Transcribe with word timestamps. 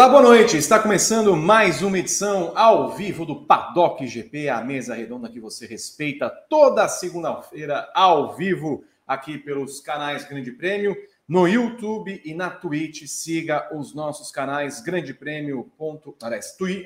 Olá, 0.00 0.08
boa 0.08 0.22
noite. 0.22 0.56
Está 0.56 0.78
começando 0.78 1.36
mais 1.36 1.82
uma 1.82 1.98
edição 1.98 2.52
ao 2.56 2.90
vivo 2.92 3.26
do 3.26 3.44
Paddock 3.44 4.06
GP, 4.06 4.48
a 4.48 4.62
mesa 4.62 4.94
redonda 4.94 5.28
que 5.28 5.40
você 5.40 5.66
respeita 5.66 6.30
toda 6.48 6.88
segunda-feira 6.88 7.90
ao 7.92 8.36
vivo 8.36 8.84
aqui 9.04 9.36
pelos 9.36 9.80
canais 9.80 10.24
Grande 10.24 10.52
Prêmio, 10.52 10.96
no 11.30 11.46
YouTube 11.46 12.20
e 12.24 12.34
na 12.34 12.50
Twitch. 12.50 13.06
Siga 13.06 13.72
os 13.72 13.94
nossos 13.94 14.32
canais 14.32 14.80
Grande 14.80 15.14
Prêmio. 15.14 15.70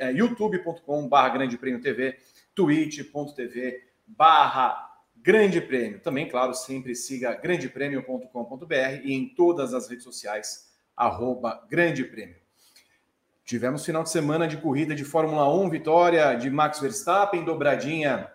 É, 0.01 0.13
youtube.com/barra 0.13 1.29
Grande 1.31 1.57
Prêmio 1.57 1.81
TV, 1.81 2.19
barra 4.07 5.01
Grande 5.17 5.63
Prêmio. 5.63 5.99
Também, 5.99 6.29
claro, 6.29 6.53
sempre 6.53 6.95
siga 6.95 7.35
grandepremio.com.br 7.35 8.75
e 9.03 9.15
em 9.15 9.35
todas 9.35 9.73
as 9.73 9.89
redes 9.89 10.05
sociais, 10.05 10.71
arroba 10.95 11.67
Grande 11.71 12.05
Prêmio. 12.05 12.37
Tivemos 13.47 13.83
final 13.83 14.03
de 14.03 14.11
semana 14.11 14.47
de 14.47 14.59
corrida 14.59 14.95
de 14.95 15.07
Fórmula 15.07 15.51
1, 15.55 15.71
vitória 15.71 16.35
de 16.35 16.51
Max 16.51 16.81
Verstappen, 16.81 17.47
dobradinha 17.47 18.31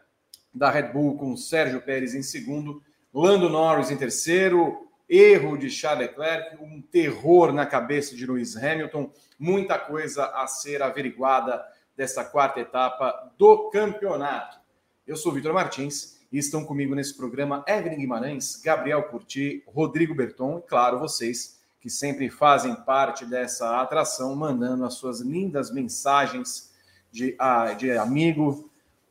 da 0.51 0.71
Red 0.71 0.91
Bull 0.91 1.17
com 1.17 1.37
Sérgio 1.37 1.79
Pérez 1.81 2.15
em 2.15 2.23
segundo, 2.23 2.81
Lando 3.13 3.47
Norris 3.47 3.91
em 3.91 3.97
terceiro, 3.97 4.88
erro 5.09 5.57
de 5.57 5.69
Charles 5.69 6.07
Leclerc, 6.07 6.61
um 6.61 6.81
terror 6.81 7.51
na 7.51 7.65
cabeça 7.65 8.15
de 8.15 8.25
Lewis 8.25 8.55
Hamilton, 8.55 9.11
muita 9.39 9.79
coisa 9.79 10.25
a 10.25 10.45
ser 10.45 10.83
averiguada 10.83 11.65
dessa 11.97 12.23
quarta 12.23 12.59
etapa 12.59 13.33
do 13.37 13.69
campeonato. 13.69 14.59
Eu 15.07 15.17
sou 15.17 15.31
Vitor 15.31 15.53
Martins 15.53 16.19
e 16.31 16.37
estão 16.37 16.63
comigo 16.63 16.93
nesse 16.93 17.17
programa 17.17 17.63
Evelyn 17.67 17.97
Guimarães, 17.97 18.61
Gabriel 18.63 19.03
Curti, 19.03 19.63
Rodrigo 19.67 20.13
Berton 20.13 20.59
e, 20.59 20.61
claro, 20.61 20.99
vocês 20.99 21.59
que 21.81 21.89
sempre 21.89 22.29
fazem 22.29 22.75
parte 22.75 23.25
dessa 23.25 23.81
atração, 23.81 24.35
mandando 24.35 24.85
as 24.85 24.95
suas 24.95 25.21
lindas 25.21 25.71
mensagens 25.71 26.71
de, 27.11 27.35
ah, 27.39 27.73
de 27.73 27.91
amigo. 27.91 28.68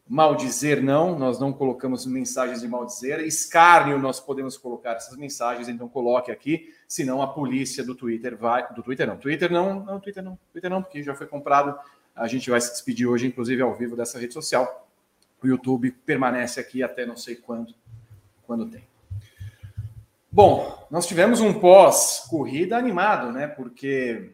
Maldizer 0.08 0.82
não, 0.82 1.18
nós 1.18 1.38
não 1.38 1.52
colocamos 1.52 2.06
mensagens 2.06 2.62
de 2.62 2.68
maldizer. 2.68 3.20
Escárnio, 3.20 3.98
nós 3.98 4.18
podemos 4.18 4.56
colocar 4.56 4.92
essas 4.92 5.16
mensagens, 5.18 5.68
então 5.68 5.86
coloque 5.86 6.30
aqui, 6.30 6.72
senão 6.86 7.20
a 7.20 7.26
polícia 7.26 7.84
do 7.84 7.94
Twitter 7.94 8.34
vai. 8.34 8.66
Do 8.72 8.82
Twitter 8.82 9.06
não, 9.06 9.18
Twitter 9.18 9.52
não, 9.52 9.84
não, 9.84 10.00
Twitter 10.00 10.22
não, 10.22 10.38
Twitter 10.50 10.70
não, 10.70 10.82
porque 10.82 11.02
já 11.02 11.14
foi 11.14 11.26
comprado. 11.26 11.78
A 12.16 12.26
gente 12.26 12.48
vai 12.48 12.60
se 12.60 12.70
despedir 12.70 13.06
hoje, 13.06 13.26
inclusive, 13.26 13.60
ao 13.60 13.74
vivo 13.74 13.94
dessa 13.94 14.18
rede 14.18 14.32
social. 14.32 14.88
O 15.42 15.46
YouTube 15.46 15.90
permanece 16.06 16.58
aqui 16.58 16.82
até 16.82 17.04
não 17.04 17.16
sei 17.16 17.36
quando, 17.36 17.74
quando 18.46 18.66
tem. 18.66 18.82
Bom, 20.32 20.86
nós 20.90 21.06
tivemos 21.06 21.40
um 21.40 21.52
pós-corrida 21.52 22.78
animado, 22.78 23.30
né? 23.30 23.46
Porque 23.46 24.32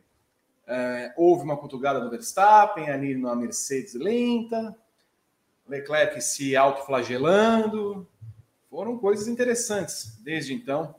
é, 0.66 1.12
houve 1.16 1.42
uma 1.42 1.56
cutucada 1.56 2.00
do 2.00 2.10
Verstappen 2.10 2.88
ali 2.90 3.16
na 3.16 3.34
Mercedes 3.34 3.94
lenta, 3.94 4.74
Leclerc 5.68 6.20
se 6.20 6.56
autoflagelando. 6.56 8.06
Foram 8.70 8.98
coisas 8.98 9.28
interessantes 9.28 10.16
desde 10.20 10.52
então. 10.52 10.94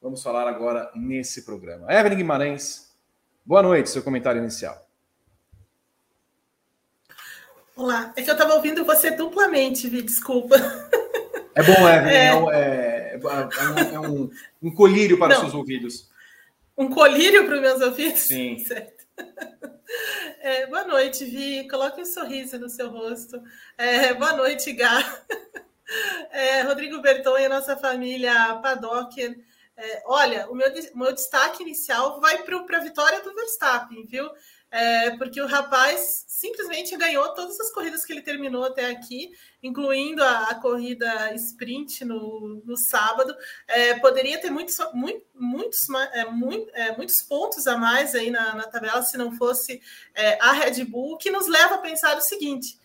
Vamos 0.00 0.22
falar 0.22 0.48
agora 0.48 0.90
nesse 0.94 1.42
programa. 1.42 1.86
Evelyn 1.92 2.16
Guimarães, 2.16 2.92
boa 3.44 3.62
noite, 3.62 3.88
seu 3.88 4.02
comentário 4.02 4.40
inicial. 4.40 4.86
Olá, 7.74 8.12
é 8.16 8.22
que 8.22 8.28
eu 8.28 8.34
estava 8.34 8.54
ouvindo 8.54 8.84
você 8.84 9.12
duplamente, 9.12 9.88
Vi, 9.88 10.02
desculpa. 10.02 10.56
É 11.54 11.62
bom, 11.62 11.88
Evelyn, 11.88 12.50
é, 12.52 12.52
é, 12.52 13.20
é, 13.20 13.94
é 13.94 14.00
um, 14.00 14.30
um, 14.62 14.74
colírio 14.74 15.18
para 15.18 15.28
Não, 15.28 15.36
os 15.36 15.40
seus 15.42 15.54
ouvidos. 15.54 16.10
Um 16.76 16.88
colírio 16.88 17.46
para 17.46 17.56
os 17.56 17.60
meus 17.60 17.80
ouvidos? 17.80 18.20
Sim. 18.20 18.58
Certo. 18.58 18.91
É, 20.40 20.66
boa 20.66 20.84
noite, 20.84 21.24
Vi. 21.24 21.68
Coloque 21.68 22.00
um 22.00 22.04
sorriso 22.04 22.58
no 22.58 22.68
seu 22.68 22.90
rosto. 22.90 23.40
É, 23.76 24.12
boa 24.14 24.32
noite, 24.32 24.72
Gá. 24.72 24.98
É, 26.30 26.62
Rodrigo 26.62 27.02
Berton 27.02 27.36
e 27.36 27.44
a 27.44 27.50
nossa 27.50 27.76
família 27.76 28.58
Paddock. 28.62 29.20
É, 29.76 30.02
olha, 30.06 30.48
o 30.48 30.54
meu, 30.54 30.66
meu 30.94 31.12
destaque 31.12 31.62
inicial 31.62 32.18
vai 32.18 32.42
para 32.44 32.78
a 32.78 32.80
vitória 32.80 33.20
do 33.20 33.34
Verstappen, 33.34 34.06
viu? 34.06 34.26
É, 34.72 35.10
porque 35.18 35.38
o 35.38 35.46
rapaz 35.46 36.24
simplesmente 36.26 36.96
ganhou 36.96 37.28
todas 37.34 37.60
as 37.60 37.70
corridas 37.70 38.06
que 38.06 38.12
ele 38.12 38.22
terminou 38.22 38.64
até 38.64 38.90
aqui, 38.90 39.30
incluindo 39.62 40.24
a, 40.24 40.44
a 40.44 40.54
corrida 40.54 41.32
sprint 41.34 42.06
no, 42.06 42.62
no 42.64 42.74
sábado. 42.74 43.36
É, 43.68 43.98
poderia 43.98 44.40
ter 44.40 44.50
muitos, 44.50 44.78
muito, 44.94 45.26
muitos, 45.34 45.86
é, 46.14 46.24
muito, 46.24 46.70
é, 46.74 46.96
muitos 46.96 47.20
pontos 47.20 47.66
a 47.66 47.76
mais 47.76 48.14
aí 48.14 48.30
na, 48.30 48.54
na 48.54 48.62
tabela 48.64 49.02
se 49.02 49.18
não 49.18 49.36
fosse 49.36 49.80
é, 50.14 50.38
a 50.40 50.52
Red 50.52 50.82
Bull, 50.86 51.18
que 51.18 51.30
nos 51.30 51.46
leva 51.46 51.74
a 51.74 51.78
pensar 51.78 52.16
o 52.16 52.22
seguinte: 52.22 52.80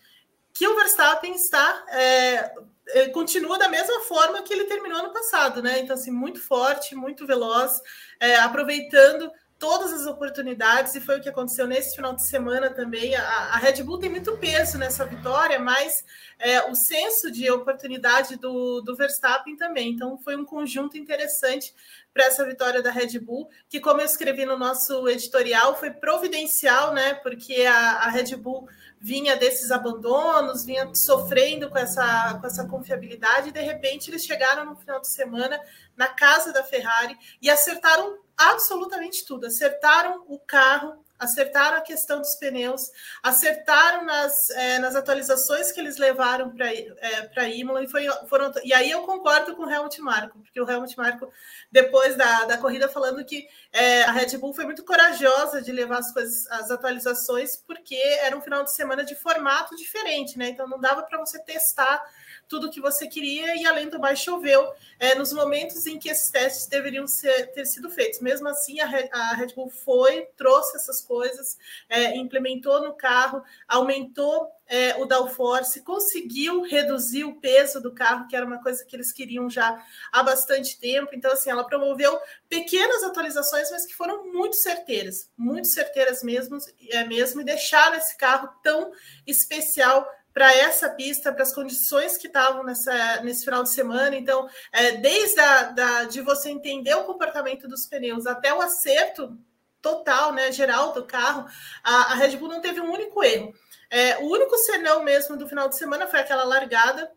que 0.52 0.68
o 0.68 0.76
Verstappen 0.76 1.34
está 1.34 1.86
é, 1.88 3.08
continua 3.14 3.58
da 3.58 3.68
mesma 3.68 4.00
forma 4.00 4.42
que 4.42 4.52
ele 4.52 4.64
terminou 4.64 5.02
no 5.02 5.12
passado, 5.12 5.62
né? 5.62 5.80
Então, 5.80 5.94
assim, 5.94 6.10
muito 6.10 6.38
forte, 6.40 6.94
muito 6.94 7.26
veloz, 7.26 7.80
é, 8.20 8.36
aproveitando 8.36 9.30
todas 9.58 9.92
as 9.92 10.06
oportunidades, 10.06 10.94
e 10.94 11.00
foi 11.00 11.18
o 11.18 11.20
que 11.20 11.28
aconteceu 11.28 11.66
nesse 11.66 11.96
final 11.96 12.14
de 12.14 12.26
semana 12.26 12.70
também. 12.70 13.14
A, 13.16 13.22
a 13.22 13.56
Red 13.56 13.82
Bull 13.82 13.98
tem 13.98 14.08
muito 14.08 14.36
peso 14.38 14.78
nessa 14.78 15.04
vitória, 15.04 15.58
mas 15.58 16.04
é, 16.38 16.62
o 16.62 16.74
senso 16.74 17.30
de 17.30 17.50
oportunidade 17.50 18.36
do, 18.36 18.80
do 18.80 18.94
Verstappen 18.94 19.56
também. 19.56 19.90
Então, 19.90 20.16
foi 20.18 20.36
um 20.36 20.44
conjunto 20.44 20.96
interessante 20.96 21.74
para 22.14 22.26
essa 22.26 22.44
vitória 22.44 22.82
da 22.82 22.90
Red 22.90 23.18
Bull, 23.18 23.48
que, 23.68 23.80
como 23.80 24.00
eu 24.00 24.06
escrevi 24.06 24.44
no 24.46 24.56
nosso 24.56 25.08
editorial, 25.08 25.76
foi 25.78 25.90
providencial, 25.90 26.94
né? 26.94 27.14
Porque 27.14 27.62
a, 27.62 28.04
a 28.04 28.08
Red 28.10 28.36
Bull 28.36 28.68
vinha 29.00 29.36
desses 29.36 29.70
abandonos, 29.70 30.64
vinha 30.64 30.94
sofrendo 30.94 31.70
com 31.70 31.78
essa, 31.78 32.34
com 32.40 32.46
essa 32.46 32.66
confiabilidade, 32.66 33.48
e 33.48 33.52
de 33.52 33.60
repente 33.60 34.10
eles 34.10 34.24
chegaram 34.24 34.64
no 34.64 34.76
final 34.76 35.00
de 35.00 35.08
semana 35.08 35.60
na 35.96 36.08
casa 36.08 36.52
da 36.52 36.64
Ferrari 36.64 37.16
e 37.40 37.48
acertaram 37.48 38.18
absolutamente 38.36 39.24
tudo. 39.24 39.46
Acertaram 39.46 40.24
o 40.28 40.38
carro, 40.38 41.04
acertaram 41.18 41.78
a 41.78 41.80
questão 41.80 42.20
dos 42.20 42.36
pneus, 42.36 42.90
acertaram 43.22 44.04
nas, 44.04 44.50
é, 44.50 44.78
nas 44.78 44.94
atualizações 44.94 45.72
que 45.72 45.80
eles 45.80 45.96
levaram 45.96 46.50
para 46.50 46.72
é, 46.72 47.56
Imola 47.56 47.82
e 47.82 47.88
foi, 47.88 48.06
foram. 48.28 48.52
E 48.62 48.72
aí 48.72 48.90
eu 48.90 49.02
concordo 49.02 49.56
com 49.56 49.64
o 49.64 49.70
Helmut 49.70 50.00
Marko, 50.00 50.38
porque 50.40 50.60
o 50.60 50.70
Helmut 50.70 50.96
Marko, 50.96 51.30
depois 51.70 52.16
da, 52.16 52.44
da 52.44 52.58
corrida, 52.58 52.88
falando 52.88 53.24
que 53.24 53.48
é, 53.72 54.04
a 54.04 54.12
Red 54.12 54.36
Bull 54.38 54.54
foi 54.54 54.64
muito 54.64 54.84
corajosa 54.84 55.60
de 55.60 55.72
levar 55.72 55.98
as 55.98 56.12
coisas, 56.12 56.46
as 56.50 56.70
atualizações, 56.70 57.56
porque 57.56 57.96
era 58.22 58.36
um 58.36 58.40
final 58.40 58.62
de 58.62 58.72
semana 58.72 59.04
de 59.04 59.14
formato 59.14 59.76
diferente, 59.76 60.38
né? 60.38 60.48
Então 60.48 60.68
não 60.68 60.78
dava 60.78 61.02
para 61.02 61.18
você 61.18 61.38
testar 61.40 62.02
tudo 62.48 62.70
que 62.70 62.80
você 62.80 63.06
queria 63.06 63.54
e, 63.56 63.66
além 63.66 63.88
do 63.88 63.98
mais, 63.98 64.18
choveu 64.18 64.72
é, 64.98 65.14
nos 65.14 65.32
momentos 65.32 65.86
em 65.86 65.98
que 65.98 66.08
esses 66.08 66.30
testes 66.30 66.66
deveriam 66.66 67.06
ser, 67.06 67.52
ter 67.52 67.66
sido 67.66 67.90
feitos. 67.90 68.20
Mesmo 68.20 68.48
assim, 68.48 68.80
a 68.80 68.86
Red, 68.86 69.08
a 69.12 69.34
Red 69.34 69.54
Bull 69.54 69.70
foi, 69.70 70.26
trouxe 70.36 70.76
essas 70.76 71.00
coisas, 71.00 71.58
é, 71.88 72.16
implementou 72.16 72.82
no 72.82 72.94
carro, 72.94 73.42
aumentou 73.68 74.50
é, 74.68 74.96
o 74.96 75.06
downforce, 75.06 75.82
conseguiu 75.82 76.62
reduzir 76.62 77.24
o 77.24 77.40
peso 77.40 77.80
do 77.80 77.92
carro, 77.92 78.28
que 78.28 78.36
era 78.36 78.44
uma 78.44 78.62
coisa 78.62 78.84
que 78.84 78.94
eles 78.94 79.12
queriam 79.12 79.48
já 79.48 79.82
há 80.12 80.22
bastante 80.22 80.78
tempo. 80.78 81.10
Então, 81.14 81.32
assim, 81.32 81.50
ela 81.50 81.64
promoveu 81.64 82.18
pequenas 82.48 83.02
atualizações, 83.02 83.70
mas 83.70 83.86
que 83.86 83.94
foram 83.94 84.30
muito 84.30 84.56
certeiras, 84.56 85.30
muito 85.36 85.68
certeiras 85.68 86.22
mesmo, 86.22 86.58
é, 86.90 87.04
mesmo 87.04 87.40
e 87.40 87.44
deixaram 87.44 87.96
esse 87.96 88.16
carro 88.16 88.48
tão 88.62 88.92
especial 89.26 90.06
para 90.38 90.54
essa 90.54 90.88
pista, 90.88 91.32
para 91.32 91.42
as 91.42 91.52
condições 91.52 92.16
que 92.16 92.28
estavam 92.28 92.62
nessa, 92.62 93.20
nesse 93.22 93.44
final 93.44 93.64
de 93.64 93.70
semana. 93.70 94.14
Então, 94.14 94.48
é, 94.70 94.92
desde 94.92 95.40
a, 95.40 95.62
da, 95.64 96.04
de 96.04 96.20
você 96.20 96.48
entender 96.48 96.94
o 96.94 97.02
comportamento 97.02 97.66
dos 97.66 97.86
pneus 97.86 98.24
até 98.24 98.54
o 98.54 98.60
acerto 98.60 99.36
total, 99.82 100.32
né, 100.32 100.52
geral 100.52 100.92
do 100.92 101.04
carro, 101.04 101.44
a, 101.82 102.12
a 102.12 102.14
Red 102.14 102.36
Bull 102.36 102.50
não 102.50 102.60
teve 102.60 102.80
um 102.80 102.92
único 102.92 103.20
erro. 103.24 103.52
É, 103.90 104.18
o 104.18 104.26
único 104.26 104.56
senão 104.58 105.02
mesmo 105.02 105.36
do 105.36 105.48
final 105.48 105.68
de 105.68 105.76
semana 105.76 106.06
foi 106.06 106.20
aquela 106.20 106.44
largada 106.44 107.10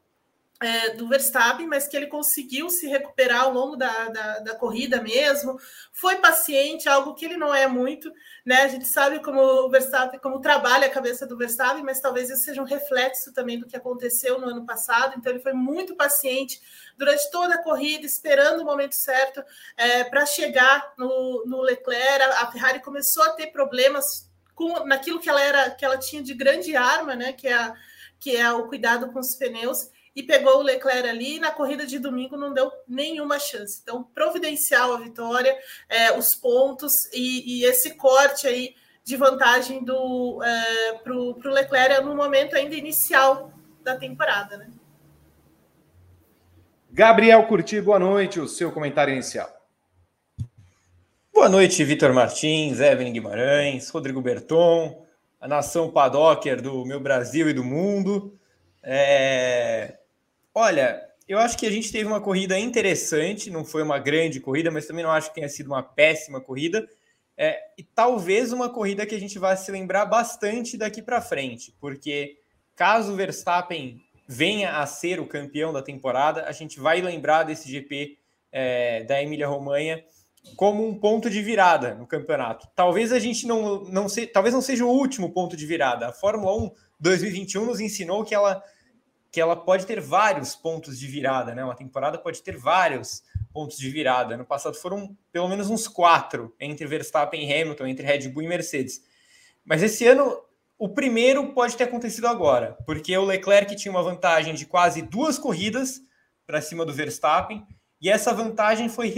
é, 0.62 0.92
do 0.92 1.08
Verstappen, 1.08 1.66
mas 1.66 1.88
que 1.88 1.98
ele 1.98 2.06
conseguiu 2.06 2.70
se 2.70 2.88
recuperar 2.88 3.42
ao 3.42 3.52
longo 3.52 3.76
da, 3.76 4.10
da, 4.10 4.40
da, 4.40 4.56
corrida 4.56 5.02
mesmo. 5.02 5.60
Foi 5.92 6.18
paciente, 6.18 6.88
algo 6.88 7.16
que 7.16 7.26
ele 7.26 7.36
não 7.36 7.54
é 7.54 7.66
muito, 7.66 8.14
né? 8.46 8.62
A 8.62 8.68
gente 8.68 8.86
sabe 8.86 9.20
como 9.24 9.42
o 9.42 9.70
Verstappen, 9.70 10.20
como 10.20 10.40
trabalha 10.40 10.86
a 10.86 10.92
cabeça 10.92 11.26
do 11.26 11.36
Verstappen, 11.36 11.84
mas 11.84 12.00
talvez 12.00 12.30
isso 12.30 12.44
seja 12.44 12.62
um 12.62 12.66
reflexo 12.66 13.34
também 13.34 13.60
do 13.60 13.66
que 13.66 13.76
aconteceu 13.76 14.40
no 14.40 14.50
ano 14.50 14.64
passado. 14.64 15.16
Então, 15.18 15.32
ele 15.32 15.42
foi 15.42 15.54
muito 15.54 15.96
paciente 15.96 16.62
durante 16.96 17.32
toda 17.32 17.56
a 17.56 17.64
corrida, 17.64 18.06
esperando 18.06 18.62
o 18.62 18.66
momento 18.66 18.94
certo 18.94 19.44
é, 19.76 20.04
para 20.04 20.28
chegar 20.28 20.94
no, 20.96 21.44
no 21.48 21.62
Leclerc. 21.62 22.22
A 22.22 22.52
Ferrari 22.52 22.80
começou 22.82 23.24
a 23.24 23.32
ter 23.32 23.48
problemas 23.48 24.30
com 24.54 24.86
naquilo 24.86 25.20
que 25.20 25.30
ela 25.30 25.42
era, 25.42 25.72
que 25.72 25.84
ela 25.84 25.98
tinha 25.98 26.22
de 26.22 26.36
grande 26.36 26.76
arma, 26.76 27.16
né? 27.16 27.34
Que 27.34 27.48
é, 27.48 27.54
a, 27.54 27.74
que 28.20 28.38
é 28.38 28.52
o 28.52 28.68
cuidado 28.68 29.12
com 29.12 29.20
os 29.20 29.34
pneus 29.34 29.90
e 30.16 30.24
pegou 30.24 30.60
o 30.60 30.64
Leclerc 30.64 31.08
ali. 31.08 31.38
E 31.38 31.40
na 31.40 31.52
corrida 31.52 31.86
de 31.86 32.00
domingo 32.00 32.38
não 32.38 32.54
deu 32.54 32.72
nenhuma 32.88 33.40
chance. 33.40 33.80
Então, 33.82 34.04
providencial 34.04 34.94
a 34.94 35.00
vitória, 35.00 35.58
é, 35.90 36.18
os 36.18 36.36
pontos 36.36 37.06
e, 37.14 37.60
e, 37.60 37.66
esse 37.66 37.96
corte 37.96 38.48
aí 38.48 38.76
de 39.04 39.16
vantagem 39.16 39.84
do 39.84 40.42
é, 40.44 40.94
para 41.04 41.14
o 41.14 41.36
Leclerc 41.46 42.04
no 42.04 42.16
momento 42.16 42.56
ainda 42.56 42.76
inicial 42.76 43.52
da 43.84 43.96
temporada, 43.96 44.58
né? 44.58 44.70
Gabriel 46.94 47.48
Curti, 47.48 47.80
boa 47.80 47.98
noite. 47.98 48.40
O 48.40 48.48
seu 48.48 48.72
comentário 48.72 49.14
inicial. 49.14 49.50
Boa 51.34 51.48
noite, 51.48 51.84
Vitor 51.84 52.14
Martins, 52.14 52.80
Evelyn 52.80 53.14
Guimarães, 53.14 53.90
Rodrigo 53.90 54.22
Berton, 54.22 55.04
a 55.40 55.48
nação 55.48 55.90
paddocker 55.90 56.62
do 56.62 56.86
meu 56.86 57.00
Brasil 57.00 57.50
e 57.50 57.54
do 57.54 57.64
mundo. 57.64 58.38
É... 58.84 60.01
Olha, 60.54 61.02
eu 61.28 61.40
acho 61.40 61.58
que 61.58 61.66
a 61.66 61.72
gente 61.72 61.92
teve 61.92 62.06
uma 62.06 62.20
corrida 62.20 62.60
interessante, 62.60 63.50
não 63.50 63.64
foi 63.64 63.82
uma 63.84 63.98
grande 63.98 64.40
corrida, 64.40 64.70
mas 64.70 64.86
também 64.86 65.04
não 65.04 65.12
acho 65.12 65.30
que 65.30 65.36
tenha 65.36 65.48
sido 65.48 65.68
uma 65.68 65.82
péssima 65.82 66.42
corrida. 66.42 66.88
É, 67.38 67.58
e 67.78 67.84
talvez 67.84 68.52
uma 68.52 68.70
corrida 68.70 69.06
que 69.06 69.16
a 69.16 69.20
gente 69.20 69.40
vai 69.40 69.56
se 69.56 69.72
lembrar 69.72 70.06
bastante 70.06 70.78
daqui 70.78 71.02
para 71.02 71.22
frente, 71.22 71.74
porque 71.80 72.38
caso 72.76 73.14
o 73.14 73.16
Verstappen 73.16 74.02
venha 74.28 74.80
a 74.80 74.86
ser 74.86 75.20
o 75.20 75.26
campeão 75.26 75.72
da 75.72 75.82
temporada, 75.82 76.46
a 76.46 76.52
gente 76.52 76.80
vai 76.80 77.02
lembrar 77.02 77.44
desse 77.44 77.70
GP 77.72 78.18
é, 78.52 79.04
da 79.06 79.22
Emília-Romanha 79.22 80.04
como 80.56 80.86
um 80.86 81.00
ponto 81.00 81.30
de 81.30 81.42
virada 81.42 81.96
no 81.96 82.06
campeonato. 82.06 82.68
Talvez 82.76 83.12
a 83.12 83.20
gente 83.20 83.48
não, 83.48 83.86
não 83.86 84.10
se, 84.10 84.28
talvez 84.28 84.54
não 84.54 84.62
seja 84.62 84.86
o 84.86 84.90
último 84.90 85.32
ponto 85.32 85.56
de 85.56 85.66
virada. 85.66 86.08
A 86.08 86.14
Fórmula 86.14 86.56
1 86.58 86.72
2021 87.00 87.66
nos 87.66 87.80
ensinou 87.80 88.24
que 88.24 88.36
ela 88.36 88.62
que 89.32 89.40
ela 89.40 89.56
pode 89.56 89.86
ter 89.86 90.02
vários 90.02 90.56
pontos 90.56 91.00
de 91.00 91.08
virada, 91.08 91.56
né? 91.56 91.64
Uma 91.64 91.76
temporada 91.76 92.18
pode 92.18 92.42
ter 92.44 92.58
vários 92.58 93.24
pontos 93.54 93.78
de 93.78 93.90
virada. 93.90 94.36
No 94.36 94.46
passado 94.46 94.76
foram 94.76 95.18
pelo 95.32 95.48
menos 95.48 95.70
uns 95.70 95.88
quatro 95.88 96.54
entre 96.60 96.86
Verstappen 96.86 97.48
e 97.48 97.54
Hamilton, 97.54 97.88
entre 97.88 98.06
Red 98.06 98.28
Bull 98.28 98.44
e 98.44 98.48
Mercedes. 98.48 99.02
Mas 99.64 99.82
esse 99.82 100.06
ano 100.06 100.38
o 100.78 100.90
primeiro 100.90 101.54
pode 101.54 101.78
ter 101.78 101.84
acontecido 101.84 102.28
agora, 102.28 102.76
porque 102.86 103.16
o 103.16 103.24
Leclerc 103.24 103.76
tinha 103.76 103.92
uma 103.92 104.02
vantagem 104.04 104.56
de 104.56 104.66
quase 104.66 105.02
duas 105.02 105.38
corridas 105.38 106.02
para 106.46 106.60
cima 106.60 106.84
do 106.84 106.92
Verstappen, 106.92 107.66
e 108.02 108.10
essa 108.10 108.34
vantagem 108.34 108.90
foi, 108.90 109.14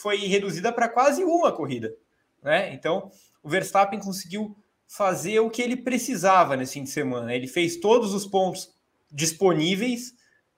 foi 0.00 0.18
reduzida 0.18 0.72
para 0.72 0.88
quase 0.88 1.24
uma 1.24 1.50
corrida. 1.50 1.92
Né? 2.40 2.72
Então, 2.72 3.10
o 3.42 3.48
Verstappen 3.48 3.98
conseguiu 3.98 4.56
fazer 4.86 5.40
o 5.40 5.50
que 5.50 5.60
ele 5.60 5.76
precisava 5.76 6.56
nesse 6.56 6.74
fim 6.74 6.84
de 6.84 6.90
semana. 6.90 7.34
Ele 7.34 7.48
fez 7.48 7.76
todos 7.76 8.14
os 8.14 8.24
pontos 8.24 8.72
disponíveis, 9.10 10.14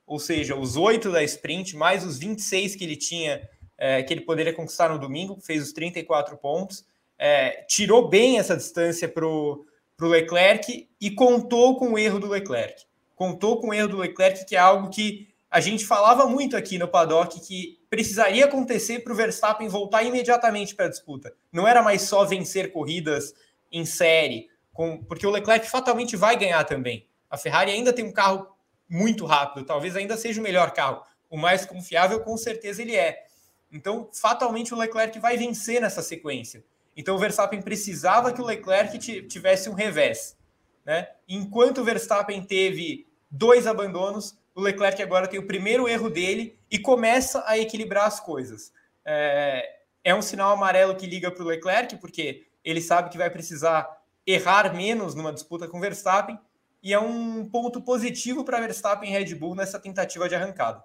ou 0.06 0.18
seja, 0.18 0.56
os 0.56 0.76
oito 0.76 1.10
da 1.10 1.22
sprint, 1.22 1.76
mais 1.76 2.04
os 2.04 2.18
26 2.18 2.76
que 2.76 2.84
ele 2.84 2.96
tinha, 2.96 3.48
é, 3.78 4.02
que 4.02 4.12
ele 4.12 4.22
poderia 4.22 4.52
conquistar 4.52 4.88
no 4.88 4.98
domingo, 4.98 5.40
fez 5.40 5.62
os 5.62 5.72
34 5.72 6.36
pontos, 6.36 6.84
é, 7.18 7.64
tirou 7.68 8.08
bem 8.08 8.38
essa 8.38 8.56
distância 8.56 9.08
para 9.08 9.26
o 9.26 9.64
Leclerc 10.00 10.88
e 11.00 11.10
contou 11.10 11.76
com 11.76 11.92
o 11.92 11.98
erro 11.98 12.18
do 12.18 12.28
Leclerc. 12.28 12.84
Contou 13.14 13.60
com 13.60 13.68
o 13.68 13.74
erro 13.74 13.88
do 13.88 13.98
Leclerc, 13.98 14.44
que 14.44 14.56
é 14.56 14.58
algo 14.58 14.90
que 14.90 15.28
a 15.50 15.60
gente 15.60 15.84
falava 15.84 16.26
muito 16.26 16.56
aqui 16.56 16.78
no 16.78 16.88
paddock 16.88 17.38
que 17.40 17.78
precisaria 17.90 18.46
acontecer 18.46 19.00
para 19.00 19.12
o 19.12 19.16
Verstappen 19.16 19.68
voltar 19.68 20.02
imediatamente 20.02 20.74
para 20.74 20.86
a 20.86 20.88
disputa. 20.88 21.32
Não 21.52 21.68
era 21.68 21.82
mais 21.82 22.02
só 22.02 22.24
vencer 22.24 22.72
corridas 22.72 23.34
em 23.70 23.84
série, 23.84 24.48
com, 24.72 25.04
porque 25.04 25.26
o 25.26 25.30
Leclerc 25.30 25.68
fatalmente 25.68 26.16
vai 26.16 26.38
ganhar 26.38 26.64
também. 26.64 27.06
A 27.32 27.38
Ferrari 27.38 27.70
ainda 27.70 27.94
tem 27.94 28.04
um 28.04 28.12
carro 28.12 28.46
muito 28.86 29.24
rápido, 29.24 29.64
talvez 29.64 29.96
ainda 29.96 30.18
seja 30.18 30.38
o 30.38 30.44
melhor 30.44 30.72
carro. 30.72 31.02
O 31.30 31.38
mais 31.38 31.64
confiável, 31.64 32.20
com 32.20 32.36
certeza, 32.36 32.82
ele 32.82 32.94
é. 32.94 33.24
Então, 33.72 34.10
fatalmente, 34.12 34.74
o 34.74 34.76
Leclerc 34.76 35.18
vai 35.18 35.38
vencer 35.38 35.80
nessa 35.80 36.02
sequência. 36.02 36.62
Então, 36.94 37.16
o 37.16 37.18
Verstappen 37.18 37.62
precisava 37.62 38.34
que 38.34 38.42
o 38.42 38.44
Leclerc 38.44 38.98
tivesse 38.98 39.70
um 39.70 39.72
revés. 39.72 40.36
Né? 40.84 41.08
Enquanto 41.26 41.78
o 41.78 41.84
Verstappen 41.84 42.44
teve 42.44 43.06
dois 43.30 43.66
abandonos, 43.66 44.36
o 44.54 44.60
Leclerc 44.60 45.02
agora 45.02 45.26
tem 45.26 45.40
o 45.40 45.46
primeiro 45.46 45.88
erro 45.88 46.10
dele 46.10 46.58
e 46.70 46.78
começa 46.78 47.42
a 47.46 47.56
equilibrar 47.56 48.04
as 48.04 48.20
coisas. 48.20 48.74
É, 49.06 49.78
é 50.04 50.14
um 50.14 50.20
sinal 50.20 50.52
amarelo 50.52 50.94
que 50.96 51.06
liga 51.06 51.30
para 51.30 51.42
o 51.42 51.46
Leclerc, 51.46 51.96
porque 51.96 52.44
ele 52.62 52.82
sabe 52.82 53.08
que 53.08 53.16
vai 53.16 53.30
precisar 53.30 54.02
errar 54.26 54.74
menos 54.74 55.14
numa 55.14 55.32
disputa 55.32 55.66
com 55.66 55.78
o 55.78 55.80
Verstappen 55.80 56.38
e 56.82 56.92
é 56.92 56.98
um 56.98 57.48
ponto 57.48 57.80
positivo 57.80 58.44
para 58.44 58.60
Verstappen 58.60 59.08
e 59.08 59.12
Red 59.12 59.34
Bull 59.34 59.54
nessa 59.54 59.78
tentativa 59.78 60.28
de 60.28 60.34
arrancada. 60.34 60.82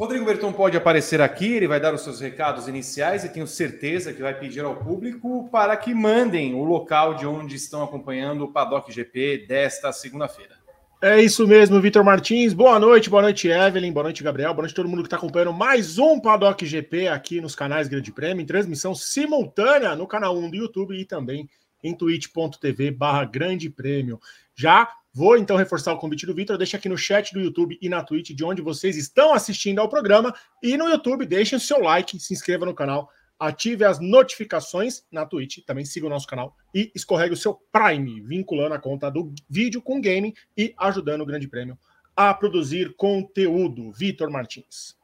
Rodrigo 0.00 0.24
Berton 0.24 0.50
pode 0.50 0.78
aparecer 0.78 1.20
aqui, 1.20 1.56
ele 1.56 1.68
vai 1.68 1.78
dar 1.78 1.92
os 1.92 2.00
seus 2.00 2.20
recados 2.20 2.66
iniciais 2.66 3.22
e 3.22 3.28
tenho 3.28 3.46
certeza 3.46 4.14
que 4.14 4.22
vai 4.22 4.32
pedir 4.32 4.64
ao 4.64 4.76
público 4.76 5.46
para 5.50 5.76
que 5.76 5.92
mandem 5.92 6.54
o 6.54 6.64
local 6.64 7.12
de 7.12 7.26
onde 7.26 7.56
estão 7.56 7.82
acompanhando 7.82 8.44
o 8.44 8.52
Paddock 8.52 8.90
GP 8.90 9.44
desta 9.46 9.92
segunda-feira. 9.92 10.58
É 11.02 11.20
isso 11.20 11.46
mesmo, 11.46 11.80
Vitor 11.80 12.02
Martins. 12.02 12.54
Boa 12.54 12.78
noite, 12.78 13.10
boa 13.10 13.20
noite, 13.20 13.48
Evelyn, 13.48 13.92
boa 13.92 14.04
noite, 14.04 14.22
Gabriel, 14.22 14.54
boa 14.54 14.62
noite 14.62 14.74
todo 14.74 14.88
mundo 14.88 15.02
que 15.02 15.06
está 15.06 15.18
acompanhando 15.18 15.52
mais 15.52 15.98
um 15.98 16.18
Paddock 16.18 16.64
GP 16.64 17.08
aqui 17.08 17.40
nos 17.40 17.54
canais 17.54 17.86
Grande 17.86 18.10
Prêmio, 18.10 18.42
em 18.42 18.46
transmissão 18.46 18.94
simultânea 18.94 19.94
no 19.94 20.06
canal 20.06 20.34
1 20.34 20.50
do 20.50 20.56
YouTube 20.56 20.98
e 20.98 21.04
também 21.04 21.46
em 21.82 21.94
twitch.tv 21.94 22.90
barra 22.90 23.24
grande 23.24 23.70
prêmio. 23.70 24.20
Já 24.54 24.88
vou 25.12 25.36
então 25.36 25.56
reforçar 25.56 25.92
o 25.92 25.98
convite 25.98 26.26
do 26.26 26.34
Vitor, 26.34 26.56
deixa 26.56 26.76
aqui 26.76 26.88
no 26.88 26.96
chat 26.96 27.32
do 27.32 27.40
YouTube 27.40 27.78
e 27.80 27.88
na 27.88 28.02
Twitch 28.02 28.30
de 28.30 28.44
onde 28.44 28.62
vocês 28.62 28.96
estão 28.96 29.34
assistindo 29.34 29.80
ao 29.80 29.88
programa. 29.88 30.34
E 30.62 30.76
no 30.76 30.88
YouTube, 30.88 31.26
deixem 31.26 31.56
o 31.56 31.60
seu 31.60 31.80
like, 31.80 32.18
se 32.18 32.32
inscreva 32.32 32.64
no 32.64 32.74
canal, 32.74 33.10
ative 33.38 33.84
as 33.84 33.98
notificações 33.98 35.02
na 35.10 35.24
Twitch, 35.24 35.64
também 35.64 35.84
siga 35.84 36.06
o 36.06 36.10
nosso 36.10 36.26
canal 36.26 36.54
e 36.74 36.92
escorregue 36.94 37.34
o 37.34 37.36
seu 37.36 37.54
Prime, 37.72 38.20
vinculando 38.20 38.74
a 38.74 38.78
conta 38.78 39.10
do 39.10 39.32
vídeo 39.48 39.80
com 39.80 40.00
game 40.00 40.34
e 40.56 40.74
ajudando 40.78 41.22
o 41.22 41.26
Grande 41.26 41.48
Prêmio 41.48 41.78
a 42.14 42.34
produzir 42.34 42.94
conteúdo. 42.96 43.90
Vitor 43.92 44.30
Martins. 44.30 44.94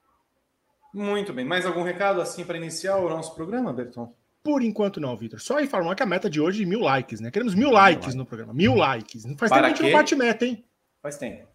Muito 0.93 1.33
bem. 1.33 1.45
Mais 1.45 1.65
algum 1.65 1.83
recado 1.83 2.21
assim 2.21 2.45
para 2.45 2.59
iniciar 2.59 2.97
o 2.97 3.09
nosso 3.09 3.35
programa, 3.35 3.73
Berton? 3.73 4.15
Por 4.47 4.63
enquanto 4.63 5.01
não, 5.01 5.17
Vitor. 5.17 5.41
Só 5.41 5.59
informar 5.59 5.97
que 5.97 6.05
a 6.05 6.07
meta 6.07 6.31
de 6.31 6.41
hoje 6.41 6.63
é 6.63 6.67
mil 6.67 6.79
likes, 6.79 7.19
né? 7.19 7.33
Queremos 7.33 7.53
mil 7.53 7.69
likes 7.69 8.15
no 8.15 8.25
programa. 8.25 8.55
Mil 8.55 8.77
likes. 8.77 9.25
Faz 9.37 9.51
Para 9.51 9.63
tempo 9.63 9.63
que 9.63 9.65
a 9.65 9.69
gente 9.69 9.83
não 9.83 9.99
bate 9.99 10.15
meta, 10.15 10.47
hein? 10.47 10.65
Faz 11.03 11.19
tempo. 11.19 11.49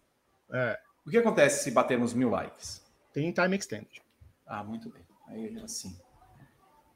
É. 0.52 0.78
O 1.06 1.10
que 1.10 1.16
acontece 1.16 1.64
se 1.64 1.70
batermos 1.70 2.12
mil 2.12 2.28
likes? 2.28 2.84
Tem 3.10 3.32
time 3.32 3.56
extended. 3.56 4.02
Ah, 4.46 4.62
muito 4.62 4.90
bem. 4.90 5.00
Aí 5.26 5.58
assim. 5.64 5.96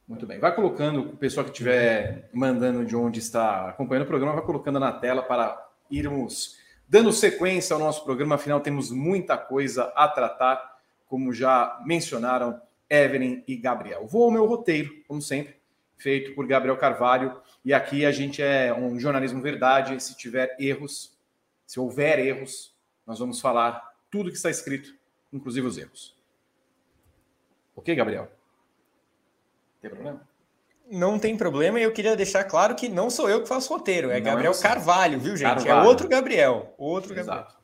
Muito 0.06 0.26
bem. 0.26 0.38
Vai 0.38 0.54
colocando, 0.54 1.00
o 1.00 1.16
pessoal 1.16 1.44
que 1.46 1.50
estiver 1.50 2.28
mandando 2.30 2.84
de 2.84 2.94
onde 2.94 3.18
está 3.18 3.70
acompanhando 3.70 4.04
o 4.04 4.08
programa, 4.08 4.34
vai 4.34 4.44
colocando 4.44 4.78
na 4.78 4.92
tela 4.92 5.22
para 5.22 5.66
irmos 5.90 6.58
dando 6.86 7.10
sequência 7.10 7.72
ao 7.72 7.80
nosso 7.80 8.04
programa. 8.04 8.34
Afinal, 8.34 8.60
temos 8.60 8.90
muita 8.90 9.38
coisa 9.38 9.84
a 9.96 10.06
tratar, 10.06 10.76
como 11.06 11.32
já 11.32 11.80
mencionaram 11.86 12.60
Evelyn 12.90 13.42
e 13.48 13.56
Gabriel. 13.56 14.06
Vou 14.06 14.24
ao 14.24 14.30
meu 14.30 14.44
roteiro, 14.44 14.90
como 15.08 15.22
sempre 15.22 15.55
feito 15.96 16.34
por 16.34 16.46
Gabriel 16.46 16.76
Carvalho. 16.76 17.40
E 17.64 17.72
aqui 17.72 18.04
a 18.04 18.12
gente 18.12 18.42
é 18.42 18.72
um 18.74 18.98
jornalismo 18.98 19.40
verdade. 19.40 20.02
Se 20.02 20.16
tiver 20.16 20.56
erros, 20.58 21.16
se 21.66 21.80
houver 21.80 22.18
erros, 22.18 22.74
nós 23.06 23.18
vamos 23.18 23.40
falar 23.40 23.94
tudo 24.10 24.30
que 24.30 24.36
está 24.36 24.50
escrito, 24.50 24.94
inclusive 25.32 25.66
os 25.66 25.78
erros. 25.78 26.16
Ok, 27.74 27.94
Gabriel? 27.94 28.30
Tem 29.80 29.90
problema? 29.90 30.26
Não 30.90 31.18
tem 31.18 31.36
problema, 31.36 31.80
e 31.80 31.82
eu 31.82 31.92
queria 31.92 32.14
deixar 32.14 32.44
claro 32.44 32.76
que 32.76 32.88
não 32.88 33.10
sou 33.10 33.28
eu 33.28 33.42
que 33.42 33.48
faço 33.48 33.72
roteiro, 33.72 34.08
é 34.10 34.20
não 34.20 34.24
Gabriel 34.24 34.52
é 34.52 34.62
Carvalho, 34.62 35.18
viu, 35.18 35.36
gente? 35.36 35.50
É 35.50 35.54
Carvalho. 35.64 35.84
É 35.84 35.88
outro 35.88 36.08
Gabriel. 36.08 36.74
Outro 36.78 37.12
Exato. 37.12 37.26
Gabriel. 37.28 37.56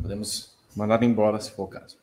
Podemos 0.00 0.56
mandar 0.76 1.02
embora 1.02 1.40
se 1.40 1.50
for 1.50 1.64
o 1.64 1.68
caso. 1.68 1.98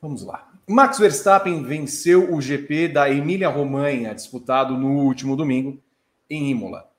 Vamos 0.00 0.22
lá. 0.22 0.48
Max 0.70 0.98
Verstappen 0.98 1.62
venceu 1.62 2.30
o 2.30 2.42
GP 2.42 2.88
da 2.88 3.08
Emília-Romanha, 3.08 4.14
disputado 4.14 4.76
no 4.76 4.98
último 4.98 5.34
domingo 5.34 5.82
em 6.28 6.50
Imola. 6.50 6.90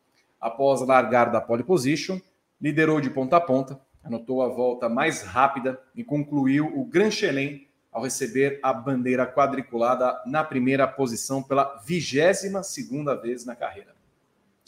Após 0.42 0.82
largar 0.82 1.32
da 1.32 1.40
pole 1.40 1.64
position, 1.64 2.20
liderou 2.60 3.00
de 3.00 3.12
ponta 3.12 3.38
a 3.38 3.40
ponta, 3.40 3.80
anotou 4.04 4.42
a 4.42 4.48
volta 4.48 4.90
mais 4.90 5.22
rápida 5.22 5.80
e 5.94 6.04
concluiu 6.04 6.66
o 6.66 6.84
Grand 6.84 7.12
Chelem 7.12 7.68
ao 7.92 8.02
receber 8.02 8.60
a 8.64 8.74
bandeira 8.74 9.28
quadriculada 9.28 10.20
na 10.26 10.44
primeira 10.44 10.88
posição 10.88 11.44
pela 11.44 11.80
vigésima 11.86 12.64
segunda 12.64 13.14
vez 13.14 13.46
na 13.46 13.56
carreira. 13.56 13.94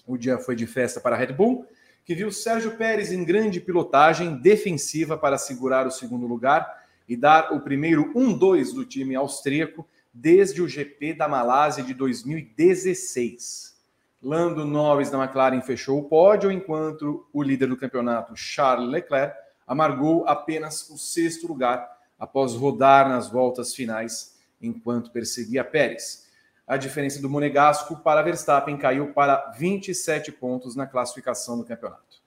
O 0.05 0.15
dia 0.15 0.37
foi 0.37 0.55
de 0.55 0.67
festa 0.67 1.01
para 1.01 1.15
a 1.15 1.19
Red 1.19 1.33
Bull, 1.33 1.65
que 2.05 2.13
viu 2.13 2.31
Sérgio 2.31 2.77
Pérez 2.77 3.11
em 3.11 3.23
grande 3.23 3.59
pilotagem 3.59 4.35
defensiva 4.35 5.17
para 5.17 5.39
segurar 5.39 5.87
o 5.87 5.91
segundo 5.91 6.27
lugar 6.27 6.80
e 7.11 7.17
dar 7.17 7.51
o 7.51 7.59
primeiro 7.59 8.13
1-2 8.13 8.73
do 8.73 8.85
time 8.85 9.17
austríaco 9.17 9.85
desde 10.13 10.61
o 10.61 10.67
GP 10.67 11.13
da 11.13 11.27
Malásia 11.27 11.83
de 11.83 11.93
2016. 11.93 13.75
Lando 14.23 14.63
Norris 14.63 15.09
da 15.09 15.21
McLaren 15.21 15.59
fechou 15.59 15.99
o 15.99 16.05
pódio, 16.05 16.49
enquanto 16.49 17.27
o 17.33 17.43
líder 17.43 17.67
do 17.67 17.75
campeonato, 17.75 18.33
Charles 18.33 18.89
Leclerc, 18.89 19.35
amargou 19.67 20.25
apenas 20.25 20.89
o 20.89 20.97
sexto 20.97 21.47
lugar 21.47 21.85
após 22.17 22.53
rodar 22.53 23.09
nas 23.09 23.29
voltas 23.29 23.75
finais 23.75 24.39
enquanto 24.61 25.11
perseguia 25.11 25.65
Pérez. 25.65 26.29
A 26.65 26.77
diferença 26.77 27.21
do 27.21 27.29
Monegasco 27.29 27.97
para 27.97 28.21
Verstappen 28.21 28.77
caiu 28.77 29.11
para 29.11 29.51
27 29.57 30.31
pontos 30.31 30.77
na 30.77 30.87
classificação 30.87 31.57
do 31.57 31.65
campeonato. 31.65 32.21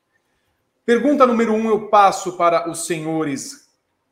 Pergunta 0.85 1.27
número 1.27 1.55
um, 1.55 1.71
eu 1.71 1.89
passo 1.89 2.37
para 2.37 2.69
os 2.69 2.85
senhores 2.85 3.64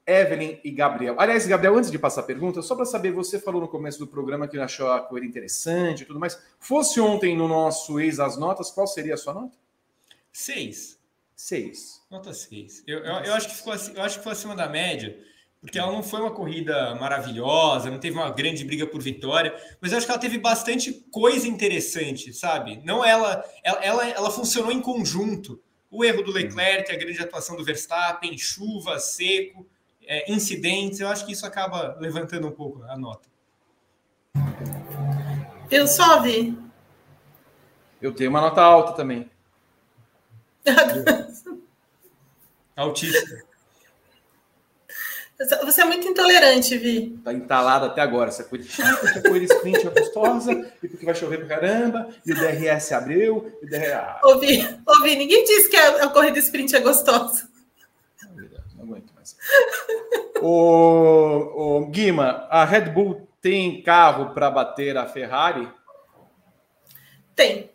Evelyn 0.07 0.59
e 0.65 0.71
Gabriel. 0.71 1.15
Aliás, 1.19 1.47
Gabriel, 1.47 1.77
antes 1.77 1.91
de 1.91 1.99
passar 1.99 2.23
a 2.23 2.25
pergunta, 2.25 2.61
só 2.63 2.75
para 2.75 2.85
saber, 2.85 3.13
você 3.13 3.39
falou 3.39 3.61
no 3.61 3.69
começo 3.69 3.99
do 3.99 4.07
programa 4.07 4.49
que 4.49 4.59
achou 4.59 4.91
a 4.91 5.01
coisa 5.01 5.27
interessante 5.27 6.03
e 6.03 6.07
tudo 6.07 6.19
mais. 6.19 6.41
Fosse 6.59 7.01
ontem 7.01 7.37
no 7.37 7.47
nosso 7.47 8.01
ex 8.01 8.19
as 8.19 8.37
notas, 8.37 8.71
qual 8.71 8.87
seria 8.87 9.15
a 9.15 9.17
sua 9.17 9.35
nota? 9.35 9.57
Seis. 10.33 10.99
Seis. 11.37 12.03
Nota 12.11 12.33
seis. 12.33 12.83
Eu, 12.87 12.99
eu, 12.99 13.15
eu 13.25 13.35
acho 13.35 13.49
que 13.49 13.55
ficou, 13.55 13.75
eu 13.75 14.03
acho 14.03 14.19
que 14.19 14.25
foi 14.25 14.33
acima 14.33 14.57
da 14.57 14.69
média 14.69 15.19
porque 15.63 15.79
ela 15.79 15.93
não 15.93 16.03
foi 16.03 16.21
uma 16.21 16.33
corrida 16.33 16.97
maravilhosa, 16.97 17.89
não 17.89 18.01
teve 18.01 18.17
uma 18.17 18.31
grande 18.31 18.65
briga 18.65 18.85
por 18.85 19.01
vitória, 19.01 19.55
mas 19.81 19.93
eu 19.93 19.99
acho 19.99 20.07
que 20.07 20.11
ela 20.11 20.21
teve 20.21 20.37
bastante 20.37 20.93
coisa 21.09 21.47
interessante, 21.47 22.35
sabe? 22.35 22.81
Não 22.85 23.05
ela, 23.05 23.45
ela, 23.63 23.85
ela, 23.85 24.09
ela 24.09 24.31
funcionou 24.33 24.73
em 24.73 24.83
conjunto. 24.83 25.63
O 25.89 26.05
erro 26.05 26.25
do 26.25 26.33
Leclerc, 26.33 26.91
a 26.91 26.97
grande 26.97 27.23
atuação 27.23 27.55
do 27.55 27.65
Verstappen, 27.65 28.37
chuva, 28.37 28.99
seco, 28.99 29.65
é, 30.07 30.33
incidentes, 30.33 31.01
eu 31.01 31.09
acho 31.09 31.27
que 31.27 31.33
isso 31.33 31.47
acaba 31.47 31.97
levantando 32.01 32.47
um 32.49 32.53
pouco 32.53 32.83
a 32.85 32.97
nota. 32.97 33.29
Eu 35.71 35.87
só 35.87 36.21
vi. 36.21 36.57
Eu 38.01 38.13
tenho 38.13 38.31
uma 38.31 38.41
nota 38.41 38.61
alta 38.61 38.93
também. 38.93 39.31
Altíssima. 42.77 43.43
Você 45.65 45.83
é 45.83 45.85
muito 45.85 46.07
intolerante, 46.07 46.77
Vi. 46.79 47.19
Tá 47.25 47.33
entalado 47.33 47.87
até 47.87 48.01
agora. 48.01 48.29
Essa 48.29 48.45
coisa 48.45 48.69
chata, 48.69 49.09
essa 49.09 49.23
corrida 49.23 49.53
sprint 49.53 49.87
é 49.87 49.91
gostosa, 49.91 50.53
e 50.83 50.89
porque 50.89 51.05
vai 51.05 51.15
chover 51.15 51.39
pra 51.39 51.57
caramba, 51.57 52.09
e 52.25 52.33
o 52.33 52.35
DRS 52.35 52.93
abriu, 52.93 53.53
e 53.61 53.67
o 53.67 53.69
DRS... 53.69 54.21
Ouvi, 54.23 54.79
ouvi, 54.87 55.17
ninguém 55.17 55.43
disse 55.45 55.69
que 55.69 55.77
a, 55.77 56.05
a 56.05 56.09
corrida 56.11 56.39
sprint 56.39 56.77
é 56.77 56.81
gostosa. 56.81 57.49
Mais. 59.23 59.37
o, 60.43 61.79
o 61.79 61.87
Guima, 61.87 62.49
a 62.51 62.65
Red 62.65 62.91
Bull 62.91 63.29
tem 63.41 63.83
carro 63.83 64.35
para 64.35 64.51
bater 64.51 64.97
a 64.97 65.07
Ferrari? 65.07 65.69
Tem 67.35 67.73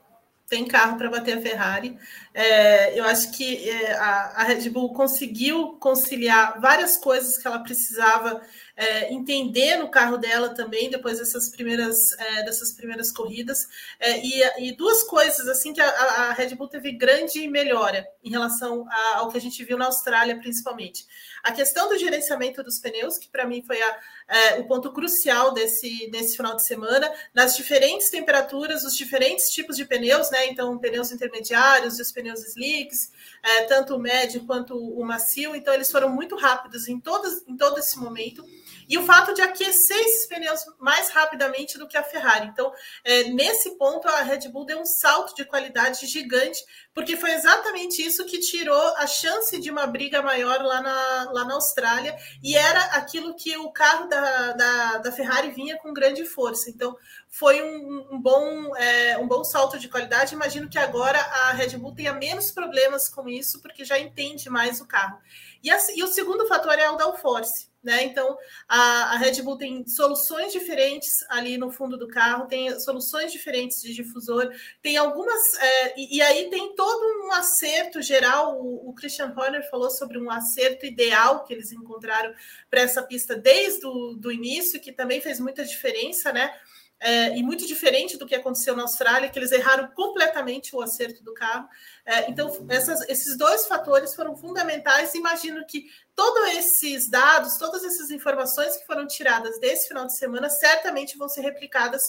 tem 0.49 0.65
carro 0.65 0.97
para 0.97 1.09
bater 1.09 1.37
a 1.37 1.41
Ferrari. 1.41 1.97
É, 2.33 2.97
eu 2.97 3.03
acho 3.03 3.31
que 3.33 3.69
é, 3.69 3.93
a, 3.93 4.33
a, 4.37 4.43
Red 4.43 4.69
Bull 4.69 4.93
conseguiu 4.93 5.73
conciliar 5.73 6.59
várias 6.61 6.95
coisas 6.97 7.37
que 7.37 7.45
ela 7.45 7.59
precisava 7.59 8.41
é, 8.77 9.12
entender 9.12 9.75
no 9.77 9.89
carro 9.89 10.17
dela 10.17 10.50
também, 10.50 10.88
depois 10.88 11.17
dessas 11.17 11.50
primeiras, 11.50 12.12
é, 12.12 12.43
dessas 12.43 12.72
primeiras 12.72 13.12
corridas. 13.12 13.67
É, 14.00 14.19
e, 14.24 14.69
e, 14.69 14.72
duas 14.77 15.01
coisas 15.03 15.48
assim 15.48 15.74
que 15.74 15.81
a, 15.81 15.89
a, 15.89 16.34
Red 16.34 16.53
Bull 16.53 16.67
teve 16.67 16.91
grande 16.91 17.48
melhora 17.48 18.07
em 18.24 18.29
relação 18.29 18.86
a, 18.88 19.17
ao 19.17 19.31
que 19.31 19.38
a 19.38 19.41
gente 19.41 19.63
viu 19.65 19.79
na 19.79 19.86
Austrália, 19.86 20.38
principalmente. 20.38 21.07
A 21.43 21.51
questão 21.51 21.89
do 21.89 21.98
gerenciamento 21.98 22.63
dos 22.63 22.77
pneus, 22.77 23.17
que 23.17 23.29
para 23.29 23.48
mim 23.48 23.63
foi 23.63 23.81
a, 23.81 24.00
é, 24.27 24.60
o 24.60 24.67
ponto 24.67 24.91
crucial 24.91 25.53
desse, 25.53 26.07
desse 26.12 26.38
final 26.38 26.55
de 26.55 26.63
semana, 26.63 27.12
nas 27.34 27.57
diferentes 27.57 28.12
temperaturas, 28.12 28.84
os 28.84 28.96
diferentes 28.96 29.50
tipos 29.50 29.75
de 29.75 29.86
pneus, 29.86 30.29
né? 30.29 30.48
Então, 30.48 30.77
pneus 30.77 31.12
intermediários, 31.12 32.00
os 32.00 32.12
pneus 32.12 32.46
slicks, 32.46 33.12
é, 33.41 33.63
tanto 33.63 33.96
o 33.96 34.00
médio 34.00 34.46
quanto 34.46 34.77
o 34.77 35.03
macio. 35.03 35.55
Então, 35.55 35.74
eles 35.74 35.91
foram 35.91 36.10
muito 36.10 36.36
rápidos 36.36 36.88
em, 36.88 37.00
todos, 37.00 37.41
em 37.48 37.57
todo 37.57 37.79
esse 37.79 37.98
momento 37.98 38.46
e 38.88 38.98
o 38.98 39.06
fato 39.06 39.34
de 39.34 39.41
aquecer 39.41 39.98
esses 39.98 40.27
pneus 40.27 40.62
mais 40.79 41.10
rapidamente 41.10 41.77
do 41.77 41.88
que 41.88 41.98
a 41.98 42.03
Ferrari. 42.03 42.48
Então, 42.48 42.72
é, 43.03 43.24
nesse 43.25 43.77
ponto, 43.77 44.08
a 44.08 44.22
Red 44.22 44.50
Bull 44.50 44.65
deu 44.65 44.79
um 44.79 44.86
salto 44.86 45.36
de 45.36 45.46
qualidade 45.46 46.06
gigante, 46.06 46.63
porque 46.94 47.17
foi 47.17 47.32
exatamente 47.32 48.01
isso 48.01 48.25
que 48.25 48.39
tirou 48.39 48.96
a 48.96 49.06
chance 49.06 49.60
de 49.60 49.70
uma 49.70 49.86
briga 49.86 50.22
maior 50.22 50.62
lá 50.62 50.82
na, 50.82 51.32
lá 51.32 51.46
na 51.46 51.56
Austrália, 51.56 52.15
e 52.41 52.56
era 52.56 52.82
aquilo 52.96 53.36
que 53.36 53.58
o 53.58 53.72
carro 53.72 54.08
da, 54.08 54.53
da, 54.53 54.98
da 55.00 55.12
Ferrari 55.12 55.51
vinha 55.51 55.77
com 55.77 55.94
grande 55.94 56.25
força. 56.25 56.70
Então, 56.70 56.96
foi 57.29 57.62
um, 57.62 58.08
um 58.12 58.22
bom, 58.22 58.75
é, 58.77 59.17
um 59.17 59.27
bom 59.27 59.44
salto 59.44 59.77
de 59.77 59.89
qualidade. 59.89 60.34
Imagino 60.34 60.70
que 60.70 60.79
agora 60.79 61.20
a 61.20 61.51
Red 61.51 61.77
Bull 61.77 61.94
tenha 61.94 62.13
menos 62.13 62.51
problemas 62.51 63.10
com 63.10 63.27
isso, 63.27 63.62
porque 63.62 63.84
já 63.84 64.00
entende 64.00 64.50
mais 64.50 64.79
o 64.79 64.88
carro. 64.88 65.20
E, 65.62 65.70
a, 65.70 65.77
e 65.96 66.03
o 66.03 66.08
segundo 66.08 66.48
fator 66.48 66.77
é 66.79 66.89
o 66.89 66.96
downforce. 66.96 67.66
Né? 67.84 68.03
Então, 68.03 68.36
a, 68.67 69.13
a, 69.13 69.17
Red 69.17 69.41
Bull 69.43 69.57
tem 69.57 69.88
soluções 69.88 70.51
diferentes 70.51 71.24
ali 71.29 71.57
no 71.57 71.72
fundo 71.72 71.96
do 71.96 72.07
carro, 72.07 72.48
tem 72.48 72.77
soluções 72.79 73.31
diferentes 73.31 73.81
de 73.81 73.93
difusor, 73.93 74.51
tem 74.81 74.98
algumas. 74.98 75.53
É, 75.60 76.00
e, 76.00 76.17
e, 76.17 76.22
aí 76.22 76.50
tem 76.50 76.75
todo 76.75 77.25
um 77.25 77.31
acerto 77.31 78.01
geral. 78.01 78.60
O, 78.60 78.89
o, 78.89 78.93
Christian 78.93 79.34
Horner 79.38 79.69
falou 79.69 79.91
sobre 79.91 80.17
um 80.17 80.29
acerto 80.29 80.86
ideal 80.86 81.43
que 81.43 81.53
eles 81.53 81.72
encontraram 81.72 82.34
para 82.69 82.81
essa 82.81 83.03
pista 83.03 83.36
desde 83.36 83.86
o 83.86 84.15
do 84.15 84.31
início, 84.31 84.81
que 84.81 84.91
também 84.91 85.22
fez 85.22 85.39
muita 85.39 85.63
diferença, 85.63 86.34
né? 86.34 86.51
É, 86.99 87.37
e 87.37 87.43
muito 87.43 87.67
diferente 87.67 88.17
do 88.17 88.25
que 88.25 88.33
aconteceu 88.33 88.75
na 88.75 88.81
Austrália, 88.81 89.29
que 89.29 89.37
eles 89.37 89.51
erraram 89.51 89.87
completamente 89.89 90.75
o 90.75 90.81
acerto 90.81 91.23
do 91.23 91.33
carro. 91.33 91.67
É, 92.03 92.29
então, 92.29 92.65
essas, 92.69 93.07
esses 93.07 93.37
dois 93.37 93.67
fatores 93.67 94.15
foram 94.15 94.35
fundamentais. 94.35 95.13
Imagino 95.13 95.63
que 95.67 95.85
todos 96.15 96.55
esses 96.55 97.07
dados, 97.07 97.57
todas 97.57 97.83
essas 97.83 98.09
informações 98.09 98.75
que 98.77 98.85
foram 98.87 99.05
tiradas 99.05 99.59
desse 99.59 99.87
final 99.87 100.07
de 100.07 100.17
semana, 100.17 100.49
certamente 100.49 101.17
vão 101.17 101.29
ser 101.29 101.41
replicadas 101.41 102.01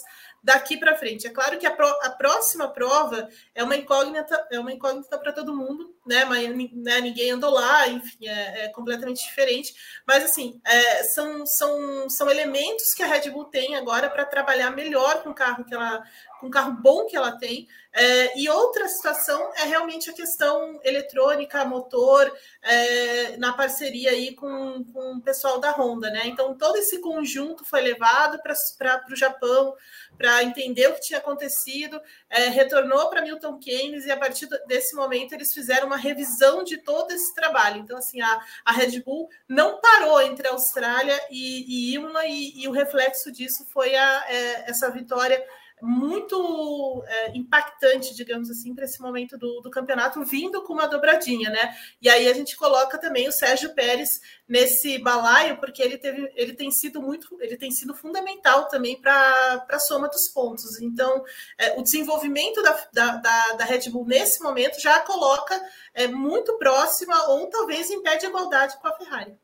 daqui 0.43 0.77
para 0.77 0.97
frente. 0.97 1.27
É 1.27 1.31
claro 1.31 1.59
que 1.59 1.67
a, 1.67 1.71
pro, 1.71 1.87
a, 1.87 2.11
próxima 2.11 2.69
prova 2.69 3.29
é 3.55 3.63
uma 3.63 3.77
incógnita, 3.77 4.47
é 4.51 4.59
uma 4.59 4.73
incógnita 4.73 5.19
para 5.19 5.33
todo 5.33 5.57
mundo, 5.57 5.95
né? 6.07 6.25
Mas 6.25 6.49
né, 6.73 7.01
ninguém 7.01 7.33
andou 7.33 7.51
lá, 7.51 7.89
enfim, 7.89 8.27
é, 8.27 8.65
é 8.65 8.69
completamente 8.69 9.23
diferente. 9.23 9.75
Mas 10.07 10.25
assim, 10.25 10.61
é, 10.65 11.05
são, 11.05 11.45
são, 11.47 12.09
são 12.11 12.31
elementos 12.31 12.95
que 12.95 13.03
a 13.03 13.07
Red 13.07 13.31
Bull 13.31 13.47
tem 13.47 13.77
agora 13.77 14.09
para 14.09 14.25
trabalhar 14.25 14.71
melhor 14.71 15.23
com 15.23 15.31
o 15.31 15.35
carro 15.35 15.65
que 15.65 15.75
ela 15.75 16.03
com 16.41 16.47
o 16.47 16.51
carro 16.51 16.73
bom 16.73 17.07
que 17.07 17.17
ela 17.17 17.33
tem. 17.33 17.69
É, 17.93 18.39
e 18.39 18.49
outra 18.49 18.87
situação 18.87 19.51
é 19.57 19.65
realmente 19.65 20.11
a 20.11 20.13
questão 20.13 20.79
eletrônica, 20.85 21.65
motor, 21.65 22.33
é, 22.63 23.37
na 23.39 23.53
parceria 23.53 24.11
aí 24.11 24.35
com, 24.35 24.85
com 24.85 25.15
o 25.15 25.21
pessoal 25.21 25.59
da 25.59 25.73
Honda, 25.73 26.11
né? 26.11 26.23
Então, 26.27 26.57
todo 26.57 26.77
esse 26.77 27.01
conjunto 27.01 27.65
foi 27.65 27.81
levado 27.81 28.41
para 28.41 29.05
o 29.11 29.17
Japão 29.17 29.75
para 30.17 30.45
entender 30.45 30.87
o 30.89 30.95
que 30.95 31.01
tinha 31.01 31.19
acontecido, 31.19 32.01
é, 32.29 32.49
retornou 32.49 33.09
para 33.09 33.23
Milton 33.23 33.59
Keynes 33.59 34.05
e 34.05 34.11
a 34.11 34.17
partir 34.17 34.49
desse 34.67 34.95
momento 34.95 35.33
eles 35.33 35.53
fizeram 35.53 35.87
uma 35.87 35.97
revisão 35.97 36.63
de 36.63 36.77
todo 36.77 37.11
esse 37.11 37.35
trabalho. 37.35 37.81
Então, 37.81 37.97
assim, 37.97 38.21
a, 38.21 38.41
a 38.65 38.73
Red 38.73 39.01
Bull 39.01 39.29
não 39.49 39.81
parou 39.81 40.21
entre 40.21 40.47
a 40.47 40.53
Austrália 40.53 41.19
e, 41.31 41.91
e 41.91 41.95
Imola 41.95 42.27
e, 42.27 42.63
e 42.63 42.69
o 42.69 42.73
reflexo 42.73 43.33
disso 43.33 43.67
foi 43.73 43.97
a, 43.97 44.25
é, 44.29 44.71
essa 44.71 44.91
vitória 44.91 45.45
muito 45.81 47.05
é, 47.07 47.37
impactante, 47.37 48.15
digamos 48.15 48.51
assim, 48.51 48.75
para 48.75 48.85
esse 48.85 49.01
momento 49.01 49.39
do, 49.39 49.61
do, 49.61 49.71
campeonato, 49.71 50.25
vindo 50.25 50.63
com 50.63 50.73
uma 50.73 50.87
dobradinha, 50.87 51.51
né? 51.51 51.75
E 52.01 52.09
aí 52.09 52.29
a 52.29 52.35
gente 52.35 52.57
coloca 52.57 52.99
também 52.99 53.29
o 53.29 53.33
Sérgio 53.33 53.75
Pérez 53.75 54.21
nesse 54.49 54.99
balaio, 54.99 55.59
porque 55.59 55.83
ele 55.83 55.99
teve, 55.99 56.31
ele 56.35 56.55
tem 56.55 56.71
sido 56.71 57.01
muito, 57.01 57.37
ele 57.41 57.57
tem 57.57 57.71
sido 57.71 57.95
fundamental 57.95 58.69
também 58.69 59.01
para 59.01 59.67
a 59.71 59.79
soma 59.79 60.09
dos 60.09 60.29
pontos. 60.29 60.81
Então, 60.81 61.23
é, 61.57 61.79
o 61.79 61.83
desenvolvimento 61.83 62.63
da, 62.63 62.89
da, 62.93 63.17
da, 63.17 63.53
da, 63.53 63.65
Red 63.65 63.91
Bull 63.91 64.07
nesse 64.07 64.43
momento 64.43 64.81
já 64.81 65.01
coloca 65.01 65.61
é, 65.95 66.07
muito 66.09 66.57
próxima 66.59 67.29
ou 67.29 67.49
talvez 67.49 67.91
em 67.91 68.03
pé 68.03 68.17
de 68.17 68.27
igualdade 68.27 68.77
com 68.81 68.89
a 68.89 68.93
Ferrari. 68.93 69.35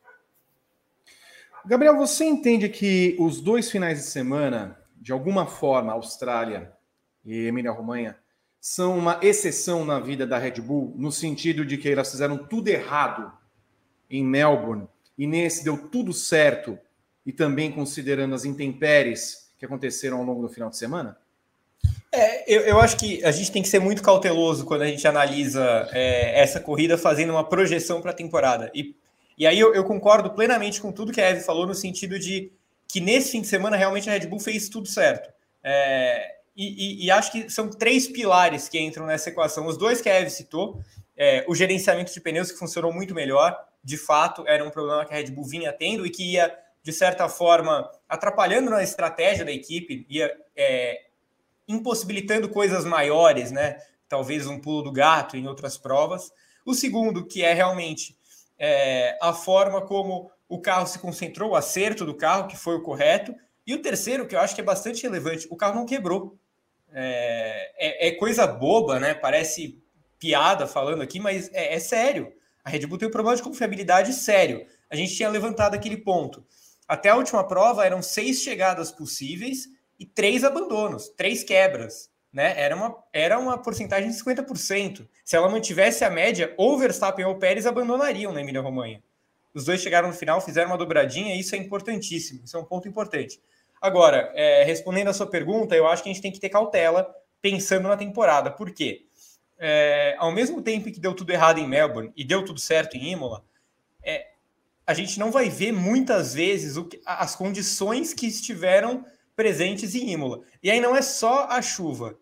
Gabriel, 1.66 1.96
você 1.96 2.24
entende 2.24 2.68
que 2.68 3.16
os 3.18 3.40
dois 3.40 3.70
finais 3.70 3.98
de 3.98 4.04
semana 4.04 4.83
de 5.04 5.12
alguma 5.12 5.44
forma, 5.44 5.92
a 5.92 5.96
Austrália 5.96 6.72
e 7.22 7.46
Emília-Romanha 7.46 8.16
são 8.58 8.96
uma 8.96 9.20
exceção 9.20 9.84
na 9.84 10.00
vida 10.00 10.26
da 10.26 10.38
Red 10.38 10.62
Bull, 10.62 10.94
no 10.96 11.12
sentido 11.12 11.62
de 11.62 11.76
que 11.76 11.90
elas 11.90 12.10
fizeram 12.10 12.38
tudo 12.38 12.68
errado 12.68 13.30
em 14.08 14.24
Melbourne, 14.24 14.88
e 15.18 15.26
nesse 15.26 15.62
deu 15.62 15.76
tudo 15.76 16.14
certo, 16.14 16.78
e 17.26 17.34
também 17.34 17.70
considerando 17.70 18.34
as 18.34 18.46
intempéries 18.46 19.50
que 19.58 19.66
aconteceram 19.66 20.16
ao 20.16 20.24
longo 20.24 20.40
do 20.40 20.48
final 20.48 20.70
de 20.70 20.78
semana? 20.78 21.18
É, 22.10 22.50
eu, 22.50 22.62
eu 22.62 22.80
acho 22.80 22.96
que 22.96 23.22
a 23.26 23.30
gente 23.30 23.52
tem 23.52 23.60
que 23.60 23.68
ser 23.68 23.80
muito 23.80 24.02
cauteloso 24.02 24.64
quando 24.64 24.82
a 24.82 24.86
gente 24.86 25.06
analisa 25.06 25.86
é, 25.92 26.40
essa 26.40 26.58
corrida 26.58 26.96
fazendo 26.96 27.28
uma 27.28 27.46
projeção 27.46 28.00
para 28.00 28.12
a 28.12 28.14
temporada. 28.14 28.72
E, 28.74 28.96
e 29.36 29.46
aí 29.46 29.60
eu, 29.60 29.74
eu, 29.74 29.84
concordo 29.84 30.30
plenamente 30.30 30.80
com 30.80 30.90
tudo 30.90 31.12
que 31.12 31.20
a 31.20 31.28
Eve 31.28 31.42
falou, 31.42 31.66
no 31.66 31.74
sentido 31.74 32.18
de 32.18 32.50
que 32.94 33.00
nesse 33.00 33.32
fim 33.32 33.40
de 33.40 33.48
semana 33.48 33.76
realmente 33.76 34.08
a 34.08 34.12
Red 34.12 34.28
Bull 34.28 34.38
fez 34.38 34.68
tudo 34.68 34.86
certo. 34.86 35.28
É, 35.64 36.36
e, 36.54 37.02
e, 37.02 37.06
e, 37.06 37.10
acho 37.10 37.32
que 37.32 37.50
são 37.50 37.68
três 37.68 38.06
pilares 38.06 38.68
que 38.68 38.78
entram 38.78 39.04
nessa 39.04 39.30
equação. 39.30 39.66
Os 39.66 39.76
dois 39.76 40.00
que 40.00 40.08
a 40.08 40.14
Eve 40.14 40.30
citou, 40.30 40.80
é, 41.16 41.44
o 41.48 41.56
gerenciamento 41.56 42.14
de 42.14 42.20
pneus 42.20 42.52
que 42.52 42.56
funcionou 42.56 42.92
muito 42.92 43.12
melhor, 43.12 43.58
de 43.82 43.96
fato, 43.96 44.44
era 44.46 44.64
um 44.64 44.70
problema 44.70 45.04
que 45.04 45.12
a 45.12 45.16
Red 45.16 45.32
Bull 45.32 45.44
vinha 45.44 45.72
tendo 45.72 46.06
e 46.06 46.10
que 46.10 46.34
ia, 46.34 46.56
de 46.84 46.92
certa 46.92 47.28
forma, 47.28 47.90
atrapalhando 48.08 48.70
na 48.70 48.80
estratégia 48.80 49.44
da 49.44 49.50
equipe, 49.50 50.06
ia 50.08 50.32
é, 50.56 51.06
impossibilitando 51.66 52.48
coisas 52.48 52.84
maiores, 52.84 53.50
né? 53.50 53.76
Talvez 54.08 54.46
um 54.46 54.60
pulo 54.60 54.82
do 54.82 54.92
gato 54.92 55.36
em 55.36 55.48
outras 55.48 55.76
provas. 55.76 56.30
O 56.64 56.72
segundo, 56.72 57.26
que 57.26 57.42
é 57.42 57.52
realmente 57.52 58.16
é, 58.56 59.18
a 59.20 59.32
forma 59.32 59.80
como 59.80 60.30
o 60.48 60.60
carro 60.60 60.86
se 60.86 60.98
concentrou, 60.98 61.50
o 61.50 61.56
acerto 61.56 62.04
do 62.04 62.14
carro, 62.14 62.48
que 62.48 62.56
foi 62.56 62.76
o 62.76 62.82
correto. 62.82 63.34
E 63.66 63.74
o 63.74 63.80
terceiro, 63.80 64.26
que 64.26 64.34
eu 64.34 64.40
acho 64.40 64.54
que 64.54 64.60
é 64.60 64.64
bastante 64.64 65.02
relevante, 65.02 65.46
o 65.50 65.56
carro 65.56 65.74
não 65.74 65.86
quebrou. 65.86 66.38
É, 66.92 67.72
é, 67.76 68.08
é 68.08 68.10
coisa 68.12 68.46
boba, 68.46 69.00
né? 69.00 69.14
Parece 69.14 69.82
piada 70.18 70.66
falando 70.66 71.02
aqui, 71.02 71.18
mas 71.18 71.50
é, 71.52 71.74
é 71.74 71.78
sério. 71.78 72.32
A 72.64 72.70
Red 72.70 72.86
Bull 72.86 72.98
tem 72.98 73.08
um 73.08 73.10
problema 73.10 73.36
de 73.36 73.42
confiabilidade 73.42 74.12
sério. 74.12 74.66
A 74.88 74.96
gente 74.96 75.14
tinha 75.14 75.28
levantado 75.28 75.74
aquele 75.74 75.96
ponto. 75.96 76.44
Até 76.86 77.10
a 77.10 77.16
última 77.16 77.46
prova 77.46 77.84
eram 77.84 78.00
seis 78.00 78.42
chegadas 78.42 78.90
possíveis 78.90 79.68
e 79.98 80.06
três 80.06 80.44
abandonos, 80.44 81.08
três 81.10 81.42
quebras. 81.42 82.10
Né? 82.32 82.58
Era, 82.60 82.74
uma, 82.74 82.96
era 83.12 83.38
uma 83.38 83.58
porcentagem 83.58 84.10
de 84.10 84.16
50%. 84.16 85.06
Se 85.24 85.36
ela 85.36 85.48
mantivesse 85.48 86.04
a 86.04 86.10
média, 86.10 86.52
ou 86.56 86.78
Verstappen 86.78 87.24
ou 87.24 87.38
Pérez 87.38 87.66
abandonariam 87.66 88.32
na 88.32 88.40
Emília-Romanha. 88.40 89.02
Os 89.54 89.64
dois 89.64 89.80
chegaram 89.80 90.08
no 90.08 90.14
final, 90.14 90.40
fizeram 90.40 90.70
uma 90.70 90.76
dobradinha, 90.76 91.34
e 91.34 91.40
isso 91.40 91.54
é 91.54 91.58
importantíssimo, 91.58 92.42
isso 92.44 92.56
é 92.56 92.60
um 92.60 92.64
ponto 92.64 92.88
importante. 92.88 93.40
Agora, 93.80 94.32
é, 94.34 94.64
respondendo 94.64 95.08
a 95.08 95.12
sua 95.12 95.26
pergunta, 95.26 95.76
eu 95.76 95.86
acho 95.86 96.02
que 96.02 96.08
a 96.08 96.12
gente 96.12 96.22
tem 96.22 96.32
que 96.32 96.40
ter 96.40 96.48
cautela 96.48 97.14
pensando 97.40 97.86
na 97.86 97.96
temporada. 97.96 98.50
Por 98.50 98.72
quê? 98.72 99.06
É, 99.58 100.16
ao 100.18 100.32
mesmo 100.32 100.60
tempo 100.60 100.90
que 100.90 100.98
deu 100.98 101.14
tudo 101.14 101.30
errado 101.30 101.58
em 101.58 101.68
Melbourne 101.68 102.12
e 102.16 102.24
deu 102.24 102.44
tudo 102.44 102.58
certo 102.58 102.96
em 102.96 103.12
Imola, 103.12 103.44
é, 104.02 104.28
a 104.86 104.92
gente 104.92 105.18
não 105.18 105.30
vai 105.30 105.48
ver 105.48 105.72
muitas 105.72 106.34
vezes 106.34 106.76
que, 106.88 107.00
as 107.06 107.36
condições 107.36 108.12
que 108.12 108.26
estiveram 108.26 109.04
presentes 109.36 109.94
em 109.94 110.10
Imola. 110.10 110.40
E 110.62 110.70
aí 110.70 110.80
não 110.80 110.96
é 110.96 111.02
só 111.02 111.46
a 111.48 111.62
chuva, 111.62 112.18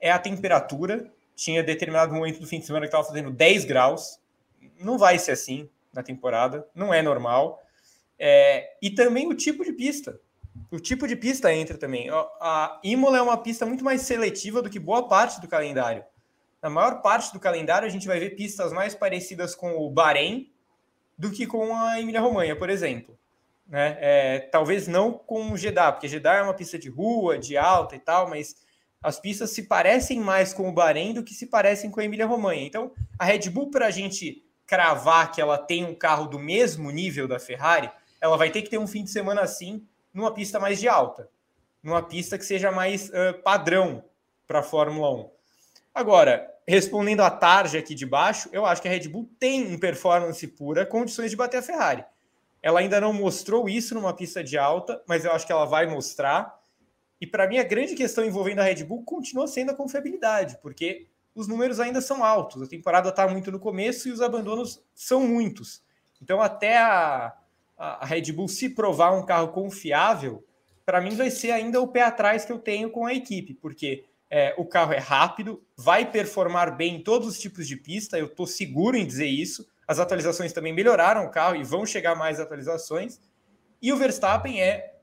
é 0.00 0.10
a 0.10 0.18
temperatura. 0.18 1.12
Tinha 1.34 1.62
determinado 1.62 2.14
momento 2.14 2.40
do 2.40 2.46
fim 2.46 2.60
de 2.60 2.66
semana 2.66 2.86
que 2.86 2.88
estava 2.88 3.06
fazendo 3.06 3.30
10 3.30 3.64
graus. 3.64 4.18
Não 4.78 4.96
vai 4.96 5.18
ser 5.18 5.32
assim 5.32 5.68
na 5.96 6.02
temporada, 6.02 6.66
não 6.74 6.94
é 6.94 7.02
normal. 7.02 7.62
É, 8.18 8.76
e 8.80 8.90
também 8.90 9.26
o 9.26 9.34
tipo 9.34 9.64
de 9.64 9.72
pista. 9.72 10.20
O 10.70 10.78
tipo 10.78 11.06
de 11.06 11.16
pista 11.16 11.52
entra 11.52 11.76
também. 11.76 12.08
A 12.40 12.80
Imola 12.82 13.18
é 13.18 13.22
uma 13.22 13.36
pista 13.36 13.66
muito 13.66 13.84
mais 13.84 14.02
seletiva 14.02 14.62
do 14.62 14.70
que 14.70 14.78
boa 14.78 15.08
parte 15.08 15.40
do 15.40 15.48
calendário. 15.48 16.04
Na 16.62 16.70
maior 16.70 17.02
parte 17.02 17.32
do 17.32 17.40
calendário, 17.40 17.86
a 17.86 17.90
gente 17.90 18.06
vai 18.06 18.18
ver 18.18 18.30
pistas 18.30 18.72
mais 18.72 18.94
parecidas 18.94 19.54
com 19.54 19.76
o 19.76 19.90
Bahrein 19.90 20.50
do 21.16 21.30
que 21.30 21.46
com 21.46 21.74
a 21.74 22.00
Emília-Romanha, 22.00 22.56
por 22.56 22.70
exemplo. 22.70 23.16
Né? 23.66 23.96
É, 24.00 24.38
talvez 24.40 24.86
não 24.86 25.12
com 25.12 25.52
o 25.52 25.56
Jeddah, 25.56 25.92
porque 25.92 26.08
Jeddah 26.08 26.36
é 26.36 26.42
uma 26.42 26.54
pista 26.54 26.78
de 26.78 26.88
rua, 26.88 27.38
de 27.38 27.56
alta 27.56 27.96
e 27.96 27.98
tal, 27.98 28.28
mas 28.28 28.56
as 29.02 29.20
pistas 29.20 29.50
se 29.50 29.64
parecem 29.64 30.20
mais 30.20 30.52
com 30.52 30.68
o 30.68 30.72
Bahrein 30.72 31.14
do 31.14 31.22
que 31.22 31.34
se 31.34 31.46
parecem 31.46 31.90
com 31.90 32.00
a 32.00 32.04
Emília-Romanha. 32.04 32.66
Então, 32.66 32.92
a 33.18 33.24
Red 33.24 33.50
Bull, 33.50 33.70
para 33.70 33.86
a 33.86 33.90
gente 33.90 34.45
cravar 34.66 35.32
que 35.32 35.40
ela 35.40 35.56
tem 35.56 35.84
um 35.84 35.94
carro 35.94 36.26
do 36.26 36.38
mesmo 36.38 36.90
nível 36.90 37.28
da 37.28 37.38
Ferrari, 37.38 37.90
ela 38.20 38.36
vai 38.36 38.50
ter 38.50 38.62
que 38.62 38.70
ter 38.70 38.78
um 38.78 38.86
fim 38.86 39.04
de 39.04 39.10
semana 39.10 39.42
assim, 39.42 39.86
numa 40.12 40.32
pista 40.32 40.58
mais 40.58 40.80
de 40.80 40.88
alta, 40.88 41.28
numa 41.82 42.02
pista 42.02 42.36
que 42.36 42.44
seja 42.44 42.72
mais 42.72 43.08
uh, 43.10 43.40
padrão 43.44 44.02
para 44.46 44.60
a 44.60 44.62
Fórmula 44.62 45.10
1. 45.10 45.30
Agora, 45.94 46.52
respondendo 46.66 47.20
à 47.20 47.30
tarja 47.30 47.78
aqui 47.78 47.94
de 47.94 48.04
baixo, 48.04 48.48
eu 48.52 48.66
acho 48.66 48.82
que 48.82 48.88
a 48.88 48.90
Red 48.90 49.08
Bull 49.08 49.30
tem 49.38 49.72
em 49.72 49.78
performance 49.78 50.46
pura 50.48 50.84
condições 50.84 51.30
de 51.30 51.36
bater 51.36 51.58
a 51.58 51.62
Ferrari. 51.62 52.04
Ela 52.62 52.80
ainda 52.80 53.00
não 53.00 53.12
mostrou 53.12 53.68
isso 53.68 53.94
numa 53.94 54.12
pista 54.12 54.42
de 54.42 54.58
alta, 54.58 55.00
mas 55.06 55.24
eu 55.24 55.32
acho 55.32 55.46
que 55.46 55.52
ela 55.52 55.64
vai 55.64 55.86
mostrar. 55.86 56.60
E 57.20 57.26
para 57.26 57.46
mim, 57.46 57.58
a 57.58 57.62
grande 57.62 57.94
questão 57.94 58.24
envolvendo 58.24 58.58
a 58.58 58.64
Red 58.64 58.84
Bull 58.84 59.04
continua 59.04 59.46
sendo 59.46 59.70
a 59.70 59.74
confiabilidade, 59.74 60.58
porque 60.60 61.06
os 61.36 61.46
números 61.46 61.78
ainda 61.78 62.00
são 62.00 62.24
altos. 62.24 62.62
A 62.62 62.66
temporada 62.66 63.10
está 63.10 63.28
muito 63.28 63.52
no 63.52 63.60
começo 63.60 64.08
e 64.08 64.10
os 64.10 64.22
abandonos 64.22 64.82
são 64.94 65.20
muitos. 65.20 65.82
Então, 66.20 66.40
até 66.40 66.78
a, 66.78 67.36
a 67.76 68.06
Red 68.06 68.32
Bull 68.32 68.48
se 68.48 68.70
provar 68.70 69.12
um 69.12 69.24
carro 69.24 69.48
confiável, 69.48 70.42
para 70.84 71.00
mim 71.00 71.14
vai 71.14 71.30
ser 71.30 71.50
ainda 71.50 71.80
o 71.80 71.88
pé 71.88 72.02
atrás 72.02 72.46
que 72.46 72.52
eu 72.52 72.58
tenho 72.58 72.90
com 72.90 73.04
a 73.04 73.12
equipe, 73.12 73.52
porque 73.52 74.06
é, 74.30 74.54
o 74.56 74.64
carro 74.64 74.94
é 74.94 74.98
rápido, 74.98 75.62
vai 75.76 76.10
performar 76.10 76.74
bem 76.74 76.96
em 76.96 77.02
todos 77.02 77.28
os 77.28 77.38
tipos 77.38 77.68
de 77.68 77.76
pista, 77.76 78.18
eu 78.18 78.26
estou 78.26 78.46
seguro 78.46 78.96
em 78.96 79.06
dizer 79.06 79.26
isso. 79.26 79.68
As 79.86 79.98
atualizações 79.98 80.54
também 80.54 80.72
melhoraram 80.72 81.26
o 81.26 81.30
carro 81.30 81.54
e 81.54 81.62
vão 81.62 81.84
chegar 81.84 82.16
mais 82.16 82.40
atualizações. 82.40 83.20
E 83.80 83.92
o 83.92 83.96
Verstappen 83.96 84.60
é, 84.60 84.94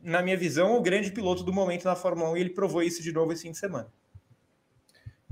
na 0.00 0.22
minha 0.22 0.36
visão, 0.36 0.76
o 0.76 0.80
grande 0.80 1.10
piloto 1.10 1.42
do 1.42 1.52
momento 1.52 1.84
na 1.84 1.96
Fórmula 1.96 2.30
1 2.30 2.36
e 2.36 2.40
ele 2.40 2.50
provou 2.50 2.82
isso 2.82 3.02
de 3.02 3.12
novo 3.12 3.32
esse 3.32 3.42
fim 3.42 3.50
de 3.50 3.58
semana. 3.58 3.92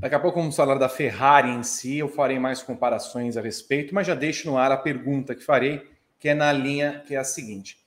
Daqui 0.01 0.15
a 0.15 0.19
pouco 0.19 0.41
vamos 0.41 0.57
falar 0.57 0.79
da 0.79 0.89
Ferrari 0.89 1.51
em 1.51 1.63
si, 1.63 1.99
eu 1.99 2.09
farei 2.09 2.39
mais 2.39 2.63
comparações 2.63 3.37
a 3.37 3.43
respeito, 3.43 3.95
mas 3.95 4.07
já 4.07 4.15
deixo 4.15 4.51
no 4.51 4.57
ar 4.57 4.73
a 4.73 4.77
pergunta 4.79 5.35
que 5.35 5.45
farei, 5.45 5.87
que 6.19 6.27
é 6.27 6.33
na 6.33 6.51
linha 6.51 7.05
que 7.07 7.15
é 7.15 7.19
a 7.19 7.25
seguinte. 7.25 7.79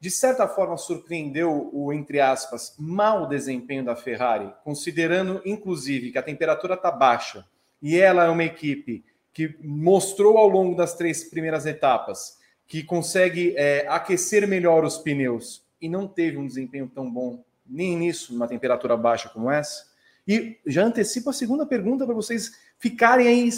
De 0.00 0.10
certa 0.10 0.48
forma, 0.48 0.78
surpreendeu 0.78 1.68
o, 1.70 1.92
entre 1.92 2.20
aspas, 2.20 2.74
mau 2.78 3.26
desempenho 3.26 3.84
da 3.84 3.94
Ferrari, 3.94 4.50
considerando, 4.64 5.42
inclusive, 5.44 6.10
que 6.10 6.16
a 6.16 6.22
temperatura 6.22 6.72
está 6.72 6.90
baixa 6.90 7.44
e 7.82 8.00
ela 8.00 8.24
é 8.24 8.30
uma 8.30 8.44
equipe 8.44 9.04
que 9.30 9.54
mostrou 9.62 10.38
ao 10.38 10.48
longo 10.48 10.74
das 10.74 10.94
três 10.94 11.24
primeiras 11.24 11.66
etapas 11.66 12.38
que 12.66 12.82
consegue 12.82 13.54
é, 13.58 13.86
aquecer 13.88 14.48
melhor 14.48 14.86
os 14.86 14.96
pneus 14.96 15.62
e 15.78 15.86
não 15.86 16.08
teve 16.08 16.38
um 16.38 16.46
desempenho 16.46 16.88
tão 16.88 17.12
bom 17.12 17.44
nem 17.66 17.94
nisso, 17.94 18.32
numa 18.32 18.48
temperatura 18.48 18.96
baixa 18.96 19.28
como 19.28 19.50
essa. 19.50 19.87
E 20.28 20.60
já 20.66 20.84
antecipo 20.84 21.30
a 21.30 21.32
segunda 21.32 21.64
pergunta 21.64 22.04
para 22.04 22.14
vocês 22.14 22.60
ficarem 22.78 23.26
aí 23.26 23.48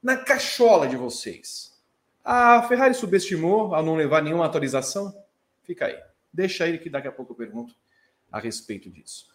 na 0.00 0.16
cachola 0.16 0.86
de 0.86 0.96
vocês. 0.96 1.76
A 2.24 2.62
Ferrari 2.68 2.94
subestimou 2.94 3.74
ao 3.74 3.82
não 3.82 3.96
levar 3.96 4.22
nenhuma 4.22 4.46
atualização? 4.46 5.12
Fica 5.64 5.86
aí. 5.86 5.98
Deixa 6.32 6.62
aí 6.62 6.78
que 6.78 6.88
daqui 6.88 7.08
a 7.08 7.12
pouco 7.12 7.32
eu 7.32 7.36
pergunto 7.36 7.74
a 8.30 8.38
respeito 8.38 8.88
disso. 8.88 9.26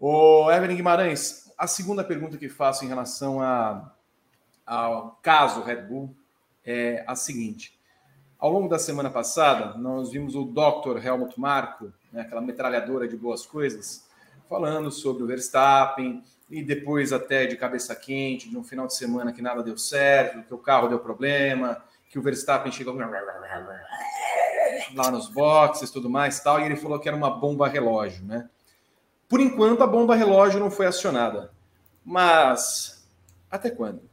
O 0.00 0.50
Evelyn 0.50 0.76
Guimarães, 0.76 1.52
a 1.56 1.68
segunda 1.68 2.02
pergunta 2.02 2.36
que 2.36 2.48
faço 2.48 2.84
em 2.84 2.88
relação 2.88 3.40
a 3.40 3.94
ao 4.66 5.18
caso 5.22 5.62
Red 5.62 5.82
Bull 5.82 6.16
é 6.64 7.04
a 7.06 7.14
seguinte. 7.14 7.78
Ao 8.38 8.50
longo 8.50 8.68
da 8.68 8.78
semana 8.78 9.10
passada, 9.10 9.78
nós 9.78 10.10
vimos 10.10 10.34
o 10.34 10.44
Dr. 10.44 11.04
Helmut 11.04 11.38
Marko, 11.38 11.92
né, 12.12 12.22
aquela 12.22 12.40
metralhadora 12.40 13.06
de 13.06 13.16
boas 13.16 13.46
coisas, 13.46 14.06
falando 14.54 14.88
sobre 14.92 15.24
o 15.24 15.26
Verstappen 15.26 16.22
e 16.48 16.62
depois 16.62 17.12
até 17.12 17.44
de 17.44 17.56
cabeça 17.56 17.96
quente, 17.96 18.48
de 18.48 18.56
um 18.56 18.62
final 18.62 18.86
de 18.86 18.94
semana 18.94 19.32
que 19.32 19.42
nada 19.42 19.64
deu 19.64 19.76
certo, 19.76 20.46
que 20.46 20.54
o 20.54 20.58
carro 20.58 20.86
deu 20.86 21.00
problema, 21.00 21.82
que 22.08 22.20
o 22.20 22.22
Verstappen 22.22 22.70
chegou 22.70 22.94
lá 24.94 25.10
nos 25.10 25.28
boxes, 25.28 25.90
tudo 25.90 26.08
mais, 26.08 26.38
tal, 26.38 26.60
e 26.60 26.66
ele 26.66 26.76
falou 26.76 27.00
que 27.00 27.08
era 27.08 27.16
uma 27.16 27.30
bomba 27.30 27.66
relógio, 27.66 28.24
né? 28.24 28.48
Por 29.28 29.40
enquanto 29.40 29.82
a 29.82 29.88
bomba 29.88 30.14
relógio 30.14 30.60
não 30.60 30.70
foi 30.70 30.86
acionada. 30.86 31.50
Mas 32.04 33.04
até 33.50 33.70
quando? 33.70 34.08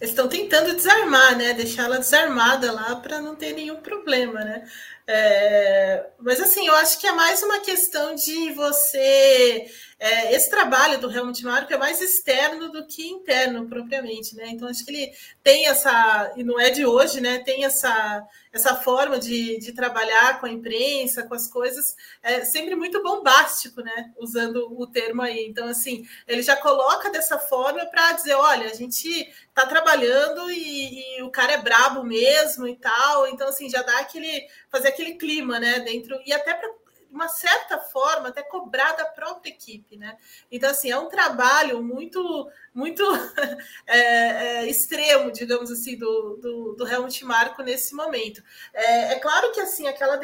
Eles 0.00 0.10
estão 0.10 0.28
tentando 0.28 0.74
desarmar, 0.74 1.36
né? 1.38 1.54
Deixar 1.54 1.84
ela 1.84 1.98
desarmada 1.98 2.72
lá 2.72 2.96
para 2.96 3.20
não 3.20 3.36
ter 3.36 3.52
nenhum 3.52 3.76
problema, 3.76 4.40
né? 4.40 4.68
É, 5.06 6.06
mas 6.20 6.40
assim, 6.40 6.66
eu 6.66 6.74
acho 6.76 6.98
que 7.00 7.06
é 7.06 7.12
mais 7.12 7.42
uma 7.42 7.60
questão 7.60 8.14
de 8.14 8.52
você. 8.52 9.66
É, 10.04 10.34
esse 10.34 10.50
trabalho 10.50 10.98
do 10.98 11.08
Helmut 11.08 11.44
Marko 11.44 11.72
é 11.72 11.76
mais 11.76 12.00
externo 12.00 12.72
do 12.72 12.84
que 12.84 13.06
interno, 13.06 13.68
propriamente, 13.68 14.34
né? 14.34 14.48
Então, 14.48 14.66
acho 14.66 14.84
que 14.84 14.90
ele 14.90 15.12
tem 15.44 15.68
essa, 15.68 16.32
e 16.34 16.42
não 16.42 16.58
é 16.58 16.70
de 16.70 16.84
hoje, 16.84 17.20
né? 17.20 17.38
Tem 17.38 17.64
essa, 17.64 18.26
essa 18.52 18.74
forma 18.74 19.16
de, 19.16 19.60
de 19.60 19.72
trabalhar 19.72 20.40
com 20.40 20.46
a 20.46 20.50
imprensa, 20.50 21.22
com 21.22 21.34
as 21.34 21.46
coisas, 21.46 21.94
é 22.20 22.44
sempre 22.44 22.74
muito 22.74 23.00
bombástico, 23.00 23.80
né? 23.80 24.10
Usando 24.18 24.76
o 24.76 24.88
termo 24.88 25.22
aí. 25.22 25.46
Então, 25.46 25.68
assim, 25.68 26.04
ele 26.26 26.42
já 26.42 26.56
coloca 26.56 27.08
dessa 27.08 27.38
forma 27.38 27.86
para 27.86 28.10
dizer: 28.10 28.34
olha, 28.34 28.72
a 28.72 28.74
gente 28.74 29.08
está 29.08 29.66
trabalhando 29.66 30.50
e, 30.50 31.18
e, 31.18 31.22
o 31.22 31.30
cara 31.30 31.52
é 31.52 31.58
brabo 31.58 32.02
mesmo 32.02 32.66
e 32.66 32.74
tal. 32.74 33.28
Então, 33.28 33.46
assim, 33.46 33.70
já 33.70 33.82
dá 33.82 34.00
aquele. 34.00 34.48
fazer 34.68 34.88
aquele 34.88 35.14
clima, 35.14 35.60
né? 35.60 35.78
Dentro. 35.78 36.20
E 36.26 36.32
até 36.32 36.54
para 36.54 36.81
uma 37.12 37.28
certa 37.28 37.78
forma, 37.78 38.28
até 38.28 38.42
cobrar 38.42 38.92
da 38.92 39.04
própria 39.04 39.50
equipe, 39.50 39.96
né? 39.96 40.16
Então, 40.50 40.70
assim, 40.70 40.90
é 40.90 40.98
um 40.98 41.08
trabalho 41.08 41.82
muito, 41.82 42.50
muito 42.74 43.02
é, 43.86 43.98
é, 43.98 44.66
extremo, 44.66 45.30
digamos 45.30 45.70
assim, 45.70 45.96
do, 45.96 46.38
do, 46.38 46.72
do 46.74 46.88
Helmut 46.88 47.24
Marko 47.24 47.62
nesse 47.62 47.94
momento. 47.94 48.42
É, 48.72 49.12
é, 49.12 49.18
claro 49.18 49.52
que, 49.52 49.60
assim, 49.60 49.86
aquela, 49.86 50.14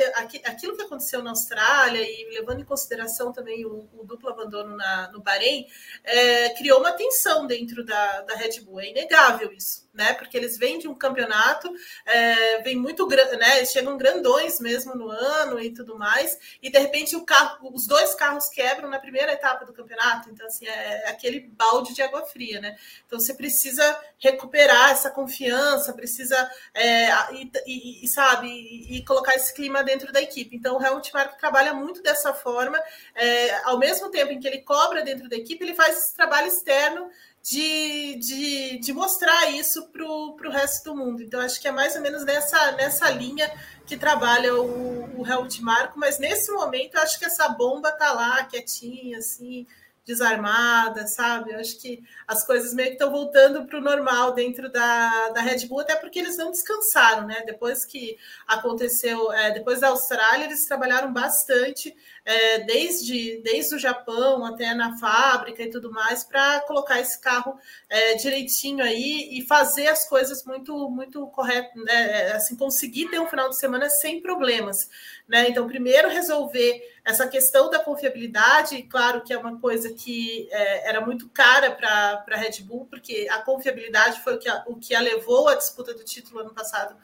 aquilo 0.44 0.76
que 0.76 0.82
aconteceu 0.82 1.22
na 1.22 1.30
Austrália 1.30 2.00
e 2.00 2.30
levando 2.34 2.60
em 2.60 2.64
consideração 2.64 3.32
também 3.32 3.66
o, 3.66 3.88
o 3.92 4.04
duplo 4.04 4.30
abandono 4.30 4.74
na, 4.74 5.12
no 5.12 5.20
Bahrein, 5.20 5.66
é, 6.02 6.48
criou 6.50 6.80
uma 6.80 6.92
tensão 6.92 7.46
dentro 7.46 7.84
da, 7.84 8.22
da 8.22 8.34
Red 8.34 8.60
Bull. 8.62 8.80
É 8.80 8.88
inegável 8.88 9.52
isso 9.52 9.87
né? 9.92 10.14
Porque 10.14 10.36
eles 10.36 10.56
vêm 10.56 10.78
de 10.78 10.86
um 10.86 10.94
campeonato, 10.94 11.72
é, 12.06 12.62
vem 12.62 12.76
muito 12.76 13.06
né? 13.06 13.64
Chegam 13.64 13.96
grandões 13.96 14.60
mesmo 14.60 14.94
no 14.94 15.10
ano 15.10 15.58
e 15.60 15.72
tudo 15.72 15.98
mais, 15.98 16.38
e 16.62 16.70
de 16.70 16.78
repente 16.78 17.16
o 17.16 17.24
carro, 17.24 17.70
os 17.72 17.86
dois 17.86 18.14
carros 18.14 18.48
quebram 18.48 18.88
na 18.88 18.98
primeira 18.98 19.32
etapa 19.32 19.64
do 19.64 19.72
campeonato, 19.72 20.30
então 20.30 20.46
assim 20.46 20.66
é, 20.66 21.04
é 21.04 21.08
aquele 21.10 21.40
balde 21.40 21.94
de 21.94 22.02
água 22.02 22.24
fria, 22.24 22.60
né? 22.60 22.76
Então 23.06 23.18
você 23.18 23.34
precisa 23.34 23.98
recuperar 24.18 24.90
essa 24.90 25.10
confiança, 25.10 25.92
precisa 25.92 26.50
é, 26.74 27.08
e, 27.32 27.50
e, 27.66 28.04
e, 28.04 28.08
sabe 28.08 28.48
e, 28.48 28.98
e, 28.98 29.04
colocar 29.04 29.34
esse 29.34 29.52
clima 29.54 29.82
dentro 29.82 30.12
da 30.12 30.20
equipe. 30.20 30.56
Então 30.56 30.76
o 30.76 30.82
Helmut 30.82 31.12
Marko 31.12 31.38
trabalha 31.38 31.72
muito 31.74 32.02
dessa 32.02 32.32
forma, 32.34 32.80
é, 33.14 33.54
ao 33.64 33.78
mesmo 33.78 34.10
tempo 34.10 34.32
em 34.32 34.40
que 34.40 34.46
ele 34.46 34.58
cobra 34.58 35.02
dentro 35.02 35.28
da 35.28 35.36
equipe, 35.36 35.64
ele 35.64 35.74
faz 35.74 35.96
esse 35.98 36.14
trabalho 36.14 36.48
externo 36.48 37.10
de, 37.48 38.16
de, 38.16 38.78
de 38.78 38.92
mostrar 38.92 39.50
isso 39.50 39.88
para 39.88 40.04
o 40.04 40.50
resto 40.50 40.90
do 40.90 40.96
mundo. 40.96 41.22
Então, 41.22 41.40
acho 41.40 41.58
que 41.58 41.66
é 41.66 41.72
mais 41.72 41.96
ou 41.96 42.02
menos 42.02 42.22
nessa, 42.22 42.72
nessa 42.72 43.08
linha 43.10 43.50
que 43.86 43.96
trabalha 43.96 44.54
o, 44.54 45.20
o 45.20 45.26
Helmut 45.26 45.62
Marko, 45.62 45.98
mas 45.98 46.18
nesse 46.18 46.52
momento 46.52 46.96
eu 46.96 47.00
acho 47.00 47.18
que 47.18 47.24
essa 47.24 47.48
bomba 47.48 47.90
tá 47.90 48.12
lá, 48.12 48.44
quietinha, 48.44 49.16
assim, 49.16 49.66
desarmada, 50.08 51.06
sabe? 51.06 51.52
Eu 51.52 51.60
acho 51.60 51.78
que 51.78 52.02
as 52.26 52.44
coisas 52.44 52.72
meio 52.74 52.88
que 52.88 52.94
estão 52.94 53.10
voltando 53.10 53.66
para 53.66 53.78
o 53.78 53.82
normal 53.82 54.32
dentro 54.32 54.70
da, 54.70 55.28
da 55.28 55.40
Red 55.42 55.66
Bull, 55.66 55.80
até 55.80 55.96
porque 55.96 56.18
eles 56.18 56.36
não 56.36 56.50
descansaram, 56.50 57.26
né? 57.26 57.42
Depois 57.46 57.84
que 57.84 58.18
aconteceu, 58.46 59.30
é, 59.32 59.50
depois 59.52 59.80
da 59.80 59.88
Austrália, 59.88 60.44
eles 60.44 60.66
trabalharam 60.66 61.12
bastante, 61.12 61.94
é, 62.28 62.58
desde, 62.58 63.40
desde 63.42 63.74
o 63.74 63.78
Japão 63.78 64.44
até 64.44 64.74
na 64.74 64.98
fábrica 64.98 65.62
e 65.62 65.70
tudo 65.70 65.90
mais, 65.90 66.22
para 66.22 66.60
colocar 66.60 67.00
esse 67.00 67.18
carro 67.18 67.58
é, 67.88 68.16
direitinho 68.16 68.84
aí 68.84 69.30
e 69.32 69.46
fazer 69.46 69.86
as 69.86 70.06
coisas 70.06 70.44
muito, 70.44 70.90
muito 70.90 71.26
corretas, 71.28 71.82
né? 71.82 72.32
assim, 72.32 72.54
conseguir 72.54 73.08
ter 73.08 73.18
um 73.18 73.26
final 73.26 73.48
de 73.48 73.58
semana 73.58 73.88
sem 73.88 74.20
problemas. 74.20 74.90
Né? 75.26 75.48
Então, 75.48 75.66
primeiro 75.66 76.10
resolver 76.10 76.82
essa 77.02 77.26
questão 77.26 77.70
da 77.70 77.78
confiabilidade, 77.78 78.82
claro 78.82 79.22
que 79.22 79.32
é 79.32 79.38
uma 79.38 79.58
coisa 79.58 79.94
que 79.94 80.46
é, 80.50 80.90
era 80.90 81.00
muito 81.00 81.30
cara 81.30 81.70
para 81.70 82.26
a 82.28 82.36
Red 82.36 82.60
Bull, 82.60 82.86
porque 82.90 83.26
a 83.30 83.40
confiabilidade 83.40 84.20
foi 84.20 84.34
o 84.34 84.38
que 84.38 84.50
a, 84.50 84.64
o 84.66 84.76
que 84.76 84.94
a 84.94 85.00
levou 85.00 85.48
à 85.48 85.54
disputa 85.54 85.94
do 85.94 86.04
título 86.04 86.40
ano 86.40 86.52
passado 86.52 86.94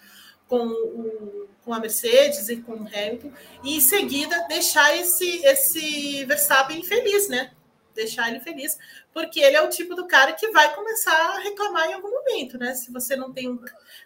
com, 0.49 0.67
o, 0.67 1.49
com 1.65 1.73
a 1.73 1.81
Mercedes 1.81 2.49
e 2.49 2.59
com 2.59 2.73
o 2.73 2.87
Hamilton, 2.87 3.33
e 3.63 3.77
em 3.77 3.81
seguida 3.81 4.47
deixar 4.49 4.97
esse, 4.97 5.45
esse 5.45 6.25
Verstappen 6.25 6.83
feliz, 6.83 7.29
né? 7.29 7.51
deixar 7.95 8.29
ele 8.29 8.41
feliz, 8.41 8.77
porque 9.13 9.41
ele 9.41 9.57
é 9.57 9.63
o 9.63 9.71
tipo 9.71 9.95
do 9.95 10.07
cara 10.07 10.33
que 10.33 10.51
vai 10.51 10.75
começar 10.75 11.13
a 11.13 11.39
reclamar 11.39 11.89
em 11.89 11.95
algum 11.95 12.11
momento, 12.11 12.59
né? 12.59 12.75
Se 12.75 12.93
você 12.93 13.17
não 13.17 13.33
tem 13.33 13.49
um. 13.49 13.59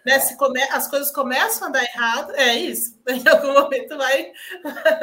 Né, 0.05 0.20
se 0.20 0.37
come, 0.37 0.62
as 0.64 0.87
coisas 0.87 1.11
começam 1.11 1.68
a 1.68 1.70
dar 1.70 1.83
errado, 1.83 2.33
é 2.37 2.55
isso. 2.55 2.96
Em 3.09 3.27
algum 3.27 3.53
momento 3.53 3.96
vai, 3.96 4.33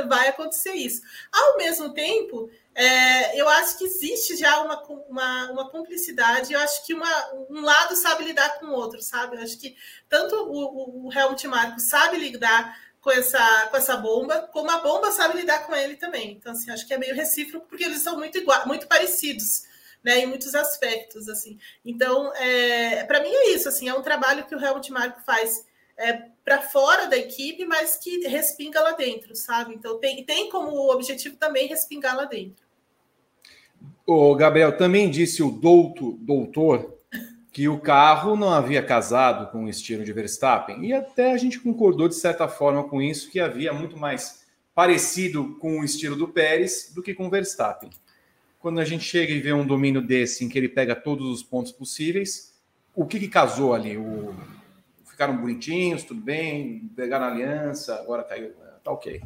vai 0.07 0.27
acontecer 0.29 0.73
isso. 0.73 1.01
Ao 1.31 1.57
mesmo 1.57 1.93
tempo, 1.93 2.49
é, 2.75 3.39
eu 3.39 3.47
acho 3.47 3.77
que 3.77 3.85
existe 3.85 4.35
já 4.35 4.61
uma, 4.61 4.83
uma, 5.07 5.51
uma 5.51 5.69
cumplicidade, 5.69 6.51
eu 6.51 6.59
acho 6.59 6.85
que 6.85 6.93
uma, 6.93 7.33
um 7.49 7.61
lado 7.61 7.95
sabe 7.95 8.25
lidar 8.25 8.59
com 8.59 8.65
o 8.65 8.73
outro, 8.73 9.01
sabe? 9.01 9.37
Eu 9.37 9.41
acho 9.41 9.57
que 9.57 9.77
tanto 10.09 10.35
o, 10.35 11.05
o, 11.05 11.07
o 11.07 11.13
Helmut 11.13 11.47
Marko 11.47 11.79
sabe 11.79 12.17
lidar 12.17 12.77
com 12.99 13.11
essa, 13.11 13.67
com 13.67 13.77
essa 13.77 13.95
bomba, 13.95 14.49
como 14.51 14.69
a 14.69 14.79
bomba 14.79 15.09
sabe 15.11 15.37
lidar 15.37 15.65
com 15.65 15.73
ele 15.73 15.95
também. 15.95 16.31
Então, 16.31 16.51
assim, 16.51 16.69
acho 16.69 16.85
que 16.85 16.93
é 16.93 16.97
meio 16.97 17.15
recíproco, 17.15 17.65
porque 17.65 17.85
eles 17.85 18.01
são 18.01 18.17
muito 18.17 18.37
igual, 18.37 18.67
muito 18.67 18.87
parecidos, 18.87 19.63
né, 20.03 20.19
em 20.19 20.25
muitos 20.25 20.53
aspectos, 20.53 21.29
assim. 21.29 21.57
Então, 21.85 22.35
é, 22.35 23.05
para 23.05 23.21
mim 23.21 23.29
é 23.31 23.51
isso, 23.51 23.69
assim, 23.69 23.87
é 23.87 23.93
um 23.93 24.01
trabalho 24.01 24.45
que 24.45 24.53
o 24.53 24.59
Helmut 24.59 24.91
Marko 24.91 25.21
faz 25.21 25.65
é, 25.95 26.13
para 26.43 26.61
fora 26.61 27.07
da 27.07 27.15
equipe, 27.15 27.63
mas 27.63 27.95
que 27.95 28.27
respinga 28.27 28.81
lá 28.81 28.91
dentro, 28.91 29.33
sabe? 29.33 29.73
Então, 29.73 29.97
tem, 29.97 30.25
tem 30.25 30.49
como 30.49 30.91
objetivo 30.91 31.37
também 31.37 31.67
respingar 31.67 32.17
lá 32.17 32.25
dentro. 32.25 32.64
O 34.05 34.35
Gabriel 34.35 34.77
também 34.77 35.09
disse 35.09 35.41
o 35.41 35.49
douto, 35.49 36.17
doutor 36.21 36.95
que 37.51 37.69
o 37.69 37.79
carro 37.79 38.35
não 38.35 38.49
havia 38.49 38.83
casado 38.83 39.49
com 39.49 39.63
o 39.63 39.69
estilo 39.69 40.03
de 40.03 40.11
Verstappen. 40.11 40.85
E 40.85 40.91
até 40.91 41.31
a 41.31 41.37
gente 41.37 41.59
concordou 41.59 42.09
de 42.09 42.15
certa 42.15 42.49
forma 42.49 42.83
com 42.83 43.01
isso, 43.01 43.31
que 43.31 43.39
havia 43.39 43.71
muito 43.71 43.97
mais 43.97 44.45
parecido 44.75 45.55
com 45.59 45.79
o 45.79 45.85
estilo 45.85 46.17
do 46.17 46.27
Pérez 46.27 46.91
do 46.93 47.01
que 47.01 47.13
com 47.13 47.27
o 47.27 47.29
Verstappen. 47.29 47.89
Quando 48.59 48.79
a 48.79 48.83
gente 48.83 49.05
chega 49.05 49.31
e 49.31 49.39
vê 49.39 49.53
um 49.53 49.65
domínio 49.65 50.01
desse 50.01 50.43
em 50.43 50.49
que 50.49 50.57
ele 50.57 50.67
pega 50.67 50.95
todos 50.95 51.27
os 51.27 51.41
pontos 51.41 51.71
possíveis, 51.71 52.53
o 52.93 53.05
que, 53.05 53.19
que 53.19 53.29
casou 53.29 53.73
ali? 53.73 53.97
O... 53.97 54.35
Ficaram 55.05 55.37
bonitinhos, 55.37 56.03
tudo 56.03 56.19
bem, 56.19 56.91
pegaram 56.93 57.25
aliança, 57.25 57.95
agora 57.95 58.21
caiu, 58.21 58.51
tá 58.83 58.91
ok. 58.91 59.21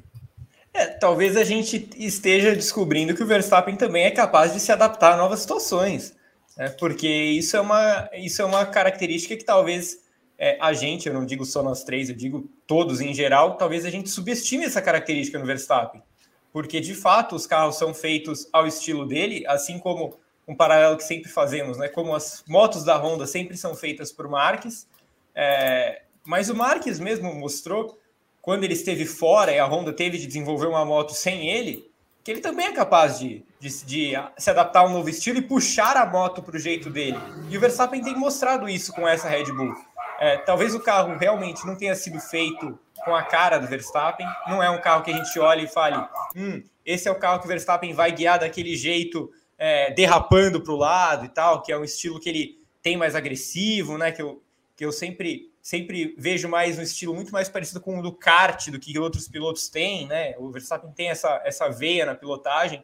É, 0.73 0.85
talvez 0.85 1.35
a 1.35 1.43
gente 1.43 1.89
esteja 1.97 2.53
descobrindo 2.55 3.15
que 3.15 3.23
o 3.23 3.27
Verstappen 3.27 3.75
também 3.75 4.05
é 4.05 4.11
capaz 4.11 4.53
de 4.53 4.59
se 4.59 4.71
adaptar 4.71 5.13
a 5.13 5.17
novas 5.17 5.39
situações 5.39 6.13
é, 6.59 6.67
porque 6.67 7.07
isso 7.07 7.55
é, 7.55 7.61
uma, 7.61 8.09
isso 8.13 8.41
é 8.41 8.45
uma 8.45 8.65
característica 8.65 9.37
que 9.37 9.45
talvez 9.45 10.03
é, 10.37 10.57
a 10.59 10.73
gente, 10.73 11.07
eu 11.07 11.13
não 11.13 11.25
digo 11.25 11.45
só 11.45 11.63
nós 11.63 11.85
três, 11.85 12.09
eu 12.09 12.15
digo 12.15 12.49
todos 12.67 12.99
em 12.99 13.13
geral, 13.13 13.55
talvez 13.55 13.85
a 13.85 13.89
gente 13.89 14.09
subestime 14.09 14.65
essa 14.65 14.81
característica 14.81 15.39
no 15.39 15.45
Verstappen, 15.45 16.03
porque 16.51 16.81
de 16.81 16.93
fato 16.93 17.33
os 17.33 17.47
carros 17.47 17.77
são 17.77 17.93
feitos 17.93 18.49
ao 18.51 18.67
estilo 18.67 19.05
dele, 19.05 19.45
assim 19.47 19.79
como 19.79 20.19
um 20.45 20.53
paralelo 20.53 20.97
que 20.97 21.03
sempre 21.05 21.31
fazemos, 21.31 21.77
né? 21.77 21.87
Como 21.87 22.13
as 22.13 22.43
motos 22.45 22.83
da 22.83 22.97
Honda 22.97 23.25
sempre 23.25 23.55
são 23.55 23.73
feitas 23.73 24.11
por 24.11 24.27
Marques, 24.27 24.85
é, 25.33 26.01
mas 26.25 26.49
o 26.49 26.55
Marques 26.55 26.99
mesmo 26.99 27.33
mostrou 27.33 27.97
quando 28.41 28.63
ele 28.63 28.73
esteve 28.73 29.05
fora 29.05 29.51
e 29.51 29.59
a 29.59 29.65
Honda 29.65 29.93
teve 29.93 30.17
de 30.17 30.25
desenvolver 30.25 30.67
uma 30.67 30.85
moto 30.85 31.13
sem 31.13 31.49
ele, 31.49 31.89
que 32.23 32.31
ele 32.31 32.41
também 32.41 32.67
é 32.67 32.71
capaz 32.71 33.19
de, 33.19 33.43
de, 33.59 33.85
de 33.85 34.13
se 34.37 34.49
adaptar 34.49 34.81
a 34.81 34.85
um 34.85 34.93
novo 34.93 35.09
estilo 35.09 35.39
e 35.39 35.41
puxar 35.41 35.97
a 35.97 36.05
moto 36.05 36.41
para 36.41 36.55
o 36.55 36.59
jeito 36.59 36.89
dele. 36.89 37.17
E 37.49 37.57
o 37.57 37.59
Verstappen 37.59 38.01
tem 38.01 38.15
mostrado 38.15 38.69
isso 38.69 38.93
com 38.93 39.07
essa 39.07 39.27
Red 39.27 39.45
Bull. 39.45 39.73
É, 40.19 40.37
talvez 40.37 40.75
o 40.75 40.79
carro 40.79 41.17
realmente 41.17 41.65
não 41.65 41.75
tenha 41.75 41.95
sido 41.95 42.19
feito 42.19 42.77
com 43.05 43.15
a 43.15 43.23
cara 43.23 43.57
do 43.57 43.67
Verstappen, 43.67 44.27
não 44.47 44.61
é 44.61 44.69
um 44.69 44.81
carro 44.81 45.03
que 45.03 45.11
a 45.11 45.15
gente 45.15 45.39
olhe 45.39 45.63
e 45.63 45.67
fale, 45.67 45.95
hum, 46.35 46.61
esse 46.85 47.07
é 47.07 47.11
o 47.11 47.15
carro 47.15 47.39
que 47.39 47.45
o 47.45 47.47
Verstappen 47.47 47.93
vai 47.93 48.11
guiar 48.11 48.39
daquele 48.39 48.75
jeito, 48.75 49.31
é, 49.57 49.91
derrapando 49.91 50.61
para 50.61 50.73
o 50.73 50.77
lado 50.77 51.25
e 51.25 51.29
tal, 51.29 51.61
que 51.61 51.71
é 51.71 51.77
um 51.77 51.83
estilo 51.83 52.19
que 52.19 52.29
ele 52.29 52.59
tem 52.81 52.97
mais 52.97 53.15
agressivo, 53.15 53.97
né? 53.97 54.11
Que 54.11 54.21
eu, 54.21 54.41
que 54.75 54.85
eu 54.85 54.91
sempre 54.91 55.48
sempre 55.61 56.15
vejo 56.17 56.47
mais 56.47 56.77
um 56.77 56.81
estilo 56.81 57.13
muito 57.13 57.31
mais 57.31 57.49
parecido 57.49 57.81
com 57.81 57.99
o 57.99 58.01
do 58.01 58.11
kart 58.11 58.69
do 58.69 58.79
que 58.79 58.97
outros 58.97 59.27
pilotos 59.27 59.69
têm, 59.69 60.07
né? 60.07 60.35
O 60.37 60.49
Verstappen 60.51 60.91
tem 60.91 61.09
essa, 61.09 61.41
essa 61.43 61.69
veia 61.69 62.05
na 62.05 62.15
pilotagem. 62.15 62.83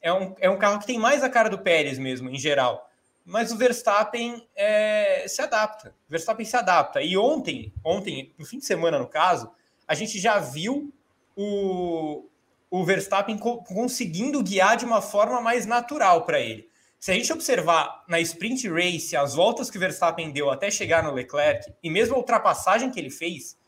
É 0.00 0.12
um, 0.12 0.34
é 0.38 0.50
um 0.50 0.58
carro 0.58 0.78
que 0.78 0.86
tem 0.86 0.98
mais 0.98 1.22
a 1.22 1.30
cara 1.30 1.48
do 1.48 1.58
Pérez 1.58 1.98
mesmo, 1.98 2.30
em 2.30 2.38
geral. 2.38 2.90
Mas 3.24 3.50
o 3.50 3.56
Verstappen 3.56 4.46
é, 4.54 5.24
se 5.26 5.40
adapta. 5.40 5.94
O 6.06 6.10
Verstappen 6.10 6.44
se 6.44 6.56
adapta. 6.56 7.00
E 7.00 7.16
ontem, 7.16 7.72
ontem, 7.82 8.34
no 8.38 8.44
fim 8.44 8.58
de 8.58 8.66
semana, 8.66 8.98
no 8.98 9.08
caso, 9.08 9.50
a 9.88 9.94
gente 9.94 10.18
já 10.18 10.38
viu 10.38 10.92
o, 11.34 12.26
o 12.70 12.84
Verstappen 12.84 13.38
co 13.38 13.62
conseguindo 13.64 14.42
guiar 14.42 14.76
de 14.76 14.84
uma 14.84 15.00
forma 15.00 15.40
mais 15.40 15.64
natural 15.64 16.24
para 16.24 16.38
ele. 16.38 16.68
Se 17.04 17.10
a 17.10 17.14
gente 17.14 17.30
observar 17.34 18.02
na 18.08 18.18
sprint 18.18 18.66
race 18.66 19.14
as 19.14 19.34
voltas 19.34 19.70
que 19.70 19.76
o 19.76 19.80
Verstappen 19.80 20.30
deu 20.30 20.48
até 20.48 20.70
chegar 20.70 21.02
no 21.02 21.12
Leclerc, 21.12 21.70
e 21.82 21.90
mesmo 21.90 22.14
a 22.14 22.18
ultrapassagem 22.18 22.90
que 22.90 22.98
ele 22.98 23.10
fez, 23.10 23.58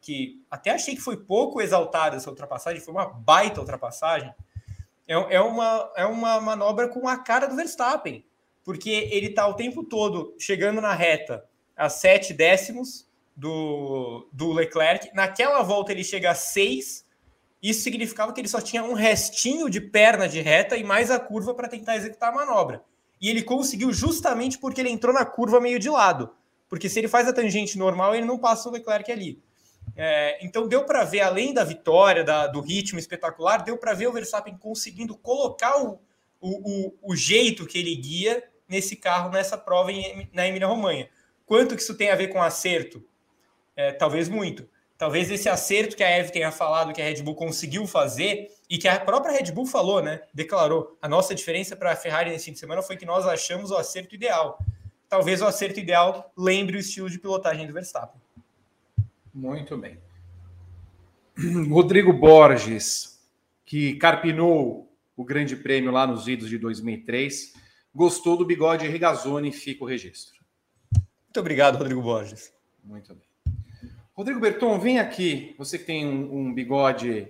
que 0.00 0.42
até 0.50 0.70
achei 0.70 0.94
que 0.94 1.02
foi 1.02 1.18
pouco 1.18 1.60
exaltada 1.60 2.16
essa 2.16 2.30
ultrapassagem, 2.30 2.80
foi 2.80 2.94
uma 2.94 3.04
baita 3.04 3.60
ultrapassagem, 3.60 4.32
é, 5.06 5.12
é, 5.12 5.40
uma, 5.42 5.92
é 5.94 6.06
uma 6.06 6.40
manobra 6.40 6.88
com 6.88 7.06
a 7.06 7.18
cara 7.18 7.46
do 7.46 7.54
Verstappen, 7.54 8.24
porque 8.64 9.10
ele 9.12 9.26
está 9.26 9.46
o 9.46 9.52
tempo 9.52 9.84
todo 9.84 10.34
chegando 10.38 10.80
na 10.80 10.94
reta 10.94 11.44
a 11.76 11.90
sete 11.90 12.32
décimos, 12.32 13.06
do, 13.36 14.26
do 14.32 14.54
Leclerc. 14.54 15.10
Naquela 15.14 15.62
volta 15.62 15.92
ele 15.92 16.02
chega 16.02 16.30
a 16.30 16.34
6. 16.34 17.04
Isso 17.62 17.82
significava 17.82 18.32
que 18.32 18.40
ele 18.40 18.48
só 18.48 18.60
tinha 18.60 18.84
um 18.84 18.92
restinho 18.92 19.68
de 19.70 19.80
perna 19.80 20.28
de 20.28 20.40
reta 20.40 20.76
e 20.76 20.84
mais 20.84 21.10
a 21.10 21.18
curva 21.18 21.54
para 21.54 21.68
tentar 21.68 21.96
executar 21.96 22.30
a 22.30 22.34
manobra. 22.34 22.82
E 23.20 23.30
ele 23.30 23.42
conseguiu 23.42 23.92
justamente 23.92 24.58
porque 24.58 24.80
ele 24.80 24.90
entrou 24.90 25.14
na 25.14 25.24
curva 25.24 25.60
meio 25.60 25.78
de 25.78 25.88
lado. 25.88 26.30
Porque 26.68 26.88
se 26.88 26.98
ele 26.98 27.08
faz 27.08 27.26
a 27.28 27.32
tangente 27.32 27.78
normal, 27.78 28.14
ele 28.14 28.26
não 28.26 28.38
passa 28.38 28.68
o 28.68 28.72
Leclerc 28.72 29.10
ali. 29.10 29.40
É, 29.96 30.44
então 30.44 30.68
deu 30.68 30.84
para 30.84 31.04
ver, 31.04 31.20
além 31.20 31.54
da 31.54 31.64
vitória, 31.64 32.22
da, 32.22 32.46
do 32.46 32.60
ritmo 32.60 32.98
espetacular, 32.98 33.62
deu 33.62 33.78
para 33.78 33.94
ver 33.94 34.08
o 34.08 34.12
Verstappen 34.12 34.56
conseguindo 34.58 35.16
colocar 35.16 35.80
o, 35.80 35.98
o, 36.40 36.86
o, 36.86 36.94
o, 37.02 37.16
jeito 37.16 37.66
que 37.66 37.78
ele 37.78 37.94
guia 37.94 38.44
nesse 38.68 38.96
carro, 38.96 39.30
nessa 39.30 39.56
prova 39.56 39.92
em, 39.92 40.28
na 40.32 40.46
Emília-Romanha. 40.46 41.08
Quanto 41.46 41.74
que 41.74 41.80
isso 41.80 41.96
tem 41.96 42.10
a 42.10 42.16
ver 42.16 42.28
com 42.28 42.42
acerto? 42.42 43.02
É, 43.74 43.92
talvez 43.92 44.28
muito. 44.28 44.68
Talvez 44.98 45.30
esse 45.30 45.48
acerto 45.48 45.94
que 45.94 46.02
a 46.02 46.08
Eve 46.08 46.32
tenha 46.32 46.50
falado 46.50 46.92
que 46.92 47.02
a 47.02 47.04
Red 47.04 47.22
Bull 47.22 47.34
conseguiu 47.34 47.86
fazer 47.86 48.50
e 48.68 48.78
que 48.78 48.88
a 48.88 48.98
própria 48.98 49.32
Red 49.32 49.52
Bull 49.52 49.66
falou, 49.66 50.02
né? 50.02 50.22
Declarou. 50.32 50.96
A 51.02 51.08
nossa 51.08 51.34
diferença 51.34 51.76
para 51.76 51.92
a 51.92 51.96
Ferrari 51.96 52.30
nesse 52.30 52.46
fim 52.46 52.52
de 52.52 52.58
semana 52.58 52.80
foi 52.80 52.96
que 52.96 53.04
nós 53.04 53.26
achamos 53.26 53.70
o 53.70 53.76
acerto 53.76 54.14
ideal. 54.14 54.58
Talvez 55.08 55.42
o 55.42 55.46
acerto 55.46 55.78
ideal 55.78 56.32
lembre 56.36 56.76
o 56.76 56.80
estilo 56.80 57.10
de 57.10 57.18
pilotagem 57.18 57.66
do 57.66 57.74
Verstappen. 57.74 58.20
Muito 59.34 59.76
bem. 59.76 59.98
Rodrigo 61.70 62.12
Borges, 62.12 63.22
que 63.66 63.96
carpinou 63.96 64.90
o 65.14 65.24
Grande 65.24 65.56
Prêmio 65.56 65.90
lá 65.90 66.06
nos 66.06 66.26
idos 66.26 66.48
de 66.48 66.58
2003, 66.58 67.52
gostou 67.94 68.36
do 68.36 68.46
bigode 68.46 68.88
Regazzoni, 68.88 69.52
fica 69.52 69.84
o 69.84 69.86
registro. 69.86 70.36
Muito 70.92 71.40
obrigado, 71.40 71.76
Rodrigo 71.76 72.00
Borges. 72.00 72.52
Muito 72.82 73.14
bem. 73.14 73.25
Rodrigo 74.16 74.40
Berton, 74.40 74.78
vem 74.78 74.98
aqui. 74.98 75.54
Você 75.58 75.78
que 75.78 75.84
tem 75.84 76.06
um, 76.06 76.38
um 76.38 76.54
bigode 76.54 77.28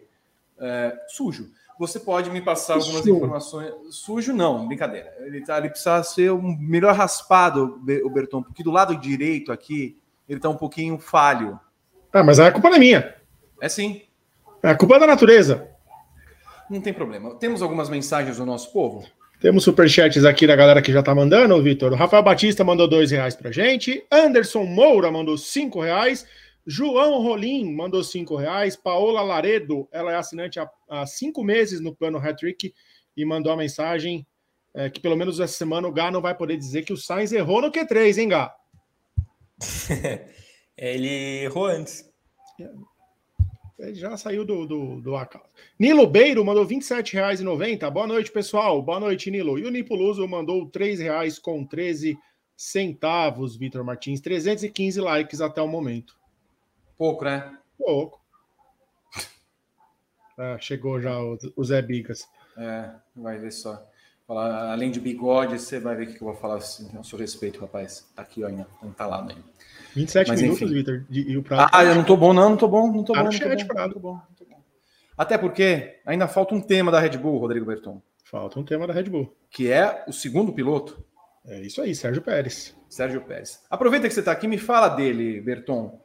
é, 0.58 0.96
sujo. 1.08 1.50
Você 1.78 1.98
pode 1.98 2.30
me 2.30 2.40
passar 2.40 2.74
algumas 2.74 3.02
sujo. 3.02 3.16
informações. 3.16 3.72
Sujo, 3.90 4.32
não, 4.32 4.66
brincadeira. 4.66 5.12
Ele, 5.20 5.44
tá, 5.44 5.58
ele 5.58 5.68
precisa 5.68 6.02
ser 6.04 6.30
um 6.30 6.56
melhor 6.56 6.94
raspado, 6.94 7.82
o 8.04 8.10
Berton, 8.10 8.42
porque 8.42 8.62
do 8.62 8.70
lado 8.70 8.96
direito 8.96 9.52
aqui 9.52 9.98
ele 10.28 10.38
está 10.38 10.48
um 10.48 10.56
pouquinho 10.56 10.98
falho. 10.98 11.58
Ah, 12.12 12.22
mas 12.22 12.38
a 12.38 12.50
culpa 12.50 12.70
não 12.70 12.76
é 12.76 12.80
minha. 12.80 13.14
É 13.60 13.68
sim. 13.68 14.02
É 14.62 14.70
a 14.70 14.76
culpa 14.76 14.98
da 14.98 15.06
natureza. 15.06 15.68
Não 16.70 16.80
tem 16.80 16.92
problema. 16.92 17.34
Temos 17.34 17.62
algumas 17.62 17.88
mensagens 17.88 18.38
do 18.38 18.46
nosso 18.46 18.72
povo? 18.72 19.06
Temos 19.40 19.64
superchats 19.64 20.24
aqui 20.24 20.46
da 20.46 20.56
galera 20.56 20.80
que 20.80 20.92
já 20.92 21.02
tá 21.02 21.14
mandando, 21.14 21.62
Vitor. 21.62 21.92
Rafael 21.94 22.22
Batista 22.22 22.64
mandou 22.64 22.88
dois 22.88 23.10
reais 23.10 23.36
pra 23.36 23.52
gente. 23.52 24.02
Anderson 24.10 24.64
Moura 24.64 25.10
mandou 25.10 25.36
cinco 25.36 25.82
reais. 25.82 26.26
João 26.66 27.22
Rolim 27.22 27.72
mandou 27.72 28.02
cinco 28.02 28.34
reais. 28.34 28.74
Paola 28.74 29.22
Laredo, 29.22 29.88
ela 29.92 30.12
é 30.12 30.16
assinante 30.16 30.58
há, 30.58 30.68
há 30.88 31.06
cinco 31.06 31.44
meses 31.44 31.80
no 31.80 31.94
plano 31.94 32.18
Hattrick 32.18 32.74
e 33.16 33.24
mandou 33.24 33.52
a 33.52 33.56
mensagem 33.56 34.26
é, 34.74 34.90
que 34.90 35.00
pelo 35.00 35.16
menos 35.16 35.40
essa 35.40 35.54
semana 35.54 35.88
o 35.88 35.92
Gá 35.92 36.10
não 36.10 36.20
vai 36.20 36.34
poder 36.34 36.56
dizer 36.56 36.84
que 36.84 36.92
o 36.92 36.96
Sainz 36.96 37.32
errou 37.32 37.62
no 37.62 37.70
Q3, 37.70 38.18
hein, 38.18 38.28
Gá? 38.28 38.54
Ele 40.76 41.44
errou 41.44 41.66
antes. 41.66 42.04
Ele 43.78 43.94
já 43.94 44.16
saiu 44.16 44.44
do, 44.44 44.66
do, 44.66 45.00
do 45.00 45.16
acaso. 45.16 45.44
Nilo 45.78 46.06
Beiro 46.06 46.44
mandou 46.44 46.64
R$ 46.64 46.76
27,90. 46.76 47.90
Boa 47.90 48.06
noite, 48.06 48.30
pessoal. 48.30 48.82
Boa 48.82 49.00
noite, 49.00 49.30
Nilo. 49.30 49.58
E 49.58 49.64
o 49.64 49.70
Nipoluso 49.70 50.26
mandou 50.28 50.64
R$ 50.64 50.70
3,00 50.70 51.40
com 51.40 51.64
13 51.64 52.18
centavos, 52.54 53.56
Vitor 53.56 53.84
Martins. 53.84 54.20
315 54.20 55.00
likes 55.00 55.40
até 55.40 55.62
o 55.62 55.68
momento. 55.68 56.14
Pouco, 56.96 57.24
né? 57.24 57.56
Pouco. 57.78 58.20
Ah, 60.38 60.58
chegou 60.60 61.00
já 61.00 61.18
o, 61.18 61.38
o 61.56 61.64
Zé 61.64 61.80
Bigas. 61.80 62.28
É, 62.58 62.90
vai 63.16 63.38
ver 63.38 63.50
só. 63.50 63.82
Falar, 64.26 64.70
além 64.70 64.90
de 64.90 65.00
bigode, 65.00 65.58
você 65.58 65.80
vai 65.80 65.96
ver 65.96 66.08
o 66.08 66.14
que 66.14 66.16
eu 66.16 66.26
vou 66.26 66.34
falar 66.34 66.56
assim, 66.56 66.90
a 66.98 67.02
seu 67.02 67.18
respeito, 67.18 67.58
rapaz. 67.58 68.06
Tá 68.14 68.20
aqui, 68.20 68.44
ó, 68.44 68.48
ainda. 68.48 68.66
Não 68.82 68.92
tá 68.92 69.06
lá 69.06 69.22
ainda. 69.22 69.36
27 69.94 70.28
Mas, 70.28 70.42
minutos, 70.42 70.70
Vitor. 70.70 71.06
E 71.08 71.36
o 71.38 71.42
Prado. 71.42 71.70
Ah, 71.72 71.84
eu 71.84 71.94
não 71.94 72.04
tô 72.04 72.18
bom, 72.18 72.34
não, 72.34 72.50
não 72.50 72.56
tô 72.58 72.68
bom, 72.68 72.92
não 72.92 73.02
tô 73.02 73.14
bom. 73.14 73.22
Não 73.22 73.30
tô 73.30 73.38
bom, 73.38 73.48
não 73.48 73.88
tô 73.88 74.00
bom, 74.00 74.12
não 74.14 74.34
tô 74.36 74.44
bom. 74.44 74.60
Até 75.16 75.38
porque 75.38 76.00
ainda 76.04 76.28
falta 76.28 76.54
um 76.54 76.60
tema 76.60 76.92
da 76.92 77.00
Red 77.00 77.16
Bull, 77.16 77.38
Rodrigo 77.38 77.64
Berton. 77.64 78.02
Falta 78.24 78.60
um 78.60 78.64
tema 78.64 78.86
da 78.86 78.92
Red 78.92 79.04
Bull. 79.04 79.34
Que 79.48 79.72
é 79.72 80.04
o 80.06 80.12
segundo 80.12 80.52
piloto. 80.52 81.02
É 81.46 81.60
isso 81.60 81.80
aí, 81.80 81.94
Sérgio 81.94 82.20
Pérez. 82.20 82.76
Sérgio 82.90 83.22
Pérez. 83.22 83.64
Aproveita 83.70 84.08
que 84.08 84.12
você 84.12 84.20
está 84.20 84.32
aqui, 84.32 84.46
me 84.48 84.58
fala 84.58 84.88
dele, 84.88 85.40
Berton. 85.40 85.98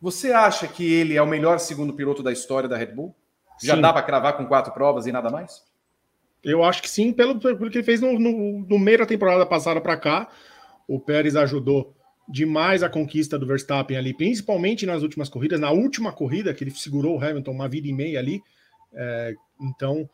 Você 0.00 0.32
acha 0.32 0.68
que 0.68 0.92
ele 0.92 1.16
é 1.16 1.22
o 1.22 1.26
melhor 1.26 1.58
segundo 1.58 1.92
piloto 1.92 2.22
da 2.22 2.32
história 2.32 2.68
da 2.68 2.76
Red 2.76 2.92
Bull? 2.92 3.14
Já 3.62 3.74
sim. 3.74 3.80
dá 3.80 3.92
para 3.92 4.02
cravar 4.02 4.36
com 4.36 4.46
quatro 4.46 4.72
provas 4.72 5.06
e 5.06 5.12
nada 5.12 5.30
mais? 5.30 5.64
Eu 6.42 6.62
acho 6.62 6.80
que 6.80 6.88
sim, 6.88 7.12
pelo, 7.12 7.38
pelo 7.40 7.70
que 7.70 7.78
ele 7.78 7.84
fez 7.84 8.00
no, 8.00 8.18
no, 8.18 8.60
no 8.60 8.78
meio 8.78 8.98
da 8.98 9.06
temporada 9.06 9.44
passada 9.44 9.80
para 9.80 9.96
cá. 9.96 10.28
O 10.86 11.00
Pérez 11.00 11.34
ajudou 11.34 11.94
demais 12.28 12.82
a 12.82 12.88
conquista 12.88 13.38
do 13.38 13.46
Verstappen 13.46 13.96
ali, 13.96 14.14
principalmente 14.14 14.86
nas 14.86 15.02
últimas 15.02 15.28
corridas, 15.28 15.58
na 15.58 15.70
última 15.70 16.12
corrida 16.12 16.54
que 16.54 16.62
ele 16.62 16.70
segurou 16.70 17.18
o 17.18 17.24
Hamilton 17.24 17.50
uma 17.50 17.68
vida 17.68 17.88
e 17.88 17.92
meia 17.92 18.18
ali. 18.18 18.40
É, 18.92 19.34
então, 19.60 20.08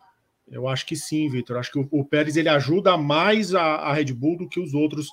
eu 0.51 0.69
acho 0.69 0.87
que 0.87 0.97
sim, 0.97 1.29
Vitor. 1.29 1.57
Acho 1.57 1.73
que 1.73 1.79
o, 1.79 1.89
o, 1.91 2.05
Pérez 2.05 2.37
ele 2.37 2.49
ajuda 2.49 2.97
mais 2.97 3.55
a, 3.55 3.63
a, 3.63 3.93
Red 3.93 4.13
Bull 4.13 4.39
do 4.39 4.49
que 4.49 4.61
os 4.61 4.75
outros 4.75 5.09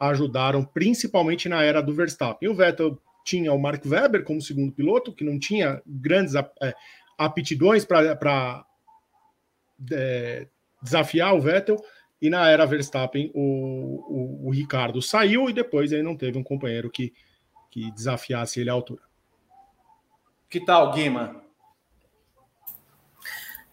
ajudaram, 0.00 0.64
principalmente 0.64 1.48
na 1.48 1.62
era 1.62 1.80
do 1.80 1.94
Verstappen. 1.94 2.48
E 2.48 2.50
o 2.50 2.54
Vettel 2.54 2.98
tinha 3.26 3.52
o 3.52 3.58
Mark 3.58 3.84
Webber 3.84 4.22
como 4.22 4.40
segundo 4.40 4.72
piloto, 4.72 5.12
que 5.12 5.24
não 5.24 5.36
tinha 5.36 5.82
grandes 5.84 6.36
é, 6.36 6.74
aptidões 7.18 7.84
para 7.84 8.64
é, 9.90 10.46
desafiar 10.80 11.34
o 11.34 11.40
Vettel. 11.40 11.76
E 12.22 12.30
na 12.30 12.48
era 12.48 12.64
Verstappen, 12.64 13.30
o, 13.34 13.40
o, 13.42 14.46
o, 14.46 14.50
Ricardo 14.50 15.02
saiu 15.02 15.50
e 15.50 15.52
depois 15.52 15.92
ele 15.92 16.04
não 16.04 16.16
teve 16.16 16.38
um 16.38 16.42
companheiro 16.42 16.88
que, 16.88 17.12
que 17.70 17.90
desafiasse 17.90 18.60
ele 18.60 18.70
à 18.70 18.72
altura. 18.72 19.02
Que 20.48 20.64
tal, 20.64 20.92
Guima? 20.92 21.44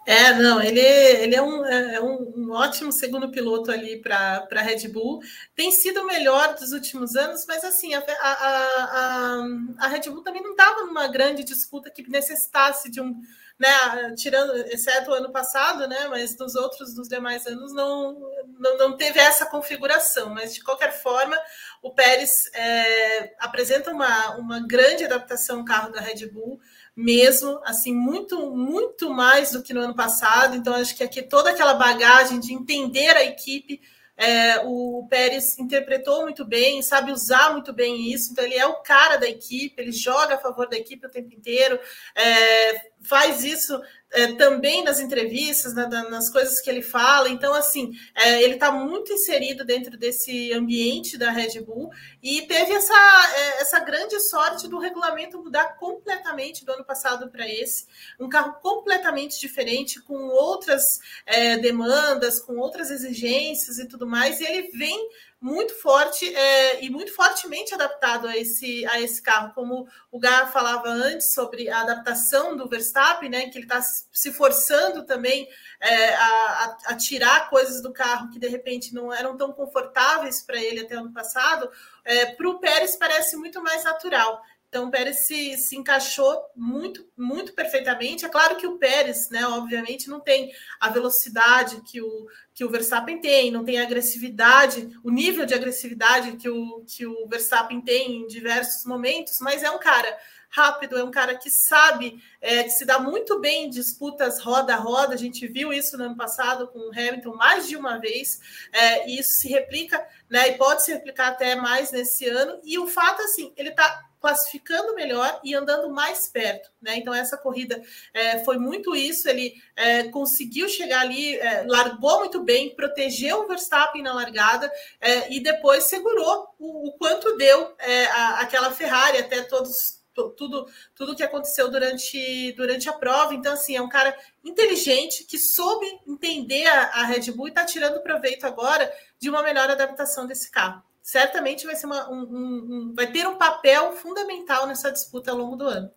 É, 0.05 0.33
não, 0.33 0.61
ele, 0.61 0.81
ele 0.81 1.35
é, 1.35 1.41
um, 1.41 1.65
é, 1.65 1.95
é 1.95 2.01
um, 2.01 2.33
um 2.35 2.51
ótimo 2.51 2.91
segundo 2.91 3.31
piloto 3.31 3.71
ali 3.71 4.01
para 4.01 4.47
a 4.51 4.61
Red 4.61 4.89
Bull. 4.89 5.21
Tem 5.55 5.71
sido 5.71 6.01
o 6.01 6.05
melhor 6.05 6.55
dos 6.55 6.73
últimos 6.73 7.15
anos, 7.15 7.45
mas 7.47 7.63
assim, 7.63 7.93
a, 7.93 7.99
a, 7.99 8.33
a, 8.33 9.45
a 9.79 9.87
Red 9.87 10.09
Bull 10.09 10.21
também 10.21 10.43
não 10.43 10.51
estava 10.51 10.81
numa 10.81 11.07
grande 11.07 11.43
disputa 11.43 11.89
que 11.89 12.07
necessitasse 12.09 12.91
de 12.91 12.99
um, 12.99 13.21
né, 13.57 14.13
tirando, 14.17 14.55
exceto 14.67 15.11
o 15.11 15.13
ano 15.13 15.31
passado, 15.31 15.87
né, 15.87 16.07
mas 16.09 16.35
dos 16.35 16.55
outros, 16.55 16.93
dos 16.93 17.07
demais 17.07 17.45
anos, 17.47 17.73
não, 17.73 18.19
não, 18.59 18.77
não 18.77 18.97
teve 18.97 19.19
essa 19.19 19.45
configuração. 19.45 20.29
Mas, 20.29 20.53
de 20.53 20.61
qualquer 20.61 20.91
forma, 20.91 21.39
o 21.81 21.91
Pérez 21.91 22.49
é, 22.53 23.35
apresenta 23.39 23.91
uma, 23.91 24.35
uma 24.35 24.67
grande 24.67 25.05
adaptação 25.05 25.59
ao 25.59 25.65
carro 25.65 25.91
da 25.93 26.01
Red 26.01 26.27
Bull, 26.29 26.59
mesmo, 26.95 27.59
assim, 27.65 27.93
muito, 27.93 28.51
muito 28.51 29.09
mais 29.09 29.51
do 29.51 29.63
que 29.63 29.73
no 29.73 29.81
ano 29.81 29.95
passado. 29.95 30.55
Então, 30.55 30.73
acho 30.73 30.95
que 30.95 31.03
aqui 31.03 31.21
toda 31.21 31.49
aquela 31.49 31.73
bagagem 31.73 32.39
de 32.39 32.53
entender 32.53 33.15
a 33.15 33.23
equipe 33.23 33.81
é, 34.15 34.59
o 34.63 35.07
Pérez 35.09 35.57
interpretou 35.57 36.21
muito 36.21 36.45
bem, 36.45 36.81
sabe 36.83 37.11
usar 37.11 37.51
muito 37.51 37.73
bem 37.73 38.11
isso, 38.13 38.31
então 38.31 38.43
ele 38.45 38.55
é 38.55 38.65
o 38.65 38.75
cara 38.75 39.17
da 39.17 39.27
equipe, 39.27 39.73
ele 39.81 39.91
joga 39.91 40.35
a 40.35 40.39
favor 40.39 40.69
da 40.69 40.77
equipe 40.77 41.05
o 41.05 41.09
tempo 41.09 41.33
inteiro, 41.33 41.79
é, 42.15 42.91
faz 43.01 43.43
isso 43.43 43.79
é, 44.13 44.33
também 44.33 44.83
nas 44.83 44.99
entrevistas, 44.99 45.73
na, 45.73 45.87
nas 45.87 46.29
coisas 46.29 46.61
que 46.61 46.69
ele 46.69 46.81
fala. 46.81 47.29
Então, 47.29 47.53
assim, 47.53 47.91
é, 48.15 48.41
ele 48.43 48.53
está 48.53 48.71
muito 48.71 49.11
inserido 49.11 49.65
dentro 49.65 49.97
desse 49.97 50.53
ambiente 50.53 51.17
da 51.17 51.31
Red 51.31 51.59
Bull 51.61 51.89
e 52.21 52.43
teve 52.43 52.73
essa, 52.73 52.93
é, 53.35 53.61
essa 53.61 53.79
grande 53.79 54.19
sorte 54.21 54.67
do 54.67 54.77
regulamento 54.77 55.41
mudar 55.41 55.77
completamente 55.77 56.63
do 56.63 56.71
ano 56.71 56.85
passado 56.85 57.29
para 57.29 57.47
esse. 57.49 57.87
Um 58.19 58.29
carro 58.29 58.53
completamente 58.61 59.39
diferente, 59.39 59.99
com 59.99 60.15
outras 60.27 60.99
é, 61.25 61.57
demandas, 61.57 62.39
com 62.39 62.57
outras 62.57 62.91
exigências 62.91 63.79
e 63.79 63.87
tudo 63.87 64.05
mais. 64.05 64.39
E 64.39 64.45
ele 64.45 64.69
vem 64.77 65.09
muito 65.43 65.73
forte 65.81 66.33
é, 66.33 66.81
e 66.81 66.89
muito 66.89 67.13
fortemente 67.13 67.73
adaptado 67.73 68.29
a 68.29 68.37
esse, 68.37 68.85
a 68.85 69.01
esse 69.01 69.21
carro, 69.21 69.51
como 69.53 69.85
o 70.09 70.17
Gá 70.17 70.47
falava 70.47 70.87
antes 70.87 71.33
sobre 71.33 71.69
a 71.69 71.81
adaptação 71.81 72.55
do 72.55 72.65
Verstappen, 72.65 73.29
né, 73.29 73.49
que 73.49 73.57
ele 73.57 73.65
está 73.65 73.81
se 73.81 74.31
forçando 74.31 75.05
também 75.05 75.45
é, 75.81 76.15
a, 76.15 76.77
a, 76.85 76.95
tirar 76.95 77.49
coisas 77.49 77.81
do 77.81 77.91
carro 77.91 78.29
que 78.29 78.39
de 78.39 78.47
repente 78.47 78.93
não 78.93 79.11
eram 79.11 79.35
tão 79.35 79.51
confortáveis 79.51 80.41
para 80.41 80.55
ele 80.55 80.79
até 80.79 80.95
ano 80.95 81.11
passado, 81.11 81.69
é, 82.05 82.27
para 82.27 82.47
o 82.47 82.59
Pérez 82.59 82.95
parece 82.95 83.35
muito 83.35 83.61
mais 83.61 83.83
natural. 83.83 84.41
Então 84.73 84.87
o 84.87 84.91
Pérez 84.91 85.27
se, 85.27 85.55
se 85.57 85.77
encaixou 85.77 86.35
muito, 86.55 87.07
muito 87.15 87.53
perfeitamente. 87.53 88.25
É 88.25 88.27
claro 88.29 88.55
que 88.55 88.65
o 88.65 88.79
Pérez, 88.79 89.29
né, 89.29 89.45
obviamente, 89.45 90.09
não 90.09 90.19
tem 90.19 90.51
a 90.79 90.89
velocidade 90.89 91.79
que 91.83 92.01
o, 92.01 92.25
que 92.55 92.65
o 92.65 92.69
Verstappen 92.71 93.21
tem, 93.21 93.51
não 93.51 93.63
tem 93.63 93.79
a 93.79 93.83
agressividade, 93.83 94.89
o 95.03 95.11
nível 95.11 95.45
de 95.45 95.53
agressividade 95.53 96.37
que 96.37 96.49
o, 96.49 96.83
que 96.87 97.05
o 97.05 97.27
Verstappen 97.27 97.81
tem 97.81 98.23
em 98.23 98.25
diversos 98.25 98.83
momentos, 98.83 99.33
mas 99.41 99.61
é 99.61 99.69
um 99.69 99.77
cara 99.77 100.17
rápido, 100.49 100.97
é 100.97 101.03
um 101.03 101.11
cara 101.11 101.35
que 101.35 101.51
sabe 101.51 102.19
é, 102.41 102.63
que 102.63 102.71
se 102.71 102.83
dá 102.83 102.97
muito 102.97 103.39
bem 103.39 103.65
em 103.65 103.69
disputas 103.69 104.41
roda 104.41 104.73
a 104.73 104.77
roda. 104.77 105.13
A 105.13 105.17
gente 105.17 105.45
viu 105.45 105.71
isso 105.71 105.95
no 105.99 106.05
ano 106.05 106.17
passado 106.17 106.67
com 106.67 106.79
o 106.79 106.91
Hamilton 106.91 107.35
mais 107.35 107.67
de 107.67 107.77
uma 107.77 107.99
vez, 107.99 108.39
é, 108.71 109.07
e 109.07 109.19
isso 109.19 109.33
se 109.33 109.49
replica, 109.49 110.03
né? 110.27 110.49
E 110.49 110.57
pode 110.57 110.83
se 110.83 110.91
replicar 110.91 111.27
até 111.27 111.55
mais 111.55 111.91
nesse 111.91 112.27
ano. 112.27 112.59
E 112.63 112.79
o 112.79 112.87
fato, 112.87 113.21
assim, 113.21 113.53
ele 113.55 113.69
está 113.69 114.03
classificando 114.23 114.95
melhor 114.95 115.37
e 115.43 115.53
andando 115.53 115.89
mais 115.89 116.31
perto, 116.31 116.71
né? 116.81 116.95
Então 116.95 117.13
essa 117.13 117.35
corrida 117.35 117.81
é, 118.13 118.41
foi 118.45 118.57
muito 118.57 118.95
isso. 118.95 119.27
Ele 119.27 119.53
é, 119.75 120.03
conseguiu 120.03 120.69
chegar 120.69 121.01
ali, 121.01 121.35
é, 121.35 121.65
largou 121.67 122.19
muito 122.19 122.41
bem, 122.41 122.73
protegeu 122.73 123.41
o 123.41 123.47
Verstappen 123.49 124.01
na 124.01 124.13
largada 124.13 124.71
é, 125.01 125.29
e 125.29 125.41
depois 125.41 125.89
segurou 125.89 126.47
o, 126.57 126.87
o 126.87 126.93
quanto 126.93 127.35
deu 127.35 127.75
é, 127.77 128.05
a, 128.05 128.39
aquela 128.39 128.71
Ferrari 128.71 129.17
até 129.17 129.41
todos 129.41 130.01
tudo 130.37 130.67
tudo 130.95 131.15
que 131.15 131.23
aconteceu 131.23 131.69
durante, 131.69 132.53
durante 132.53 132.87
a 132.87 132.93
prova. 132.93 133.33
Então, 133.33 133.51
assim, 133.51 133.75
é 133.75 133.81
um 133.81 133.89
cara 133.89 134.17
inteligente 134.41 135.25
que 135.25 135.37
soube 135.37 135.85
entender 136.07 136.65
a, 136.67 137.01
a 137.01 137.05
Red 137.05 137.29
Bull 137.33 137.47
e 137.47 137.49
está 137.49 137.65
tirando 137.65 138.01
proveito 138.01 138.45
agora 138.45 138.89
de 139.19 139.29
uma 139.29 139.43
melhor 139.43 139.69
adaptação 139.69 140.25
desse 140.25 140.49
carro. 140.49 140.81
Certamente 141.03 141.65
vai 141.65 141.75
ser 141.75 141.85
uma, 141.85 142.09
um, 142.09 142.21
um, 142.21 142.67
um, 142.71 142.93
vai 142.95 143.11
ter 143.11 143.27
um 143.27 143.37
papel 143.37 143.91
fundamental 143.91 144.65
nessa 144.65 144.89
disputa 144.89 145.31
ao 145.31 145.37
longo 145.37 145.57
do 145.57 145.65
ano. 145.65 145.91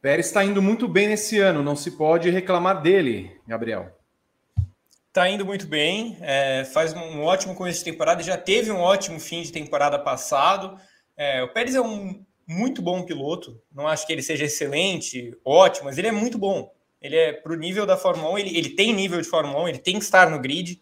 Pérez 0.00 0.26
está 0.26 0.42
indo 0.42 0.62
muito 0.62 0.88
bem 0.88 1.08
nesse 1.08 1.38
ano, 1.38 1.62
não 1.62 1.76
se 1.76 1.90
pode 1.90 2.30
reclamar 2.30 2.80
dele, 2.80 3.38
Gabriel. 3.46 3.94
Está 5.08 5.28
indo 5.28 5.44
muito 5.44 5.66
bem, 5.66 6.16
é, 6.22 6.64
faz 6.64 6.94
um 6.94 7.22
ótimo 7.22 7.54
começo 7.54 7.80
de 7.80 7.90
temporada, 7.90 8.22
já 8.22 8.38
teve 8.38 8.70
um 8.72 8.80
ótimo 8.80 9.20
fim 9.20 9.42
de 9.42 9.52
temporada 9.52 9.98
passado. 9.98 10.80
É, 11.14 11.42
o 11.42 11.52
Pérez 11.52 11.74
é 11.74 11.80
um 11.82 12.24
muito 12.46 12.80
bom 12.80 13.02
piloto. 13.02 13.60
Não 13.70 13.86
acho 13.86 14.06
que 14.06 14.12
ele 14.12 14.22
seja 14.22 14.46
excelente, 14.46 15.36
ótimo, 15.44 15.84
mas 15.86 15.98
ele 15.98 16.08
é 16.08 16.12
muito 16.12 16.38
bom. 16.38 16.72
Ele 17.02 17.16
é 17.16 17.32
para 17.34 17.52
o 17.52 17.56
nível 17.56 17.84
da 17.84 17.96
Fórmula 17.96 18.32
1, 18.32 18.38
ele, 18.38 18.56
ele 18.56 18.70
tem 18.70 18.94
nível 18.94 19.20
de 19.20 19.28
Fórmula 19.28 19.64
1, 19.64 19.68
ele 19.68 19.78
tem 19.78 19.98
que 19.98 20.04
estar 20.04 20.30
no 20.30 20.40
grid 20.40 20.80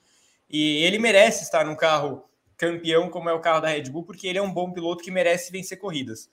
e 0.49 0.85
ele 0.85 0.99
merece 0.99 1.43
estar 1.43 1.65
num 1.65 1.75
carro 1.75 2.23
campeão 2.57 3.09
como 3.09 3.29
é 3.29 3.33
o 3.33 3.40
carro 3.40 3.61
da 3.61 3.69
Red 3.69 3.90
Bull, 3.90 4.05
porque 4.05 4.27
ele 4.27 4.38
é 4.38 4.42
um 4.42 4.53
bom 4.53 4.73
piloto 4.73 5.05
que 5.05 5.11
merece 5.11 5.53
vencer 5.53 5.79
corridas. 5.79 6.31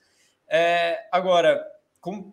É, 0.48 1.06
agora, 1.12 1.64
com, 2.00 2.32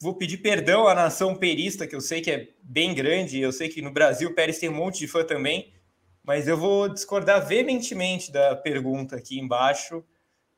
vou 0.00 0.14
pedir 0.14 0.38
perdão 0.38 0.86
à 0.86 0.94
nação 0.94 1.34
perista, 1.34 1.86
que 1.86 1.94
eu 1.94 2.00
sei 2.00 2.20
que 2.20 2.30
é 2.30 2.48
bem 2.62 2.94
grande, 2.94 3.40
eu 3.40 3.52
sei 3.52 3.68
que 3.68 3.80
no 3.80 3.92
Brasil 3.92 4.30
o 4.30 4.34
Pérez 4.34 4.58
tem 4.58 4.68
um 4.68 4.74
monte 4.74 4.98
de 4.98 5.08
fã 5.08 5.24
também, 5.24 5.72
mas 6.24 6.46
eu 6.46 6.56
vou 6.56 6.88
discordar 6.88 7.46
veementemente 7.46 8.30
da 8.30 8.56
pergunta 8.56 9.16
aqui 9.16 9.38
embaixo. 9.38 10.04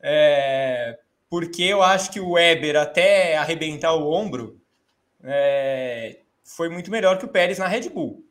É, 0.00 0.98
porque 1.28 1.62
eu 1.62 1.82
acho 1.82 2.10
que 2.10 2.20
o 2.20 2.32
Weber, 2.32 2.76
até 2.76 3.36
arrebentar 3.36 3.94
o 3.94 4.10
ombro, 4.10 4.60
é, 5.22 6.20
foi 6.44 6.68
muito 6.68 6.90
melhor 6.90 7.18
que 7.18 7.24
o 7.24 7.28
Pérez 7.28 7.58
na 7.58 7.66
Red 7.66 7.88
Bull. 7.88 8.24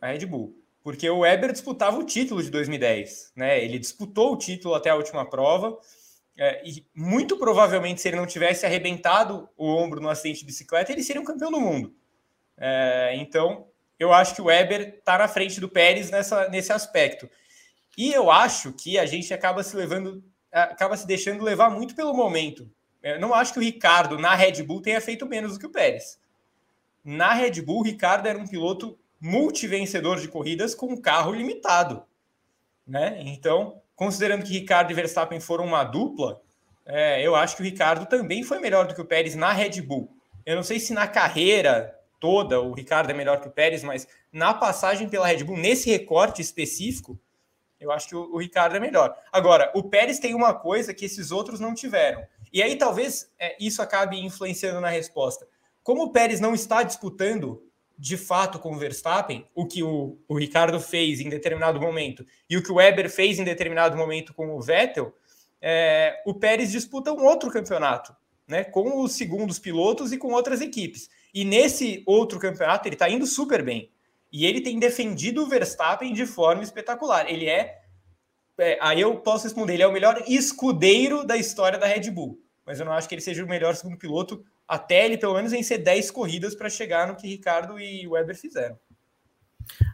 Na 0.00 0.08
Red 0.08 0.26
Bull. 0.26 0.57
Porque 0.88 1.10
o 1.10 1.18
Weber 1.18 1.52
disputava 1.52 1.98
o 1.98 2.02
título 2.02 2.42
de 2.42 2.48
2010. 2.48 3.32
Né? 3.36 3.62
Ele 3.62 3.78
disputou 3.78 4.32
o 4.32 4.38
título 4.38 4.74
até 4.74 4.88
a 4.88 4.94
última 4.94 5.28
prova. 5.28 5.78
É, 6.34 6.62
e 6.66 6.82
muito 6.94 7.36
provavelmente, 7.36 8.00
se 8.00 8.08
ele 8.08 8.16
não 8.16 8.24
tivesse 8.24 8.64
arrebentado 8.64 9.50
o 9.54 9.66
ombro 9.66 10.00
no 10.00 10.08
acidente 10.08 10.40
de 10.40 10.46
bicicleta, 10.46 10.90
ele 10.90 11.02
seria 11.02 11.20
um 11.20 11.26
campeão 11.26 11.50
do 11.50 11.60
mundo. 11.60 11.94
É, 12.56 13.12
então, 13.16 13.66
eu 13.98 14.14
acho 14.14 14.34
que 14.34 14.40
o 14.40 14.46
Weber 14.46 14.94
está 14.96 15.18
na 15.18 15.28
frente 15.28 15.60
do 15.60 15.68
Pérez 15.68 16.10
nessa, 16.10 16.48
nesse 16.48 16.72
aspecto. 16.72 17.28
E 17.94 18.10
eu 18.10 18.30
acho 18.30 18.72
que 18.72 18.98
a 18.98 19.04
gente 19.04 19.34
acaba 19.34 19.62
se 19.62 19.76
levando 19.76 20.24
acaba 20.50 20.96
se 20.96 21.06
deixando 21.06 21.44
levar 21.44 21.68
muito 21.68 21.94
pelo 21.94 22.14
momento. 22.14 22.66
Eu 23.02 23.20
não 23.20 23.34
acho 23.34 23.52
que 23.52 23.58
o 23.58 23.62
Ricardo 23.62 24.18
na 24.18 24.34
Red 24.34 24.62
Bull 24.62 24.80
tenha 24.80 25.02
feito 25.02 25.26
menos 25.26 25.52
do 25.52 25.60
que 25.60 25.66
o 25.66 25.70
Pérez. 25.70 26.18
Na 27.04 27.34
Red 27.34 27.60
Bull, 27.60 27.80
o 27.80 27.84
Ricardo 27.84 28.26
era 28.26 28.38
um 28.38 28.46
piloto 28.46 28.98
multivencedor 29.20 30.20
de 30.20 30.28
corridas 30.28 30.74
com 30.74 30.86
um 30.86 30.96
carro 30.96 31.32
limitado. 31.32 32.04
Né? 32.86 33.20
Então, 33.24 33.80
considerando 33.94 34.44
que 34.44 34.52
Ricardo 34.52 34.90
e 34.90 34.94
Verstappen 34.94 35.40
foram 35.40 35.64
uma 35.64 35.84
dupla, 35.84 36.40
é, 36.86 37.20
eu 37.26 37.34
acho 37.34 37.56
que 37.56 37.62
o 37.62 37.64
Ricardo 37.64 38.06
também 38.06 38.42
foi 38.42 38.58
melhor 38.60 38.86
do 38.86 38.94
que 38.94 39.00
o 39.00 39.04
Pérez 39.04 39.34
na 39.34 39.52
Red 39.52 39.82
Bull. 39.82 40.10
Eu 40.46 40.56
não 40.56 40.62
sei 40.62 40.80
se 40.80 40.94
na 40.94 41.06
carreira 41.06 41.94
toda 42.18 42.60
o 42.60 42.72
Ricardo 42.72 43.10
é 43.10 43.14
melhor 43.14 43.40
que 43.40 43.48
o 43.48 43.50
Pérez, 43.50 43.82
mas 43.82 44.08
na 44.32 44.54
passagem 44.54 45.08
pela 45.08 45.26
Red 45.26 45.44
Bull, 45.44 45.56
nesse 45.56 45.90
recorte 45.90 46.40
específico, 46.40 47.18
eu 47.78 47.92
acho 47.92 48.08
que 48.08 48.16
o, 48.16 48.34
o, 48.34 48.38
Ricardo 48.38 48.76
é 48.76 48.80
melhor. 48.80 49.16
Agora, 49.30 49.70
o 49.74 49.84
Pérez 49.84 50.18
tem 50.18 50.34
uma 50.34 50.54
coisa 50.54 50.94
que 50.94 51.04
esses 51.04 51.30
outros 51.30 51.60
não 51.60 51.74
tiveram. 51.74 52.24
E 52.52 52.62
aí 52.62 52.76
talvez 52.76 53.30
é, 53.38 53.56
isso 53.60 53.82
acabe 53.82 54.18
influenciando 54.18 54.80
na 54.80 54.88
resposta. 54.88 55.46
Como 55.82 56.04
o 56.04 56.10
Pérez 56.10 56.40
não 56.40 56.54
está 56.54 56.82
disputando 56.82 57.62
de 57.98 58.16
fato 58.16 58.58
com 58.60 58.72
o 58.72 58.78
Verstappen, 58.78 59.44
o 59.54 59.66
que 59.66 59.82
o, 59.82 60.16
o 60.28 60.38
Ricardo 60.38 60.78
fez 60.78 61.20
em 61.20 61.28
determinado 61.28 61.80
momento 61.80 62.24
e 62.48 62.56
o 62.56 62.62
que 62.62 62.70
o 62.70 62.76
Weber 62.76 63.10
fez 63.10 63.38
em 63.38 63.44
determinado 63.44 63.96
momento 63.96 64.32
com 64.32 64.54
o 64.54 64.60
Vettel, 64.60 65.12
é, 65.60 66.22
o 66.24 66.32
Pérez 66.32 66.70
disputa 66.70 67.12
um 67.12 67.24
outro 67.24 67.50
campeonato, 67.50 68.14
né, 68.46 68.62
com 68.62 69.02
os 69.02 69.12
segundos 69.12 69.58
pilotos 69.58 70.12
e 70.12 70.18
com 70.18 70.32
outras 70.32 70.60
equipes. 70.60 71.10
E 71.34 71.44
nesse 71.44 72.02
outro 72.06 72.38
campeonato 72.38 72.86
ele 72.86 72.94
está 72.94 73.08
indo 73.10 73.26
super 73.26 73.62
bem. 73.62 73.90
E 74.30 74.46
ele 74.46 74.60
tem 74.60 74.78
defendido 74.78 75.42
o 75.42 75.48
Verstappen 75.48 76.12
de 76.12 76.26
forma 76.26 76.62
espetacular. 76.62 77.28
Ele 77.30 77.46
é, 77.46 77.80
é, 78.58 78.78
Aí 78.80 79.00
eu 79.00 79.16
posso 79.16 79.44
responder: 79.44 79.74
ele 79.74 79.82
é 79.82 79.86
o 79.86 79.92
melhor 79.92 80.22
escudeiro 80.26 81.26
da 81.26 81.36
história 81.36 81.78
da 81.78 81.86
Red 81.86 82.10
Bull. 82.10 82.38
Mas 82.64 82.78
eu 82.78 82.86
não 82.86 82.92
acho 82.92 83.08
que 83.08 83.14
ele 83.14 83.22
seja 83.22 83.42
o 83.42 83.48
melhor 83.48 83.74
segundo 83.74 83.96
piloto, 83.96 84.44
até 84.68 85.06
ele 85.06 85.16
pelo 85.16 85.34
menos 85.34 85.50
vencer 85.50 85.82
10 85.82 86.10
corridas 86.10 86.54
para 86.54 86.68
chegar 86.68 87.08
no 87.08 87.16
que 87.16 87.26
Ricardo 87.26 87.80
e 87.80 88.06
Weber 88.06 88.36
fizeram. 88.36 88.78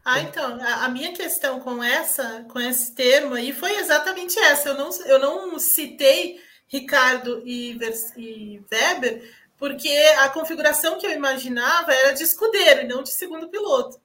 Ah, 0.04 0.20
então, 0.20 0.58
a, 0.60 0.88
minha 0.88 1.12
questão 1.12 1.60
com 1.60 1.82
essa, 1.82 2.44
com 2.50 2.60
esse 2.60 2.94
termo 2.94 3.34
aí 3.34 3.52
foi 3.52 3.76
exatamente 3.76 4.38
essa. 4.38 4.68
Eu 4.68 4.74
não, 4.76 4.90
eu 5.06 5.18
não 5.18 5.58
citei 5.58 6.40
Ricardo 6.66 7.42
e, 7.44 7.78
e 8.16 8.62
Weber, 8.70 9.32
porque 9.56 9.88
a 10.18 10.28
configuração 10.28 10.98
que 10.98 11.06
eu 11.06 11.12
imaginava 11.12 11.92
era 11.92 12.12
de 12.12 12.22
escudeiro 12.22 12.82
e 12.82 12.88
não 12.88 13.02
de 13.02 13.10
segundo 13.10 13.48
piloto. 13.48 14.00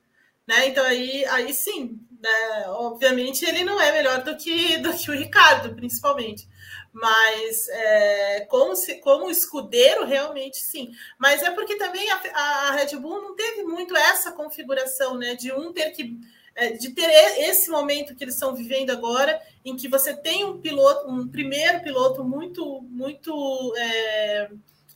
Né? 0.47 0.69
Então 0.69 0.84
aí, 0.86 1.25
aí 1.25 1.53
sim, 1.53 1.99
né? 2.19 2.65
obviamente 2.69 3.45
ele 3.45 3.63
não 3.63 3.79
é 3.79 3.91
melhor 3.91 4.23
do 4.23 4.36
que, 4.36 4.77
do 4.77 4.93
que 4.93 5.12
o 5.12 5.15
Ricardo, 5.15 5.75
principalmente. 5.75 6.47
Mas 6.91 7.67
é, 7.69 8.45
como, 8.49 8.75
se, 8.75 8.95
como 8.95 9.30
escudeiro, 9.30 10.06
realmente 10.06 10.58
sim. 10.58 10.91
Mas 11.17 11.43
é 11.43 11.52
porque 11.52 11.75
também 11.75 12.10
a, 12.12 12.21
a 12.34 12.71
Red 12.71 12.97
Bull 12.97 13.21
não 13.21 13.36
teve 13.36 13.63
muito 13.63 13.95
essa 13.95 14.32
configuração, 14.32 15.17
né? 15.17 15.36
De 15.36 15.52
um 15.52 15.71
ter 15.71 15.91
que 15.91 16.17
é, 16.56 16.71
de 16.71 16.89
ter 16.89 17.10
esse 17.49 17.69
momento 17.69 18.13
que 18.13 18.23
eles 18.23 18.34
estão 18.34 18.54
vivendo 18.54 18.89
agora, 18.89 19.41
em 19.63 19.78
que 19.78 19.88
você 19.88 20.13
tem 20.13 20.43
um 20.43 20.60
piloto, 20.60 21.10
um 21.10 21.25
primeiro 21.25 21.82
piloto 21.82 22.21
muito, 22.23 22.82
muito 22.82 23.73
é, 23.78 24.49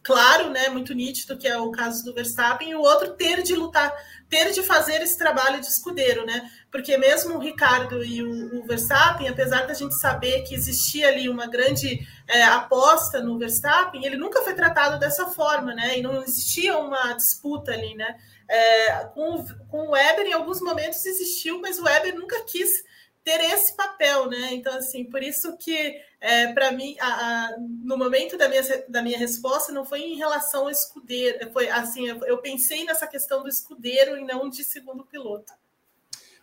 claro, 0.03 0.49
né, 0.49 0.67
muito 0.67 0.93
nítido, 0.93 1.37
que 1.37 1.47
é 1.47 1.57
o 1.57 1.71
caso 1.71 2.03
do 2.03 2.13
Verstappen, 2.13 2.71
e 2.71 2.75
o 2.75 2.81
outro 2.81 3.13
ter 3.13 3.41
de 3.41 3.55
lutar, 3.55 3.91
ter 4.29 4.51
de 4.51 4.61
fazer 4.61 5.01
esse 5.01 5.17
trabalho 5.17 5.61
de 5.61 5.67
escudeiro, 5.67 6.25
né? 6.25 6.51
Porque 6.69 6.97
mesmo 6.97 7.35
o 7.35 7.39
Ricardo 7.39 8.03
e 8.03 8.21
o, 8.21 8.59
o 8.59 8.65
Verstappen, 8.65 9.29
apesar 9.29 9.65
da 9.65 9.73
gente 9.73 9.95
saber 9.95 10.41
que 10.41 10.53
existia 10.53 11.07
ali 11.07 11.29
uma 11.29 11.47
grande 11.47 12.05
é, 12.27 12.43
aposta 12.43 13.21
no 13.21 13.37
Verstappen, 13.39 14.05
ele 14.05 14.17
nunca 14.17 14.41
foi 14.41 14.53
tratado 14.53 14.99
dessa 14.99 15.27
forma, 15.27 15.73
né? 15.73 15.97
E 15.97 16.01
não 16.01 16.21
existia 16.21 16.77
uma 16.77 17.13
disputa 17.13 17.71
ali, 17.71 17.95
né? 17.95 18.17
É, 18.49 19.05
com, 19.13 19.45
com 19.69 19.87
o 19.87 19.91
Weber, 19.91 20.25
em 20.25 20.33
alguns 20.33 20.59
momentos 20.59 21.05
existiu, 21.05 21.61
mas 21.61 21.79
o 21.79 21.83
Weber 21.83 22.13
nunca 22.13 22.43
quis 22.43 22.83
ter 23.23 23.39
esse 23.39 23.75
papel, 23.75 24.29
né? 24.29 24.49
Então, 24.51 24.75
assim, 24.75 25.05
por 25.05 25.23
isso 25.23 25.57
que, 25.57 25.95
é, 26.23 26.53
para 26.53 26.71
mim, 26.71 26.95
a, 27.01 27.07
a, 27.07 27.57
no 27.59 27.97
momento 27.97 28.37
da 28.37 28.47
minha, 28.47 28.61
da 28.87 29.01
minha 29.01 29.17
resposta, 29.17 29.73
não 29.73 29.83
foi 29.83 29.99
em 29.99 30.15
relação 30.15 30.61
ao 30.61 30.69
escudeiro, 30.69 31.51
foi 31.51 31.69
assim, 31.69 32.07
eu, 32.07 32.23
eu 32.23 32.37
pensei 32.37 32.85
nessa 32.85 33.05
questão 33.05 33.43
do 33.43 33.49
escudeiro 33.49 34.17
e 34.17 34.23
não 34.23 34.49
de 34.49 34.63
segundo 34.63 35.03
piloto. 35.03 35.51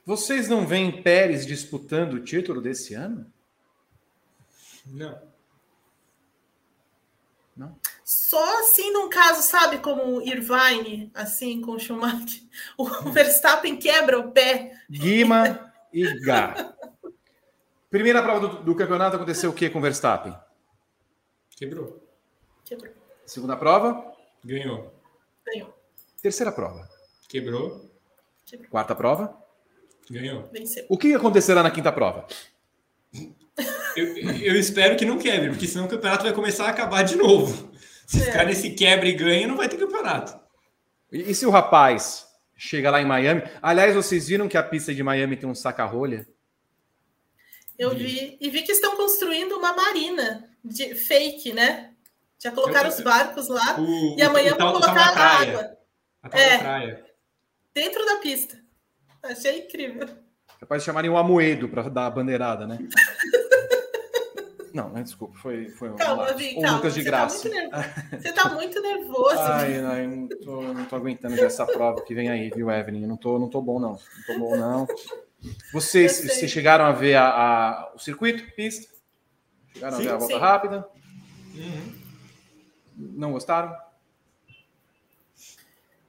Vocês 0.04 0.50
não 0.50 0.66
veem 0.66 1.02
Pérez 1.02 1.46
disputando 1.46 2.14
o 2.14 2.22
título 2.22 2.60
desse 2.60 2.92
ano? 2.92 3.32
Não. 4.84 5.18
Não? 7.56 7.74
Só 8.04 8.60
assim 8.60 8.92
num 8.92 9.08
caso, 9.08 9.40
sabe, 9.40 9.78
como 9.78 10.18
o 10.18 10.22
Irvine, 10.22 11.10
assim, 11.14 11.62
com 11.62 11.72
o 11.72 11.78
Schumacher, 11.78 12.42
o 12.76 12.84
Verstappen 13.10 13.78
quebra 13.78 14.18
o 14.18 14.30
pé. 14.30 14.78
Guima 14.90 15.72
e 15.90 16.20
Gá. 16.20 16.74
Primeira 17.90 18.22
prova 18.22 18.46
do, 18.46 18.62
do 18.62 18.74
campeonato 18.74 19.16
aconteceu 19.16 19.50
o 19.50 19.52
que 19.52 19.68
com 19.68 19.78
o 19.78 19.82
Verstappen? 19.82 20.34
Quebrou. 21.56 22.06
Quebrou. 22.64 22.92
Segunda 23.26 23.56
prova? 23.56 24.12
Ganhou. 24.44 24.94
Ganhou. 25.44 25.74
Terceira 26.22 26.52
prova? 26.52 26.88
Quebrou. 27.28 27.90
Quebrou. 28.46 28.70
Quarta 28.70 28.94
prova? 28.94 29.36
Ganhou. 30.10 30.48
Venceu. 30.52 30.86
O 30.88 30.96
que 30.96 31.14
acontecerá 31.14 31.62
na 31.62 31.70
quinta 31.70 31.92
prova? 31.92 32.26
Eu, 33.96 34.06
eu 34.16 34.56
espero 34.56 34.96
que 34.96 35.04
não 35.04 35.18
quebre, 35.18 35.50
porque 35.50 35.66
senão 35.66 35.86
o 35.86 35.88
campeonato 35.88 36.22
vai 36.24 36.32
começar 36.32 36.66
a 36.66 36.70
acabar 36.70 37.02
de 37.02 37.16
novo. 37.16 37.70
Se 38.06 38.20
É. 38.22 38.24
ficar 38.26 38.44
nesse 38.44 38.70
quebra 38.70 39.06
e 39.08 39.12
ganha, 39.12 39.46
não 39.46 39.56
vai 39.56 39.68
ter 39.68 39.76
campeonato. 39.76 40.38
E, 41.12 41.30
e 41.30 41.34
se 41.34 41.44
o 41.44 41.50
rapaz 41.50 42.26
chega 42.56 42.90
lá 42.90 43.00
em 43.00 43.04
Miami? 43.04 43.42
Aliás, 43.60 43.94
vocês 43.94 44.28
viram 44.28 44.48
que 44.48 44.56
a 44.56 44.62
pista 44.62 44.94
de 44.94 45.02
Miami 45.02 45.36
tem 45.36 45.48
um 45.48 45.54
saca-rolha? 45.54 46.26
Eu 47.80 47.90
vi. 47.94 48.36
E 48.38 48.50
vi 48.50 48.62
que 48.62 48.72
estão 48.72 48.94
construindo 48.94 49.52
uma 49.56 49.72
marina 49.72 50.44
de 50.62 50.94
fake, 50.94 51.54
né? 51.54 51.94
Já 52.38 52.50
colocaram 52.52 52.90
os 52.90 53.00
barcos 53.00 53.48
lá 53.48 53.80
O, 53.80 54.16
e 54.18 54.22
amanhã 54.22 54.50
vão 54.50 54.58
tal 54.58 54.72
colocar 54.74 55.12
praia. 55.14 55.48
água 55.58 55.78
A 56.22 56.28
tal 56.28 56.40
É. 56.40 56.58
praia. 56.58 57.04
dentro 57.74 58.04
da 58.04 58.16
pista. 58.16 58.58
Achei 59.22 59.60
incrível. 59.60 60.06
Capaz 60.58 60.82
de 60.82 60.86
chamarem 60.86 61.10
o 61.10 61.16
Amoedo 61.16 61.70
para 61.70 61.88
dar 61.88 62.04
a 62.06 62.10
bandeirada, 62.10 62.66
né? 62.66 62.78
Não, 64.74 64.88
né, 64.90 65.02
desculpa, 65.02 65.36
foi, 65.38 65.68
foi 65.70 65.90
um 65.90 65.96
Calma. 65.96 66.32
Vi, 66.34 66.56
O 66.58 66.60
calma. 66.60 66.76
Lucas 66.76 66.94
de 66.94 67.02
Você 67.02 67.10
tá, 67.10 67.16
Graça. 67.16 67.48
muito 67.48 67.54
nervoso. 67.60 67.90
Você 68.22 68.32
tá 68.32 68.48
muito 68.50 68.82
nervoso. 68.82 69.38
Ai, 69.40 69.78
ai, 69.84 70.06
não 70.06 70.28
tô, 70.28 70.60
não 70.62 70.84
tô 70.84 70.96
aguentando 70.96 71.34
já 71.36 71.46
essa 71.46 71.66
prova 71.66 72.02
que 72.02 72.14
vem 72.14 72.28
aí, 72.30 72.50
viu, 72.50 72.70
Evelyn? 72.70 73.02
Eu 73.02 73.08
não 73.08 73.16
tô, 73.16 73.38
não 73.38 73.48
tô 73.48 73.60
bom, 73.60 73.80
não. 73.80 73.92
Não 73.92 73.98
tô 74.26 74.38
bom, 74.38 74.56
não. 74.56 74.86
Vocês, 75.72 76.20
vocês 76.22 76.50
chegaram 76.50 76.84
a 76.84 76.92
ver 76.92 77.14
a, 77.14 77.28
a- 77.28 77.92
o 77.94 77.98
circuito, 77.98 78.44
pista? 78.54 78.92
Chegaram 79.72 79.96
Sim, 79.96 80.02
a 80.02 80.06
ver 80.08 80.14
a 80.14 80.16
volta 80.18 80.34
sim. 80.34 80.40
rápida? 80.40 80.88
Uhum. 81.54 81.94
Não 82.96 83.32
gostaram? 83.32 83.74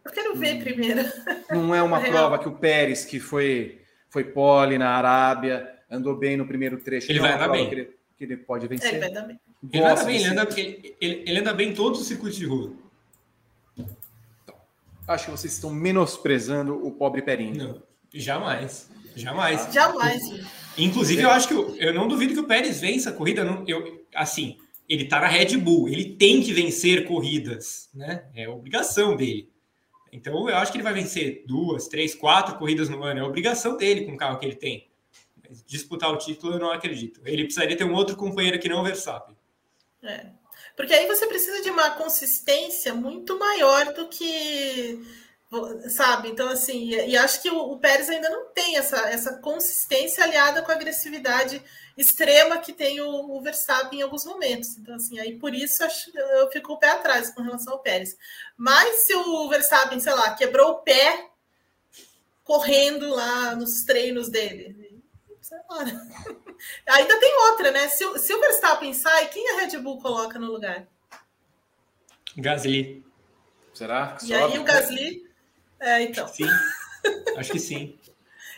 Eu 0.03 0.11
quero 0.11 0.36
ver 0.36 0.61
primeiro. 0.63 1.01
Não 1.49 1.73
é 1.73 1.82
uma 1.82 1.97
Real. 1.99 2.11
prova 2.11 2.39
que 2.39 2.47
o 2.49 2.53
Pérez, 2.53 3.05
que 3.05 3.19
foi, 3.19 3.82
foi 4.09 4.23
pole 4.25 4.77
na 4.77 4.89
Arábia, 4.89 5.77
andou 5.89 6.15
bem 6.17 6.36
no 6.36 6.45
primeiro 6.47 6.77
trecho. 6.79 7.11
Ele 7.11 7.19
é 7.19 7.21
vai 7.21 7.34
andar 7.34 7.49
bem. 7.49 7.69
Que 7.69 7.75
ele, 7.75 7.97
que 8.17 8.23
ele 8.25 8.38
pode 8.38 8.65
É, 8.65 8.67
ele 8.67 8.75
vencer. 8.77 8.99
vai 8.99 9.11
dar 9.11 9.21
bem. 9.21 9.39
Ele 9.71 9.84
anda 9.84 10.03
bem, 10.03 10.15
ele 10.17 10.25
anda, 10.27 10.59
ele, 10.59 10.95
ele- 10.99 11.23
ele 11.29 11.39
anda 11.39 11.53
bem 11.53 11.69
em 11.69 11.73
todos 11.73 12.01
os 12.01 12.07
circuitos 12.07 12.38
de 12.38 12.45
rua. 12.45 12.73
Acho 15.07 15.25
que 15.25 15.32
vocês 15.32 15.53
estão 15.53 15.69
menosprezando 15.69 16.86
o 16.86 16.91
pobre 16.91 17.21
Perinho. 17.21 17.55
Não, 17.67 17.84
jamais. 18.13 18.89
Jamais. 19.16 19.74
Jamais. 19.74 20.22
Inclusive, 20.78 21.22
eu 21.22 21.30
acho 21.30 21.47
que 21.47 21.53
eu, 21.53 21.76
eu 21.76 21.93
não 21.93 22.07
duvido 22.07 22.34
que 22.34 22.39
o 22.39 22.47
Pérez 22.47 22.80
vença 22.80 23.09
a 23.09 23.14
corrida. 23.14 23.43
Não, 23.43 23.64
eu, 23.68 24.05
assim, 24.16 24.57
ele 24.88 25.05
tá 25.05 25.20
na 25.20 25.28
Red 25.28 25.57
Bull, 25.57 25.88
ele 25.88 26.16
tem 26.16 26.41
que 26.41 26.53
vencer 26.53 27.05
corridas, 27.05 27.89
né? 27.93 28.26
É 28.36 28.47
obrigação 28.47 29.16
dele. 29.16 29.49
Então, 30.12 30.49
eu 30.49 30.57
acho 30.57 30.72
que 30.72 30.78
ele 30.78 30.84
vai 30.84 30.93
vencer 30.93 31.43
duas, 31.47 31.88
três, 31.88 32.14
quatro 32.14 32.57
corridas 32.57 32.89
no 32.89 33.01
ano. 33.01 33.22
É 33.22 33.24
obrigação 33.24 33.78
dele 33.78 34.05
com 34.05 34.14
o 34.14 34.18
carro 34.18 34.38
que 34.38 34.45
ele 34.45 34.55
tem. 34.55 34.89
Mas 35.41 35.64
disputar 35.66 36.12
o 36.12 36.18
título, 36.18 36.53
eu 36.53 36.59
não 36.59 36.72
acredito. 36.72 37.22
Ele 37.26 37.43
precisaria 37.43 37.78
ter 37.78 37.86
um 37.86 37.93
outro 37.93 38.18
companheiro 38.18 38.59
que 38.59 38.68
não 38.68 38.82
o 38.82 38.84
Verstappen. 38.84 39.36
É. 40.03 40.26
Porque 40.76 40.93
aí 40.93 41.07
você 41.07 41.28
precisa 41.28 41.62
de 41.62 41.70
uma 41.70 41.91
consistência 41.91 42.93
muito 42.93 43.38
maior 43.39 43.93
do 43.93 44.07
que. 44.09 44.99
Sabe? 45.89 46.30
Então, 46.30 46.47
assim, 46.47 46.91
e 46.91 47.18
acho 47.18 47.41
que 47.41 47.49
o, 47.49 47.78
Pérez 47.78 48.10
ainda 48.10 48.30
não 48.30 48.45
tem 48.54 48.78
essa, 48.78 49.10
essa 49.10 49.34
consistência 49.39 50.24
aliada 50.24 50.62
com 50.62 50.72
a 50.72 50.76
agressividade 50.76 51.62
extrema 51.97 52.58
que 52.60 52.72
tem 52.72 53.02
o, 53.02 53.10
o 53.36 53.41
Verstappen 53.41 53.99
em 53.99 54.02
alguns 54.02 54.24
momentos. 54.24 54.78
Então, 54.78 54.95
assim, 54.95 55.20
aí 55.20 55.38
por 55.38 55.54
isso 55.54 55.84
acho, 55.84 56.10
eu 56.18 56.49
fico 56.52 56.72
o 56.72 56.78
pé 56.78 56.91
atrás 56.91 57.32
com 57.32 57.41
relação 57.41 57.74
ao 57.74 57.80
Pérez. 57.80 58.16
Mas 58.56 59.06
se 59.06 59.14
o 59.14 59.49
Verstappen, 59.49 59.99
sei 59.99 60.14
lá, 60.14 60.34
quebrou 60.36 60.72
o 60.72 60.80
pé 60.80 61.30
correndo 62.45 63.10
lá 63.10 63.54
nos 63.54 63.84
treinos 63.84 64.30
dele. 64.30 65.04
lá. 65.70 65.84
Ainda 66.88 67.20
tem 67.20 67.36
outra, 67.49 67.72
né? 67.72 67.89
Se, 67.89 68.06
o- 68.06 68.18
se 68.18 68.34
o 68.34 68.39
Verstappen 68.39 68.93
sai, 68.93 69.28
quem 69.28 69.49
a 69.52 69.58
Red 69.60 69.78
Bull 69.80 70.02
coloca 70.02 70.39
no 70.39 70.49
lugar? 70.49 70.88
Gasly. 72.38 73.04
Será? 73.74 74.16
que 74.18 74.28
E 74.28 74.34
aí 74.34 74.58
o 74.58 74.64
Gasly. 74.64 75.30
É, 75.82 76.01
então. 76.03 76.27
Sim. 76.27 76.45
Acho 77.38 77.51
que 77.51 77.59
sim. 77.59 77.97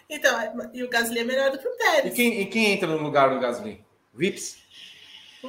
Então, 0.09 0.39
é, 0.39 0.53
e 0.73 0.83
o 0.83 0.89
Gasly 0.89 1.19
é 1.19 1.23
melhor 1.23 1.49
do 1.49 1.57
que 1.57 1.65
o 1.67 1.71
E 1.73 1.77
Pérez. 1.77 2.13
quem, 2.13 2.41
e 2.41 2.45
quem 2.45 2.71
entra 2.73 2.85
no 2.87 2.97
lugar 3.01 3.33
do 3.33 3.39
Gasly? 3.39 3.83
Vips? 4.13 4.57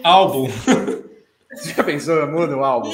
Álbum. 0.03 0.47
Você 1.53 1.75
já 1.75 1.85
pensou? 1.85 2.27
Muda 2.29 2.57
o 2.57 2.64
álbum. 2.64 2.89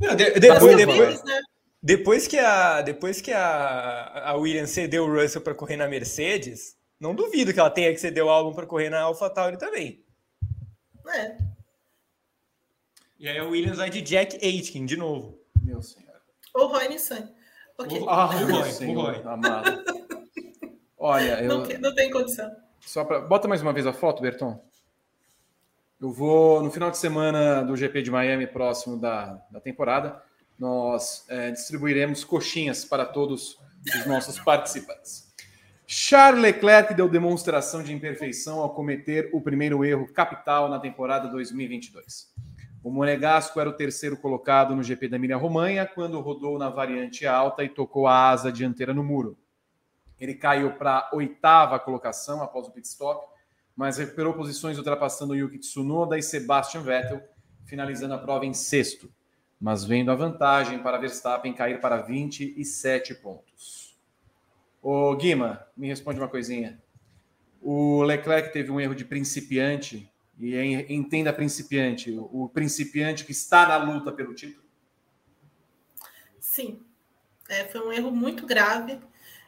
Não, 0.00 0.14
de- 0.16 0.30
Tá 0.30 0.38
depois, 0.38 0.76
depois, 0.76 1.24
né? 1.24 1.40
depois 1.82 2.26
que 2.28 2.38
a 2.38 2.80
depois 2.82 3.20
que 3.20 3.32
a, 3.32 4.30
a 4.30 4.34
Williams 4.36 4.70
cedeu 4.70 5.04
o 5.04 5.12
Russell 5.20 5.42
para 5.42 5.54
correr 5.54 5.76
na 5.76 5.88
Mercedes, 5.88 6.76
não 7.00 7.14
duvido 7.14 7.52
que 7.52 7.60
ela 7.60 7.68
tenha 7.68 7.92
que 7.92 7.98
ceder 8.00 8.24
o 8.24 8.30
álbum 8.30 8.54
para 8.54 8.64
correr 8.66 8.88
na 8.88 9.00
AlphaTauri 9.00 9.58
também. 9.58 10.02
É. 11.14 11.36
E 13.18 13.28
aí 13.28 13.38
a 13.38 13.44
Williams 13.44 13.78
vai 13.78 13.90
de 13.90 14.00
Jack 14.00 14.36
Aitken 14.42 14.86
de 14.86 14.96
novo. 14.96 15.38
Meu 15.62 15.82
senhor. 15.82 16.05
Ou 16.56 16.68
Roy 16.68 16.88
Nissan. 16.88 17.28
Ok. 17.78 18.00
O- 18.00 18.08
Ah, 18.08 18.26
O 18.26 18.46
Roy, 18.50 18.86
o 18.88 18.94
Roy. 18.94 19.22
amado. 19.24 19.84
Olha, 20.98 21.42
eu, 21.42 21.48
Não, 21.48 21.66
não 21.80 21.94
tem 21.94 22.10
condição. 22.10 22.50
Só 22.80 23.04
para 23.04 23.20
bota 23.20 23.46
mais 23.46 23.60
uma 23.62 23.72
vez 23.72 23.86
a 23.86 23.92
foto, 23.92 24.22
Berton. 24.22 24.62
Eu 26.00 26.10
vou 26.12 26.62
no 26.62 26.70
final 26.70 26.90
de 26.90 26.98
semana 26.98 27.62
do 27.62 27.76
GP 27.76 28.02
de 28.02 28.10
Miami 28.10 28.46
próximo 28.46 28.98
da, 28.98 29.40
da 29.50 29.60
temporada. 29.60 30.22
Nós 30.58 31.24
é, 31.28 31.50
distribuiremos 31.50 32.24
coxinhas 32.24 32.84
para 32.84 33.04
todos 33.04 33.58
os 33.98 34.06
nossos 34.06 34.38
participantes. 34.40 35.26
Charles 35.86 36.40
Leclerc 36.42 36.94
deu 36.94 37.08
demonstração 37.08 37.82
de 37.82 37.92
imperfeição 37.92 38.58
ao 38.60 38.74
cometer 38.74 39.30
o 39.32 39.40
primeiro 39.40 39.84
erro 39.84 40.06
capital 40.12 40.68
na 40.68 40.78
temporada 40.80 41.28
2022. 41.28 42.32
O 42.86 42.90
Monegasco 42.92 43.58
era 43.58 43.68
o 43.68 43.72
terceiro 43.72 44.16
colocado 44.16 44.76
no 44.76 44.80
GP 44.80 45.08
da 45.08 45.16
Emília-Romanha 45.16 45.84
quando 45.84 46.20
rodou 46.20 46.56
na 46.56 46.70
variante 46.70 47.26
alta 47.26 47.64
e 47.64 47.68
tocou 47.68 48.06
a 48.06 48.30
asa 48.30 48.52
dianteira 48.52 48.94
no 48.94 49.02
muro. 49.02 49.36
Ele 50.20 50.34
caiu 50.34 50.70
para 50.74 50.98
a 50.98 51.10
oitava 51.12 51.80
colocação 51.80 52.40
após 52.40 52.68
o 52.68 52.70
pit 52.70 52.86
stop, 52.86 53.26
mas 53.74 53.98
recuperou 53.98 54.34
posições 54.34 54.78
ultrapassando 54.78 55.34
Yuki 55.34 55.58
Tsunoda 55.58 56.16
e 56.16 56.22
Sebastian 56.22 56.82
Vettel, 56.82 57.20
finalizando 57.64 58.14
a 58.14 58.18
prova 58.18 58.46
em 58.46 58.54
sexto, 58.54 59.12
mas 59.60 59.84
vendo 59.84 60.12
a 60.12 60.14
vantagem 60.14 60.78
para 60.78 60.96
Verstappen 60.96 61.52
cair 61.54 61.80
para 61.80 61.96
27 61.96 63.16
pontos. 63.16 63.98
Ô 64.80 65.12
Guima, 65.16 65.66
me 65.76 65.88
responde 65.88 66.20
uma 66.20 66.28
coisinha. 66.28 66.80
O 67.60 68.04
Leclerc 68.04 68.52
teve 68.52 68.70
um 68.70 68.78
erro 68.78 68.94
de 68.94 69.04
principiante, 69.04 70.08
e 70.38 70.54
en- 70.56 70.86
entenda 70.92 71.32
principiante, 71.32 72.10
o 72.18 72.48
principiante 72.48 73.24
que 73.24 73.32
está 73.32 73.66
na 73.66 73.76
luta 73.76 74.12
pelo 74.12 74.34
título. 74.34 74.64
Sim. 76.40 76.82
É, 77.48 77.64
foi 77.64 77.80
um 77.80 77.92
erro 77.92 78.10
muito 78.10 78.44
grave, 78.44 78.98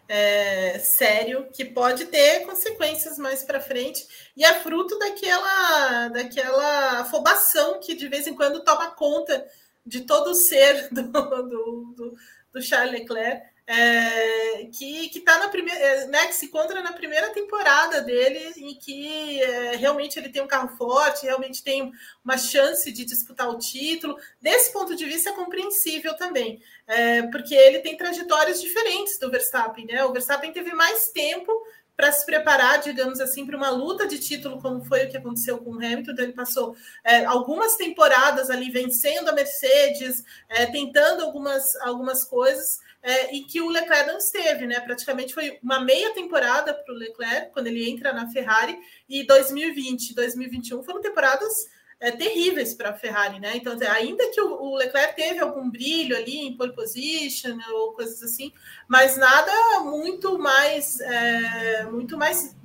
é, 0.09 0.79
sério, 0.79 1.49
que 1.53 1.65
pode 1.65 2.07
ter 2.07 2.47
consequências 2.47 3.19
mais 3.19 3.43
para 3.43 3.61
frente. 3.61 4.07
E 4.37 4.45
é 4.45 4.61
fruto 4.61 4.99
daquela, 4.99 6.09
daquela 6.09 7.01
afobação 7.01 7.81
que 7.81 7.95
de 7.95 8.09
vez 8.09 8.27
em 8.27 8.35
quando 8.35 8.65
toma 8.65 8.91
conta 8.91 9.47
de 9.85 10.03
todo 10.03 10.31
o 10.31 10.35
ser 10.35 10.89
do, 10.95 11.03
do, 11.11 11.95
do, 11.95 12.17
do 12.53 12.63
Charles 12.63 12.93
Leclerc. 13.01 13.47
É, 13.71 14.65
que 14.73 15.11
que 15.11 15.21
tá 15.21 15.39
na 15.39 15.51
primeira, 15.51 15.79
é, 15.79 16.07
né, 16.07 16.27
que 16.27 16.35
se 16.35 16.47
encontra 16.47 16.83
na 16.83 16.95
primeira 16.95 17.29
temporada 17.29 18.01
dele, 18.01 18.55
em 18.57 18.75
que 18.75 19.43
é, 19.43 19.77
realmente 19.77 20.19
ele 20.19 20.31
tem 20.31 20.41
um 20.41 20.47
carro 20.47 20.75
forte, 20.79 21.27
realmente 21.27 21.63
tem 21.63 21.93
uma 22.25 22.39
chance 22.39 22.91
de 22.91 23.05
disputar 23.05 23.51
o 23.51 23.59
título. 23.59 24.17
Desse 24.41 24.73
ponto 24.73 24.97
de 24.97 25.05
vista, 25.05 25.29
é 25.29 25.35
compreensível 25.35 26.17
também, 26.17 26.63
é, 26.87 27.23
porque 27.25 27.55
ele 27.55 27.81
tem 27.81 27.95
trajetórias 27.95 28.59
diferentes 28.59 29.19
do 29.19 29.31
Verstappen, 29.31 29.85
né? 29.85 30.03
O 30.03 30.13
Verstappen 30.15 30.51
teve 30.51 30.73
mais 30.73 31.11
tempo 31.11 31.53
para 31.95 32.13
se 32.13 32.25
preparar, 32.25 32.81
digamos 32.81 33.21
assim, 33.21 33.45
para 33.45 33.57
uma 33.57 33.71
luta 33.71 34.07
de 34.07 34.21
título, 34.21 34.63
como 34.63 34.85
foi 34.85 35.05
o 35.05 35.11
que 35.11 35.17
aconteceu 35.17 35.59
com 35.59 35.73
o 35.73 35.75
Hamilton. 35.75 36.13
Então, 36.13 36.25
ele 36.25 36.33
passou 36.33 36.77
é, 37.03 37.25
algumas 37.25 37.75
temporadas 37.75 38.51
ali 38.51 38.71
vencendo 38.71 39.29
a 39.29 39.33
Mercedes, 39.33 40.25
é, 40.49 40.67
tentando 40.67 41.25
algumas, 41.25 41.75
algumas 41.81 42.23
coisas, 42.25 42.79
é, 43.03 43.35
e 43.35 43.45
que 43.45 43.61
o 43.61 43.69
Leclerc 43.69 44.07
não 44.07 44.19
esteve, 44.19 44.67
né? 44.67 44.81
Praticamente 44.81 45.35
foi 45.35 45.59
uma 45.63 45.81
meia 45.81 46.13
temporada 46.13 46.75
para 46.75 46.93
o 46.93 46.97
Leclerc, 46.97 47.53
quando 47.53 47.69
ele 47.69 47.89
entra 47.89 48.13
na 48.13 48.29
Ferrari, 48.29 48.79
e 49.09 49.25
2020 49.25 50.15
2021 50.15 50.83
foram 50.83 51.01
temporadas 51.01 51.53
é, 52.01 52.13
terríveis 52.13 52.75
para 52.75 52.91
a 52.91 52.95
Ferrari, 52.95 53.41
né? 53.41 53.57
Então, 53.57 53.77
ainda 53.91 54.29
que 54.31 54.41
o, 54.41 54.63
o, 54.63 54.77
Leclerc 54.77 55.17
teve 55.17 55.41
algum 55.41 55.69
brilho 55.69 56.17
ali 56.17 56.39
em 56.39 56.57
pole 56.57 56.73
position 56.73 57.59
ou 57.73 57.93
coisas 57.93 58.23
assim, 58.23 58.53
mas 58.87 59.17
nada 59.17 59.81
muito 59.81 60.39
mais, 60.39 61.01
é, 61.01 61.85
muito 61.85 62.17
mais 62.17 62.57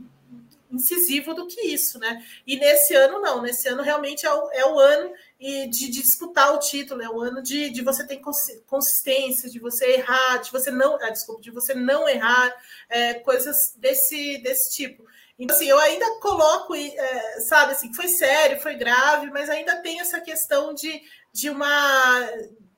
incisivo 0.71 1.33
do 1.33 1.47
que 1.47 1.61
isso, 1.61 1.99
né? 1.99 2.23
E 2.45 2.57
nesse 2.57 2.95
ano 2.95 3.21
não, 3.21 3.41
nesse 3.41 3.67
ano 3.67 3.83
realmente 3.83 4.25
é 4.25 4.31
o, 4.31 4.51
é 4.51 4.65
o 4.65 4.79
ano 4.79 5.11
de, 5.43 5.89
de, 5.89 6.01
disputar 6.01 6.53
o 6.53 6.59
título, 6.59 7.01
é 7.01 7.09
o 7.09 7.19
ano 7.19 7.43
de, 7.43 7.69
de 7.69 7.81
você 7.81 8.07
ter 8.07 8.21
consistência, 8.65 9.49
de 9.49 9.59
você 9.59 9.95
errar, 9.95 10.37
de 10.37 10.49
você 10.51 10.71
não, 10.71 10.95
ah, 11.01 11.09
desculpa, 11.09 11.41
de 11.41 11.51
você 11.51 11.73
não 11.73 12.07
errar, 12.07 12.55
é, 12.89 13.15
coisas 13.15 13.73
desse, 13.75 14.37
desse 14.37 14.73
tipo. 14.73 15.05
Então, 15.37 15.53
assim, 15.55 15.67
eu 15.67 15.77
ainda 15.79 16.19
coloco, 16.21 16.73
é, 16.75 17.41
sabe, 17.41 17.73
assim, 17.73 17.93
foi 17.93 18.07
sério, 18.07 18.61
foi 18.61 18.75
grave, 18.75 19.29
mas 19.31 19.49
ainda 19.49 19.81
tem 19.81 19.99
essa 19.99 20.21
questão 20.21 20.73
de, 20.73 21.01
de 21.33 21.49
uma 21.49 22.29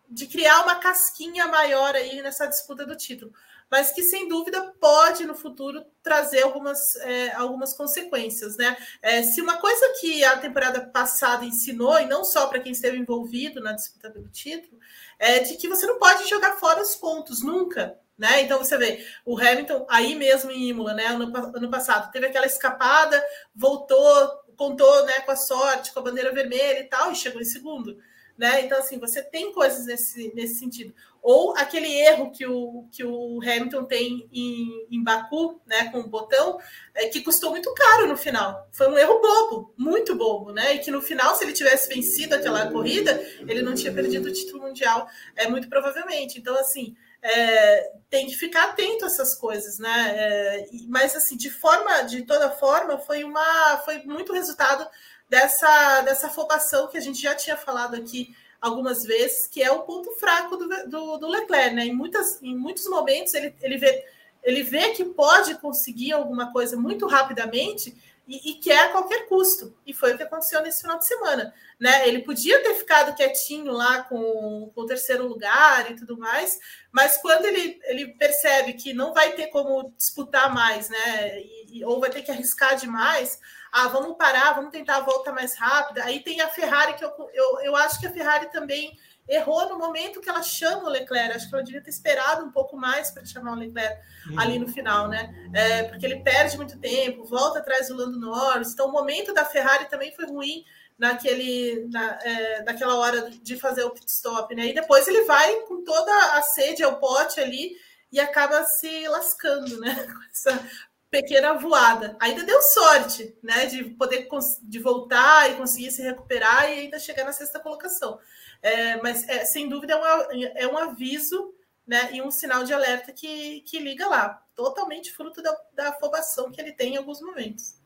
de 0.08 0.28
criar 0.28 0.64
uma 0.64 0.76
casquinha 0.76 1.48
maior 1.48 1.94
aí 1.96 2.22
nessa 2.22 2.46
disputa 2.46 2.86
do 2.86 2.96
título 2.96 3.34
mas 3.70 3.92
que 3.92 4.04
sem 4.04 4.28
dúvida 4.28 4.74
pode 4.80 5.26
no 5.26 5.36
futuro 5.36 5.84
trazer 6.02 6.44
algumas, 6.44 6.96
é, 6.98 7.34
algumas 7.34 7.74
consequências, 7.74 8.58
né? 8.58 8.78
É, 9.02 9.24
se 9.24 9.42
uma 9.42 9.58
coisa 9.58 9.94
que 10.00 10.24
a 10.24 10.38
temporada 10.38 10.82
passada 10.82 11.46
ensinou, 11.46 12.00
e 12.00 12.06
não 12.06 12.24
só 12.24 12.48
para 12.48 12.60
quem 12.60 12.72
esteve 12.72 12.98
envolvido 12.98 13.62
na 13.62 13.74
disputa 13.74 14.12
pelo 14.12 14.28
título, 14.30 14.80
é 15.18 15.40
de 15.40 15.56
que 15.56 15.68
você 15.68 15.86
não 15.86 15.98
pode 15.98 16.28
jogar 16.30 16.58
fora 16.58 16.82
os 16.82 16.96
pontos, 16.96 17.42
nunca. 17.44 18.00
Né? 18.18 18.44
Então 18.44 18.58
você 18.58 18.78
vê 18.78 19.06
o 19.26 19.38
Hamilton 19.38 19.86
aí 19.90 20.16
mesmo 20.16 20.50
em 20.50 20.70
Imola, 20.70 20.94
né? 20.94 21.08
Ano, 21.08 21.36
ano 21.36 21.70
passado 21.70 22.12
teve 22.12 22.28
aquela 22.28 22.46
escapada, 22.46 23.22
voltou, 23.54 24.32
contou 24.56 25.06
né, 25.06 25.20
com 25.22 25.32
a 25.32 25.36
sorte, 25.36 25.92
com 25.92 26.00
a 26.00 26.04
bandeira 26.04 26.32
vermelha 26.32 26.80
e 26.80 26.86
tal, 26.86 27.12
e 27.12 27.16
chegou 27.16 27.42
em 27.42 27.46
segundo. 27.46 27.98
Né? 28.38 28.66
Então, 28.66 28.78
assim, 28.78 29.00
você 29.00 29.22
tem 29.22 29.54
coisas 29.54 29.86
nesse, 29.86 30.34
nesse 30.34 30.60
sentido. 30.60 30.94
Ou 31.28 31.58
aquele 31.58 31.92
erro 31.92 32.30
que 32.30 32.46
o, 32.46 32.88
que 32.92 33.04
o 33.04 33.40
Hamilton 33.42 33.86
tem 33.86 34.30
em, 34.32 34.88
em 34.92 35.04
Baku, 35.04 35.60
né, 35.66 35.90
com 35.90 36.02
o 36.02 36.08
botão, 36.08 36.60
é, 36.94 37.08
que 37.08 37.22
custou 37.22 37.50
muito 37.50 37.74
caro 37.74 38.08
no 38.08 38.16
final. 38.16 38.70
Foi 38.72 38.88
um 38.88 38.96
erro 38.96 39.20
bobo, 39.20 39.74
muito 39.76 40.14
bobo, 40.14 40.52
né? 40.52 40.76
E 40.76 40.78
que 40.78 40.92
no 40.92 41.02
final, 41.02 41.34
se 41.36 41.44
ele 41.44 41.54
tivesse 41.54 41.90
vencido 41.90 42.36
aquela 42.36 42.70
corrida, 42.70 43.20
ele 43.48 43.64
não 43.64 43.74
tinha 43.74 43.92
perdido 43.92 44.30
o 44.30 44.32
título 44.32 44.62
mundial, 44.62 45.08
é 45.36 45.48
muito 45.48 45.68
provavelmente. 45.68 46.38
Então, 46.38 46.56
assim, 46.60 46.96
é, 47.24 47.92
tem 48.08 48.28
que 48.28 48.36
ficar 48.36 48.66
atento 48.66 49.04
a 49.06 49.08
essas 49.08 49.34
coisas, 49.34 49.80
né? 49.80 50.14
É, 50.16 50.68
mas 50.88 51.16
assim, 51.16 51.36
de 51.36 51.50
forma, 51.50 52.04
de 52.04 52.22
toda 52.22 52.52
forma, 52.52 53.00
foi 53.00 53.24
uma, 53.24 53.82
foi 53.84 54.04
muito 54.04 54.32
resultado 54.32 54.88
dessa, 55.28 56.02
dessa 56.02 56.28
afobação 56.28 56.88
que 56.88 57.00
a 57.00 57.02
gente 57.02 57.20
já 57.20 57.34
tinha 57.34 57.58
falado 57.58 57.96
aqui 57.96 58.36
algumas 58.66 59.04
vezes, 59.04 59.46
que 59.46 59.62
é 59.62 59.72
o 59.72 59.84
ponto 59.84 60.12
fraco 60.14 60.58
do, 60.58 60.68
do, 60.90 61.18
do 61.18 61.28
Leclerc, 61.28 61.76
né? 61.76 61.86
Em, 61.86 61.94
muitas, 61.94 62.42
em 62.42 62.56
muitos 62.58 62.88
momentos 62.90 63.34
ele, 63.36 63.54
ele, 63.62 63.78
vê, 63.78 64.06
ele 64.44 64.64
vê 64.64 64.90
que 64.90 65.06
pode 65.06 65.54
conseguir 65.56 66.14
alguma 66.14 66.52
coisa 66.52 66.76
muito 66.76 67.06
rapidamente 67.06 67.96
e, 68.28 68.52
e 68.52 68.54
quer 68.56 68.86
a 68.86 68.90
qualquer 68.90 69.28
custo. 69.28 69.78
E 69.86 69.94
foi 69.94 70.14
o 70.14 70.18
que 70.18 70.24
aconteceu 70.24 70.64
nesse 70.64 70.82
final 70.82 70.98
de 70.98 71.06
semana. 71.06 71.54
Né? 71.80 72.08
Ele 72.08 72.24
podia 72.24 72.64
ter 72.64 72.74
ficado 72.74 73.16
quietinho 73.16 73.72
lá 73.72 74.02
com, 74.02 74.72
com 74.74 74.82
o 74.82 74.86
terceiro 74.88 75.28
lugar 75.28 75.92
e 75.92 75.96
tudo 75.96 76.18
mais, 76.18 76.60
mas 76.92 77.18
quando 77.18 77.46
ele, 77.46 77.80
ele 77.84 78.08
percebe 78.14 78.74
que 78.74 78.94
não 78.94 79.14
vai 79.14 79.34
ter 79.34 79.48
como 79.48 79.94
disputar 79.96 80.52
mais, 80.52 80.90
né? 80.90 81.40
E, 81.70 81.86
ou 81.86 82.00
vai 82.00 82.10
ter 82.10 82.24
que 82.24 82.32
arriscar 82.32 82.78
demais, 82.78 83.40
ah, 83.76 83.90
vamos 83.90 84.16
parar, 84.16 84.54
vamos 84.54 84.72
tentar 84.72 84.98
a 84.98 85.02
volta 85.02 85.34
mais 85.34 85.54
rápida. 85.58 86.06
Aí 86.06 86.22
tem 86.22 86.40
a 86.40 86.48
Ferrari, 86.48 86.94
que 86.94 87.04
eu, 87.04 87.12
eu, 87.34 87.60
eu 87.60 87.76
acho 87.76 88.00
que 88.00 88.08
a 88.08 88.12
Ferrari 88.12 88.50
também 88.50 88.98
errou 89.28 89.68
no 89.68 89.78
momento 89.78 90.22
que 90.22 90.30
ela 90.30 90.42
chama 90.42 90.86
o 90.86 90.90
Leclerc. 90.90 91.36
Acho 91.36 91.50
que 91.50 91.56
ela 91.56 91.64
devia 91.64 91.84
ter 91.84 91.90
esperado 91.90 92.46
um 92.46 92.52
pouco 92.52 92.78
mais 92.78 93.12
para 93.12 93.26
chamar 93.26 93.52
o 93.52 93.60
Leclerc 93.60 94.00
uhum. 94.30 94.40
ali 94.40 94.60
no 94.60 94.68
final, 94.70 95.10
né? 95.10 95.34
É, 95.54 95.84
porque 95.84 96.06
ele 96.06 96.22
perde 96.22 96.56
muito 96.56 96.80
tempo, 96.80 97.26
volta 97.26 97.60
atrás 97.60 97.90
do 97.90 97.98
Lando 97.98 98.18
Norris. 98.18 98.72
Então, 98.72 98.88
o 98.88 98.94
momento 98.94 99.34
da 99.34 99.44
Ferrari 99.44 99.90
também 99.90 100.16
foi 100.16 100.26
ruim 100.26 100.64
naquele, 100.98 101.86
na, 101.92 102.18
é, 102.24 102.64
naquela 102.64 102.96
hora 102.96 103.30
de 103.30 103.58
fazer 103.58 103.84
o 103.84 103.92
pit 103.92 104.10
stop, 104.10 104.56
né? 104.56 104.68
E 104.68 104.74
depois 104.74 105.06
ele 105.06 105.26
vai 105.26 105.54
com 105.62 105.84
toda 105.84 106.38
a 106.38 106.42
sede 106.42 106.82
ao 106.82 106.98
pote 106.98 107.42
ali 107.42 107.76
e 108.10 108.22
acaba 108.22 108.64
se 108.64 109.06
lascando, 109.10 109.82
né? 109.82 109.94
Com 110.08 110.24
essa 110.32 110.70
pequena 111.10 111.54
voada. 111.54 112.18
Ainda 112.20 112.44
deu 112.44 112.62
sorte, 112.62 113.36
né, 113.42 113.66
de 113.68 113.84
poder 113.84 114.28
de 114.64 114.80
voltar 114.80 115.52
e 115.52 115.56
conseguir 115.56 115.92
se 115.92 116.02
recuperar 116.02 116.70
e 116.70 116.80
ainda 116.80 117.00
chegar 117.00 117.24
na 117.24 117.34
sexta 117.34 117.60
colocação. 117.60 118.20
É, 118.62 119.02
mas 119.02 119.28
é, 119.28 119.46
sem 119.46 119.70
dúvida 119.70 119.94
é, 119.94 119.96
uma, 119.96 120.28
é 120.56 120.68
um 120.68 120.78
aviso, 120.78 121.54
né, 121.88 122.10
e 122.14 122.22
um 122.22 122.32
sinal 122.32 122.64
de 122.64 122.74
alerta 122.74 123.12
que, 123.12 123.62
que 123.62 123.80
liga 123.80 124.08
lá, 124.08 124.42
totalmente 124.56 125.12
fruto 125.12 125.42
da, 125.42 125.56
da 125.74 125.90
afobação 125.90 126.52
que 126.52 126.60
ele 126.60 126.72
tem 126.72 126.96
em 126.96 126.98
alguns 126.98 127.22
momentos. 127.22 127.80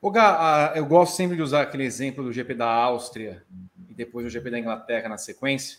O 0.00 0.10
Gá, 0.10 0.72
eu 0.74 0.86
gosto 0.86 1.14
sempre 1.14 1.36
de 1.36 1.42
usar 1.42 1.60
aquele 1.60 1.84
exemplo 1.84 2.24
do 2.24 2.32
GP 2.32 2.54
da 2.54 2.66
Áustria 2.66 3.44
e 3.86 3.92
depois 3.92 4.24
do 4.24 4.30
GP 4.30 4.50
da 4.50 4.58
Inglaterra 4.58 5.10
na 5.10 5.18
sequência 5.18 5.78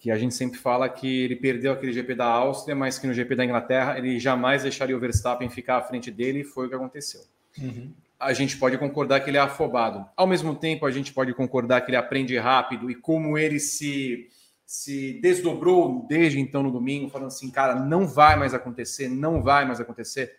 que 0.00 0.10
a 0.10 0.16
gente 0.16 0.34
sempre 0.34 0.58
fala 0.58 0.88
que 0.88 1.24
ele 1.24 1.36
perdeu 1.36 1.72
aquele 1.72 1.92
GP 1.92 2.14
da 2.14 2.24
Áustria, 2.24 2.74
mas 2.74 2.98
que 2.98 3.06
no 3.06 3.12
GP 3.12 3.36
da 3.36 3.44
Inglaterra 3.44 3.98
ele 3.98 4.18
jamais 4.18 4.62
deixaria 4.62 4.96
o 4.96 4.98
Verstappen 4.98 5.50
ficar 5.50 5.76
à 5.76 5.82
frente 5.82 6.10
dele, 6.10 6.40
e 6.40 6.44
foi 6.44 6.66
o 6.66 6.68
que 6.70 6.74
aconteceu. 6.74 7.20
Uhum. 7.58 7.92
A 8.18 8.32
gente 8.32 8.56
pode 8.56 8.78
concordar 8.78 9.20
que 9.20 9.28
ele 9.28 9.36
é 9.36 9.40
afobado. 9.40 10.06
Ao 10.16 10.26
mesmo 10.26 10.54
tempo, 10.54 10.86
a 10.86 10.90
gente 10.90 11.12
pode 11.12 11.34
concordar 11.34 11.82
que 11.82 11.90
ele 11.90 11.98
aprende 11.98 12.36
rápido 12.38 12.90
e 12.90 12.94
como 12.94 13.36
ele 13.36 13.60
se, 13.60 14.26
se 14.64 15.20
desdobrou 15.20 16.06
desde 16.08 16.40
então 16.40 16.62
no 16.62 16.72
domingo, 16.72 17.10
falando 17.10 17.28
assim, 17.28 17.50
cara, 17.50 17.74
não 17.74 18.06
vai 18.06 18.36
mais 18.36 18.54
acontecer, 18.54 19.06
não 19.06 19.42
vai 19.42 19.66
mais 19.66 19.80
acontecer. 19.80 20.38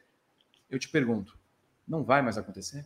Eu 0.72 0.80
te 0.80 0.90
pergunto, 0.90 1.38
não 1.88 2.04
vai 2.04 2.24
mais 2.24 2.36
acontecer? 2.36 2.84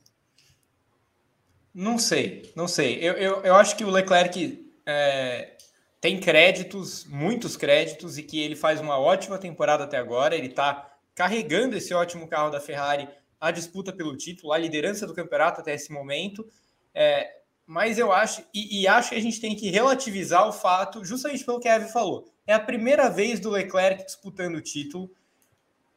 Não 1.73 1.97
sei, 1.97 2.51
não 2.53 2.67
sei. 2.67 2.99
Eu, 2.99 3.13
eu, 3.13 3.41
eu 3.43 3.55
acho 3.55 3.77
que 3.77 3.85
o 3.85 3.89
Leclerc 3.89 4.73
é, 4.85 5.55
tem 5.99 6.19
créditos, 6.19 7.05
muitos 7.05 7.57
créditos, 7.57 8.17
e 8.17 8.23
que 8.23 8.39
ele 8.39 8.55
faz 8.55 8.79
uma 8.79 8.99
ótima 8.99 9.37
temporada 9.37 9.83
até 9.83 9.97
agora. 9.97 10.35
Ele 10.35 10.47
está 10.47 10.91
carregando 11.13 11.75
esse 11.75 11.93
ótimo 11.93 12.27
carro 12.27 12.49
da 12.49 12.59
Ferrari 12.59 13.07
à 13.39 13.51
disputa 13.51 13.91
pelo 13.93 14.15
título, 14.15 14.53
à 14.53 14.57
liderança 14.57 15.07
do 15.07 15.13
campeonato 15.13 15.61
até 15.61 15.73
esse 15.73 15.91
momento. 15.91 16.47
É, 16.93 17.29
mas 17.65 17.97
eu 17.97 18.11
acho, 18.11 18.43
e, 18.53 18.81
e, 18.81 18.87
acho 18.87 19.09
que 19.09 19.15
a 19.15 19.21
gente 19.21 19.41
tem 19.41 19.55
que 19.55 19.69
relativizar 19.69 20.47
o 20.47 20.53
fato, 20.53 21.03
justamente 21.03 21.43
pelo 21.43 21.59
que 21.59 21.67
a 21.67 21.75
Eve 21.75 21.91
falou. 21.91 22.25
É 22.45 22.53
a 22.53 22.59
primeira 22.59 23.09
vez 23.09 23.39
do 23.39 23.49
Leclerc 23.49 24.05
disputando 24.05 24.55
o 24.55 24.61
título 24.61 25.09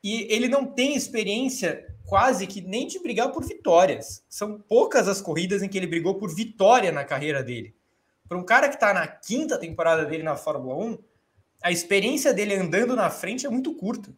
e 0.02 0.26
ele 0.32 0.48
não 0.48 0.64
tem 0.64 0.96
experiência 0.96 1.86
quase 2.06 2.46
que 2.46 2.62
nem 2.62 2.86
de 2.86 2.98
brigar 3.00 3.30
por 3.30 3.44
vitórias. 3.44 4.24
São 4.28 4.58
poucas 4.58 5.06
as 5.08 5.20
corridas 5.20 5.62
em 5.62 5.68
que 5.68 5.76
ele 5.76 5.86
brigou 5.86 6.14
por 6.14 6.34
vitória 6.34 6.90
na 6.90 7.04
carreira 7.04 7.42
dele. 7.42 7.74
Para 8.28 8.38
um 8.38 8.44
cara 8.44 8.68
que 8.68 8.74
está 8.74 8.92
na 8.92 9.06
quinta 9.06 9.58
temporada 9.58 10.04
dele 10.04 10.22
na 10.22 10.36
Fórmula 10.36 10.76
1, 10.84 10.98
a 11.62 11.72
experiência 11.72 12.32
dele 12.34 12.54
andando 12.54 12.94
na 12.94 13.08
frente 13.10 13.46
é 13.46 13.48
muito 13.48 13.74
curta, 13.74 14.14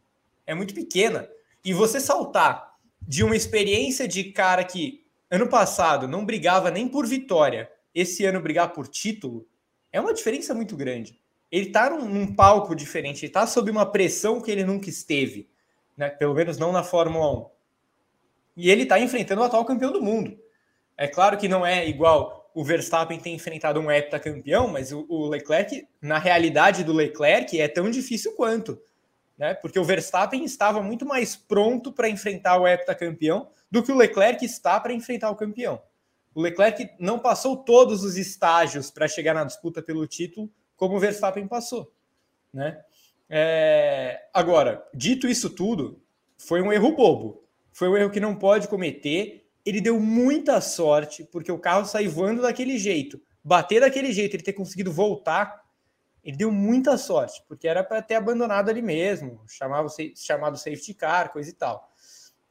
é 0.46 0.54
muito 0.54 0.74
pequena. 0.74 1.28
E 1.64 1.72
você 1.72 2.00
saltar 2.00 2.74
de 3.00 3.22
uma 3.22 3.36
experiência 3.36 4.08
de 4.08 4.24
cara 4.24 4.64
que 4.64 5.06
ano 5.30 5.48
passado 5.48 6.08
não 6.08 6.26
brigava 6.26 6.70
nem 6.70 6.88
por 6.88 7.06
vitória, 7.06 7.70
esse 7.94 8.24
ano 8.24 8.40
brigar 8.40 8.72
por 8.72 8.88
título, 8.88 9.46
é 9.92 10.00
uma 10.00 10.12
diferença 10.12 10.54
muito 10.54 10.76
grande. 10.76 11.18
Ele 11.50 11.66
está 11.66 11.90
num, 11.90 12.04
num, 12.06 12.34
palco 12.34 12.74
diferente, 12.74 13.24
ele 13.24 13.30
está 13.30 13.46
sob 13.46 13.70
uma 13.70 13.86
pressão 13.86 14.40
que 14.40 14.50
ele 14.50 14.64
nunca 14.64 14.88
esteve, 14.88 15.48
né? 15.96 16.08
pelo 16.08 16.34
menos 16.34 16.58
não 16.58 16.72
na 16.72 16.82
Fórmula 16.82 17.32
1. 17.32 17.50
E 18.56 18.70
ele 18.70 18.82
está 18.84 18.98
enfrentando 18.98 19.40
o 19.40 19.44
atual 19.44 19.64
campeão 19.64 19.92
do 19.92 20.02
mundo. 20.02 20.38
É 20.96 21.08
claro 21.08 21.36
que 21.38 21.48
não 21.48 21.64
é 21.64 21.88
igual 21.88 22.39
o 22.54 22.64
Verstappen 22.64 23.18
tem 23.18 23.34
enfrentado 23.34 23.80
um 23.80 23.90
heptacampeão, 23.90 24.68
mas 24.68 24.92
o, 24.92 25.06
o, 25.08 25.28
Leclerc, 25.28 25.86
na 26.00 26.18
realidade 26.18 26.84
do 26.84 26.92
Leclerc, 26.92 27.60
é 27.60 27.68
tão 27.68 27.90
difícil 27.90 28.32
quanto. 28.32 28.80
Né? 29.38 29.54
Porque 29.54 29.78
o 29.78 29.84
Verstappen 29.84 30.44
estava 30.44 30.82
muito 30.82 31.06
mais 31.06 31.36
pronto 31.36 31.92
para 31.92 32.08
enfrentar 32.08 32.58
o 32.58 32.66
heptacampeão 32.66 33.48
do 33.70 33.82
que 33.82 33.92
o 33.92 33.96
Leclerc 33.96 34.44
está 34.44 34.78
para 34.78 34.92
enfrentar 34.92 35.30
o 35.30 35.36
campeão. 35.36 35.80
O 36.34 36.40
Leclerc 36.40 36.90
não 36.98 37.18
passou 37.18 37.56
todos 37.56 38.04
os 38.04 38.16
estágios 38.16 38.90
para 38.90 39.08
chegar 39.08 39.34
na 39.34 39.44
disputa 39.44 39.82
pelo 39.82 40.06
título 40.06 40.50
como 40.76 40.96
o 40.96 41.00
Verstappen 41.00 41.46
passou. 41.46 41.92
Né? 42.52 42.82
É... 43.28 44.28
Agora, 44.32 44.86
dito 44.94 45.28
isso 45.28 45.50
tudo, 45.50 46.00
foi 46.36 46.62
um 46.62 46.72
erro 46.72 46.96
bobo. 46.96 47.44
Foi 47.72 47.88
um 47.88 47.96
erro 47.96 48.10
que 48.10 48.20
não 48.20 48.34
pode 48.34 48.66
cometer 48.66 49.49
ele 49.64 49.80
deu 49.80 50.00
muita 50.00 50.60
sorte, 50.60 51.24
porque 51.24 51.52
o 51.52 51.58
carro 51.58 51.84
saiu 51.84 52.10
voando 52.10 52.42
daquele 52.42 52.78
jeito. 52.78 53.20
Bater 53.42 53.80
daquele 53.80 54.12
jeito, 54.12 54.34
ele 54.36 54.42
ter 54.42 54.52
conseguido 54.52 54.92
voltar, 54.92 55.62
ele 56.22 56.36
deu 56.36 56.50
muita 56.50 56.98
sorte, 56.98 57.42
porque 57.48 57.66
era 57.66 57.82
para 57.82 58.02
ter 58.02 58.14
abandonado 58.14 58.68
ali 58.68 58.82
mesmo, 58.82 59.42
chamava, 59.48 59.88
chamado 60.14 60.58
safety 60.58 60.94
car, 60.94 61.32
coisa 61.32 61.48
e 61.50 61.52
tal. 61.52 61.90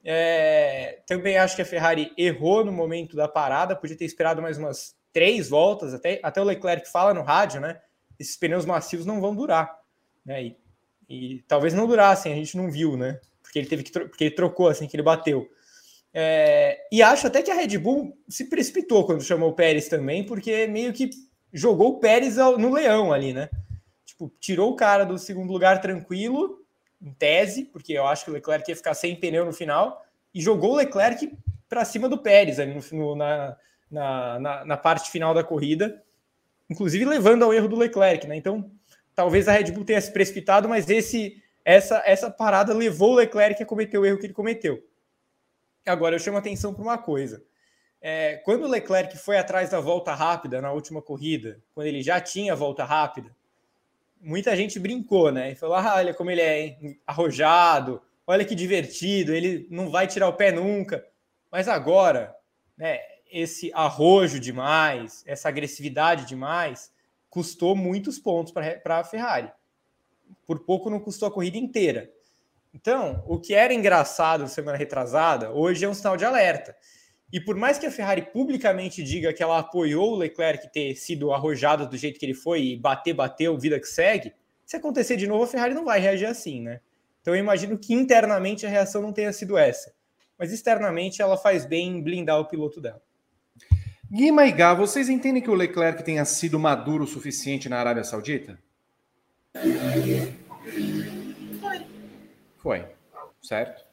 É, 0.04 1.02
também 1.06 1.38
acho 1.38 1.56
que 1.56 1.62
a 1.62 1.66
Ferrari 1.66 2.14
errou 2.18 2.64
no 2.64 2.72
momento 2.72 3.16
da 3.16 3.28
parada, 3.28 3.76
podia 3.76 3.98
ter 3.98 4.06
esperado 4.06 4.42
mais 4.42 4.58
umas 4.58 4.96
três 5.12 5.50
voltas, 5.50 5.94
até, 5.94 6.20
até 6.24 6.42
o 6.42 6.46
Leclerc 6.46 6.90
fala 6.90 7.14
no 7.14 7.22
rádio, 7.22 7.60
né? 7.60 7.80
Esses 8.18 8.38
pneus 8.38 8.66
macios 8.66 9.06
não 9.06 9.20
vão 9.20 9.36
durar, 9.36 9.80
né? 10.26 10.44
E, 10.44 10.58
e 11.10 11.44
talvez 11.48 11.74
não 11.74 11.88
durassem, 11.88 12.32
a 12.32 12.36
gente 12.36 12.56
não 12.56 12.72
viu, 12.72 12.96
né? 12.96 13.20
Porque 13.42 13.60
ele 13.60 13.68
teve 13.68 13.84
que 13.84 13.92
porque 13.92 14.26
ele 14.26 14.36
trocou 14.36 14.68
assim 14.68 14.88
que 14.88 14.96
ele 14.96 15.04
bateu. 15.04 15.50
É, 16.14 16.88
e 16.92 17.02
acho 17.02 17.28
até 17.28 17.42
que 17.42 17.52
a 17.52 17.56
Red 17.56 17.78
Bull 17.78 18.18
se 18.28 18.50
precipitou 18.50 19.06
quando 19.06 19.24
chamou 19.24 19.50
o 19.50 19.56
Pérez 19.56 19.88
também, 19.88 20.26
porque 20.26 20.68
meio 20.68 20.92
que 20.92 21.10
jogou 21.54 21.90
o 21.90 22.00
Pérez 22.00 22.38
no 22.38 22.74
leão 22.74 23.14
ali, 23.14 23.34
né? 23.34 23.50
Tipo, 24.06 24.32
tirou 24.40 24.72
o 24.72 24.76
cara 24.76 25.06
do 25.06 25.18
segundo 25.18 25.52
lugar 25.52 25.82
tranquilo, 25.82 26.66
em 27.02 27.14
tese, 27.14 27.66
porque 27.66 27.94
eu 27.94 28.08
acho 28.08 28.26
que 28.26 28.32
o 28.32 28.34
Leclerc 28.34 28.70
ia 28.70 28.76
ficar 28.76 28.94
sem 28.94 29.16
pneu 29.16 29.46
no 29.46 29.54
final, 29.54 30.04
e 30.34 30.42
jogou 30.42 30.74
o 30.74 30.76
Leclerc 30.76 31.32
para 31.68 31.86
cima 31.86 32.10
do 32.10 32.18
Pérez 32.18 32.60
ali 32.60 32.80
no, 32.92 33.16
na, 33.16 33.56
na, 33.90 34.40
na, 34.40 34.66
na, 34.66 34.78
parte 34.78 35.12
final 35.12 35.34
da 35.34 35.44
corrida, 35.44 36.04
inclusive 36.70 37.06
levando 37.06 37.44
ao 37.44 37.54
erro 37.54 37.68
do 37.68 37.78
Leclerc, 37.78 38.28
né? 38.28 38.36
Então, 38.36 38.72
talvez 39.16 39.48
a 39.48 39.54
Red 39.54 39.72
Bull 39.72 39.86
tenha 39.86 40.02
se 40.02 40.12
precipitado, 40.12 40.68
mas 40.68 40.90
esse 40.90 41.42
essa, 41.64 42.02
essa 42.06 42.32
parada 42.32 42.74
levou 42.74 43.12
o 43.12 43.16
Leclerc 43.16 43.62
a 43.62 43.66
cometer 43.66 43.98
o 43.98 44.06
erro 44.06 44.18
que 44.18 44.26
ele 44.26 44.34
cometeu. 44.34 44.84
Agora, 45.86 46.16
eu 46.16 46.20
chamo 46.20 46.38
atenção 46.38 46.74
para 46.74 46.84
uma 46.84 46.98
coisa. 46.98 47.44
É, 48.02 48.38
quando 48.46 48.64
o 48.64 48.68
Leclerc 48.68 49.18
foi 49.18 49.38
atrás 49.38 49.70
da 49.70 49.80
volta 49.80 50.14
rápida 50.14 50.62
na 50.62 50.72
última 50.72 51.02
corrida, 51.02 51.62
quando 51.74 51.88
ele 51.88 52.02
já 52.02 52.22
tinha 52.22 52.56
volta 52.56 52.86
rápida, 52.86 53.36
muita 54.22 54.56
gente 54.56 54.80
brincou, 54.80 55.32
né? 55.32 55.52
E 55.52 55.56
falou: 55.56 55.76
ah, 55.76 55.96
olha 55.96 56.14
como 56.14 56.32
ele 56.32 56.42
é 56.42 56.68
hein? 56.68 57.00
arrojado, 57.06 58.02
olha 58.26 58.46
que 58.46 58.56
divertido, 58.56 59.34
ele 59.34 59.68
não 59.70 59.90
vai 59.90 60.08
tirar 60.08 60.28
o 60.28 60.34
pé 60.34 60.52
nunca. 60.52 61.06
Mas 61.52 61.68
agora, 61.68 62.36
né, 62.78 63.00
esse 63.32 63.72
arrojo 63.74 64.40
demais, 64.40 65.24
essa 65.26 65.50
agressividade 65.50 66.26
demais, 66.26 66.92
custou 67.30 67.76
muitos 67.76 68.18
pontos 68.18 68.54
para 68.54 69.00
a 69.00 69.04
Ferrari. 69.04 69.52
Por 70.48 70.60
pouco 70.60 70.90
não 70.90 71.00
custou 71.00 71.28
a 71.28 71.32
corrida 71.32 71.58
inteira. 71.58 72.12
Então, 72.74 73.24
o 73.28 73.40
que 73.40 73.54
era 73.54 73.74
engraçado 73.74 74.48
semana 74.48 74.78
retrasada, 74.78 75.52
hoje 75.52 75.86
é 75.86 75.90
um 75.90 75.94
sinal 75.94 76.16
de 76.16 76.26
alerta. 76.26 76.76
E 77.32 77.40
por 77.40 77.56
mais 77.56 77.78
que 77.78 77.86
a 77.86 77.92
Ferrari 77.92 78.24
publicamente 78.24 79.04
diga 79.04 79.34
que 79.34 79.44
ela 79.44 79.60
apoiou 79.60 80.14
o 80.14 80.18
Leclerc 80.18 80.72
ter 80.72 80.96
sido 80.96 81.32
arrojado 81.32 81.88
do 81.88 81.98
jeito 81.98 82.20
que 82.20 82.26
ele 82.26 82.34
foi 82.34 82.64
e 82.64 82.78
bater, 82.78 83.14
bateu, 83.14 83.58
vida 83.58 83.80
que 83.80 83.88
segue, 83.88 84.34
se 84.66 84.76
acontecer 84.76 85.16
de 85.16 85.28
novo, 85.28 85.44
a 85.44 85.48
Ferrari 85.48 85.74
não 85.74 85.86
vai 85.86 86.00
reagir 86.00 86.26
assim, 86.26 86.62
né? 86.62 86.80
Então 87.22 87.36
eu 87.36 87.40
imagino 87.40 87.78
que 87.78 87.94
internamente 87.94 88.66
a 88.66 88.70
reação 88.70 89.02
não 89.02 89.14
tenha 89.14 89.34
sido 89.34 89.58
essa. 89.58 89.94
Mas 90.38 90.52
externamente 90.52 91.22
ela 91.22 91.38
faz 91.38 91.66
bem 91.66 91.98
em 91.98 92.02
blindar 92.02 92.40
o 92.40 92.46
piloto 92.46 92.80
dela. 92.80 93.02
Guima 94.12 94.48
e 94.48 94.52
Gá, 94.52 94.74
vocês 94.74 95.10
entendem 95.10 95.42
que 95.42 95.52
o 95.52 95.56
Leclerc 95.56 96.04
tenha 96.04 96.26
sido 96.26 96.58
maduro 96.58 97.04
o 97.04 97.08
suficiente 97.08 97.70
na 97.70 97.80
Arábia 97.80 98.04
Saudita? 98.04 98.58
Foi. 102.60 102.86
Certo? 103.42 103.84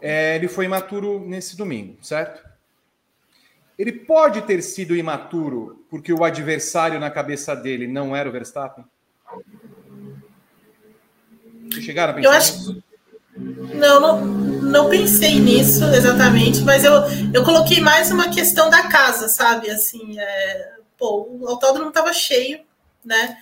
É, 0.00 0.36
ele 0.36 0.48
foi 0.48 0.66
imaturo 0.66 1.20
nesse 1.20 1.56
domingo, 1.56 1.98
certo? 2.02 2.46
Ele 3.78 3.92
pode 3.92 4.42
ter 4.42 4.60
sido 4.62 4.96
imaturo 4.96 5.86
porque 5.88 6.12
o 6.12 6.24
adversário 6.24 6.98
na 6.98 7.10
cabeça 7.10 7.54
dele 7.54 7.86
não 7.86 8.14
era 8.14 8.28
o 8.28 8.32
Verstappen? 8.32 8.84
Vocês 11.70 11.84
chegaram 11.84 12.12
a 12.12 12.16
pensar 12.16 12.28
eu 12.28 12.32
acho... 12.32 12.82
Não, 13.36 14.00
não, 14.00 14.20
não 14.24 14.90
pensei 14.90 15.38
nisso 15.38 15.84
exatamente, 15.84 16.62
mas 16.62 16.84
eu, 16.84 16.92
eu 17.32 17.44
coloquei 17.44 17.80
mais 17.80 18.10
uma 18.10 18.30
questão 18.30 18.68
da 18.68 18.88
casa, 18.88 19.28
sabe? 19.28 19.70
Assim, 19.70 20.18
é, 20.18 20.72
pô, 20.96 21.28
o 21.30 21.48
autódromo 21.48 21.90
estava 21.90 22.12
cheio, 22.12 22.60
né? 23.04 23.38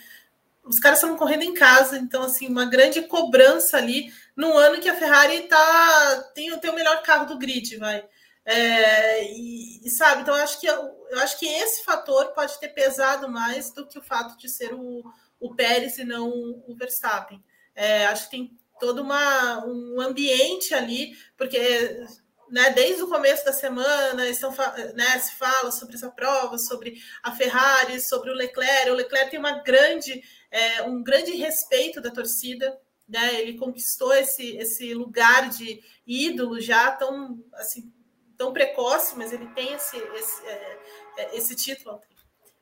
Os 0.63 0.79
caras 0.79 0.99
estavam 0.99 1.17
correndo 1.17 1.45
em 1.45 1.55
casa, 1.55 1.97
então, 1.97 2.25
assim, 2.25 2.47
uma 2.47 2.67
grande 2.67 3.03
cobrança 3.03 3.79
ali 3.79 4.13
num 4.37 4.57
ano 4.57 4.81
que 4.81 4.89
a 4.89 4.95
Ferrari 4.95 5.49
tá, 5.49 6.31
tem, 6.35 6.57
tem 6.59 6.71
o 6.71 6.75
melhor 6.75 7.03
carro 7.03 7.27
do 7.27 7.39
grid, 7.39 7.77
vai. 7.79 8.07
É, 8.45 9.25
e, 9.33 9.85
e, 9.85 9.91
sabe, 9.91 10.23
então 10.23 10.37
eu 10.37 10.45
acho 10.45 10.61
que 10.61 10.67
eu, 10.67 11.19
acho 11.19 11.37
que 11.37 11.47
esse 11.47 11.83
fator 11.83 12.27
pode 12.29 12.61
ter 12.61 12.69
pesado 12.69 13.29
mais 13.29 13.73
do 13.73 13.87
que 13.89 13.99
o 13.99 14.03
fato 14.03 14.39
de 14.39 14.49
ser 14.49 14.73
o, 14.73 15.03
o 15.41 15.55
Pérez 15.57 15.99
e 15.99 16.05
não 16.05 16.29
o 16.29 16.77
Verstappen. 16.77 17.43
É, 17.75 18.07
acho 18.07 18.27
que 18.27 18.31
tem 18.31 18.57
todo 18.79 19.03
uma, 19.03 19.65
um 19.67 20.01
ambiente 20.01 20.75
ali, 20.75 21.17
porque 21.37 22.07
né, 22.49 22.71
desde 22.71 23.03
o 23.03 23.09
começo 23.09 23.45
da 23.45 23.53
semana 23.53 24.29
estão, 24.29 24.55
né, 24.95 25.19
se 25.19 25.35
fala 25.35 25.73
sobre 25.73 25.97
essa 25.97 26.11
prova, 26.11 26.57
sobre 26.57 26.95
a 27.23 27.33
Ferrari, 27.33 28.01
sobre 28.01 28.31
o 28.31 28.35
Leclerc. 28.35 28.91
O 28.91 28.95
Leclerc 28.95 29.31
tem 29.31 29.41
uma 29.41 29.63
grande, 29.63 30.23
é, 30.51 30.83
um 30.83 31.03
grande 31.03 31.33
respeito 31.33 32.01
da 32.01 32.11
torcida 32.11 32.79
né? 33.09 33.41
Ele 33.41 33.59
conquistou 33.59 34.13
esse, 34.15 34.57
esse 34.57 34.95
lugar 34.95 35.49
de 35.49 35.81
ídolo 36.07 36.61
já 36.61 36.91
tão 36.93 37.43
assim 37.55 37.93
tão 38.37 38.53
precoce, 38.53 39.17
mas 39.17 39.33
ele 39.33 39.47
tem 39.49 39.73
esse 39.73 39.97
esse, 39.97 40.47
é, 40.47 40.79
é 41.19 41.37
esse 41.37 41.55
título. 41.55 42.01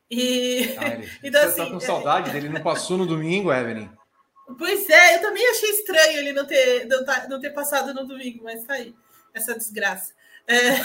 E 0.09 0.75
ah, 0.77 0.87
ele, 0.87 1.11
então, 1.23 1.41
você 1.41 1.55
tá 1.55 1.63
assim, 1.63 1.65
tá 1.65 1.71
com 1.71 1.79
saudade 1.79 2.29
é... 2.29 2.33
dele, 2.33 2.49
não 2.49 2.61
passou 2.61 2.97
no 2.97 3.05
domingo, 3.05 3.51
Evelyn? 3.51 3.89
Pois 4.57 4.87
é, 4.89 5.15
eu 5.15 5.21
também 5.21 5.47
achei 5.49 5.69
estranho 5.71 6.19
ele 6.19 6.31
não 6.31 6.45
ter, 6.45 6.85
não, 6.85 7.03
tá, 7.03 7.27
não 7.27 7.39
ter 7.39 7.49
passado 7.49 7.93
no 7.93 8.05
domingo, 8.05 8.43
mas 8.43 8.63
tá 8.63 8.73
aí, 8.73 8.95
essa 9.33 9.57
desgraça. 9.57 10.13
É, 10.47 10.75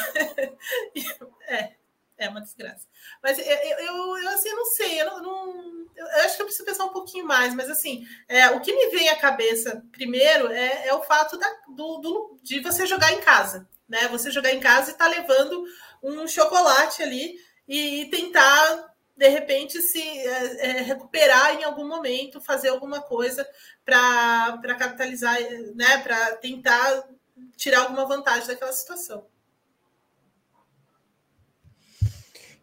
é, 1.54 1.72
é 2.20 2.28
uma 2.28 2.40
desgraça. 2.40 2.86
Mas 3.22 3.38
eu, 3.38 3.44
eu, 3.44 4.18
eu 4.18 4.28
assim, 4.28 4.50
não 4.50 4.66
sei, 4.66 5.00
eu 5.00 5.06
não, 5.06 5.22
não, 5.22 5.86
eu 5.96 6.06
acho 6.24 6.36
que 6.36 6.42
eu 6.42 6.46
preciso 6.46 6.66
pensar 6.66 6.84
um 6.84 6.92
pouquinho 6.92 7.26
mais, 7.26 7.54
mas 7.54 7.70
assim, 7.70 8.06
é, 8.28 8.50
o 8.50 8.60
que 8.60 8.72
me 8.72 8.90
vem 8.90 9.08
à 9.08 9.16
cabeça 9.16 9.82
primeiro 9.90 10.52
é, 10.52 10.88
é 10.88 10.94
o 10.94 11.02
fato 11.02 11.38
da, 11.38 11.48
do, 11.68 11.98
do, 11.98 12.38
de 12.42 12.60
você 12.60 12.86
jogar 12.86 13.12
em 13.12 13.20
casa, 13.20 13.66
né? 13.88 14.06
Você 14.08 14.30
jogar 14.30 14.52
em 14.52 14.60
casa 14.60 14.90
e 14.90 14.92
estar 14.92 15.06
tá 15.06 15.10
levando 15.10 15.64
um 16.02 16.28
chocolate 16.28 17.02
ali 17.02 17.36
e, 17.66 18.02
e 18.02 18.10
tentar 18.10 18.90
de 19.16 19.28
repente 19.28 19.80
se 19.82 20.00
é, 20.00 20.68
é, 20.68 20.80
recuperar 20.82 21.54
em 21.54 21.64
algum 21.64 21.86
momento, 21.86 22.40
fazer 22.40 22.68
alguma 22.68 23.02
coisa 23.02 23.46
para 23.84 24.74
capitalizar, 24.78 25.38
né? 25.74 25.98
Para 25.98 26.36
tentar 26.36 27.08
tirar 27.56 27.80
alguma 27.80 28.06
vantagem 28.06 28.46
daquela 28.46 28.72
situação. 28.72 29.26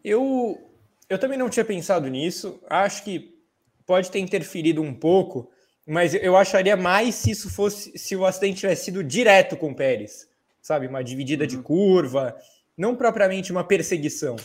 Eu, 0.08 0.58
eu 1.08 1.18
também 1.18 1.38
não 1.38 1.50
tinha 1.50 1.64
pensado 1.64 2.08
nisso. 2.08 2.60
Acho 2.68 3.04
que 3.04 3.38
pode 3.86 4.10
ter 4.10 4.18
interferido 4.18 4.82
um 4.82 4.94
pouco, 4.94 5.50
mas 5.86 6.14
eu 6.14 6.36
acharia 6.36 6.76
mais 6.76 7.14
se 7.14 7.30
isso 7.30 7.50
fosse 7.50 7.96
se 7.98 8.16
o 8.16 8.24
acidente 8.24 8.60
tivesse 8.60 8.86
sido 8.86 9.04
direto 9.04 9.56
com 9.56 9.70
o 9.70 9.74
Pérez, 9.74 10.28
sabe? 10.60 10.86
Uma 10.86 11.04
dividida 11.04 11.44
uhum. 11.44 11.48
de 11.48 11.58
curva, 11.58 12.36
não 12.76 12.96
propriamente 12.96 13.52
uma 13.52 13.64
perseguição. 13.64 14.36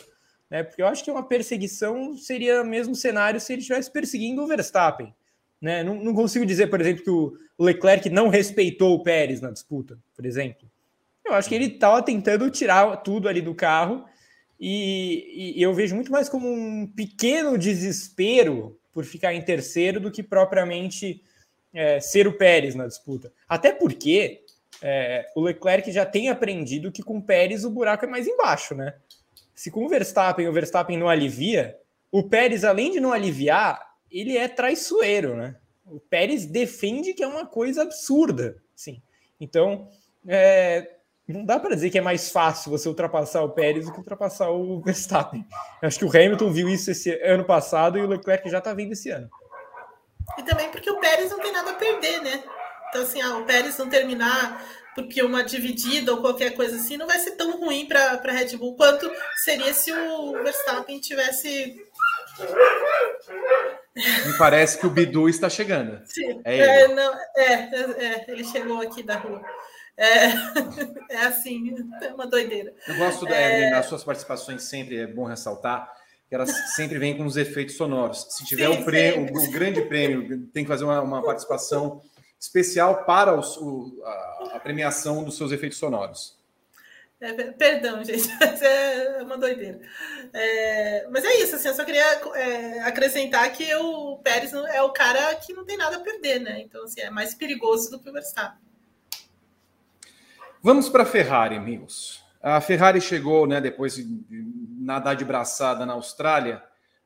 Né? 0.49 0.63
Porque 0.63 0.81
eu 0.81 0.87
acho 0.87 1.03
que 1.03 1.11
uma 1.11 1.23
perseguição 1.23 2.15
seria 2.17 2.61
o 2.61 2.65
mesmo 2.65 2.93
cenário 2.93 3.39
se 3.39 3.53
ele 3.53 3.61
estivesse 3.61 3.89
perseguindo 3.91 4.43
o 4.43 4.47
Verstappen. 4.47 5.13
Né? 5.61 5.83
Não, 5.83 5.95
não, 5.95 6.13
consigo 6.13 6.45
dizer, 6.45 6.67
por 6.67 6.81
exemplo, 6.81 7.03
que 7.03 7.09
o 7.09 7.37
Leclerc 7.57 8.09
não 8.09 8.27
respeitou 8.27 8.95
o 8.95 9.03
Pérez 9.03 9.39
na 9.39 9.49
disputa, 9.49 9.97
por 10.15 10.25
exemplo. 10.25 10.69
Eu 11.25 11.33
acho 11.33 11.47
que 11.47 11.55
ele 11.55 11.67
estava 11.67 12.01
tentando 12.01 12.49
tirar 12.49 12.97
tudo 12.97 13.29
ali 13.29 13.41
do 13.41 13.55
carro 13.55 14.05
e, 14.59 15.55
e, 15.57 15.61
eu 15.61 15.73
vejo 15.73 15.95
muito 15.95 16.11
mais 16.11 16.29
como 16.29 16.47
um 16.47 16.87
pequeno 16.87 17.57
desespero 17.57 18.79
por 18.93 19.03
ficar 19.03 19.33
em 19.33 19.41
terceiro 19.41 19.99
do 19.99 20.11
que 20.11 20.23
propriamente 20.23 21.23
é, 21.73 21.99
ser 21.99 22.27
o 22.27 22.37
Pérez 22.37 22.75
na 22.75 22.87
disputa. 22.87 23.31
Até 23.47 23.73
porque 23.73 24.43
é, 24.81 25.25
o 25.35 25.41
Leclerc 25.41 25.91
já 25.91 26.05
tem 26.05 26.29
aprendido 26.29 26.91
que 26.91 27.01
com 27.01 27.17
o 27.17 27.23
Pérez 27.23 27.65
o 27.65 27.69
buraco 27.69 28.05
é 28.05 28.07
mais 28.07 28.27
embaixo, 28.27 28.75
né? 28.75 28.95
Se 29.55 29.71
com 29.71 29.85
o 29.85 29.89
Verstappen 29.89 30.47
o 30.47 30.53
Verstappen 30.53 30.97
não 30.97 31.09
alivia, 31.09 31.77
o 32.11 32.21
Pérez, 32.21 32.63
além 32.63 32.91
de 32.91 32.99
não 32.99 33.11
aliviar, 33.11 33.95
ele 34.11 34.37
é 34.37 34.47
traiçoeiro, 34.47 35.35
né? 35.35 35.55
O 35.85 35.99
Pérez 35.99 36.45
defende 36.45 37.13
que 37.13 37.23
é 37.23 37.27
uma 37.27 37.45
coisa 37.45 37.81
absurda, 37.81 38.55
sim. 38.75 39.01
Então, 39.39 39.89
é, 40.27 40.92
não 41.31 41.45
dá 41.45 41.57
para 41.57 41.75
dizer 41.75 41.89
que 41.89 41.97
é 41.97 42.01
mais 42.01 42.29
fácil 42.29 42.69
você 42.69 42.89
ultrapassar 42.89 43.43
o 43.43 43.49
Pérez 43.49 43.85
do 43.85 43.93
que 43.93 43.99
ultrapassar 43.99 44.49
o 44.49 44.81
Verstappen. 44.81 45.45
Eu 45.81 45.87
acho 45.87 45.97
que 45.97 46.05
o 46.05 46.09
Hamilton 46.09 46.51
viu 46.51 46.67
isso 46.67 46.91
esse 46.91 47.11
ano 47.23 47.45
passado 47.45 47.97
e 47.97 48.01
o 48.01 48.07
Leclerc 48.07 48.49
já 48.49 48.57
está 48.57 48.73
vendo 48.73 48.91
esse 48.91 49.09
ano. 49.09 49.29
E 50.37 50.43
também 50.43 50.69
porque 50.69 50.89
o 50.89 50.99
Pérez 50.99 51.29
não 51.31 51.39
tem 51.39 51.53
nada 51.53 51.71
a 51.71 51.75
perder, 51.75 52.21
né? 52.21 52.43
Então, 52.89 53.03
assim, 53.03 53.21
ah, 53.21 53.37
o 53.37 53.45
Pérez 53.45 53.77
não 53.77 53.87
terminar 53.87 54.61
porque 54.95 55.23
uma 55.23 55.43
dividida 55.43 56.11
ou 56.11 56.21
qualquer 56.21 56.55
coisa 56.55 56.75
assim 56.75 56.97
não 56.97 57.07
vai 57.07 57.19
ser 57.19 57.31
tão 57.31 57.59
ruim 57.59 57.87
para 57.87 58.11
a 58.11 58.31
Red 58.31 58.57
Bull 58.57 58.75
quanto 58.75 59.11
seria 59.43 59.73
se 59.73 59.91
o 59.91 60.33
Verstappen 60.43 60.99
tivesse. 60.99 61.75
Me 64.25 64.37
parece 64.37 64.77
que 64.77 64.87
o 64.87 64.89
Bidu 64.89 65.29
está 65.29 65.49
chegando. 65.49 66.01
Sim. 66.05 66.41
É, 66.43 66.53
ele. 66.55 66.63
É, 66.63 66.87
não, 66.89 67.13
é, 67.35 67.53
é 67.53 68.25
ele 68.27 68.43
chegou 68.43 68.81
aqui 68.81 69.03
da 69.03 69.15
rua. 69.17 69.41
É, 69.97 70.27
é 71.09 71.25
assim, 71.25 71.75
é 72.01 72.13
uma 72.13 72.27
doideira. 72.27 72.73
Eu 72.87 72.95
gosto 72.95 73.27
é... 73.27 73.69
das 73.71 73.85
suas 73.85 74.03
participações 74.03 74.63
sempre, 74.63 74.97
é 74.97 75.07
bom 75.07 75.25
ressaltar 75.25 75.91
que 76.27 76.35
elas 76.35 76.51
sempre 76.73 76.97
vêm 76.97 77.15
com 77.15 77.25
os 77.25 77.37
efeitos 77.37 77.75
sonoros. 77.75 78.25
Se 78.31 78.43
tiver 78.43 78.67
sim, 78.67 78.81
o, 78.81 78.85
prêmio, 78.85 79.31
o, 79.31 79.37
o, 79.37 79.51
grande 79.51 79.83
prêmio, 79.83 80.47
tem 80.47 80.63
que 80.63 80.67
fazer 80.67 80.83
uma, 80.83 80.99
uma 80.99 81.23
participação 81.23 82.01
especial 82.39 83.05
para 83.05 83.37
os, 83.37 83.55
o, 83.57 84.01
a, 84.03 84.55
a, 84.55 84.59
premiação 84.59 85.23
dos 85.23 85.37
seus 85.37 85.51
efeitos 85.51 85.77
sonoros. 85.77 86.37
É, 87.21 87.31
perdão, 87.51 88.03
gente, 88.03 88.27
é 88.65 89.21
uma 89.21 89.37
doideira. 89.37 89.79
É, 90.33 91.07
mas 91.11 91.23
é 91.23 91.35
isso, 91.37 91.55
assim, 91.55 91.67
eu 91.67 91.75
só 91.75 91.85
queria 91.85 92.03
é, 92.35 92.79
acrescentar 92.79 93.49
que 93.53 93.71
o 93.75 94.17
Pérez 94.17 94.51
é 94.53 94.81
o 94.81 94.89
cara 94.89 95.35
que 95.35 95.53
não 95.53 95.63
tem 95.63 95.77
nada 95.77 95.97
a 95.97 96.01
perder, 96.01 96.39
né? 96.39 96.61
Então, 96.61 96.83
assim, 96.83 97.01
é 97.01 97.11
mais 97.11 97.35
perigoso 97.35 97.91
do 97.91 97.99
que 97.99 98.09
o 98.09 98.13
Verstappen. 98.13 98.59
Vamos 100.65 100.87
para 100.87 101.03
a 101.03 101.05
Ferrari, 101.05 101.57
amigos. 101.57 102.23
A 102.41 102.61
Ferrari 102.61 103.01
chegou, 103.01 103.45
né, 103.45 103.59
depois 103.59 103.95
de 103.95 104.07
nadar 104.79 105.13
de 105.13 105.25
braçada 105.25 105.85
na 105.85 105.91
Austrália. 105.91 106.63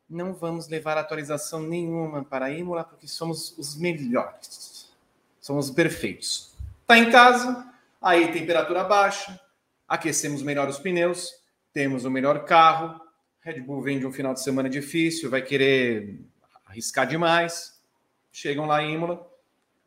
Não 0.07 0.31
vamos 0.31 0.67
levar 0.67 0.95
atualização 0.95 1.63
nenhuma 1.63 2.23
para 2.23 2.51
Imola, 2.51 2.83
porque 2.83 3.07
somos 3.07 3.57
os 3.57 3.75
melhores. 3.75 4.93
Somos 5.41 5.71
perfeitos. 5.71 6.55
Tá 6.85 6.99
em 6.99 7.09
casa, 7.09 7.67
aí 7.99 8.31
temperatura 8.31 8.83
baixa, 8.83 9.41
aquecemos 9.87 10.43
melhor 10.43 10.69
os 10.69 10.77
pneus, 10.77 11.33
temos 11.73 12.05
o 12.05 12.11
melhor 12.11 12.45
carro. 12.45 13.01
Red 13.41 13.61
Bull 13.61 13.81
vem 13.81 13.97
de 13.97 14.05
um 14.05 14.13
final 14.13 14.35
de 14.35 14.43
semana 14.43 14.69
difícil, 14.69 15.31
vai 15.31 15.41
querer 15.41 16.21
arriscar 16.63 17.07
demais. 17.07 17.81
Chegam 18.31 18.67
lá 18.67 18.83
em 18.83 18.93
Imola, 18.93 19.27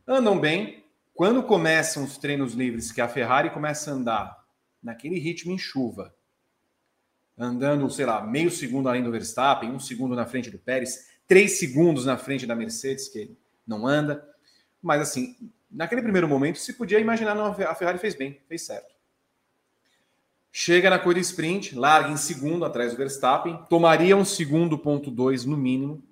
andam 0.09 0.41
bem. 0.41 0.80
Quando 1.21 1.43
começam 1.43 2.03
os 2.03 2.17
treinos 2.17 2.55
livres, 2.55 2.91
que 2.91 2.99
a 2.99 3.07
Ferrari 3.07 3.51
começa 3.51 3.91
a 3.91 3.93
andar 3.93 4.43
naquele 4.83 5.19
ritmo 5.19 5.53
em 5.53 5.59
chuva, 5.59 6.15
andando, 7.37 7.91
sei 7.91 8.07
lá, 8.07 8.23
meio 8.23 8.51
segundo 8.51 8.89
além 8.89 9.03
do 9.03 9.11
Verstappen, 9.11 9.71
um 9.71 9.79
segundo 9.79 10.17
na 10.17 10.25
frente 10.25 10.51
do 10.51 10.59
Pérez, 10.59 11.11
três 11.29 11.59
segundos 11.59 12.07
na 12.07 12.17
frente 12.17 12.47
da 12.47 12.57
Mercedes, 12.57 13.07
que 13.11 13.37
não 13.67 13.87
anda. 13.87 14.27
Mas 14.81 15.03
assim, 15.03 15.37
naquele 15.71 16.01
primeiro 16.01 16.27
momento, 16.27 16.59
se 16.59 16.73
podia 16.73 16.99
imaginar, 16.99 17.35
não, 17.35 17.45
a 17.45 17.75
Ferrari 17.75 17.99
fez 17.99 18.15
bem, 18.15 18.41
fez 18.49 18.63
certo. 18.63 18.95
Chega 20.51 20.89
na 20.89 20.99
corrida 20.99 21.21
sprint, 21.21 21.75
larga 21.75 22.09
em 22.09 22.17
segundo 22.17 22.65
atrás 22.65 22.93
do 22.93 22.97
Verstappen, 22.97 23.63
tomaria 23.69 24.17
um 24.17 24.25
segundo 24.25 24.79
ponto 24.79 25.11
dois 25.11 25.45
no 25.45 25.59
mínimo 25.59 26.03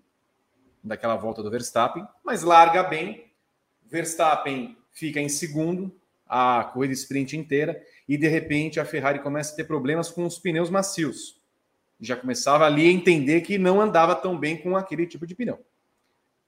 daquela 0.84 1.16
volta 1.16 1.42
do 1.42 1.50
Verstappen, 1.50 2.06
mas 2.22 2.42
larga 2.42 2.82
bem. 2.82 3.26
Verstappen 3.86 4.77
fica 4.98 5.20
em 5.20 5.28
segundo 5.28 5.94
a 6.26 6.64
corrida 6.72 6.92
sprint 6.92 7.36
inteira 7.36 7.80
e 8.08 8.16
de 8.16 8.26
repente 8.26 8.80
a 8.80 8.84
Ferrari 8.84 9.20
começa 9.20 9.52
a 9.52 9.56
ter 9.56 9.64
problemas 9.64 10.10
com 10.10 10.26
os 10.26 10.38
pneus 10.38 10.68
macios. 10.68 11.40
Já 12.00 12.16
começava 12.16 12.66
ali 12.66 12.88
a 12.88 12.92
entender 12.92 13.40
que 13.40 13.58
não 13.58 13.80
andava 13.80 14.14
tão 14.14 14.38
bem 14.38 14.56
com 14.56 14.76
aquele 14.76 15.06
tipo 15.06 15.26
de 15.26 15.34
pneu. 15.34 15.64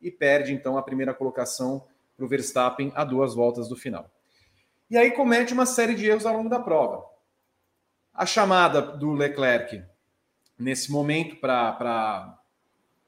E 0.01 0.11
perde 0.11 0.53
então 0.53 0.76
a 0.76 0.82
primeira 0.82 1.14
colocação 1.14 1.86
para 2.16 2.24
o 2.24 2.28
Verstappen 2.28 2.92
a 2.94 3.05
duas 3.05 3.34
voltas 3.34 3.68
do 3.68 3.76
final. 3.76 4.11
E 4.90 4.96
aí 4.96 5.12
comete 5.12 5.53
uma 5.53 5.66
série 5.66 5.94
de 5.94 6.07
erros 6.07 6.26
ao 6.26 6.36
longo 6.36 6.48
da 6.48 6.59
prova. 6.59 7.05
A 8.12 8.26
chamada 8.26 8.82
do 8.82 9.12
Leclerc 9.12 9.82
nesse 10.59 10.90
momento 10.90 11.36
para 11.36 12.38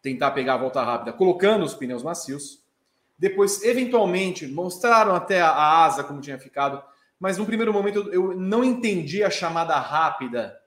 tentar 0.00 0.30
pegar 0.30 0.54
a 0.54 0.58
volta 0.58 0.82
rápida, 0.82 1.12
colocando 1.12 1.64
os 1.64 1.74
pneus 1.74 2.02
macios. 2.02 2.61
Depois, 3.22 3.62
eventualmente, 3.62 4.48
mostraram 4.48 5.14
até 5.14 5.40
a 5.40 5.84
asa 5.84 6.02
como 6.02 6.20
tinha 6.20 6.40
ficado, 6.40 6.82
mas 7.20 7.38
no 7.38 7.46
primeiro 7.46 7.72
momento 7.72 8.12
eu 8.12 8.36
não 8.36 8.64
entendi 8.64 9.22
a 9.22 9.30
chamada 9.30 9.78
rápida 9.78 10.60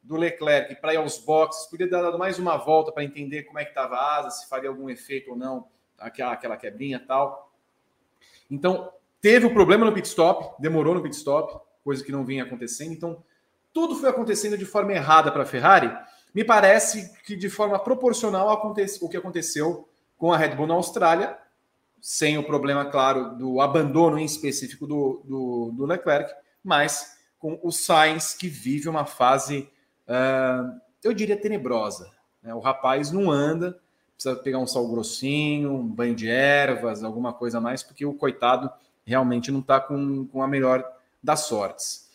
do 0.00 0.14
Leclerc 0.14 0.76
para 0.76 0.94
ir 0.94 0.98
aos 0.98 1.18
boxes. 1.18 1.68
Podia 1.68 1.90
ter 1.90 2.00
dado 2.00 2.16
mais 2.16 2.38
uma 2.38 2.56
volta 2.58 2.92
para 2.92 3.02
entender 3.02 3.42
como 3.42 3.58
é 3.58 3.64
que 3.64 3.72
estava 3.72 3.96
a 3.96 4.18
asa, 4.18 4.30
se 4.30 4.48
faria 4.48 4.68
algum 4.70 4.88
efeito 4.88 5.32
ou 5.32 5.36
não, 5.36 5.66
aquela, 5.98 6.30
aquela 6.30 6.56
quebrinha 6.56 7.04
tal. 7.04 7.52
Então, 8.48 8.92
teve 9.20 9.44
o 9.44 9.52
problema 9.52 9.84
no 9.84 9.92
pit 9.92 10.06
stop, 10.06 10.62
demorou 10.62 10.94
no 10.94 11.02
pit 11.02 11.16
stop, 11.16 11.60
coisa 11.82 12.04
que 12.04 12.12
não 12.12 12.24
vinha 12.24 12.44
acontecendo. 12.44 12.92
Então, 12.92 13.20
tudo 13.72 13.96
foi 13.96 14.08
acontecendo 14.08 14.56
de 14.56 14.64
forma 14.64 14.92
errada 14.92 15.32
para 15.32 15.42
a 15.42 15.46
Ferrari, 15.46 15.92
me 16.32 16.44
parece 16.44 17.20
que 17.24 17.34
de 17.34 17.50
forma 17.50 17.80
proporcional 17.80 18.48
ao 18.48 18.72
que 19.10 19.16
aconteceu 19.16 19.88
com 20.16 20.32
a 20.32 20.36
Red 20.36 20.54
Bull 20.54 20.68
na 20.68 20.74
Austrália, 20.74 21.36
sem 22.06 22.38
o 22.38 22.44
problema, 22.44 22.84
claro, 22.84 23.36
do 23.36 23.60
abandono 23.60 24.16
em 24.16 24.24
específico 24.24 24.86
do, 24.86 25.24
do, 25.24 25.72
do 25.76 25.86
Leclerc, 25.86 26.32
mas 26.62 27.16
com 27.36 27.58
o 27.64 27.72
Sainz, 27.72 28.32
que 28.32 28.46
vive 28.46 28.88
uma 28.88 29.04
fase, 29.04 29.68
uh, 30.06 30.80
eu 31.02 31.12
diria, 31.12 31.36
tenebrosa. 31.36 32.08
Né? 32.40 32.54
O 32.54 32.60
rapaz 32.60 33.10
não 33.10 33.28
anda, 33.28 33.76
precisa 34.14 34.36
pegar 34.36 34.60
um 34.60 34.68
sal 34.68 34.86
grossinho, 34.86 35.72
um 35.72 35.84
banho 35.84 36.14
de 36.14 36.30
ervas, 36.30 37.02
alguma 37.02 37.32
coisa 37.32 37.60
mais, 37.60 37.82
porque 37.82 38.06
o 38.06 38.14
coitado 38.14 38.70
realmente 39.04 39.50
não 39.50 39.58
está 39.58 39.80
com, 39.80 40.28
com 40.28 40.44
a 40.44 40.46
melhor 40.46 40.88
das 41.20 41.40
sortes. 41.40 42.08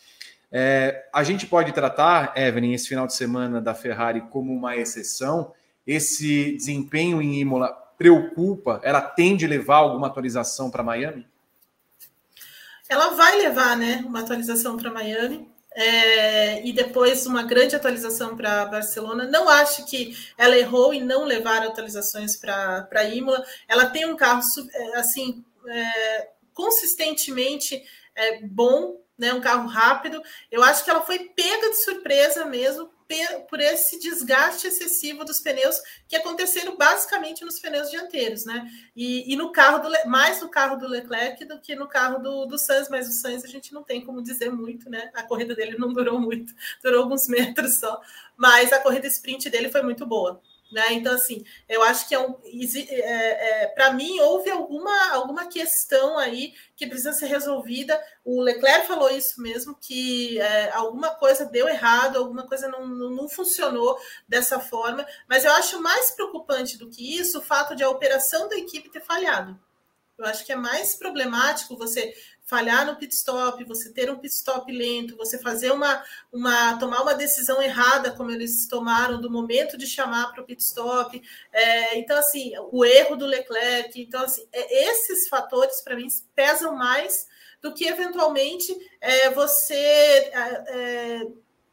É, 0.50 1.06
a 1.12 1.22
gente 1.22 1.46
pode 1.46 1.70
tratar, 1.70 2.32
Evelyn, 2.34 2.72
esse 2.72 2.88
final 2.88 3.06
de 3.06 3.14
semana 3.14 3.60
da 3.60 3.74
Ferrari 3.74 4.22
como 4.22 4.54
uma 4.54 4.74
exceção. 4.74 5.52
Esse 5.86 6.52
desempenho 6.56 7.20
em 7.20 7.38
Imola 7.38 7.81
preocupa? 8.02 8.80
Ela 8.82 9.00
tende 9.00 9.44
a 9.46 9.48
levar 9.48 9.76
alguma 9.76 10.08
atualização 10.08 10.68
para 10.68 10.82
Miami? 10.82 11.24
Ela 12.88 13.10
vai 13.10 13.36
levar, 13.38 13.76
né, 13.76 14.02
uma 14.04 14.20
atualização 14.20 14.76
para 14.76 14.90
Miami. 14.90 15.48
É, 15.74 16.66
e 16.66 16.72
depois 16.72 17.24
uma 17.24 17.44
grande 17.44 17.74
atualização 17.76 18.36
para 18.36 18.66
Barcelona. 18.66 19.24
Não 19.24 19.48
acho 19.48 19.86
que 19.86 20.14
ela 20.36 20.58
errou 20.58 20.92
em 20.92 21.02
não 21.02 21.24
levar 21.24 21.62
atualizações 21.62 22.36
para 22.36 23.04
Imola. 23.04 23.42
Ela 23.66 23.86
tem 23.86 24.04
um 24.04 24.16
carro 24.16 24.42
é, 24.74 24.98
assim 24.98 25.42
é, 25.66 26.28
consistentemente 26.52 27.82
é, 28.14 28.42
bom 28.42 29.00
né, 29.16 29.32
um 29.32 29.40
carro 29.40 29.66
rápido. 29.66 30.20
Eu 30.50 30.62
acho 30.62 30.84
que 30.84 30.90
ela 30.90 31.00
foi 31.00 31.20
pega 31.20 31.70
de 31.70 31.82
surpresa 31.82 32.44
mesmo 32.44 32.90
por 33.48 33.60
esse 33.60 33.98
desgaste 33.98 34.66
excessivo 34.66 35.24
dos 35.24 35.40
pneus 35.40 35.80
que 36.08 36.16
aconteceram 36.16 36.76
basicamente 36.76 37.44
nos 37.44 37.58
pneus 37.58 37.90
dianteiros, 37.90 38.44
né? 38.44 38.70
E, 38.96 39.32
e 39.32 39.36
no 39.36 39.52
carro 39.52 39.78
do 39.78 40.08
mais 40.08 40.40
no 40.40 40.48
carro 40.48 40.76
do 40.76 40.88
Leclerc 40.88 41.44
do 41.44 41.60
que 41.60 41.74
no 41.74 41.86
carro 41.86 42.18
do, 42.18 42.46
do 42.46 42.58
Sainz, 42.58 42.88
mas 42.88 43.08
o 43.08 43.12
Sainz 43.12 43.44
a 43.44 43.48
gente 43.48 43.72
não 43.72 43.82
tem 43.82 44.04
como 44.04 44.22
dizer 44.22 44.50
muito, 44.50 44.88
né? 44.88 45.10
A 45.14 45.22
corrida 45.22 45.54
dele 45.54 45.76
não 45.78 45.92
durou 45.92 46.20
muito, 46.20 46.54
durou 46.82 47.02
alguns 47.02 47.28
metros 47.28 47.78
só, 47.78 48.00
mas 48.36 48.72
a 48.72 48.80
corrida 48.80 49.06
sprint 49.06 49.50
dele 49.50 49.70
foi 49.70 49.82
muito 49.82 50.06
boa. 50.06 50.40
Né? 50.72 50.94
Então, 50.94 51.14
assim, 51.14 51.44
eu 51.68 51.82
acho 51.82 52.08
que 52.08 52.14
é 52.14 52.18
é, 52.18 53.64
é, 53.64 53.66
para 53.66 53.92
mim 53.92 54.18
houve 54.20 54.50
alguma, 54.50 55.10
alguma 55.12 55.46
questão 55.46 56.16
aí 56.16 56.54
que 56.74 56.86
precisa 56.86 57.12
ser 57.12 57.26
resolvida. 57.26 58.02
O 58.24 58.40
Leclerc 58.40 58.86
falou 58.86 59.10
isso 59.10 59.42
mesmo, 59.42 59.76
que 59.78 60.40
é, 60.40 60.70
alguma 60.72 61.10
coisa 61.10 61.44
deu 61.44 61.68
errado, 61.68 62.16
alguma 62.16 62.46
coisa 62.48 62.68
não, 62.68 62.86
não, 62.86 63.10
não, 63.10 63.28
funcionou 63.28 63.98
dessa 64.26 64.58
forma. 64.58 65.06
Mas 65.28 65.44
eu 65.44 65.52
acho 65.52 65.82
mais 65.82 66.10
preocupante 66.12 66.78
do 66.78 66.88
que 66.88 67.18
isso 67.18 67.38
o 67.38 67.42
fato 67.42 67.76
de 67.76 67.84
a 67.84 67.90
operação 67.90 68.48
da 68.48 68.56
equipe 68.56 68.90
ter 68.90 69.02
falhado. 69.02 69.60
Eu 70.16 70.24
acho 70.24 70.46
que 70.46 70.52
é 70.52 70.56
mais 70.56 70.96
problemático 70.96 71.76
você 71.76 72.14
falhar 72.44 72.86
no 72.86 72.96
pit 72.96 73.14
stop, 73.14 73.64
você 73.64 73.90
ter 73.92 74.10
um 74.10 74.18
pit 74.18 74.34
stop 74.34 74.70
lento, 74.70 75.16
você 75.16 75.38
fazer 75.38 75.70
uma, 75.70 76.02
uma 76.30 76.76
tomar 76.78 77.02
uma 77.02 77.14
decisão 77.14 77.62
errada, 77.62 78.10
como 78.12 78.30
eles 78.30 78.66
tomaram 78.66 79.20
do 79.20 79.30
momento 79.30 79.78
de 79.78 79.86
chamar 79.86 80.32
para 80.32 80.42
o 80.42 80.46
pit 80.46 80.62
stop. 80.62 81.22
É, 81.52 81.98
então, 81.98 82.18
assim, 82.18 82.52
o 82.70 82.84
erro 82.84 83.16
do 83.16 83.26
Leclerc. 83.26 84.00
Então, 84.00 84.24
assim, 84.24 84.46
é, 84.52 84.90
esses 84.90 85.28
fatores, 85.28 85.80
para 85.80 85.96
mim, 85.96 86.08
pesam 86.34 86.76
mais 86.76 87.26
do 87.62 87.72
que 87.72 87.86
eventualmente 87.86 88.74
é, 89.00 89.30
você. 89.30 89.74
É, 89.74 90.64
é, 90.68 91.26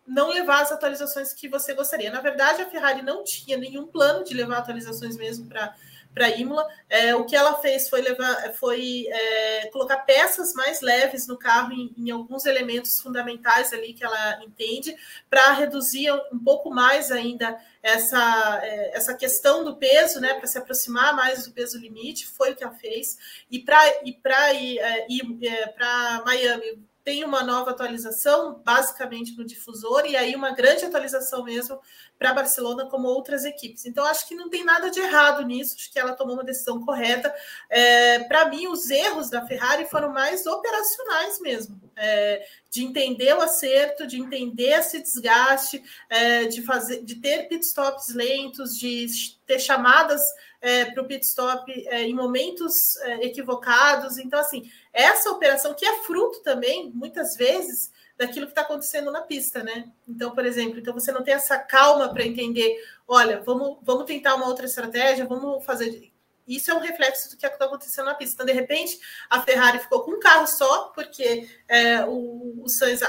não 0.09 0.29
levar 0.29 0.63
as 0.63 0.71
atualizações 0.71 1.33
que 1.33 1.47
você 1.47 1.75
gostaria. 1.75 2.09
Na 2.09 2.19
verdade, 2.19 2.63
a 2.63 2.69
Ferrari 2.69 3.03
não 3.03 3.23
tinha 3.23 3.55
nenhum 3.57 3.85
plano 3.85 4.23
de 4.23 4.33
levar 4.33 4.57
atualizações 4.57 5.15
mesmo 5.15 5.47
para 5.47 5.75
para 6.19 6.35
Imola. 6.37 6.67
É, 6.89 7.15
o 7.15 7.23
que 7.23 7.33
ela 7.33 7.55
fez 7.59 7.87
foi 7.87 8.01
levar, 8.01 8.53
foi 8.55 9.07
é, 9.09 9.67
colocar 9.67 9.99
peças 9.99 10.53
mais 10.53 10.81
leves 10.81 11.25
no 11.27 11.37
carro 11.37 11.71
em, 11.71 11.93
em, 11.97 12.11
alguns 12.11 12.45
elementos 12.45 12.99
fundamentais 12.99 13.71
ali 13.71 13.93
que 13.93 14.03
ela 14.03 14.43
entende, 14.43 14.93
para 15.29 15.53
reduzir 15.53 16.11
um 16.33 16.39
pouco 16.43 16.69
mais 16.69 17.09
ainda 17.09 17.57
essa, 17.81 18.59
é, 18.61 18.97
essa 18.97 19.13
questão 19.13 19.63
do 19.63 19.77
peso, 19.77 20.19
né, 20.19 20.33
para 20.33 20.47
se 20.47 20.57
aproximar 20.57 21.15
mais 21.15 21.45
do 21.45 21.53
peso 21.53 21.79
limite, 21.79 22.27
foi 22.27 22.51
o 22.51 22.55
que 22.55 22.65
ela 22.65 22.73
fez. 22.73 23.17
E 23.49 23.59
para 23.59 23.79
e 24.03 24.11
para 24.11 24.53
ir, 24.53 24.77
é, 24.79 25.05
ir 25.09 25.37
é, 25.41 25.67
para 25.67 26.23
Miami 26.25 26.88
tem 27.03 27.23
uma 27.23 27.43
nova 27.43 27.71
atualização, 27.71 28.61
basicamente 28.63 29.35
no 29.37 29.45
difusor, 29.45 30.05
e 30.05 30.15
aí 30.15 30.35
uma 30.35 30.51
grande 30.51 30.85
atualização 30.85 31.43
mesmo 31.43 31.79
para 32.17 32.33
Barcelona, 32.33 32.85
como 32.87 33.07
outras 33.07 33.45
equipes. 33.45 33.85
Então, 33.85 34.05
acho 34.05 34.27
que 34.27 34.35
não 34.35 34.49
tem 34.49 34.63
nada 34.63 34.91
de 34.91 34.99
errado 34.99 35.41
nisso, 35.45 35.75
acho 35.77 35.91
que 35.91 35.97
ela 35.97 36.13
tomou 36.13 36.35
uma 36.35 36.43
decisão 36.43 36.83
correta. 36.83 37.33
É, 37.69 38.19
para 38.25 38.49
mim, 38.49 38.67
os 38.67 38.89
erros 38.89 39.29
da 39.29 39.45
Ferrari 39.45 39.85
foram 39.85 40.11
mais 40.11 40.45
operacionais 40.45 41.39
mesmo, 41.39 41.79
é, 41.95 42.45
de 42.69 42.83
entender 42.83 43.33
o 43.35 43.41
acerto, 43.41 44.05
de 44.05 44.19
entender 44.19 44.71
esse 44.71 45.01
desgaste, 45.01 45.81
é, 46.09 46.45
de 46.45 46.61
fazer, 46.61 47.03
de 47.03 47.15
ter 47.15 47.47
pitstops 47.47 48.13
lentos, 48.13 48.77
de 48.77 49.07
ter 49.45 49.59
chamadas 49.59 50.21
é, 50.61 50.85
para 50.85 51.01
o 51.01 51.07
pit 51.07 51.25
stop 51.25 51.71
é, 51.87 52.03
em 52.03 52.13
momentos 52.13 52.97
é, 52.97 53.25
equivocados. 53.25 54.17
Então, 54.17 54.39
assim, 54.39 54.69
essa 54.93 55.31
operação, 55.31 55.73
que 55.73 55.85
é 55.85 56.03
fruto 56.03 56.41
também, 56.41 56.91
muitas 56.93 57.35
vezes, 57.35 57.91
daquilo 58.17 58.47
que 58.47 58.51
está 58.51 58.61
acontecendo 58.61 59.11
na 59.11 59.21
pista, 59.21 59.63
né? 59.63 59.89
Então, 60.07 60.31
por 60.31 60.45
exemplo, 60.45 60.79
então 60.79 60.93
você 60.93 61.11
não 61.11 61.23
tem 61.23 61.33
essa 61.33 61.57
calma 61.57 62.13
para 62.13 62.25
entender, 62.25 62.75
olha, 63.07 63.41
vamos, 63.41 63.77
vamos 63.81 64.05
tentar 64.05 64.35
uma 64.35 64.47
outra 64.47 64.65
estratégia, 64.65 65.25
vamos 65.25 65.63
fazer. 65.63 66.11
Isso 66.45 66.69
é 66.71 66.73
um 66.73 66.79
reflexo 66.79 67.29
do 67.29 67.37
que 67.37 67.45
está 67.45 67.65
acontecendo 67.65 68.05
na 68.05 68.15
pista. 68.15 68.33
Então, 68.33 68.45
de 68.45 68.59
repente, 68.59 68.99
a 69.29 69.41
Ferrari 69.41 69.79
ficou 69.79 70.03
com 70.03 70.11
um 70.11 70.19
carro 70.19 70.47
só, 70.47 70.85
porque 70.95 71.47
é, 71.67 72.03
o, 72.05 72.63
o 72.63 72.67
Sainz 72.67 73.01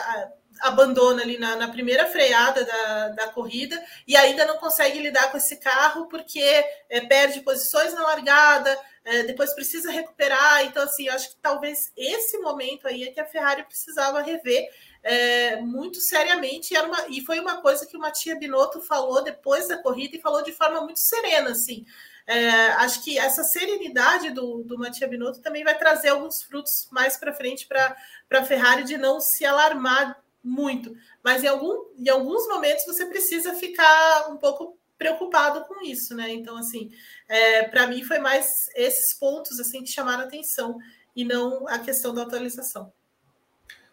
abandona 0.61 1.22
ali 1.22 1.39
na, 1.39 1.57
na 1.57 1.68
primeira 1.68 2.07
freada 2.07 2.64
da, 2.64 3.09
da, 3.09 3.28
corrida 3.28 3.83
e 4.07 4.16
ainda 4.16 4.45
não 4.45 4.59
consegue 4.59 4.99
lidar 4.99 5.31
com 5.31 5.39
esse 5.39 5.57
carro 5.57 6.07
porque 6.07 6.43
é, 6.89 7.01
perde 7.01 7.41
posições 7.41 7.95
na 7.95 8.03
largada, 8.03 8.78
é, 9.11 9.24
depois 9.24 9.52
precisa 9.54 9.90
recuperar. 9.90 10.64
Então, 10.64 10.84
assim, 10.84 11.08
eu 11.08 11.14
acho 11.14 11.30
que 11.30 11.36
talvez 11.42 11.92
esse 11.96 12.38
momento 12.38 12.86
aí 12.86 13.02
é 13.02 13.11
que 13.11 13.18
a 13.18 13.26
Ferrari 13.26 13.64
precisava 13.64 14.22
rever 14.22 14.70
é, 15.02 15.56
muito 15.56 16.00
seriamente. 16.00 16.76
Era 16.76 16.86
uma, 16.86 17.08
e 17.08 17.20
foi 17.22 17.40
uma 17.40 17.61
coisa 17.61 17.84
que 17.84 17.96
o 17.96 18.00
Matia 18.00 18.36
Binotto 18.36 18.80
falou 18.80 19.22
depois 19.22 19.66
da 19.66 19.76
corrida 19.76 20.16
e 20.16 20.20
falou 20.20 20.42
de 20.42 20.52
forma 20.52 20.80
muito 20.82 21.00
serena, 21.00 21.50
assim. 21.50 21.84
É, 22.24 22.50
acho 22.74 23.02
que 23.02 23.18
essa 23.18 23.42
serenidade 23.42 24.30
do, 24.30 24.62
do 24.62 24.78
Matia 24.78 25.08
Binotto 25.08 25.42
também 25.42 25.64
vai 25.64 25.76
trazer 25.76 26.11
alguns 26.11 26.42
frutos 26.42 26.88
mais 26.92 27.16
para 27.16 27.34
frente 27.34 27.66
para 27.66 27.96
a 28.30 28.44
Ferrari 28.44 28.84
de 28.84 28.96
não 28.96 29.20
se 29.20 29.44
alarmar 29.44 30.22
muito. 30.42 30.94
Mas 31.24 31.42
em, 31.42 31.48
algum, 31.48 31.86
em 31.98 32.08
alguns 32.08 32.46
momentos 32.46 32.84
você 32.86 33.06
precisa 33.06 33.54
ficar 33.54 34.30
um 34.30 34.36
pouco 34.36 34.78
preocupado 35.01 35.64
com 35.64 35.82
isso, 35.82 36.14
né? 36.14 36.30
Então, 36.30 36.59
assim, 36.59 36.90
é, 37.26 37.62
para 37.62 37.86
mim 37.86 38.05
foi 38.05 38.18
mais 38.18 38.68
esses 38.76 39.18
pontos 39.18 39.59
assim 39.59 39.82
que 39.82 39.88
chamaram 39.88 40.24
atenção 40.24 40.76
e 41.16 41.24
não 41.24 41.66
a 41.66 41.78
questão 41.78 42.14
da 42.14 42.22
atualização. 42.22 42.92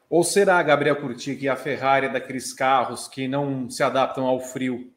Ou 0.10 0.22
será, 0.22 0.62
Gabriel 0.62 1.00
Curti, 1.00 1.38
que 1.38 1.48
a 1.48 1.56
Ferrari 1.56 2.08
é 2.08 2.10
daqueles 2.10 2.52
carros 2.52 3.08
que 3.08 3.26
não 3.26 3.70
se 3.70 3.82
adaptam 3.82 4.26
ao 4.26 4.42
frio? 4.42 4.94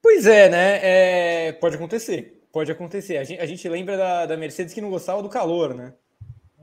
Pois 0.00 0.26
é, 0.26 0.48
né? 0.48 0.80
É, 1.48 1.52
pode 1.52 1.76
acontecer. 1.76 2.42
Pode 2.50 2.72
acontecer. 2.72 3.18
A 3.18 3.24
gente, 3.24 3.40
a 3.40 3.46
gente 3.46 3.68
lembra 3.68 3.98
da, 3.98 4.26
da 4.26 4.36
Mercedes 4.38 4.72
que 4.72 4.80
não 4.80 4.90
gostava 4.90 5.22
do 5.22 5.28
calor, 5.28 5.74
né? 5.74 5.92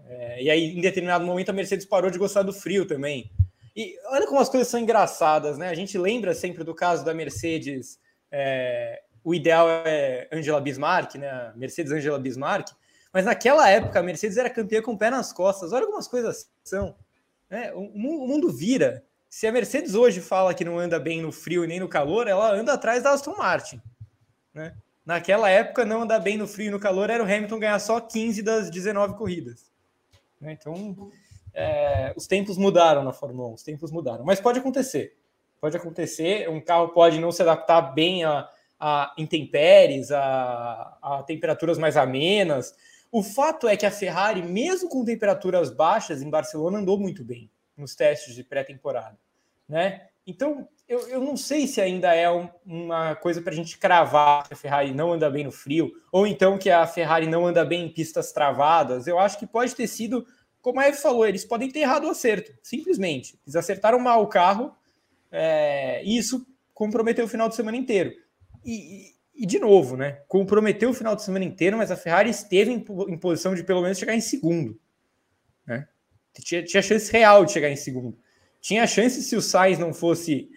É, 0.07 0.43
e 0.43 0.49
aí, 0.49 0.77
em 0.77 0.81
determinado 0.81 1.25
momento, 1.25 1.49
a 1.49 1.53
Mercedes 1.53 1.85
parou 1.85 2.09
de 2.09 2.17
gostar 2.17 2.41
do 2.41 2.53
frio 2.53 2.87
também. 2.87 3.31
E 3.75 3.97
olha 4.07 4.27
como 4.27 4.39
as 4.39 4.49
coisas 4.49 4.67
são 4.67 4.79
engraçadas, 4.79 5.57
né? 5.57 5.69
A 5.69 5.73
gente 5.73 5.97
lembra 5.97 6.33
sempre 6.33 6.63
do 6.63 6.75
caso 6.75 7.05
da 7.05 7.13
Mercedes. 7.13 7.99
É, 8.31 9.01
o 9.23 9.33
ideal 9.33 9.67
é 9.69 10.27
Angela 10.31 10.59
Bismarck, 10.59 11.15
né? 11.15 11.53
Mercedes 11.55 11.91
Angela 11.91 12.19
Bismarck. 12.19 12.69
Mas 13.13 13.25
naquela 13.25 13.69
época 13.69 13.99
a 13.99 14.03
Mercedes 14.03 14.37
era 14.37 14.49
campeã 14.49 14.81
com 14.81 14.93
o 14.93 14.97
pé 14.97 15.09
nas 15.09 15.31
costas. 15.33 15.71
Olha 15.71 15.85
algumas 15.85 16.07
coisas 16.07 16.49
são. 16.63 16.95
Né? 17.49 17.73
O, 17.73 17.81
o 17.81 18.27
mundo 18.27 18.51
vira. 18.51 19.03
Se 19.29 19.47
a 19.47 19.51
Mercedes 19.51 19.95
hoje 19.95 20.19
fala 20.19 20.53
que 20.53 20.65
não 20.65 20.77
anda 20.77 20.99
bem 20.99 21.21
no 21.21 21.31
frio 21.31 21.63
e 21.63 21.67
nem 21.67 21.79
no 21.79 21.87
calor, 21.87 22.27
ela 22.27 22.53
anda 22.53 22.73
atrás 22.73 23.03
da 23.03 23.11
Aston 23.11 23.35
Martin. 23.37 23.81
Né? 24.53 24.75
Naquela 25.05 25.49
época, 25.49 25.85
não 25.85 26.01
andar 26.01 26.19
bem 26.19 26.37
no 26.37 26.47
frio 26.47 26.67
e 26.67 26.71
no 26.71 26.79
calor 26.79 27.09
era 27.09 27.23
o 27.23 27.25
Hamilton 27.25 27.59
ganhar 27.59 27.79
só 27.79 27.99
15 27.99 28.41
das 28.41 28.69
19 28.69 29.15
corridas. 29.15 29.71
Né? 30.39 30.57
Então, 30.59 31.11
é, 31.53 32.13
os 32.15 32.27
tempos 32.27 32.57
mudaram 32.57 33.03
na 33.03 33.13
Fórmula 33.13 33.49
1, 33.49 33.53
os 33.53 33.63
tempos 33.63 33.91
mudaram. 33.91 34.23
Mas 34.23 34.39
pode 34.39 34.59
acontecer. 34.59 35.17
Pode 35.59 35.77
acontecer, 35.77 36.49
um 36.49 36.59
carro 36.59 36.89
pode 36.89 37.19
não 37.19 37.31
se 37.31 37.41
adaptar 37.41 37.81
bem 37.93 38.23
a, 38.23 38.49
a 38.79 39.13
intempéries, 39.17 40.11
a, 40.11 40.97
a 41.01 41.23
temperaturas 41.23 41.77
mais 41.77 41.95
amenas. 41.95 42.73
O 43.11 43.21
fato 43.21 43.67
é 43.67 43.77
que 43.77 43.85
a 43.85 43.91
Ferrari, 43.91 44.41
mesmo 44.41 44.89
com 44.89 45.05
temperaturas 45.05 45.69
baixas 45.69 46.21
em 46.21 46.29
Barcelona, 46.29 46.79
andou 46.79 46.97
muito 46.97 47.23
bem 47.23 47.51
nos 47.77 47.95
testes 47.95 48.33
de 48.33 48.43
pré-temporada, 48.43 49.17
né? 49.67 50.07
Então, 50.25 50.67
eu, 50.87 51.07
eu 51.07 51.21
não 51.21 51.35
sei 51.35 51.67
se 51.67 51.81
ainda 51.81 52.13
é 52.13 52.29
um, 52.29 52.49
uma 52.65 53.15
coisa 53.15 53.41
para 53.41 53.51
a 53.51 53.55
gente 53.55 53.77
cravar 53.77 54.47
que 54.47 54.53
a 54.53 54.57
Ferrari 54.57 54.93
não 54.93 55.13
anda 55.13 55.29
bem 55.29 55.43
no 55.43 55.51
frio, 55.51 55.91
ou 56.11 56.27
então 56.27 56.57
que 56.57 56.69
a 56.69 56.85
Ferrari 56.85 57.27
não 57.27 57.45
anda 57.45 57.65
bem 57.65 57.85
em 57.85 57.89
pistas 57.89 58.31
travadas. 58.31 59.07
Eu 59.07 59.17
acho 59.17 59.39
que 59.39 59.47
pode 59.47 59.75
ter 59.75 59.87
sido, 59.87 60.25
como 60.61 60.79
a 60.79 60.87
Eve 60.87 60.97
falou, 60.97 61.25
eles 61.25 61.43
podem 61.43 61.69
ter 61.69 61.79
errado 61.79 62.05
o 62.05 62.09
acerto, 62.09 62.53
simplesmente. 62.61 63.39
Eles 63.45 63.55
acertaram 63.55 63.99
mal 63.99 64.21
o 64.21 64.27
carro 64.27 64.75
é, 65.31 66.03
e 66.03 66.17
isso 66.17 66.45
comprometeu 66.73 67.25
o 67.25 67.27
final 67.27 67.49
de 67.49 67.55
semana 67.55 67.77
inteiro. 67.77 68.13
E, 68.63 69.13
e, 69.33 69.45
de 69.45 69.59
novo, 69.59 69.97
né? 69.97 70.21
Comprometeu 70.27 70.91
o 70.91 70.93
final 70.93 71.15
de 71.15 71.23
semana 71.23 71.45
inteiro, 71.45 71.77
mas 71.77 71.89
a 71.89 71.97
Ferrari 71.97 72.29
esteve 72.29 72.71
em, 72.71 72.85
em 73.07 73.17
posição 73.17 73.55
de 73.55 73.63
pelo 73.63 73.81
menos 73.81 73.97
chegar 73.97 74.15
em 74.15 74.21
segundo. 74.21 74.79
Né? 75.65 75.87
Tinha, 76.39 76.63
tinha 76.63 76.81
chance 76.81 77.11
real 77.11 77.45
de 77.45 77.51
chegar 77.51 77.69
em 77.69 77.75
segundo. 77.75 78.17
Tinha 78.59 78.85
chance 78.85 79.21
se 79.23 79.35
o 79.35 79.41
Sainz 79.41 79.79
não 79.79 79.93
fosse 79.93 80.49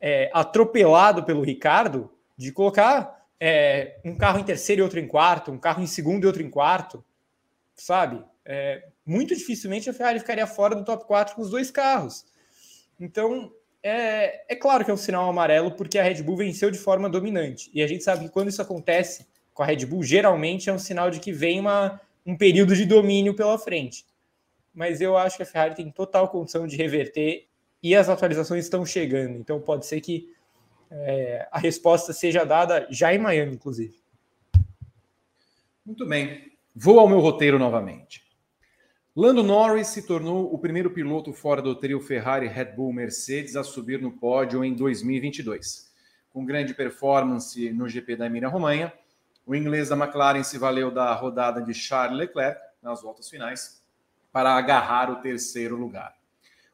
é, 0.00 0.30
atropelado 0.32 1.24
pelo 1.24 1.42
Ricardo 1.42 2.10
de 2.36 2.50
colocar 2.50 3.26
é, 3.38 4.00
um 4.04 4.16
carro 4.16 4.38
em 4.38 4.44
terceiro 4.44 4.80
e 4.80 4.82
outro 4.82 4.98
em 4.98 5.06
quarto, 5.06 5.52
um 5.52 5.58
carro 5.58 5.82
em 5.82 5.86
segundo 5.86 6.24
e 6.24 6.26
outro 6.26 6.42
em 6.42 6.48
quarto, 6.48 7.04
sabe? 7.74 8.24
É, 8.44 8.88
muito 9.04 9.34
dificilmente 9.34 9.90
a 9.90 9.92
Ferrari 9.92 10.20
ficaria 10.20 10.46
fora 10.46 10.74
do 10.74 10.84
top 10.84 11.06
4 11.06 11.34
com 11.34 11.42
os 11.42 11.50
dois 11.50 11.70
carros. 11.70 12.24
Então, 13.00 13.52
é, 13.82 14.52
é 14.52 14.56
claro 14.56 14.84
que 14.84 14.90
é 14.90 14.94
um 14.94 14.98
sinal 14.98 15.28
amarelo 15.28 15.72
porque 15.72 15.98
a 15.98 16.02
Red 16.02 16.22
Bull 16.22 16.36
venceu 16.36 16.70
de 16.70 16.78
forma 16.78 17.08
dominante. 17.08 17.70
E 17.74 17.82
a 17.82 17.86
gente 17.86 18.04
sabe 18.04 18.24
que 18.24 18.30
quando 18.30 18.48
isso 18.48 18.62
acontece 18.62 19.26
com 19.52 19.62
a 19.62 19.66
Red 19.66 19.86
Bull, 19.86 20.02
geralmente 20.02 20.70
é 20.70 20.72
um 20.72 20.78
sinal 20.78 21.10
de 21.10 21.20
que 21.20 21.32
vem 21.32 21.60
uma, 21.60 22.00
um 22.24 22.36
período 22.36 22.76
de 22.76 22.84
domínio 22.84 23.34
pela 23.34 23.58
frente 23.58 24.04
mas 24.74 25.00
eu 25.00 25.16
acho 25.16 25.36
que 25.36 25.42
a 25.42 25.46
Ferrari 25.46 25.74
tem 25.74 25.90
total 25.90 26.28
condição 26.28 26.66
de 26.66 26.76
reverter 26.76 27.46
e 27.82 27.94
as 27.94 28.08
atualizações 28.08 28.64
estão 28.64 28.86
chegando. 28.86 29.36
Então 29.38 29.60
pode 29.60 29.86
ser 29.86 30.00
que 30.00 30.32
é, 30.90 31.46
a 31.50 31.58
resposta 31.58 32.12
seja 32.12 32.44
dada 32.44 32.86
já 32.90 33.14
em 33.14 33.18
Miami, 33.18 33.54
inclusive. 33.54 34.00
Muito 35.84 36.06
bem. 36.06 36.52
Vou 36.74 36.98
ao 36.98 37.08
meu 37.08 37.20
roteiro 37.20 37.58
novamente. 37.58 38.22
Lando 39.14 39.42
Norris 39.42 39.88
se 39.88 40.06
tornou 40.06 40.54
o 40.54 40.58
primeiro 40.58 40.90
piloto 40.90 41.34
fora 41.34 41.60
do 41.60 41.74
trio 41.76 42.00
Ferrari, 42.00 42.46
Red 42.48 42.72
Bull, 42.72 42.94
Mercedes 42.94 43.56
a 43.56 43.62
subir 43.62 44.00
no 44.00 44.10
pódio 44.10 44.64
em 44.64 44.72
2022. 44.72 45.92
Com 46.32 46.46
grande 46.46 46.72
performance 46.72 47.70
no 47.72 47.86
GP 47.86 48.16
da 48.16 48.24
Emília-Romanha, 48.24 48.90
o 49.44 49.54
inglês 49.54 49.90
da 49.90 49.96
McLaren 49.96 50.42
se 50.42 50.56
valeu 50.56 50.90
da 50.90 51.12
rodada 51.12 51.60
de 51.60 51.74
Charles 51.74 52.16
Leclerc 52.16 52.58
nas 52.80 53.02
voltas 53.02 53.28
finais 53.28 53.82
para 54.32 54.54
agarrar 54.54 55.10
o 55.10 55.16
terceiro 55.16 55.76
lugar. 55.76 56.16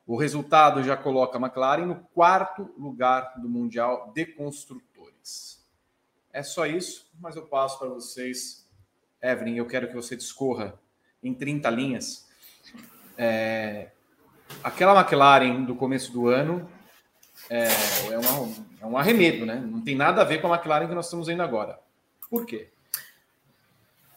O 0.07 0.16
resultado 0.16 0.84
já 0.84 0.97
coloca 0.97 1.39
a 1.39 1.41
McLaren 1.41 1.86
no 1.86 1.97
quarto 2.14 2.72
lugar 2.78 3.34
do 3.39 3.49
Mundial 3.49 4.12
de 4.14 4.24
Construtores. 4.24 5.66
É 6.32 6.45
só 6.45 6.66
isso, 6.66 7.11
mas 7.18 7.34
eu 7.34 7.47
passo 7.49 7.80
para 7.80 7.89
vocês. 7.89 8.64
Evelyn, 9.20 9.57
eu 9.57 9.66
quero 9.66 9.89
que 9.89 9.95
você 9.95 10.14
discorra 10.14 10.78
em 11.20 11.34
30 11.34 11.68
linhas. 11.70 12.28
É, 13.19 13.89
aquela 14.62 14.99
McLaren 14.99 15.64
do 15.64 15.75
começo 15.75 16.12
do 16.12 16.29
ano 16.29 16.71
é, 17.51 17.66
é, 18.12 18.19
uma, 18.19 18.55
é 18.81 18.87
um 18.87 18.97
arremedo, 18.97 19.45
né? 19.45 19.57
Não 19.57 19.81
tem 19.81 19.97
nada 19.97 20.23
a 20.23 20.25
ver 20.25 20.41
com 20.41 20.47
a 20.47 20.57
McLaren 20.57 20.87
que 20.87 20.95
nós 20.95 21.07
estamos 21.07 21.27
vendo 21.27 21.43
agora. 21.43 21.79
Por 22.31 22.47
quê? 22.47 22.69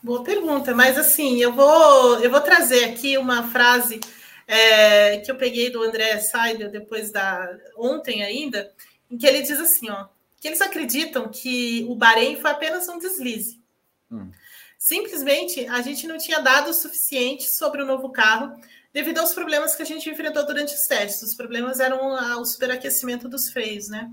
Boa 0.04 0.24
pergunta, 0.24 0.74
mas 0.76 0.98
assim, 0.98 1.42
eu 1.42 1.54
vou, 1.54 2.20
eu 2.20 2.30
vou 2.30 2.42
trazer 2.42 2.86
aqui 2.86 3.18
uma 3.18 3.50
frase 3.50 4.00
é, 4.48 5.18
que 5.18 5.32
eu 5.32 5.36
peguei 5.36 5.70
do 5.70 5.82
André 5.82 6.20
Seidel 6.20 6.72
depois 6.72 7.12
da 7.12 7.58
ontem 7.78 8.24
ainda, 8.24 8.72
em 9.10 9.18
que 9.18 9.26
ele 9.26 9.42
diz 9.42 9.60
assim, 9.60 9.90
ó, 9.90 10.08
que 10.40 10.48
eles 10.48 10.62
acreditam 10.62 11.30
que 11.30 11.86
o 11.88 11.96
Bahrein 11.96 12.36
foi 12.36 12.52
apenas 12.52 12.88
um 12.90 12.98
deslize. 12.98 13.62
Hum. 14.12 14.32
Simplesmente 14.78 15.68
a 15.68 15.82
gente 15.82 16.08
não 16.08 16.18
tinha 16.18 16.40
dados 16.40 16.78
suficientes 16.78 17.56
sobre 17.56 17.84
o 17.84 17.86
novo 17.86 18.10
carro 18.10 18.60
devido 18.94 19.20
aos 19.20 19.34
problemas 19.34 19.76
que 19.76 19.82
a 19.82 19.86
gente 19.86 20.10
enfrentou 20.10 20.46
durante 20.46 20.74
os 20.74 20.82
testes. 20.82 21.22
Os 21.22 21.36
problemas 21.36 21.80
eram 21.80 22.14
o 22.40 22.46
superaquecimento 22.46 23.28
dos 23.28 23.50
freios, 23.50 23.88
né? 23.88 24.12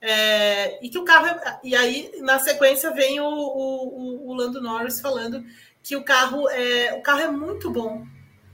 É, 0.00 0.84
e 0.84 0.88
que 0.88 0.98
o 0.98 1.04
carro. 1.04 1.40
E 1.62 1.76
aí, 1.76 2.10
na 2.18 2.38
sequência, 2.40 2.90
vem 2.90 3.20
o, 3.20 3.24
o, 3.24 4.30
o, 4.30 4.34
Lando 4.34 4.60
Norris 4.60 5.00
falando 5.00 5.44
que 5.80 5.94
o 5.94 6.02
carro 6.02 6.48
é, 6.48 6.92
o 6.94 7.02
carro 7.02 7.20
é 7.20 7.30
muito 7.30 7.70
bom. 7.70 8.04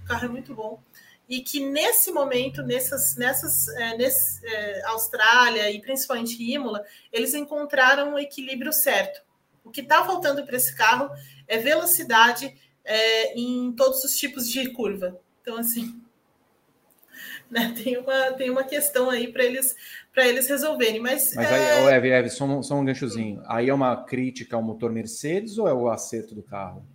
O 0.04 0.06
carro 0.06 0.26
é 0.26 0.28
muito 0.28 0.54
bom. 0.54 0.82
E 1.26 1.40
que 1.40 1.60
nesse 1.60 2.10
momento, 2.10 2.62
nessas, 2.62 3.16
nessas 3.16 3.68
é, 3.68 3.96
nesse, 3.96 4.46
é, 4.46 4.82
Austrália 4.86 5.70
e 5.70 5.80
principalmente 5.80 6.42
Imola, 6.42 6.84
eles 7.10 7.32
encontraram 7.32 8.14
o 8.14 8.18
equilíbrio 8.18 8.72
certo. 8.72 9.22
O 9.64 9.70
que 9.70 9.80
está 9.80 10.04
faltando 10.04 10.44
para 10.44 10.56
esse 10.56 10.74
carro 10.76 11.10
é 11.46 11.58
velocidade 11.58 12.54
é, 12.84 13.34
em 13.38 13.72
todos 13.72 14.04
os 14.04 14.16
tipos 14.16 14.48
de 14.48 14.70
curva. 14.70 15.18
Então, 15.48 15.58
assim, 15.58 15.98
né, 17.50 17.72
tem, 17.82 17.96
uma, 17.96 18.32
tem 18.32 18.50
uma 18.50 18.64
questão 18.64 19.08
aí 19.08 19.32
para 19.32 19.42
eles 19.42 19.74
para 20.12 20.28
eles 20.28 20.46
resolverem. 20.46 21.00
Mas, 21.00 21.32
mas 21.34 21.50
aí, 21.50 21.62
é... 21.62 21.96
Eve, 21.96 22.10
Eve, 22.10 22.28
só 22.28 22.44
um, 22.44 22.62
só 22.62 22.74
um 22.74 22.84
ganchozinho. 22.84 23.42
Aí 23.46 23.70
é 23.70 23.74
uma 23.74 24.04
crítica 24.04 24.56
ao 24.56 24.62
motor 24.62 24.92
Mercedes 24.92 25.56
ou 25.56 25.66
é 25.66 25.72
o 25.72 25.88
acerto 25.88 26.34
do 26.34 26.42
carro? 26.42 26.86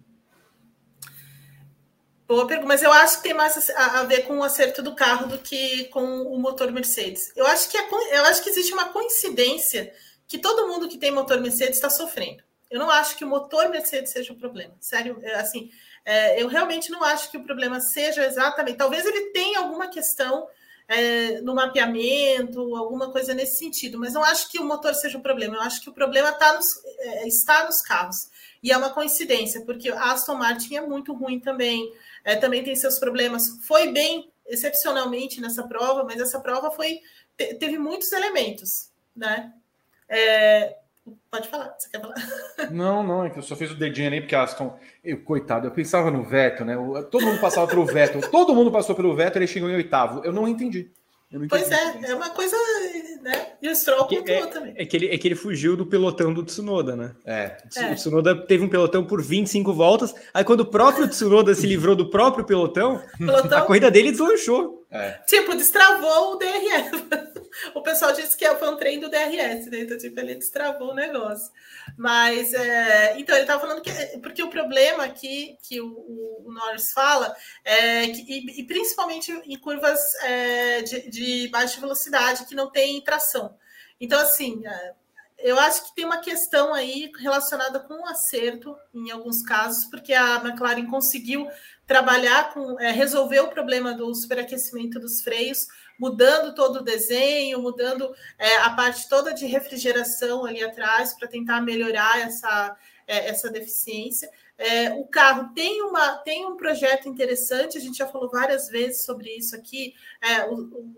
Boa 2.27 2.45
pergunta, 2.45 2.67
mas 2.67 2.83
eu 2.83 2.91
acho 2.91 3.17
que 3.17 3.23
tem 3.23 3.33
mais 3.33 3.69
a, 3.71 4.03
ver 4.03 4.27
com 4.27 4.37
o 4.37 4.43
acerto 4.43 4.83
do 4.83 4.95
carro 4.95 5.27
do 5.27 5.39
que 5.39 5.85
com 5.85 6.03
o 6.03 6.37
motor 6.39 6.71
Mercedes. 6.71 7.31
Eu 7.35 7.47
acho 7.47 7.69
que, 7.69 7.77
é, 7.77 7.87
eu 8.17 8.25
acho 8.25 8.43
que 8.43 8.49
existe 8.49 8.71
uma 8.71 8.89
coincidência 8.89 9.91
que 10.27 10.37
todo 10.37 10.67
mundo 10.67 10.87
que 10.87 10.97
tem 10.99 11.11
motor 11.11 11.41
Mercedes 11.41 11.75
está 11.75 11.89
sofrendo. 11.89 12.43
Eu 12.69 12.79
não 12.79 12.89
acho 12.89 13.17
que 13.17 13.25
o 13.25 13.27
motor 13.27 13.69
Mercedes 13.69 14.11
seja 14.11 14.31
o 14.31 14.37
problema. 14.37 14.75
Sério, 14.79 15.17
é, 15.21 15.35
assim, 15.35 15.69
é, 16.05 16.41
eu 16.41 16.47
realmente 16.47 16.91
não 16.91 17.03
acho 17.03 17.31
que 17.31 17.37
o 17.37 17.43
problema 17.43 17.79
seja 17.79 18.25
exatamente. 18.25 18.77
Talvez 18.77 19.05
ele 19.05 19.31
tenha 19.31 19.59
alguma 19.59 19.87
questão 19.87 20.47
é, 20.87 21.39
no 21.41 21.55
mapeamento, 21.55 22.75
alguma 22.75 23.11
coisa 23.11 23.33
nesse 23.33 23.57
sentido, 23.57 23.97
mas 23.97 24.13
não 24.13 24.23
acho 24.23 24.49
que 24.51 24.59
o 24.59 24.65
motor 24.65 24.93
seja 24.93 25.17
o 25.17 25.21
problema. 25.21 25.55
Eu 25.55 25.61
acho 25.61 25.81
que 25.81 25.89
o 25.89 25.93
problema 25.93 26.31
tá 26.31 26.53
nos, 26.53 26.83
é, 26.99 27.27
está 27.27 27.65
nos 27.65 27.81
carros. 27.81 28.29
E 28.61 28.71
é 28.71 28.77
uma 28.77 28.91
coincidência, 28.91 29.61
porque 29.65 29.89
a 29.89 30.11
Aston 30.11 30.35
Martin 30.35 30.75
é 30.75 30.81
muito 30.81 31.13
ruim 31.13 31.39
também, 31.39 31.91
é, 32.23 32.35
também 32.35 32.63
tem 32.63 32.75
seus 32.75 32.99
problemas. 32.99 33.57
Foi 33.65 33.91
bem 33.91 34.31
excepcionalmente 34.45 35.39
nessa 35.39 35.63
prova, 35.67 36.03
mas 36.03 36.19
essa 36.19 36.39
prova 36.39 36.71
foi 36.71 36.99
teve 37.35 37.77
muitos 37.79 38.11
elementos, 38.11 38.91
né? 39.15 39.51
É, 40.07 40.77
Pode 41.29 41.49
falar, 41.49 41.75
você 41.77 41.89
quer 41.89 41.99
falar? 41.99 42.15
Não, 42.71 43.03
não, 43.03 43.25
é 43.25 43.29
que 43.29 43.37
eu 43.37 43.43
só 43.43 43.55
fiz 43.55 43.71
o 43.71 43.75
dedinho 43.75 44.07
ali, 44.07 44.21
porque 44.21 44.35
Aston. 44.35 44.77
Eu, 45.03 45.21
coitado, 45.21 45.67
eu 45.67 45.71
pensava 45.71 46.09
no 46.09 46.23
Veto, 46.23 46.63
né? 46.63 46.75
Todo 47.11 47.25
mundo 47.25 47.41
passava 47.41 47.67
pelo 47.67 47.85
Veto, 47.85 48.21
todo 48.31 48.55
mundo 48.55 48.71
passou 48.71 48.95
pelo 48.95 49.13
Veto, 49.15 49.37
ele 49.37 49.47
chegou 49.47 49.69
em 49.69 49.75
oitavo. 49.75 50.23
Eu 50.23 50.31
não 50.31 50.47
entendi. 50.47 50.89
Eu 51.29 51.39
não 51.39 51.45
entendi 51.45 51.65
pois 51.65 51.71
é, 51.71 52.11
é 52.11 52.15
uma 52.15 52.29
coisa, 52.29 52.55
né? 53.21 53.47
E 53.61 53.67
o 53.67 53.75
Stroll 53.75 54.07
é, 54.11 54.15
pontuou 54.15 54.37
é, 54.37 54.47
também. 54.47 54.73
É 54.77 54.85
que, 54.85 54.95
ele, 54.95 55.07
é 55.09 55.17
que 55.17 55.27
ele 55.27 55.35
fugiu 55.35 55.75
do 55.75 55.85
pelotão 55.85 56.33
do 56.33 56.43
Tsunoda, 56.43 56.95
né? 56.95 57.15
É. 57.25 57.57
O 57.91 57.95
Tsunoda 57.95 58.35
teve 58.45 58.63
um 58.63 58.69
pelotão 58.69 59.03
por 59.03 59.21
25 59.21 59.73
voltas, 59.73 60.13
aí 60.33 60.43
quando 60.43 60.61
o 60.61 60.65
próprio 60.65 61.07
Tsunoda 61.07 61.53
se 61.53 61.67
livrou 61.67 61.95
do 61.95 62.09
próprio 62.09 62.45
pelotão, 62.45 63.01
pelotão... 63.17 63.57
a 63.57 63.61
corrida 63.63 63.91
dele 63.91 64.11
deslanchou. 64.11 64.82
É. 64.93 65.13
Tipo, 65.25 65.55
destravou 65.55 66.33
o 66.33 66.35
DRS. 66.35 66.91
o 67.73 67.81
pessoal 67.81 68.13
disse 68.13 68.37
que 68.37 68.47
foi 68.55 68.69
um 68.69 68.77
trem 68.77 68.99
do 68.99 69.09
DRS, 69.09 69.65
né? 69.65 69.79
Então, 69.79 69.97
tipo, 69.97 70.19
ele 70.19 70.35
destravou 70.35 70.91
o 70.91 70.93
negócio. 70.93 71.51
Mas, 71.97 72.53
é... 72.53 73.19
então, 73.19 73.35
ele 73.35 73.43
estava 73.43 73.59
falando 73.59 73.81
que... 73.81 73.91
Porque 74.19 74.43
o 74.43 74.51
problema 74.51 75.03
aqui 75.03 75.57
que 75.63 75.81
o, 75.81 75.87
o 76.45 76.51
Norris 76.53 76.93
fala, 76.93 77.35
é 77.65 78.07
que, 78.07 78.21
e, 78.21 78.61
e 78.61 78.63
principalmente 78.65 79.31
em 79.31 79.57
curvas 79.57 79.99
é, 80.21 80.83
de, 80.83 81.09
de 81.09 81.47
baixa 81.47 81.81
velocidade, 81.81 82.45
que 82.45 82.53
não 82.53 82.69
tem 82.69 83.01
tração. 83.01 83.57
Então, 83.99 84.19
assim, 84.19 84.61
é, 84.67 84.93
eu 85.43 85.59
acho 85.59 85.85
que 85.85 85.95
tem 85.95 86.05
uma 86.05 86.21
questão 86.21 86.73
aí 86.73 87.11
relacionada 87.19 87.79
com 87.79 87.95
o 87.95 88.05
acerto, 88.05 88.77
em 88.93 89.11
alguns 89.11 89.41
casos, 89.41 89.85
porque 89.85 90.13
a 90.13 90.35
McLaren 90.35 90.85
conseguiu 90.85 91.47
trabalhar 91.85 92.53
com, 92.53 92.79
é, 92.79 92.91
resolver 92.91 93.41
o 93.41 93.49
problema 93.49 93.93
do 93.93 94.13
superaquecimento 94.15 94.99
dos 94.99 95.21
freios, 95.21 95.67
mudando 95.99 96.55
todo 96.55 96.77
o 96.77 96.83
desenho, 96.83 97.61
mudando 97.61 98.13
é, 98.37 98.57
a 98.57 98.69
parte 98.71 99.07
toda 99.07 99.33
de 99.33 99.45
refrigeração 99.45 100.45
ali 100.45 100.63
atrás 100.63 101.13
para 101.13 101.27
tentar 101.27 101.61
melhorar 101.61 102.19
essa, 102.19 102.75
é, 103.07 103.29
essa 103.29 103.49
deficiência. 103.49 104.29
É, 104.55 104.91
o 104.91 105.05
carro 105.05 105.51
tem, 105.55 105.81
uma, 105.81 106.17
tem 106.17 106.45
um 106.45 106.55
projeto 106.55 107.09
interessante, 107.09 107.77
a 107.77 107.81
gente 107.81 107.97
já 107.97 108.07
falou 108.07 108.29
várias 108.29 108.69
vezes 108.69 109.03
sobre 109.03 109.35
isso 109.35 109.55
aqui, 109.55 109.95
é, 110.21 110.45
o, 110.45 110.53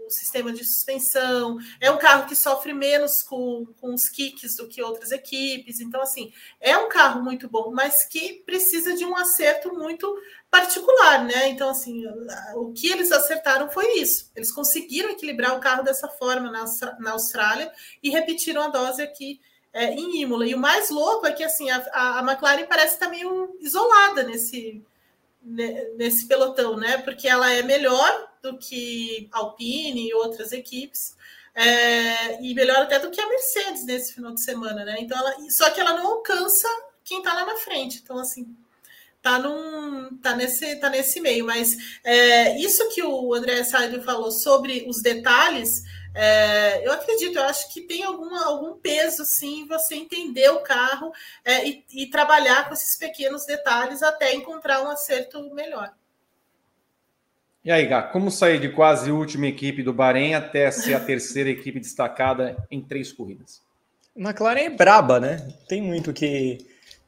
o, 0.06 0.10
sistema 0.10 0.52
de 0.52 0.64
suspensão, 0.64 1.58
é 1.80 1.90
um 1.90 1.98
carro 1.98 2.28
que 2.28 2.36
sofre 2.36 2.74
menos 2.74 3.24
com, 3.24 3.66
com 3.80 3.94
os 3.94 4.10
kicks 4.10 4.58
do 4.58 4.68
que 4.68 4.84
outras 4.84 5.12
equipes, 5.12 5.80
então, 5.80 6.02
assim, 6.02 6.34
é 6.60 6.78
um 6.78 6.90
carro 6.90 7.24
muito 7.24 7.48
bom, 7.50 7.72
mas 7.72 8.04
que 8.04 8.44
precisa 8.46 8.94
de 8.94 9.06
um 9.06 9.16
acerto 9.16 9.74
muito 9.74 10.14
particular, 10.56 11.26
né? 11.26 11.50
Então, 11.50 11.70
assim, 11.70 12.06
o 12.56 12.72
que 12.72 12.88
eles 12.90 13.12
acertaram 13.12 13.70
foi 13.70 14.00
isso, 14.00 14.32
eles 14.34 14.52
conseguiram 14.52 15.10
equilibrar 15.10 15.58
o 15.58 15.60
carro 15.60 15.84
dessa 15.84 16.08
forma 16.08 16.50
na, 16.50 16.64
na 17.00 17.12
Austrália 17.12 17.70
e 18.02 18.10
repetiram 18.10 18.62
a 18.62 18.70
dose 18.70 19.02
aqui 19.02 19.42
é, 19.74 19.92
em 19.92 20.22
Imola. 20.22 20.48
E 20.48 20.56
o 20.56 20.60
mais 20.60 20.90
louco 20.90 21.28
é 21.28 21.34
que 21.34 21.44
assim 21.44 21.70
a, 21.70 22.20
a 22.20 22.20
McLaren 22.22 22.66
parece 22.68 22.94
estar 22.94 23.10
meio 23.10 23.58
isolada 23.60 24.24
nesse, 24.24 24.82
nesse 25.98 26.26
pelotão, 26.26 26.78
né? 26.78 27.00
Porque 27.00 27.28
ela 27.28 27.52
é 27.52 27.62
melhor 27.62 28.32
do 28.42 28.58
que 28.58 29.28
Alpine 29.34 30.08
e 30.08 30.14
outras 30.14 30.54
equipes. 30.54 31.18
É, 31.54 32.42
e 32.42 32.54
melhor 32.54 32.82
até 32.82 33.00
do 33.00 33.10
que 33.10 33.20
a 33.20 33.30
Mercedes 33.30 33.86
nesse 33.86 34.14
final 34.14 34.34
de 34.34 34.42
semana, 34.42 34.86
né? 34.86 34.98
Então 35.00 35.18
ela, 35.18 35.36
só 35.50 35.70
que 35.70 35.80
ela 35.80 35.94
não 35.94 36.08
alcança 36.08 36.68
quem 37.04 37.20
está 37.20 37.34
lá 37.34 37.46
na 37.46 37.58
frente. 37.58 38.02
Então, 38.04 38.18
assim, 38.18 38.56
tá, 39.26 39.40
num, 39.40 40.16
tá, 40.22 40.36
nesse, 40.36 40.76
tá 40.76 40.88
nesse 40.88 41.20
meio. 41.20 41.48
Mas 41.48 41.76
é, 42.04 42.56
isso 42.60 42.88
que 42.94 43.02
o 43.02 43.34
André 43.34 43.64
Saido 43.64 44.04
falou 44.04 44.32
sobre 44.32 44.86
os 44.88 45.02
detalhes 45.02 45.84
é, 46.18 46.88
eu 46.88 46.94
acredito, 46.94 47.38
eu 47.38 47.44
acho 47.44 47.74
que 47.74 47.82
tem 47.82 48.02
alguma, 48.02 48.46
algum 48.46 48.80
peso, 48.80 49.26
sim, 49.26 49.68
você 49.68 49.96
entender 49.96 50.48
o 50.50 50.62
carro 50.62 51.12
é, 51.44 51.68
e, 51.68 51.84
e, 51.92 52.10
trabalhar 52.10 52.70
com 52.70 52.74
esses 52.74 52.98
pequenos 52.98 53.46
detalhes 53.46 54.02
até 54.02 54.34
encontrar 54.34 54.82
um 54.82 54.90
acerto 54.90 55.54
melhor. 55.54 55.92
E 57.66 57.70
aí, 57.70 57.86
Gá, 57.86 58.02
como 58.02 58.32
sair 58.32 58.62
de 58.62 58.70
quase 58.70 59.12
última 59.12 59.48
equipe 59.48 59.84
do 59.84 59.92
Bahrein 59.92 60.36
até 60.36 60.72
ser 60.72 60.94
a 60.94 61.02
terceira 61.04 61.50
equipe 61.50 61.82
destacada 61.82 62.66
em 62.72 62.80
três 62.80 63.12
corridas? 63.12 63.62
McLaren 64.16 64.62
é 64.62 64.70
braba, 64.70 65.20
né? 65.20 65.46
Tem 65.68 65.82
muito 65.82 66.14
que, 66.14 66.66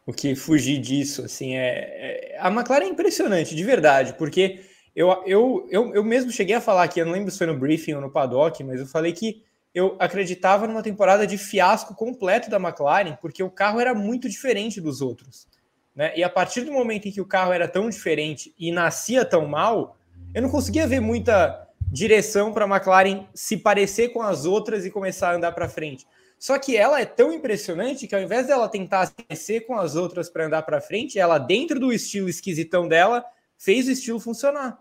o 0.07 0.13
que 0.13 0.35
fugir 0.35 0.79
disso. 0.79 1.23
Assim, 1.23 1.55
é, 1.55 2.31
é, 2.33 2.37
a 2.39 2.49
McLaren 2.49 2.85
é 2.85 2.89
impressionante, 2.89 3.53
de 3.53 3.63
verdade, 3.63 4.13
porque 4.13 4.61
eu, 4.95 5.09
eu, 5.27 5.67
eu, 5.69 5.93
eu 5.93 6.03
mesmo 6.03 6.31
cheguei 6.31 6.55
a 6.55 6.61
falar 6.61 6.83
aqui, 6.83 7.01
eu 7.01 7.05
não 7.05 7.11
lembro 7.11 7.29
se 7.29 7.37
foi 7.37 7.45
no 7.45 7.59
briefing 7.59 7.93
ou 7.93 8.01
no 8.01 8.09
paddock, 8.09 8.63
mas 8.63 8.79
eu 8.79 8.87
falei 8.87 9.11
que 9.11 9.43
eu 9.75 9.97
acreditava 9.99 10.65
numa 10.65 10.81
temporada 10.81 11.27
de 11.27 11.37
fiasco 11.37 11.93
completo 11.93 12.49
da 12.49 12.57
McLaren, 12.57 13.17
porque 13.21 13.43
o 13.43 13.51
carro 13.51 13.81
era 13.81 13.93
muito 13.93 14.29
diferente 14.29 14.79
dos 14.79 15.01
outros. 15.01 15.45
Né? 15.93 16.13
E 16.17 16.23
a 16.23 16.29
partir 16.29 16.61
do 16.61 16.71
momento 16.71 17.07
em 17.07 17.11
que 17.11 17.21
o 17.21 17.25
carro 17.25 17.51
era 17.51 17.67
tão 17.67 17.89
diferente 17.89 18.55
e 18.57 18.71
nascia 18.71 19.25
tão 19.25 19.45
mal, 19.45 19.97
eu 20.33 20.41
não 20.41 20.49
conseguia 20.49 20.87
ver 20.87 21.01
muita 21.01 21.67
direção 21.91 22.53
para 22.53 22.65
a 22.65 22.67
McLaren 22.67 23.25
se 23.35 23.57
parecer 23.57 24.09
com 24.09 24.21
as 24.21 24.45
outras 24.45 24.85
e 24.85 24.89
começar 24.89 25.31
a 25.31 25.35
andar 25.35 25.51
para 25.51 25.69
frente. 25.69 26.07
Só 26.39 26.59
que 26.59 26.77
ela 26.77 27.01
é 27.01 27.05
tão 27.05 27.33
impressionante 27.33 28.07
que 28.07 28.15
ao 28.15 28.21
invés 28.21 28.47
dela 28.47 28.69
tentar 28.69 29.07
se 29.07 29.13
parecer 29.13 29.61
com 29.61 29.75
as 29.75 29.95
outras 29.95 30.29
para 30.29 30.45
andar 30.45 30.61
para 30.61 30.79
frente, 30.79 31.17
ela 31.17 31.39
dentro 31.39 31.79
do 31.79 31.91
estilo 31.91 32.29
esquisitão 32.29 32.87
dela 32.87 33.25
fez 33.57 33.87
o 33.87 33.91
estilo 33.91 34.19
funcionar. 34.19 34.79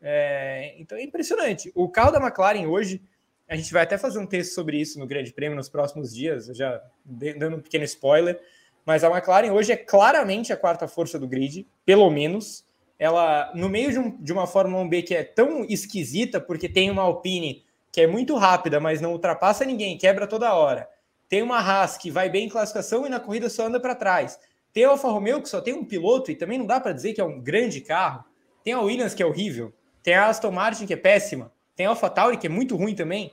É, 0.00 0.74
então 0.78 0.96
é 0.96 1.02
impressionante. 1.02 1.72
O 1.74 1.88
carro 1.88 2.12
da 2.12 2.20
McLaren 2.20 2.66
hoje, 2.66 3.02
a 3.48 3.56
gente 3.56 3.72
vai 3.72 3.82
até 3.82 3.98
fazer 3.98 4.18
um 4.18 4.26
texto 4.26 4.54
sobre 4.54 4.80
isso 4.80 4.98
no 4.98 5.06
Grande 5.06 5.32
Prêmio 5.32 5.56
nos 5.56 5.68
próximos 5.68 6.14
dias, 6.14 6.46
já 6.46 6.80
dando 7.04 7.56
um 7.56 7.60
pequeno 7.60 7.84
spoiler. 7.84 8.40
Mas 8.84 9.04
a 9.04 9.10
McLaren 9.10 9.52
hoje 9.52 9.72
é 9.72 9.76
claramente 9.76 10.52
a 10.52 10.56
quarta 10.56 10.88
força 10.88 11.18
do 11.18 11.28
grid, 11.28 11.66
pelo 11.84 12.10
menos. 12.10 12.64
Ela, 12.98 13.52
no 13.54 13.68
meio 13.68 13.90
de, 13.90 13.98
um, 13.98 14.22
de 14.22 14.32
uma 14.32 14.46
Fórmula 14.46 14.84
1B 14.84 15.04
que 15.04 15.14
é 15.14 15.24
tão 15.24 15.64
esquisita, 15.64 16.40
porque 16.40 16.68
tem 16.68 16.90
uma 16.90 17.02
Alpine 17.02 17.64
que 17.92 18.00
é 18.00 18.06
muito 18.06 18.34
rápida, 18.36 18.80
mas 18.80 19.00
não 19.00 19.12
ultrapassa 19.12 19.64
ninguém, 19.64 19.98
quebra 19.98 20.26
toda 20.26 20.54
hora. 20.54 20.88
Tem 21.28 21.42
uma 21.42 21.58
Haas 21.58 21.98
que 21.98 22.10
vai 22.10 22.30
bem 22.30 22.46
em 22.46 22.48
classificação 22.48 23.06
e 23.06 23.10
na 23.10 23.20
corrida 23.20 23.50
só 23.50 23.66
anda 23.66 23.78
para 23.78 23.94
trás. 23.94 24.38
Tem 24.72 24.84
a 24.84 24.88
Alfa 24.88 25.08
Romeo 25.08 25.42
que 25.42 25.48
só 25.48 25.60
tem 25.60 25.74
um 25.74 25.84
piloto 25.84 26.30
e 26.30 26.34
também 26.34 26.58
não 26.58 26.66
dá 26.66 26.80
para 26.80 26.92
dizer 26.92 27.12
que 27.12 27.20
é 27.20 27.24
um 27.24 27.38
grande 27.38 27.82
carro. 27.82 28.24
Tem 28.64 28.72
a 28.72 28.80
Williams 28.80 29.12
que 29.12 29.22
é 29.22 29.26
horrível. 29.26 29.72
Tem 30.02 30.14
a 30.14 30.26
Aston 30.26 30.50
Martin, 30.50 30.86
que 30.86 30.94
é 30.94 30.96
péssima. 30.96 31.52
Tem 31.76 31.86
a 31.86 31.90
AlphaTauri, 31.90 32.38
que 32.38 32.46
é 32.46 32.50
muito 32.50 32.76
ruim 32.76 32.94
também. 32.94 33.32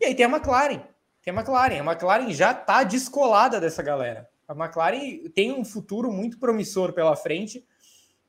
E 0.00 0.06
aí 0.06 0.14
tem 0.14 0.24
a 0.24 0.28
McLaren. 0.28 0.80
Tem 1.22 1.32
a 1.32 1.36
McLaren. 1.36 1.80
A 1.80 1.92
McLaren 1.92 2.30
já 2.32 2.52
está 2.52 2.82
descolada 2.82 3.60
dessa 3.60 3.82
galera. 3.82 4.28
A 4.46 4.54
McLaren 4.54 5.28
tem 5.34 5.52
um 5.52 5.64
futuro 5.64 6.10
muito 6.10 6.38
promissor 6.38 6.92
pela 6.92 7.14
frente. 7.14 7.64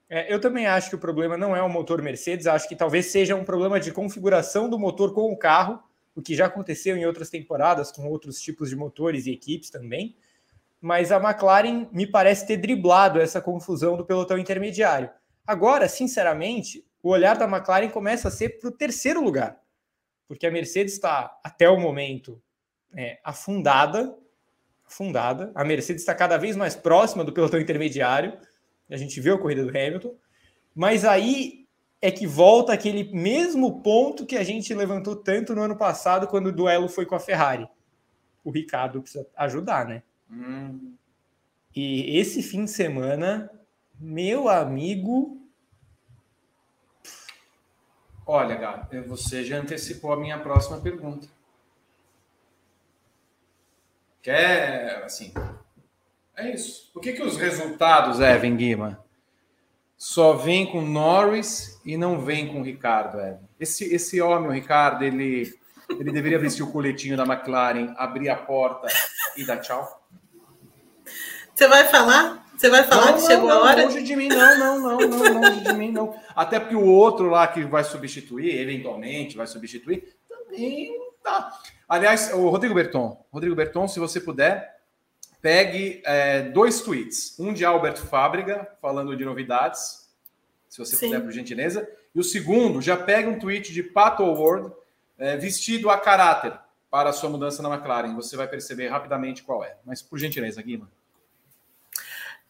É, 0.09 0.33
eu 0.33 0.41
também 0.41 0.65
acho 0.65 0.89
que 0.89 0.95
o 0.95 0.99
problema 0.99 1.37
não 1.37 1.55
é 1.55 1.61
o 1.61 1.69
motor 1.69 2.01
Mercedes. 2.01 2.47
Acho 2.47 2.67
que 2.67 2.75
talvez 2.75 3.07
seja 3.07 3.35
um 3.35 3.43
problema 3.43 3.79
de 3.79 3.91
configuração 3.91 4.69
do 4.69 4.79
motor 4.79 5.13
com 5.13 5.31
o 5.31 5.37
carro, 5.37 5.81
o 6.15 6.21
que 6.21 6.35
já 6.35 6.47
aconteceu 6.47 6.97
em 6.97 7.05
outras 7.05 7.29
temporadas 7.29 7.91
com 7.91 8.07
outros 8.07 8.41
tipos 8.41 8.69
de 8.69 8.75
motores 8.75 9.27
e 9.27 9.31
equipes 9.31 9.69
também. 9.69 10.17
Mas 10.81 11.11
a 11.11 11.17
McLaren 11.17 11.87
me 11.91 12.07
parece 12.07 12.47
ter 12.47 12.57
driblado 12.57 13.21
essa 13.21 13.39
confusão 13.39 13.95
do 13.95 14.05
pelotão 14.05 14.37
intermediário. 14.37 15.09
Agora, 15.45 15.87
sinceramente, 15.87 16.85
o 17.03 17.09
olhar 17.09 17.37
da 17.37 17.45
McLaren 17.45 17.89
começa 17.89 18.27
a 18.27 18.31
ser 18.31 18.59
para 18.59 18.69
o 18.69 18.71
terceiro 18.71 19.23
lugar, 19.23 19.59
porque 20.27 20.47
a 20.47 20.51
Mercedes 20.51 20.93
está, 20.93 21.37
até 21.43 21.69
o 21.69 21.79
momento, 21.79 22.41
é, 22.95 23.19
afundada, 23.23 24.15
afundada. 24.85 25.51
A 25.53 25.63
Mercedes 25.63 26.01
está 26.01 26.15
cada 26.15 26.37
vez 26.37 26.55
mais 26.55 26.75
próxima 26.75 27.23
do 27.23 27.31
pelotão 27.31 27.59
intermediário. 27.59 28.37
A 28.89 28.97
gente 28.97 29.19
viu 29.21 29.35
a 29.35 29.39
corrida 29.39 29.63
do 29.63 29.69
Hamilton, 29.69 30.15
mas 30.73 31.05
aí 31.05 31.67
é 32.01 32.09
que 32.09 32.25
volta 32.25 32.73
aquele 32.73 33.11
mesmo 33.13 33.81
ponto 33.81 34.25
que 34.25 34.37
a 34.37 34.43
gente 34.43 34.73
levantou 34.73 35.15
tanto 35.15 35.53
no 35.53 35.61
ano 35.61 35.75
passado 35.75 36.27
quando 36.27 36.47
o 36.47 36.51
duelo 36.51 36.87
foi 36.87 37.05
com 37.05 37.15
a 37.15 37.19
Ferrari. 37.19 37.67
O 38.43 38.51
Ricardo 38.51 39.01
precisa 39.01 39.27
ajudar, 39.35 39.85
né? 39.85 40.03
Hum. 40.31 40.93
E 41.75 42.17
esse 42.17 42.41
fim 42.41 42.65
de 42.65 42.71
semana, 42.71 43.51
meu 43.99 44.47
amigo, 44.47 45.39
Olha, 48.31 48.55
Gabi, 48.55 49.01
você 49.01 49.43
já 49.43 49.57
antecipou 49.57 50.13
a 50.13 50.15
minha 50.15 50.37
próxima 50.37 50.79
pergunta. 50.79 51.27
Quer, 54.21 55.03
assim, 55.03 55.33
é 56.39 56.53
isso. 56.53 56.89
Por 56.93 57.01
que, 57.01 57.13
que 57.13 57.23
os 57.23 57.37
resultados, 57.37 58.19
Evan 58.19 58.55
Guima, 58.55 59.03
só 59.97 60.33
vem 60.33 60.65
com 60.65 60.81
Norris 60.81 61.79
e 61.85 61.97
não 61.97 62.21
vem 62.21 62.47
com 62.47 62.61
Ricardo, 62.61 63.19
Evan? 63.19 63.39
Esse, 63.59 63.93
esse 63.93 64.21
homem, 64.21 64.49
o 64.49 64.53
Ricardo, 64.53 65.03
ele, 65.03 65.53
ele 65.89 66.11
deveria 66.11 66.39
vestir 66.39 66.63
o 66.63 66.71
coletinho 66.71 67.17
da 67.17 67.23
McLaren, 67.23 67.93
abrir 67.97 68.29
a 68.29 68.35
porta 68.35 68.87
e 69.35 69.45
dar 69.45 69.57
tchau? 69.57 70.01
Você 71.53 71.67
vai 71.67 71.85
falar? 71.85 72.47
Você 72.55 72.69
vai 72.69 72.83
falar 72.83 73.07
não, 73.07 73.13
que 73.13 73.21
chegou 73.21 73.47
não, 73.47 73.57
a 73.57 73.63
hora? 73.63 73.83
Longe 73.83 74.03
de 74.03 74.15
mim, 74.15 74.27
não, 74.27 74.59
não, 74.59 74.79
não, 74.79 74.97
não, 74.97 75.41
longe 75.41 75.61
de 75.61 75.73
mim, 75.73 75.91
não. 75.91 76.13
Até 76.35 76.59
porque 76.59 76.75
o 76.75 76.85
outro 76.85 77.29
lá 77.29 77.47
que 77.47 77.63
vai 77.63 77.83
substituir, 77.83 78.59
eventualmente 78.59 79.37
vai 79.37 79.47
substituir, 79.47 80.15
também 80.27 80.91
tá. 81.23 81.57
Aliás, 81.87 82.33
o 82.33 82.49
Rodrigo 82.49 82.75
Berton, 82.75 83.25
Rodrigo 83.31 83.55
Berton, 83.55 83.87
se 83.87 83.99
você 83.99 84.19
puder, 84.19 84.78
pegue 85.41 86.01
é, 86.05 86.43
dois 86.43 86.81
tweets. 86.81 87.37
Um 87.39 87.53
de 87.53 87.65
Alberto 87.65 88.01
Fábrega, 88.05 88.69
falando 88.81 89.15
de 89.15 89.25
novidades, 89.25 90.09
se 90.67 90.77
você 90.77 90.95
Sim. 90.95 91.07
puder, 91.07 91.21
por 91.21 91.31
gentileza. 91.31 91.89
E 92.13 92.19
o 92.19 92.23
segundo, 92.23 92.81
já 92.81 92.97
pegue 92.97 93.27
um 93.27 93.39
tweet 93.39 93.73
de 93.73 93.83
Pato 93.83 94.23
Ward, 94.23 94.71
é, 95.17 95.37
vestido 95.37 95.89
a 95.89 95.97
caráter 95.97 96.53
para 96.89 97.09
a 97.09 97.13
sua 97.13 97.29
mudança 97.29 97.61
na 97.61 97.73
McLaren. 97.73 98.15
Você 98.15 98.35
vai 98.35 98.47
perceber 98.47 98.87
rapidamente 98.87 99.43
qual 99.43 99.63
é. 99.63 99.77
Mas, 99.85 100.01
por 100.01 100.17
gentileza, 100.17 100.61
Guima. 100.61 100.89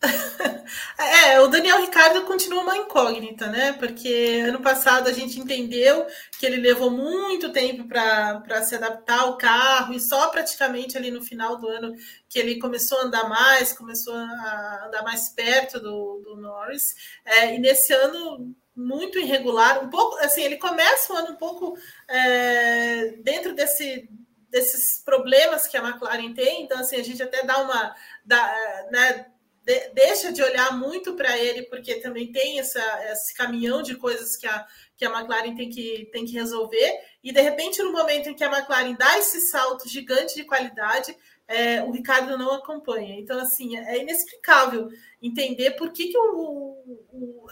É, 0.97 1.39
o 1.39 1.47
Daniel 1.47 1.81
Ricardo 1.81 2.25
continua 2.25 2.61
uma 2.61 2.77
incógnita, 2.77 3.47
né? 3.47 3.73
Porque 3.73 4.43
ano 4.47 4.61
passado 4.61 5.07
a 5.07 5.13
gente 5.13 5.39
entendeu 5.39 6.05
que 6.37 6.45
ele 6.45 6.57
levou 6.57 6.91
muito 6.91 7.51
tempo 7.51 7.87
para 7.87 8.61
se 8.63 8.75
adaptar 8.75 9.21
ao 9.21 9.37
carro, 9.37 9.93
e 9.93 9.99
só 9.99 10.27
praticamente 10.29 10.97
ali 10.97 11.09
no 11.09 11.21
final 11.21 11.57
do 11.57 11.67
ano 11.67 11.93
que 12.27 12.37
ele 12.37 12.59
começou 12.59 12.99
a 12.99 13.03
andar 13.03 13.27
mais, 13.27 13.73
começou 13.73 14.13
a 14.13 14.85
andar 14.87 15.03
mais 15.03 15.29
perto 15.29 15.79
do, 15.79 16.21
do 16.23 16.35
Norris. 16.37 16.83
É, 17.25 17.55
e 17.55 17.59
nesse 17.59 17.93
ano 17.93 18.53
muito 18.75 19.19
irregular, 19.19 19.83
um 19.83 19.89
pouco 19.89 20.17
assim, 20.19 20.43
ele 20.43 20.57
começa 20.57 21.13
o 21.13 21.17
ano 21.17 21.31
um 21.31 21.35
pouco 21.35 21.77
é, 22.07 23.17
dentro 23.23 23.53
desse 23.53 24.09
desses 24.49 25.03
problemas 25.05 25.67
que 25.67 25.77
a 25.77 25.83
McLaren 25.83 26.33
tem, 26.33 26.63
então 26.63 26.79
assim, 26.79 26.95
a 26.95 27.03
gente 27.03 27.21
até 27.21 27.45
dá 27.45 27.59
uma 27.59 27.95
dá, 28.25 28.87
né, 28.91 29.27
de, 29.63 29.89
deixa 29.89 30.31
de 30.31 30.41
olhar 30.41 30.77
muito 30.77 31.15
para 31.15 31.37
ele, 31.37 31.63
porque 31.63 31.95
também 31.95 32.31
tem 32.31 32.59
essa, 32.59 32.81
esse 33.11 33.33
caminhão 33.33 33.81
de 33.81 33.95
coisas 33.95 34.35
que 34.35 34.47
a, 34.47 34.65
que 34.97 35.05
a 35.05 35.09
McLaren 35.09 35.55
tem 35.55 35.69
que, 35.69 36.09
tem 36.11 36.25
que 36.25 36.33
resolver, 36.33 36.99
e 37.23 37.31
de 37.31 37.41
repente, 37.41 37.81
no 37.81 37.91
momento 37.91 38.29
em 38.29 38.33
que 38.33 38.43
a 38.43 38.51
McLaren 38.51 38.95
dá 38.95 39.17
esse 39.17 39.41
salto 39.41 39.87
gigante 39.87 40.35
de 40.35 40.43
qualidade, 40.43 41.15
é, 41.47 41.81
o 41.83 41.91
Ricardo 41.91 42.37
não 42.37 42.53
acompanha. 42.53 43.19
Então, 43.19 43.39
assim, 43.39 43.75
é 43.75 43.97
inexplicável 43.97 44.89
entender 45.21 45.71
por 45.71 45.91
que, 45.91 46.09
que 46.09 46.17
o, 46.17 46.77
o 47.11 47.47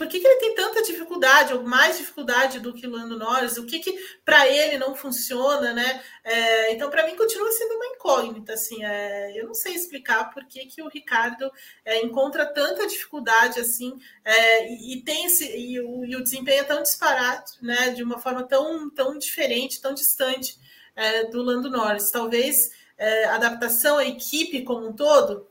por 0.00 0.08
que, 0.08 0.18
que, 0.18 0.26
ele 0.26 0.40
tem 0.40 0.54
tanta 0.54 0.82
dificuldade, 0.82 1.52
ou 1.52 1.62
mais 1.62 1.98
dificuldade 1.98 2.58
do 2.58 2.72
que 2.72 2.86
Lando 2.86 3.18
Norris? 3.18 3.58
O 3.58 3.66
que, 3.66 3.80
que 3.80 3.98
para 4.24 4.48
ele 4.48 4.78
não 4.78 4.94
funciona, 4.94 5.74
né? 5.74 6.02
É, 6.24 6.72
então, 6.72 6.88
para 6.88 7.04
mim, 7.04 7.14
continua 7.14 7.52
sendo 7.52 7.74
uma 7.74 7.84
incógnita. 7.84 8.54
Assim, 8.54 8.82
é, 8.82 9.38
eu 9.38 9.46
não 9.46 9.52
sei 9.52 9.74
explicar 9.74 10.30
por 10.30 10.46
que, 10.46 10.64
que 10.64 10.80
o 10.80 10.88
Ricardo 10.88 11.52
é, 11.84 12.02
encontra 12.02 12.46
tanta 12.46 12.86
dificuldade 12.86 13.60
assim 13.60 13.92
é, 14.24 14.72
e, 14.72 14.94
e, 14.94 15.04
tem 15.04 15.26
esse, 15.26 15.44
e 15.54 15.78
o, 15.78 16.02
e, 16.02 16.16
o, 16.16 16.24
desempenho 16.24 16.62
é 16.62 16.64
tão 16.64 16.82
disparado, 16.82 17.50
né? 17.60 17.90
De 17.90 18.02
uma 18.02 18.18
forma 18.18 18.42
tão, 18.42 18.88
tão 18.88 19.18
diferente, 19.18 19.82
tão 19.82 19.92
distante 19.92 20.58
é, 20.96 21.24
do 21.24 21.42
Lando 21.42 21.68
Norris. 21.68 22.10
Talvez 22.10 22.70
é, 22.96 23.26
adaptação 23.26 23.98
à 23.98 24.06
equipe 24.06 24.62
como 24.62 24.88
um 24.88 24.94
todo 24.94 25.50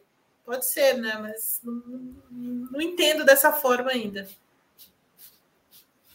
Pode 0.50 0.66
ser, 0.66 0.98
né? 0.98 1.16
Mas 1.22 1.62
não, 1.64 2.24
não 2.70 2.82
entendo 2.82 3.26
dessa 3.26 3.52
forma 3.52 3.92
ainda. 3.92 4.28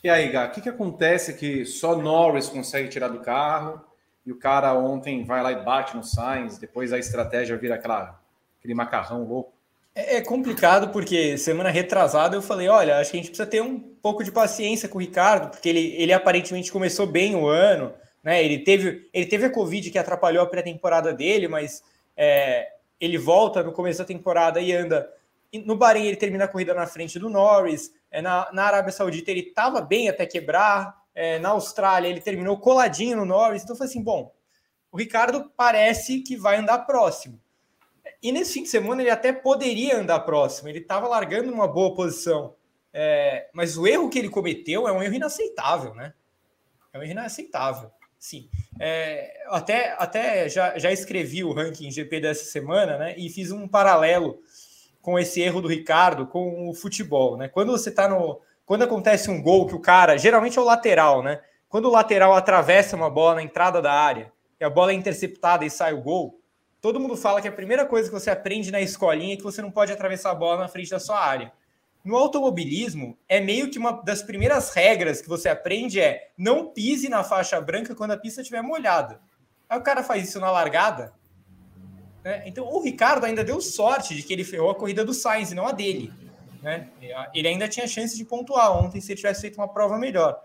E 0.02 0.10
aí, 0.10 0.28
Gá, 0.30 0.46
o 0.46 0.50
que, 0.50 0.60
que 0.60 0.68
acontece 0.68 1.34
que 1.34 1.64
só 1.64 1.96
Norris 1.96 2.48
consegue 2.48 2.88
tirar 2.88 3.08
do 3.08 3.20
carro 3.20 3.82
e 4.26 4.32
o 4.32 4.38
cara 4.38 4.74
ontem 4.74 5.24
vai 5.24 5.42
lá 5.42 5.50
e 5.50 5.64
bate 5.64 5.96
no 5.96 6.04
Sainz, 6.04 6.58
depois 6.58 6.92
a 6.92 6.98
estratégia 6.98 7.56
vira 7.56 7.74
aquela, 7.74 8.20
aquele 8.58 8.74
macarrão 8.74 9.24
louco? 9.24 9.52
É, 9.94 10.16
é 10.16 10.20
complicado 10.20 10.90
porque 10.90 11.38
semana 11.38 11.70
retrasada 11.70 12.36
eu 12.36 12.42
falei, 12.42 12.68
olha, 12.68 12.98
acho 12.98 13.12
que 13.12 13.16
a 13.16 13.20
gente 13.20 13.30
precisa 13.30 13.48
ter 13.48 13.62
um 13.62 13.78
pouco 13.78 14.22
de 14.22 14.30
paciência 14.30 14.88
com 14.88 14.98
o 14.98 15.00
Ricardo, 15.00 15.50
porque 15.50 15.68
ele, 15.68 15.94
ele 15.96 16.12
aparentemente 16.12 16.70
começou 16.70 17.06
bem 17.06 17.34
o 17.34 17.46
ano, 17.46 17.94
né? 18.22 18.42
Ele 18.44 18.58
teve, 18.58 19.08
ele 19.12 19.26
teve 19.26 19.46
a 19.46 19.50
Covid 19.50 19.90
que 19.90 19.98
atrapalhou 19.98 20.42
a 20.42 20.46
pré-temporada 20.46 21.12
dele, 21.12 21.46
mas 21.46 21.82
é, 22.16 22.68
ele 23.00 23.18
volta 23.18 23.62
no 23.62 23.72
começo 23.72 23.98
da 23.98 24.04
temporada 24.04 24.60
e 24.60 24.72
anda. 24.72 25.10
No 25.64 25.76
Bahrein 25.76 26.06
ele 26.06 26.16
termina 26.16 26.44
a 26.44 26.48
corrida 26.48 26.74
na 26.74 26.86
frente 26.86 27.18
do 27.18 27.28
Norris. 27.28 27.92
É, 28.10 28.22
na, 28.22 28.50
na 28.52 28.64
Arábia 28.64 28.92
Saudita 28.92 29.30
ele 29.30 29.40
estava 29.40 29.80
bem 29.80 30.08
até 30.08 30.26
quebrar. 30.26 31.02
É, 31.14 31.38
na 31.38 31.50
Austrália 31.50 32.08
ele 32.08 32.20
terminou 32.20 32.58
coladinho 32.58 33.18
no 33.18 33.24
Norris. 33.24 33.62
Então 33.62 33.76
foi 33.76 33.86
assim, 33.86 34.02
bom, 34.02 34.34
o 34.90 34.96
Ricardo 34.96 35.50
parece 35.56 36.20
que 36.20 36.36
vai 36.36 36.56
andar 36.56 36.78
próximo. 36.80 37.40
E 38.22 38.32
nesse 38.32 38.54
fim 38.54 38.62
de 38.62 38.68
semana 38.68 39.02
ele 39.02 39.10
até 39.10 39.32
poderia 39.32 39.98
andar 39.98 40.20
próximo. 40.20 40.68
Ele 40.68 40.78
estava 40.78 41.06
largando 41.06 41.50
numa 41.50 41.68
boa 41.68 41.94
posição. 41.94 42.54
É, 42.92 43.50
mas 43.52 43.76
o 43.76 43.86
erro 43.86 44.08
que 44.08 44.18
ele 44.18 44.28
cometeu 44.28 44.86
é 44.88 44.92
um 44.92 45.02
erro 45.02 45.14
inaceitável, 45.14 45.94
né? 45.94 46.14
É 46.92 46.98
um 46.98 47.02
erro 47.02 47.10
inaceitável. 47.10 47.90
Sim. 48.24 48.48
É, 48.80 49.44
até 49.48 49.94
até 49.98 50.48
já, 50.48 50.78
já 50.78 50.90
escrevi 50.90 51.44
o 51.44 51.52
ranking 51.52 51.90
GP 51.90 52.20
dessa 52.20 52.44
semana, 52.44 52.96
né? 52.96 53.14
E 53.18 53.28
fiz 53.28 53.50
um 53.50 53.68
paralelo 53.68 54.40
com 55.04 55.18
esse 55.18 55.42
erro 55.42 55.60
do 55.60 55.68
Ricardo 55.68 56.26
com 56.26 56.66
o 56.66 56.72
futebol, 56.72 57.36
né? 57.36 57.46
Quando 57.46 57.70
você 57.70 57.90
tá 57.90 58.08
no. 58.08 58.40
Quando 58.64 58.84
acontece 58.84 59.30
um 59.30 59.42
gol 59.42 59.66
que 59.66 59.74
o 59.74 59.78
cara. 59.78 60.16
Geralmente 60.16 60.58
é 60.58 60.62
o 60.62 60.64
lateral, 60.64 61.22
né? 61.22 61.42
Quando 61.68 61.84
o 61.84 61.90
lateral 61.90 62.32
atravessa 62.32 62.96
uma 62.96 63.10
bola 63.10 63.34
na 63.34 63.42
entrada 63.42 63.82
da 63.82 63.92
área 63.92 64.32
e 64.58 64.64
a 64.64 64.70
bola 64.70 64.92
é 64.92 64.94
interceptada 64.94 65.62
e 65.62 65.68
sai 65.68 65.92
o 65.92 66.00
gol, 66.00 66.40
todo 66.80 66.98
mundo 66.98 67.18
fala 67.18 67.42
que 67.42 67.48
a 67.48 67.52
primeira 67.52 67.84
coisa 67.84 68.08
que 68.08 68.14
você 68.18 68.30
aprende 68.30 68.72
na 68.72 68.80
escolinha 68.80 69.34
é 69.34 69.36
que 69.36 69.42
você 69.42 69.60
não 69.60 69.70
pode 69.70 69.92
atravessar 69.92 70.30
a 70.30 70.34
bola 70.34 70.60
na 70.60 70.68
frente 70.68 70.88
da 70.88 70.98
sua 70.98 71.20
área. 71.20 71.52
No 72.02 72.16
automobilismo, 72.16 73.18
é 73.28 73.40
meio 73.40 73.70
que 73.70 73.78
uma 73.78 74.02
das 74.02 74.22
primeiras 74.22 74.70
regras 74.70 75.20
que 75.20 75.28
você 75.28 75.50
aprende 75.50 76.00
é 76.00 76.30
não 76.38 76.68
pise 76.68 77.10
na 77.10 77.22
faixa 77.22 77.60
branca 77.60 77.94
quando 77.94 78.12
a 78.12 78.16
pista 78.16 78.40
estiver 78.40 78.62
molhada. 78.62 79.20
Aí 79.68 79.78
o 79.78 79.82
cara 79.82 80.02
faz 80.02 80.26
isso 80.26 80.40
na 80.40 80.50
largada. 80.50 81.12
Né? 82.24 82.42
Então 82.46 82.66
o 82.66 82.80
Ricardo 82.80 83.26
ainda 83.26 83.44
deu 83.44 83.60
sorte 83.60 84.16
de 84.16 84.22
que 84.22 84.32
ele 84.32 84.42
ferrou 84.42 84.70
a 84.70 84.74
corrida 84.74 85.04
do 85.04 85.12
Sainz 85.12 85.52
e 85.52 85.54
não 85.54 85.66
a 85.66 85.72
dele. 85.72 86.10
Né? 86.62 86.88
Ele 87.34 87.46
ainda 87.46 87.68
tinha 87.68 87.86
chance 87.86 88.16
de 88.16 88.24
pontuar 88.24 88.72
ontem 88.72 89.00
se 89.00 89.12
ele 89.12 89.18
tivesse 89.18 89.42
feito 89.42 89.58
uma 89.58 89.68
prova 89.68 89.98
melhor. 89.98 90.42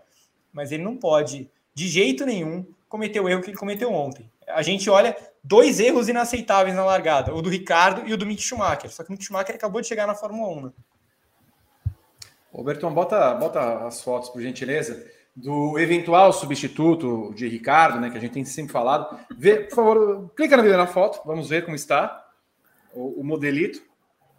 Mas 0.52 0.70
ele 0.70 0.82
não 0.82 0.96
pode, 0.96 1.50
de 1.74 1.88
jeito 1.88 2.26
nenhum, 2.26 2.66
cometer 2.88 3.20
o 3.20 3.28
erro 3.28 3.40
que 3.40 3.48
ele 3.48 3.56
cometeu 3.56 3.90
ontem. 3.90 4.30
A 4.46 4.60
gente 4.60 4.90
olha 4.90 5.16
dois 5.42 5.80
erros 5.80 6.08
inaceitáveis 6.08 6.76
na 6.76 6.84
largada, 6.84 7.32
o 7.34 7.40
do 7.40 7.48
Ricardo 7.48 8.06
e 8.06 8.12
o 8.12 8.16
do 8.16 8.26
Mick 8.26 8.42
Schumacher. 8.42 8.90
Só 8.90 9.02
que 9.02 9.08
o 9.08 9.12
Mick 9.12 9.24
Schumacher 9.24 9.54
acabou 9.54 9.80
de 9.80 9.86
chegar 9.86 10.06
na 10.06 10.14
Fórmula 10.14 10.48
1. 10.58 10.66
Né? 10.66 10.72
Ô, 12.52 12.62
bota, 12.90 13.32
bota 13.34 13.86
as 13.86 14.02
fotos, 14.02 14.28
por 14.28 14.42
gentileza, 14.42 15.08
do 15.34 15.78
eventual 15.78 16.32
substituto 16.32 17.32
de 17.34 17.48
Ricardo, 17.48 18.00
né, 18.00 18.10
que 18.10 18.18
a 18.18 18.20
gente 18.20 18.32
tem 18.32 18.44
sempre 18.44 18.72
falado. 18.72 19.18
Vê, 19.36 19.60
por 19.60 19.74
favor, 19.74 20.30
clica 20.36 20.56
na 20.56 20.62
primeira 20.62 20.86
foto, 20.86 21.20
vamos 21.24 21.48
ver 21.48 21.64
como 21.64 21.76
está 21.76 22.26
o, 22.92 23.20
o 23.20 23.24
modelito 23.24 23.80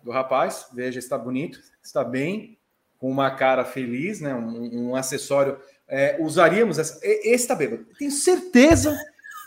do 0.04 0.12
rapaz. 0.12 0.68
Veja, 0.74 1.00
está 1.00 1.18
bonito, 1.18 1.60
está 1.84 2.04
bem, 2.04 2.58
com 3.00 3.10
uma 3.10 3.32
cara 3.32 3.66
feliz, 3.66 4.22
né, 4.22 4.34
um, 4.34 4.89
um 4.89 4.96
acessório. 4.96 5.58
É, 5.88 6.18
usaríamos 6.20 6.78
essa. 6.78 7.00
Esse 7.04 7.30
está 7.30 7.56
bêbado. 7.56 7.86
Tenho 7.97 8.12
certeza 8.12 8.97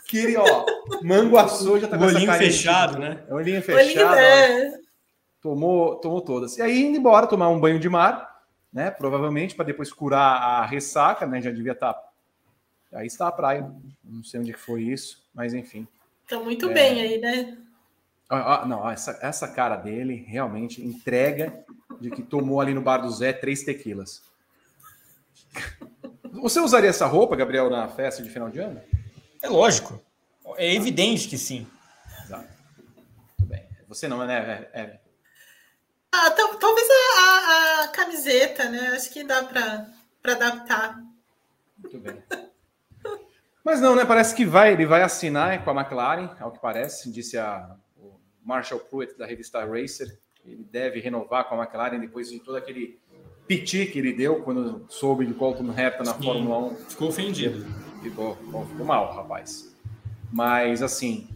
que 0.07 0.17
ele, 0.17 0.37
ó, 0.37 0.65
manguaçou, 1.01 1.79
já 1.79 1.87
tá 1.87 1.97
com 1.97 2.05
olhinho 2.05 2.31
fechado, 2.33 2.99
né? 2.99 3.23
É 3.27 3.33
olhinho 3.33 3.61
fechado. 3.61 4.15
Olhinho. 4.15 4.85
Tomou, 5.41 5.95
tomou 5.95 6.21
todas. 6.21 6.57
E 6.57 6.61
aí, 6.61 6.85
indo 6.85 6.97
embora, 6.97 7.25
tomar 7.25 7.49
um 7.49 7.59
banho 7.59 7.79
de 7.79 7.89
mar 7.89 8.34
né? 8.75 8.91
Provavelmente 8.91 9.55
para 9.55 9.63
depois 9.63 9.93
curar 9.93 10.41
a 10.41 10.65
ressaca, 10.65 11.25
né? 11.25 11.41
Já 11.41 11.49
devia 11.49 11.71
estar. 11.71 11.93
Tá... 11.93 12.09
Aí 12.91 13.07
está 13.07 13.29
a 13.29 13.31
praia. 13.31 13.71
Não 14.03 14.21
sei 14.21 14.41
onde 14.41 14.51
foi 14.51 14.83
isso, 14.83 15.25
mas 15.33 15.53
enfim. 15.53 15.87
Está 16.23 16.41
muito 16.41 16.69
é... 16.69 16.73
bem 16.73 17.01
aí, 17.01 17.17
né? 17.17 17.57
Ah, 18.29 18.63
ah, 18.63 18.65
não, 18.65 18.89
essa, 18.89 19.17
essa 19.21 19.47
cara 19.47 19.77
dele 19.77 20.25
realmente 20.27 20.83
entrega 20.83 21.63
de 22.01 22.09
que 22.09 22.21
tomou 22.21 22.59
ali 22.59 22.73
no 22.73 22.81
bar 22.81 22.97
do 22.97 23.09
Zé 23.09 23.31
três 23.31 23.63
tequilas. 23.63 24.23
Você 26.33 26.59
usaria 26.59 26.89
essa 26.89 27.05
roupa, 27.05 27.35
Gabriel, 27.35 27.69
na 27.69 27.87
festa 27.87 28.21
de 28.21 28.29
final 28.29 28.49
de 28.49 28.59
ano? 28.59 28.81
É 29.41 29.47
lógico. 29.47 30.01
É 30.57 30.73
evidente 30.73 31.29
que 31.29 31.37
sim. 31.37 31.65
Exato. 32.23 32.49
Muito 33.39 33.49
bem. 33.49 33.63
Você 33.87 34.07
não, 34.07 34.25
né, 34.25 34.67
é, 34.73 34.81
é 34.81 34.99
ah, 36.15 36.31
talvez 36.31 36.87
a, 36.89 37.21
a, 37.21 37.83
a, 37.83 37.87
camiseta, 37.89 38.69
né? 38.69 38.93
Acho 38.95 39.11
que 39.11 39.23
dá 39.23 39.43
para 39.43 40.33
adaptar. 40.33 41.03
Muito 41.77 41.99
bem. 41.99 42.21
Mas 43.63 43.81
não, 43.81 43.95
né? 43.95 44.05
Parece 44.05 44.35
que 44.35 44.45
vai, 44.45 44.73
ele 44.73 44.85
vai 44.85 45.01
assinar 45.01 45.63
com 45.63 45.71
a 45.71 45.81
McLaren, 45.81 46.29
ao 46.39 46.51
que 46.51 46.59
parece, 46.59 47.11
disse 47.11 47.37
a, 47.37 47.75
o 47.97 48.19
Marshall 48.43 48.79
Pruitt 48.79 49.17
da 49.17 49.25
revista 49.25 49.65
Racer. 49.65 50.17
Ele 50.45 50.63
deve 50.71 50.99
renovar 50.99 51.49
com 51.49 51.55
a 51.55 51.63
McLaren 51.63 51.99
depois 51.99 52.29
de 52.29 52.39
todo 52.39 52.55
aquele 52.55 52.99
piti 53.47 53.85
que 53.87 53.99
ele 53.99 54.13
deu 54.13 54.41
quando 54.43 54.85
soube 54.89 55.25
de 55.25 55.33
Colton 55.33 55.73
Herta 55.75 56.03
na 56.03 56.13
Sim, 56.13 56.23
Fórmula 56.23 56.57
1. 56.57 56.75
Ficou 56.89 57.09
ofendido. 57.09 57.65
Ficou, 58.01 58.35
ficou, 58.35 58.65
ficou 58.67 58.85
mal, 58.85 59.15
rapaz. 59.15 59.75
Mas 60.31 60.81
assim, 60.83 61.27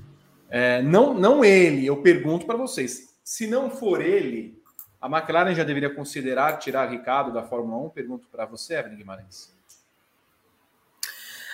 é, 0.50 0.82
não, 0.82 1.14
não 1.14 1.44
ele, 1.44 1.86
eu 1.86 2.02
pergunto 2.02 2.46
para 2.46 2.58
vocês, 2.58 3.10
se 3.24 3.48
não 3.48 3.70
for 3.70 4.02
ele, 4.02 4.59
a 5.02 5.08
McLaren 5.08 5.56
já 5.56 5.64
deveria 5.64 5.94
considerar 5.94 6.58
tirar 6.58 6.90
Ricardo 6.90 7.32
da 7.32 7.44
Fórmula 7.44 7.86
1? 7.88 7.90
Pergunto 7.90 8.28
para 8.28 8.46
você, 8.46 8.76
Evelyn 8.76 8.98
Guimarães. 8.98 9.54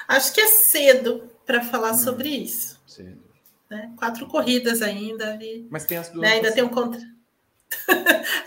Acho 0.07 0.33
que 0.33 0.41
é 0.41 0.47
cedo 0.47 1.29
para 1.45 1.63
falar 1.63 1.91
hum, 1.91 1.97
sobre 1.97 2.29
isso. 2.29 2.81
Cedo. 2.85 3.23
Né? 3.69 3.93
Quatro 3.97 4.27
corridas 4.27 4.81
ainda. 4.81 5.37
E, 5.41 5.67
Mas 5.69 5.85
tem 5.85 5.97
as 5.97 6.09
duas. 6.09 6.21
Né? 6.21 6.35
Ainda 6.35 6.51
tem 6.51 6.63
um 6.63 6.69
contra. 6.69 7.01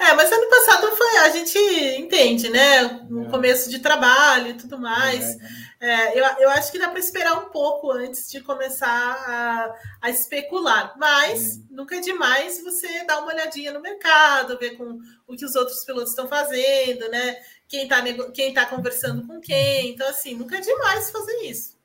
é, 0.00 0.14
mas 0.14 0.30
ano 0.30 0.48
passado 0.48 0.96
foi, 0.96 1.18
a 1.18 1.28
gente 1.30 1.58
entende, 1.98 2.48
né? 2.48 2.82
No 3.08 3.26
é. 3.26 3.30
começo 3.30 3.68
de 3.68 3.78
trabalho 3.78 4.50
e 4.50 4.54
tudo 4.54 4.78
mais. 4.78 5.36
É, 5.80 5.90
é, 5.90 6.18
eu, 6.18 6.24
eu 6.40 6.50
acho 6.50 6.72
que 6.72 6.78
dá 6.78 6.88
para 6.88 6.98
esperar 6.98 7.38
um 7.38 7.50
pouco 7.50 7.92
antes 7.92 8.28
de 8.30 8.40
começar 8.40 8.88
a, 8.88 9.74
a 10.02 10.10
especular. 10.10 10.94
Mas 10.98 11.62
nunca 11.70 11.96
é 11.96 12.00
demais 12.00 12.62
você 12.62 13.04
dar 13.04 13.20
uma 13.20 13.32
olhadinha 13.32 13.72
no 13.72 13.80
mercado, 13.80 14.58
ver 14.58 14.76
com 14.76 14.98
o 15.26 15.36
que 15.36 15.44
os 15.44 15.54
outros 15.54 15.84
pilotos 15.84 16.10
estão 16.10 16.26
fazendo, 16.26 17.08
né? 17.10 17.36
Quem 17.68 17.84
está 17.84 18.02
quem 18.32 18.52
tá 18.52 18.66
conversando 18.66 19.26
com 19.26 19.40
quem. 19.40 19.90
Então, 19.90 20.08
assim, 20.08 20.34
nunca 20.34 20.56
é 20.56 20.60
demais 20.60 21.10
fazer 21.10 21.36
isso. 21.42 21.76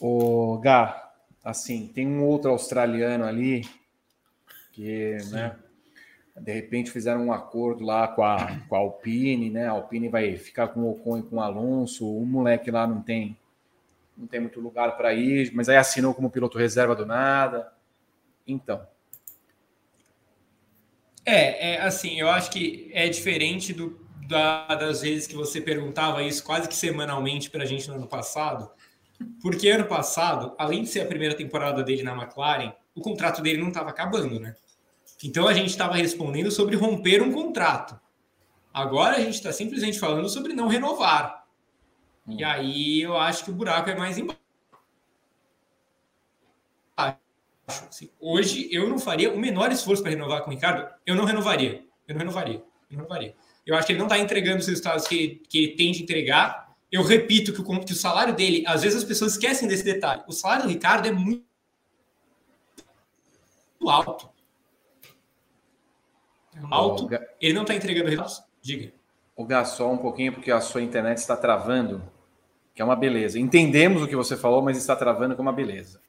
O 0.00 0.58
Gá, 0.58 1.10
assim, 1.42 1.88
tem 1.88 2.06
um 2.06 2.24
outro 2.24 2.50
australiano 2.50 3.24
ali 3.24 3.68
que, 4.72 5.18
Sim. 5.20 5.32
né? 5.32 5.56
De 6.40 6.52
repente 6.52 6.90
fizeram 6.90 7.26
um 7.26 7.32
acordo 7.32 7.84
lá 7.84 8.08
com 8.08 8.22
a, 8.22 8.60
com 8.68 8.74
a 8.74 8.78
Alpine, 8.78 9.50
né? 9.50 9.66
A 9.66 9.72
Alpine 9.72 10.08
vai 10.08 10.36
ficar 10.36 10.68
com 10.68 10.80
o 10.80 10.90
Ocon 10.92 11.18
e 11.18 11.22
com 11.22 11.36
o 11.36 11.40
Alonso. 11.40 12.06
O 12.06 12.24
moleque 12.24 12.70
lá 12.70 12.86
não 12.86 13.00
tem 13.00 13.36
não 14.16 14.26
tem 14.26 14.40
muito 14.40 14.60
lugar 14.60 14.96
para 14.96 15.14
ir, 15.14 15.52
mas 15.54 15.68
aí 15.68 15.76
assinou 15.76 16.12
como 16.12 16.30
piloto 16.30 16.58
reserva 16.58 16.94
do 16.96 17.06
nada. 17.06 17.72
Então. 18.46 18.84
É, 21.24 21.74
é 21.74 21.82
assim, 21.82 22.18
eu 22.18 22.28
acho 22.28 22.50
que 22.50 22.90
é 22.92 23.08
diferente 23.08 23.72
do, 23.72 24.00
da, 24.26 24.66
das 24.74 25.02
vezes 25.02 25.26
que 25.26 25.36
você 25.36 25.60
perguntava 25.60 26.22
isso 26.22 26.42
quase 26.42 26.68
que 26.68 26.74
semanalmente 26.74 27.48
para 27.48 27.62
a 27.62 27.66
gente 27.66 27.86
no 27.88 27.94
ano 27.94 28.08
passado, 28.08 28.70
porque 29.40 29.68
ano 29.68 29.84
passado, 29.84 30.54
além 30.58 30.82
de 30.82 30.88
ser 30.88 31.00
a 31.00 31.06
primeira 31.06 31.36
temporada 31.36 31.82
dele 31.82 32.02
na 32.02 32.16
McLaren, 32.16 32.72
o 32.94 33.00
contrato 33.00 33.40
dele 33.40 33.60
não 33.60 33.68
estava 33.68 33.90
acabando, 33.90 34.40
né? 34.40 34.56
Então 35.22 35.48
a 35.48 35.54
gente 35.54 35.70
estava 35.70 35.96
respondendo 35.96 36.50
sobre 36.50 36.76
romper 36.76 37.22
um 37.22 37.32
contrato. 37.32 37.98
Agora 38.72 39.16
a 39.16 39.20
gente 39.20 39.34
está 39.34 39.52
simplesmente 39.52 39.98
falando 39.98 40.28
sobre 40.28 40.52
não 40.52 40.68
renovar. 40.68 41.44
Hum. 42.26 42.36
E 42.38 42.44
aí 42.44 43.00
eu 43.02 43.16
acho 43.16 43.44
que 43.44 43.50
o 43.50 43.54
buraco 43.54 43.90
é 43.90 43.96
mais 43.96 44.18
embaixo. 44.18 44.38
Assim, 47.66 48.08
hoje 48.18 48.68
eu 48.72 48.88
não 48.88 48.98
faria 48.98 49.30
o 49.32 49.38
menor 49.38 49.70
esforço 49.70 50.02
para 50.02 50.10
renovar 50.10 50.42
com 50.42 50.50
o 50.50 50.54
Ricardo. 50.54 50.88
Eu 51.04 51.14
não 51.14 51.24
renovaria. 51.24 51.84
Eu 52.06 52.14
não 52.14 52.20
renovaria. 52.20 52.54
Eu 52.54 52.96
não 52.96 52.98
renovaria. 52.98 53.34
Eu 53.66 53.76
acho 53.76 53.86
que 53.86 53.92
ele 53.92 53.98
não 53.98 54.06
está 54.06 54.18
entregando 54.18 54.58
os 54.58 54.66
resultados 54.66 55.06
que, 55.06 55.42
que 55.48 55.58
ele 55.58 55.76
tem 55.76 55.92
de 55.92 56.02
entregar. 56.02 56.74
Eu 56.90 57.02
repito 57.02 57.52
que 57.52 57.60
o, 57.60 57.80
que 57.84 57.92
o 57.92 57.96
salário 57.96 58.34
dele, 58.34 58.64
às 58.66 58.82
vezes 58.82 58.98
as 58.98 59.04
pessoas 59.04 59.32
esquecem 59.32 59.68
desse 59.68 59.84
detalhe. 59.84 60.22
O 60.26 60.32
salário 60.32 60.62
do 60.62 60.70
Ricardo 60.70 61.06
é 61.06 61.12
muito 61.12 61.44
alto 63.86 64.30
alto, 66.70 67.08
ele 67.40 67.54
não 67.54 67.62
está 67.62 67.74
entregando 67.74 68.06
resultados? 68.08 68.42
Diga. 68.62 68.92
O 69.36 69.44
Gasol, 69.44 69.92
um 69.92 69.98
pouquinho, 69.98 70.32
porque 70.32 70.50
a 70.50 70.60
sua 70.60 70.82
internet 70.82 71.18
está 71.18 71.36
travando, 71.36 72.02
que 72.74 72.82
é 72.82 72.84
uma 72.84 72.96
beleza. 72.96 73.38
Entendemos 73.38 74.02
o 74.02 74.08
que 74.08 74.16
você 74.16 74.36
falou, 74.36 74.62
mas 74.62 74.76
está 74.76 74.96
travando, 74.96 75.34
que 75.34 75.40
é 75.40 75.42
uma 75.42 75.52
beleza. 75.52 76.00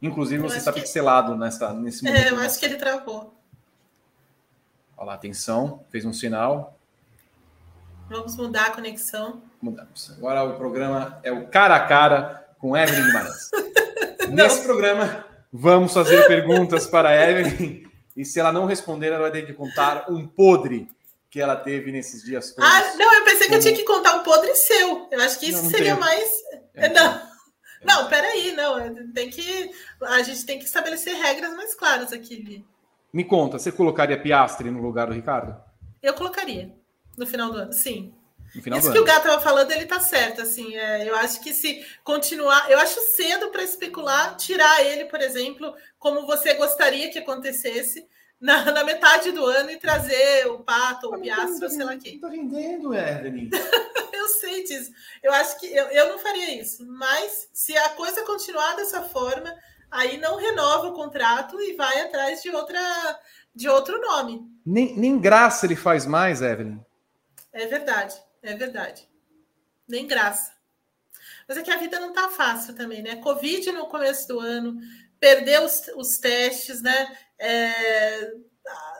Inclusive, 0.00 0.42
você 0.42 0.58
está 0.58 0.72
que... 0.72 0.80
pixelado 0.80 1.36
nessa, 1.36 1.72
nesse 1.72 2.04
momento. 2.04 2.22
É, 2.22 2.30
eu 2.30 2.38
acho 2.38 2.58
que 2.58 2.64
ele 2.64 2.76
travou. 2.76 3.34
Olha 4.96 5.06
lá, 5.06 5.14
atenção, 5.14 5.84
fez 5.90 6.04
um 6.04 6.12
sinal. 6.12 6.78
Vamos 8.08 8.36
mudar 8.36 8.66
a 8.66 8.70
conexão. 8.70 9.42
Mudamos. 9.60 10.12
Agora 10.16 10.44
o 10.44 10.56
programa 10.56 11.18
é 11.22 11.32
o 11.32 11.48
cara 11.48 11.74
a 11.74 11.86
cara 11.86 12.46
com 12.58 12.76
Evelyn 12.76 13.06
Guimarães. 13.06 13.50
Nesse 14.30 14.62
programa, 14.62 15.26
vamos 15.52 15.92
fazer 15.92 16.26
perguntas 16.26 16.86
para 16.86 17.08
a 17.08 17.30
Evelyn 17.30 17.82
e 18.16 18.24
se 18.24 18.38
ela 18.38 18.52
não 18.52 18.66
responder, 18.66 19.08
ela 19.08 19.20
vai 19.20 19.30
ter 19.30 19.46
que 19.46 19.52
contar 19.52 20.10
um 20.10 20.26
podre 20.26 20.88
que 21.30 21.40
ela 21.40 21.56
teve 21.56 21.90
nesses 21.90 22.22
dias 22.22 22.52
todos. 22.52 22.70
Ah, 22.70 22.94
não, 22.96 23.14
eu 23.14 23.24
pensei 23.24 23.48
que 23.48 23.54
eu 23.54 23.60
tinha 23.60 23.74
que 23.74 23.82
contar 23.82 24.16
um 24.16 24.22
podre 24.22 24.54
seu. 24.54 25.08
Eu 25.10 25.20
acho 25.20 25.38
que 25.40 25.46
isso 25.46 25.56
não, 25.56 25.64
não 25.64 25.70
seria 25.70 25.96
mais. 25.96 26.30
É, 26.74 26.88
não. 26.88 27.34
Não, 27.84 28.08
peraí, 28.08 28.52
não. 28.52 29.12
Tem 29.12 29.28
que. 29.28 29.70
A 30.02 30.22
gente 30.22 30.46
tem 30.46 30.58
que 30.58 30.64
estabelecer 30.64 31.14
regras 31.16 31.54
mais 31.54 31.74
claras 31.74 32.12
aqui, 32.12 32.36
Vi. 32.36 32.64
Me 33.12 33.24
conta, 33.24 33.58
você 33.58 33.70
colocaria 33.70 34.20
Piastre 34.20 34.70
no 34.70 34.80
lugar 34.80 35.06
do 35.06 35.12
Ricardo? 35.12 35.56
Eu 36.02 36.14
colocaria. 36.14 36.74
No 37.16 37.26
final 37.26 37.50
do 37.50 37.58
ano, 37.58 37.72
sim. 37.72 38.12
Isso 38.54 38.92
que 38.92 38.98
ano. 38.98 39.02
o 39.02 39.04
Gato 39.04 39.26
estava 39.26 39.42
falando, 39.42 39.70
ele 39.72 39.84
está 39.84 40.00
certo. 40.00 40.42
Assim, 40.42 40.76
é, 40.76 41.08
eu 41.08 41.16
acho 41.16 41.40
que 41.40 41.52
se 41.52 41.84
continuar, 42.02 42.70
eu 42.70 42.78
acho 42.78 43.00
cedo 43.00 43.50
para 43.50 43.62
especular, 43.62 44.36
tirar 44.36 44.84
ele, 44.84 45.06
por 45.06 45.20
exemplo, 45.20 45.74
como 45.98 46.26
você 46.26 46.54
gostaria 46.54 47.10
que 47.10 47.18
acontecesse 47.18 48.06
na, 48.40 48.70
na 48.72 48.84
metade 48.84 49.32
do 49.32 49.44
ano 49.46 49.70
e 49.70 49.78
trazer 49.78 50.46
o 50.48 50.58
Pato, 50.58 51.08
o 51.08 51.20
Piastro, 51.20 51.68
sei 51.68 51.84
lá 51.84 51.96
quem. 51.96 52.16
Estou 52.16 52.30
vendendo, 52.30 52.94
Evelyn. 52.94 53.50
eu 54.12 54.28
sei 54.28 54.64
disso. 54.64 54.92
Eu 55.22 55.32
acho 55.32 55.58
que 55.58 55.66
eu, 55.66 55.86
eu 55.86 56.10
não 56.10 56.18
faria 56.18 56.60
isso. 56.60 56.86
Mas 56.86 57.48
se 57.52 57.76
a 57.76 57.90
coisa 57.90 58.22
continuar 58.22 58.76
dessa 58.76 59.02
forma, 59.02 59.54
aí 59.90 60.18
não 60.18 60.36
renova 60.36 60.88
o 60.88 60.94
contrato 60.94 61.60
e 61.60 61.74
vai 61.74 62.00
atrás 62.02 62.42
de 62.42 62.50
outra 62.50 62.80
de 63.54 63.68
outro 63.68 64.00
nome. 64.00 64.42
Nem, 64.66 64.96
nem 64.96 65.18
graça 65.18 65.64
ele 65.64 65.76
faz 65.76 66.04
mais, 66.04 66.42
Evelyn. 66.42 66.80
É 67.52 67.66
verdade. 67.66 68.14
É 68.44 68.54
verdade. 68.54 69.08
Nem 69.88 70.06
graça. 70.06 70.52
Mas 71.48 71.56
é 71.56 71.62
que 71.62 71.70
a 71.70 71.78
vida 71.78 71.98
não 71.98 72.12
tá 72.12 72.28
fácil 72.28 72.74
também, 72.74 73.02
né? 73.02 73.16
Covid 73.16 73.72
no 73.72 73.86
começo 73.86 74.28
do 74.28 74.38
ano, 74.38 74.78
perdeu 75.18 75.64
os, 75.64 75.88
os 75.96 76.18
testes, 76.18 76.82
né? 76.82 77.18
É, 77.38 78.32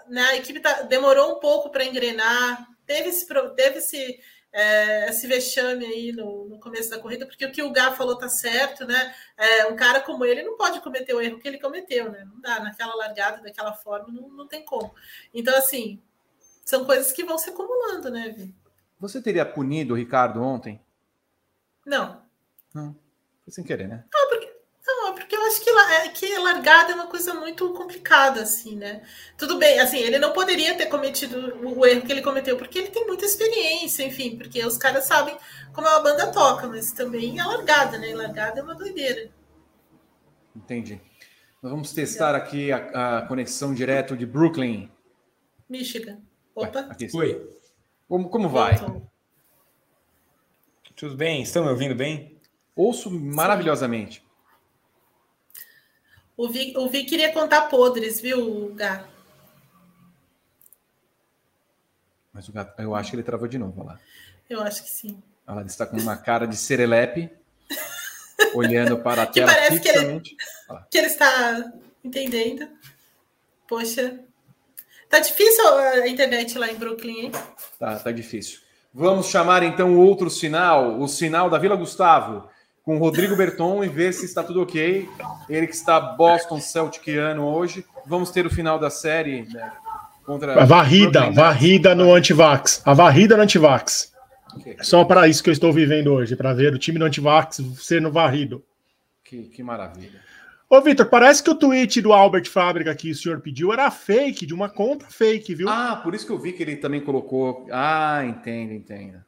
né? 0.08 0.22
A 0.30 0.36
equipe 0.36 0.60
tá, 0.60 0.82
demorou 0.82 1.36
um 1.36 1.40
pouco 1.40 1.70
para 1.70 1.84
engrenar, 1.84 2.66
teve 2.86 3.10
esse, 3.10 3.26
teve 3.54 3.78
esse, 3.78 4.18
é, 4.50 5.10
esse 5.10 5.26
vexame 5.26 5.84
aí 5.84 6.12
no, 6.12 6.48
no, 6.48 6.58
começo 6.58 6.88
da 6.88 6.98
corrida, 6.98 7.26
porque 7.26 7.44
o 7.44 7.52
que 7.52 7.62
o 7.62 7.72
Gá 7.72 7.92
falou 7.92 8.16
tá 8.16 8.30
certo, 8.30 8.86
né? 8.86 9.14
É, 9.36 9.66
um 9.66 9.76
cara 9.76 10.00
como 10.00 10.24
ele 10.24 10.42
não 10.42 10.56
pode 10.56 10.80
cometer 10.80 11.12
o 11.12 11.20
erro 11.20 11.38
que 11.38 11.46
ele 11.46 11.60
cometeu, 11.60 12.10
né? 12.10 12.24
Não 12.24 12.40
dá, 12.40 12.60
naquela 12.60 12.94
largada, 12.94 13.42
daquela 13.42 13.74
forma, 13.74 14.08
não, 14.08 14.26
não 14.30 14.48
tem 14.48 14.64
como. 14.64 14.94
Então, 15.34 15.54
assim, 15.54 16.02
são 16.64 16.86
coisas 16.86 17.12
que 17.12 17.24
vão 17.24 17.36
se 17.36 17.50
acumulando, 17.50 18.10
né, 18.10 18.30
Vi? 18.30 18.64
Você 19.00 19.20
teria 19.20 19.44
punido 19.44 19.94
o 19.94 19.96
Ricardo 19.96 20.42
ontem? 20.42 20.80
Não. 21.84 22.22
Não. 22.74 22.96
Foi 23.44 23.52
sem 23.52 23.64
querer, 23.64 23.86
né? 23.86 24.04
Não, 24.12 24.28
porque, 24.28 24.52
não, 24.86 25.14
porque 25.14 25.36
eu 25.36 25.42
acho 25.46 25.60
que, 25.60 25.70
é, 25.70 26.08
que 26.08 26.38
largada 26.38 26.92
é 26.92 26.94
uma 26.94 27.06
coisa 27.06 27.34
muito 27.34 27.72
complicada, 27.74 28.42
assim, 28.42 28.76
né? 28.76 29.02
Tudo 29.36 29.58
bem, 29.58 29.78
assim, 29.78 29.98
ele 29.98 30.18
não 30.18 30.32
poderia 30.32 30.74
ter 30.76 30.86
cometido 30.86 31.58
o 31.62 31.86
erro 31.86 32.02
que 32.02 32.12
ele 32.12 32.22
cometeu, 32.22 32.56
porque 32.56 32.78
ele 32.78 32.90
tem 32.90 33.06
muita 33.06 33.26
experiência, 33.26 34.02
enfim, 34.02 34.36
porque 34.36 34.64
os 34.64 34.78
caras 34.78 35.04
sabem 35.04 35.36
como 35.72 35.86
a 35.86 36.00
banda 36.00 36.32
toca, 36.32 36.66
mas 36.66 36.92
também 36.92 37.38
é 37.38 37.44
largada, 37.44 37.98
né? 37.98 38.14
Largada 38.14 38.60
é 38.60 38.62
uma 38.62 38.74
doideira. 38.74 39.30
Entendi. 40.56 41.00
Nós 41.62 41.70
vamos 41.72 41.92
testar 41.92 42.34
aqui 42.34 42.70
a, 42.70 43.18
a 43.18 43.22
conexão 43.22 43.74
direto 43.74 44.16
de 44.16 44.24
Brooklyn. 44.24 44.90
Michigan. 45.68 46.18
Opa. 46.54 46.80
Ué, 46.80 46.86
aqui 46.90 47.08
Oi. 47.14 47.50
Como, 48.09 48.28
como 48.28 48.48
vai? 48.48 48.74
Tudo 50.94 51.16
bem? 51.16 51.43
Estão 51.43 51.64
me 51.64 51.70
ouvindo 51.70 51.94
bem? 51.94 52.39
Ouço 52.76 53.10
maravilhosamente. 53.10 54.24
O 56.36 56.48
Vi, 56.48 56.74
o 56.76 56.89
Vi 56.89 57.05
queria 57.05 57.32
contar 57.32 57.62
podres, 57.62 58.20
viu, 58.20 58.74
Gá? 58.74 59.06
Mas 62.32 62.48
o 62.48 62.52
gato, 62.52 62.82
eu 62.82 62.97
acho 62.97 63.10
que 63.10 63.16
ele 63.16 63.22
travou 63.22 63.47
de 63.47 63.59
novo, 63.59 63.81
olha 63.81 63.93
lá. 63.93 64.01
Eu 64.51 64.60
acho 64.60 64.82
que 64.82 64.90
sim. 64.90 65.22
Ela 65.47 65.62
está 65.62 65.86
com 65.86 65.97
uma 65.97 66.16
cara 66.16 66.48
de 66.48 66.56
serelepe, 66.56 67.31
olhando 68.55 68.98
para 68.98 69.22
a 69.22 69.26
tela 69.26 69.55
que 69.55 69.56
parece 69.56 69.81
que 69.81 69.89
ele, 69.89 70.20
que 70.90 70.98
ele 70.98 71.06
está 71.06 71.72
entendendo. 72.02 72.68
Poxa, 73.68 74.23
Tá 75.09 75.20
difícil 75.20 75.66
a 75.66 76.09
internet 76.09 76.59
lá 76.59 76.70
em 76.70 76.76
Brooklyn, 76.76 77.20
hein? 77.20 77.32
Tá, 77.78 77.97
tá 77.97 78.12
difícil. 78.12 78.59
Vamos 78.93 79.28
chamar 79.28 79.62
então 79.64 79.97
o 79.97 79.98
outro 79.98 80.31
sinal, 80.31 81.01
o 81.01 81.09
sinal 81.09 81.51
da 81.51 81.59
Vila 81.59 81.74
Gustavo, 81.74 82.48
com 82.85 82.98
Rodrigo 82.98 83.35
Berton 83.35 83.82
e 83.82 83.89
ver 83.89 84.12
se 84.12 84.24
está 84.24 84.43
tudo 84.43 84.62
ok. 84.62 85.09
Ele 85.48 85.66
que 85.66 85.74
está 85.74 85.98
Boston 85.98 86.60
Celticiano 86.60 87.44
hoje. 87.44 87.85
Vamos 88.06 88.31
ter 88.31 88.47
o 88.47 88.51
final 88.51 88.78
da 88.78 88.90
série 88.90 89.48
né, 89.52 89.72
contra. 90.24 90.62
A 90.62 90.64
varrida, 90.64 91.31
varrida 91.31 91.94
no 91.94 92.14
antivax. 92.14 92.82
A 92.85 92.94
varrida 92.94 93.36
no 93.36 93.43
antivax. 93.43 94.12
Okay. 94.59 94.76
Só 94.82 95.05
para 95.05 95.26
isso 95.26 95.43
que 95.43 95.51
eu 95.51 95.52
estou 95.52 95.72
vivendo 95.72 96.12
hoje, 96.12 96.36
para 96.36 96.55
ver 96.55 96.72
o 96.72 96.78
time 96.78 96.98
do 96.98 97.05
antivax 97.05 97.60
sendo 97.78 98.12
varrido. 98.12 98.62
Que, 99.24 99.44
que 99.44 99.62
maravilha. 99.62 100.22
Ô, 100.69 100.81
Vitor, 100.81 101.07
parece 101.07 101.43
que 101.43 101.51
o 101.51 101.55
tweet 101.55 102.01
do 102.01 102.12
Albert 102.12 102.49
Fábrica 102.49 102.95
que 102.95 103.11
o 103.11 103.15
senhor 103.15 103.41
pediu 103.41 103.73
era 103.73 103.91
fake, 103.91 104.47
de 104.47 104.55
uma 104.55 104.69
conta 104.69 105.07
fake, 105.07 105.55
viu? 105.55 105.69
Ah, 105.69 106.01
por 106.03 106.15
isso 106.15 106.27
que 106.27 106.32
eu 106.32 106.39
vi 106.39 106.53
que 106.53 106.62
ele 106.62 106.77
também 106.77 107.01
colocou. 107.01 107.66
Ah, 107.70 108.24
entendo, 108.24 108.73
entendo. 108.73 109.23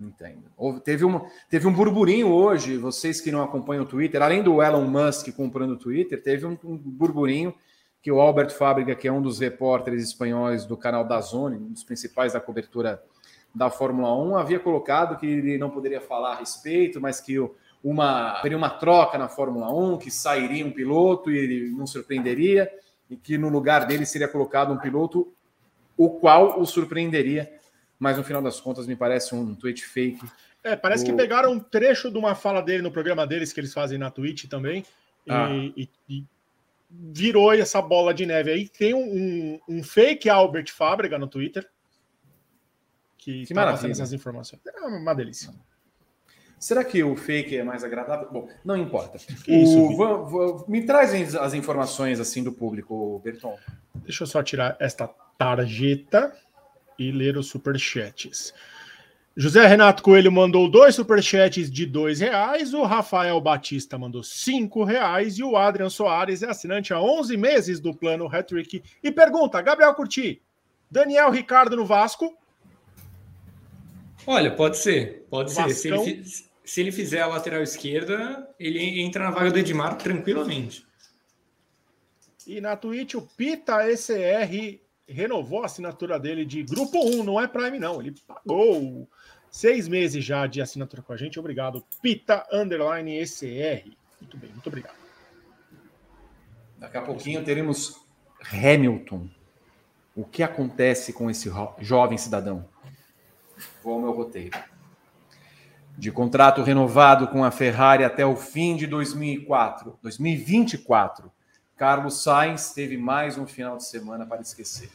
Entendo. 0.00 0.50
Houve, 0.56 0.80
teve, 0.80 1.04
uma, 1.04 1.24
teve 1.48 1.68
um 1.68 1.72
burburinho 1.72 2.28
hoje, 2.28 2.76
vocês 2.76 3.20
que 3.20 3.30
não 3.30 3.42
acompanham 3.42 3.84
o 3.84 3.86
Twitter, 3.86 4.20
além 4.20 4.42
do 4.42 4.60
Elon 4.60 4.86
Musk 4.86 5.28
comprando 5.36 5.72
o 5.72 5.78
Twitter, 5.78 6.20
teve 6.20 6.44
um, 6.44 6.58
um 6.64 6.76
burburinho 6.76 7.54
que 8.02 8.10
o 8.10 8.20
Albert 8.20 8.50
Fábrica, 8.50 8.96
que 8.96 9.06
é 9.06 9.12
um 9.12 9.22
dos 9.22 9.38
repórteres 9.38 10.02
espanhóis 10.02 10.66
do 10.66 10.76
canal 10.76 11.04
da 11.04 11.20
Zone, 11.20 11.56
um 11.56 11.72
dos 11.72 11.84
principais 11.84 12.32
da 12.32 12.40
cobertura 12.40 13.00
da 13.54 13.70
Fórmula 13.70 14.12
1, 14.16 14.36
havia 14.36 14.58
colocado 14.58 15.16
que 15.18 15.26
ele 15.26 15.56
não 15.56 15.70
poderia 15.70 16.00
falar 16.00 16.32
a 16.32 16.38
respeito, 16.38 17.00
mas 17.00 17.20
que 17.20 17.38
uma, 17.82 18.40
teria 18.40 18.56
uma 18.56 18.70
troca 18.70 19.18
na 19.18 19.28
Fórmula 19.28 19.72
1, 19.72 19.98
que 19.98 20.10
sairia 20.10 20.64
um 20.64 20.70
piloto 20.70 21.30
e 21.30 21.36
ele 21.36 21.70
não 21.70 21.86
surpreenderia, 21.86 22.70
e 23.10 23.16
que 23.16 23.36
no 23.36 23.48
lugar 23.48 23.86
dele 23.86 24.06
seria 24.06 24.28
colocado 24.28 24.72
um 24.72 24.78
piloto 24.78 25.32
o 25.96 26.10
qual 26.10 26.60
o 26.60 26.64
surpreenderia 26.64 27.60
mas 28.02 28.16
no 28.16 28.24
final 28.24 28.42
das 28.42 28.60
contas 28.60 28.84
me 28.88 28.96
parece 28.96 29.32
um 29.32 29.54
tweet 29.54 29.84
fake. 29.84 30.28
É, 30.64 30.74
parece 30.74 31.04
o... 31.04 31.06
que 31.06 31.12
pegaram 31.12 31.52
um 31.52 31.60
trecho 31.60 32.10
de 32.10 32.18
uma 32.18 32.34
fala 32.34 32.60
dele 32.60 32.82
no 32.82 32.90
programa 32.90 33.24
deles 33.24 33.52
que 33.52 33.60
eles 33.60 33.72
fazem 33.72 33.96
na 33.96 34.10
Twitch 34.10 34.48
também 34.48 34.84
ah. 35.28 35.48
e, 35.52 35.88
e, 36.08 36.24
virou 36.90 37.52
essa 37.52 37.80
bola 37.80 38.12
de 38.12 38.26
neve. 38.26 38.50
Aí 38.50 38.68
tem 38.68 38.92
um, 38.92 39.60
um 39.68 39.84
fake 39.84 40.28
Albert 40.28 40.72
Fábrega 40.72 41.16
no 41.16 41.28
Twitter 41.28 41.64
que, 43.16 43.46
que 43.46 43.54
tá 43.54 43.60
maravilha. 43.60 43.92
essas 43.92 44.12
informações. 44.12 44.60
É 44.66 44.80
uma 44.80 45.14
delícia. 45.14 45.54
Será 46.62 46.84
que 46.84 47.02
o 47.02 47.16
fake 47.16 47.56
é 47.56 47.64
mais 47.64 47.82
agradável? 47.82 48.28
Bom, 48.30 48.48
não 48.64 48.76
importa. 48.76 49.18
Isso, 49.48 49.96
vou, 49.96 50.26
vou, 50.26 50.64
me 50.68 50.86
trazem 50.86 51.24
as 51.24 51.54
informações 51.54 52.20
assim 52.20 52.40
do 52.40 52.52
público, 52.52 53.18
Berton. 53.18 53.58
Deixa 53.96 54.22
eu 54.22 54.28
só 54.28 54.44
tirar 54.44 54.76
esta 54.78 55.08
tarjeta 55.36 56.32
e 56.96 57.10
ler 57.10 57.36
os 57.36 57.48
superchats. 57.48 58.54
José 59.36 59.66
Renato 59.66 60.04
Coelho 60.04 60.30
mandou 60.30 60.70
dois 60.70 60.94
superchats 60.94 61.68
de 61.68 61.84
dois 61.84 62.20
reais, 62.20 62.72
o 62.72 62.84
Rafael 62.84 63.40
Batista 63.40 63.98
mandou 63.98 64.22
cinco 64.22 64.84
reais 64.84 65.38
e 65.38 65.42
o 65.42 65.56
Adrian 65.56 65.90
Soares 65.90 66.44
é 66.44 66.50
assinante 66.50 66.94
há 66.94 67.00
11 67.00 67.36
meses 67.36 67.80
do 67.80 67.92
plano 67.92 68.28
Hattrick 68.32 68.80
e 69.02 69.10
pergunta, 69.10 69.60
Gabriel 69.60 69.96
Curti, 69.96 70.40
Daniel 70.88 71.32
Ricardo 71.32 71.74
no 71.74 71.84
Vasco? 71.84 72.32
Olha, 74.24 74.54
pode 74.54 74.76
ser, 74.76 75.26
pode 75.28 75.50
ser. 75.50 75.68
Se 75.70 75.88
ele, 75.88 76.51
se 76.64 76.80
ele, 76.80 76.92
fizer 76.92 77.20
a 77.20 77.26
lateral 77.26 77.62
esquerda, 77.62 78.48
ele 78.58 79.00
entra 79.00 79.24
na 79.24 79.30
vaga 79.30 79.50
do 79.50 79.58
Edmar 79.58 79.96
tranquilamente. 79.96 80.86
E 82.46 82.60
na 82.60 82.76
Twitch, 82.76 83.14
o 83.14 83.22
Pita 83.22 83.88
ECR 83.88 84.80
renovou 85.06 85.62
a 85.62 85.66
assinatura 85.66 86.18
dele 86.18 86.44
de 86.44 86.62
Grupo 86.62 86.98
1, 86.98 87.22
não 87.24 87.40
é 87.40 87.46
Prime, 87.46 87.78
não. 87.78 88.00
Ele 88.00 88.14
pagou 88.26 89.08
seis 89.50 89.86
meses 89.86 90.24
já 90.24 90.46
de 90.46 90.60
assinatura 90.60 91.02
com 91.02 91.12
a 91.12 91.16
gente. 91.16 91.38
Obrigado. 91.38 91.84
Pita 92.00 92.46
Underline 92.52 93.18
ECR. 93.18 93.92
Muito 94.20 94.36
bem, 94.36 94.50
muito 94.50 94.66
obrigado. 94.66 94.96
Daqui 96.78 96.96
a 96.96 97.02
pouquinho 97.02 97.44
teremos 97.44 98.00
Hamilton. 98.52 99.28
O 100.14 100.24
que 100.24 100.42
acontece 100.42 101.12
com 101.12 101.30
esse 101.30 101.50
jovem 101.78 102.18
cidadão? 102.18 102.68
Vou 103.82 103.94
ao 103.94 104.00
meu 104.00 104.12
roteiro. 104.12 104.71
De 105.96 106.10
contrato 106.10 106.62
renovado 106.62 107.28
com 107.28 107.44
a 107.44 107.50
Ferrari 107.50 108.04
até 108.04 108.24
o 108.24 108.34
fim 108.34 108.76
de 108.76 108.86
2004, 108.86 109.98
2024 110.02 111.30
Carlos 111.82 112.22
Sainz 112.22 112.72
teve 112.72 112.96
mais 112.96 113.36
um 113.36 113.44
final 113.44 113.76
de 113.76 113.84
semana 113.84 114.24
para 114.24 114.40
esquecer. 114.40 114.88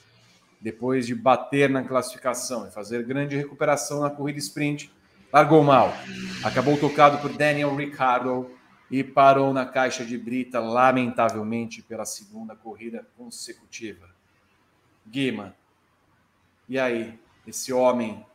Depois 0.61 1.05
de 1.05 1.13
bater 1.13 1.69
na 1.69 1.83
classificação 1.83 2.65
e 2.65 2.71
fazer 2.71 3.03
grande 3.03 3.35
recuperação 3.35 3.99
na 3.99 4.09
corrida 4.09 4.39
sprint, 4.39 4.89
largou 5.31 5.61
mal. 5.63 5.93
Acabou 6.45 6.77
tocado 6.77 7.17
por 7.17 7.33
Daniel 7.33 7.75
Ricciardo 7.75 8.49
e 8.89 9.03
parou 9.03 9.53
na 9.53 9.65
caixa 9.65 10.05
de 10.05 10.17
brita, 10.17 10.61
lamentavelmente, 10.61 11.81
pela 11.81 12.05
segunda 12.05 12.55
corrida 12.55 13.05
consecutiva. 13.17 14.07
Guima, 15.05 15.53
e 16.69 16.79
aí? 16.79 17.19
Esse 17.45 17.73
homem 17.73 18.25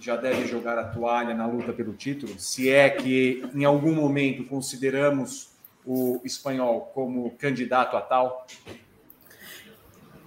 já 0.00 0.16
deve 0.16 0.46
jogar 0.46 0.78
a 0.78 0.84
toalha 0.84 1.34
na 1.34 1.46
luta 1.46 1.72
pelo 1.72 1.92
título? 1.92 2.38
Se 2.38 2.70
é 2.70 2.90
que 2.90 3.48
em 3.54 3.64
algum 3.64 3.94
momento 3.94 4.44
consideramos 4.44 5.48
o 5.84 6.20
espanhol 6.24 6.90
como 6.94 7.30
candidato 7.32 7.96
a 7.96 8.00
tal? 8.00 8.46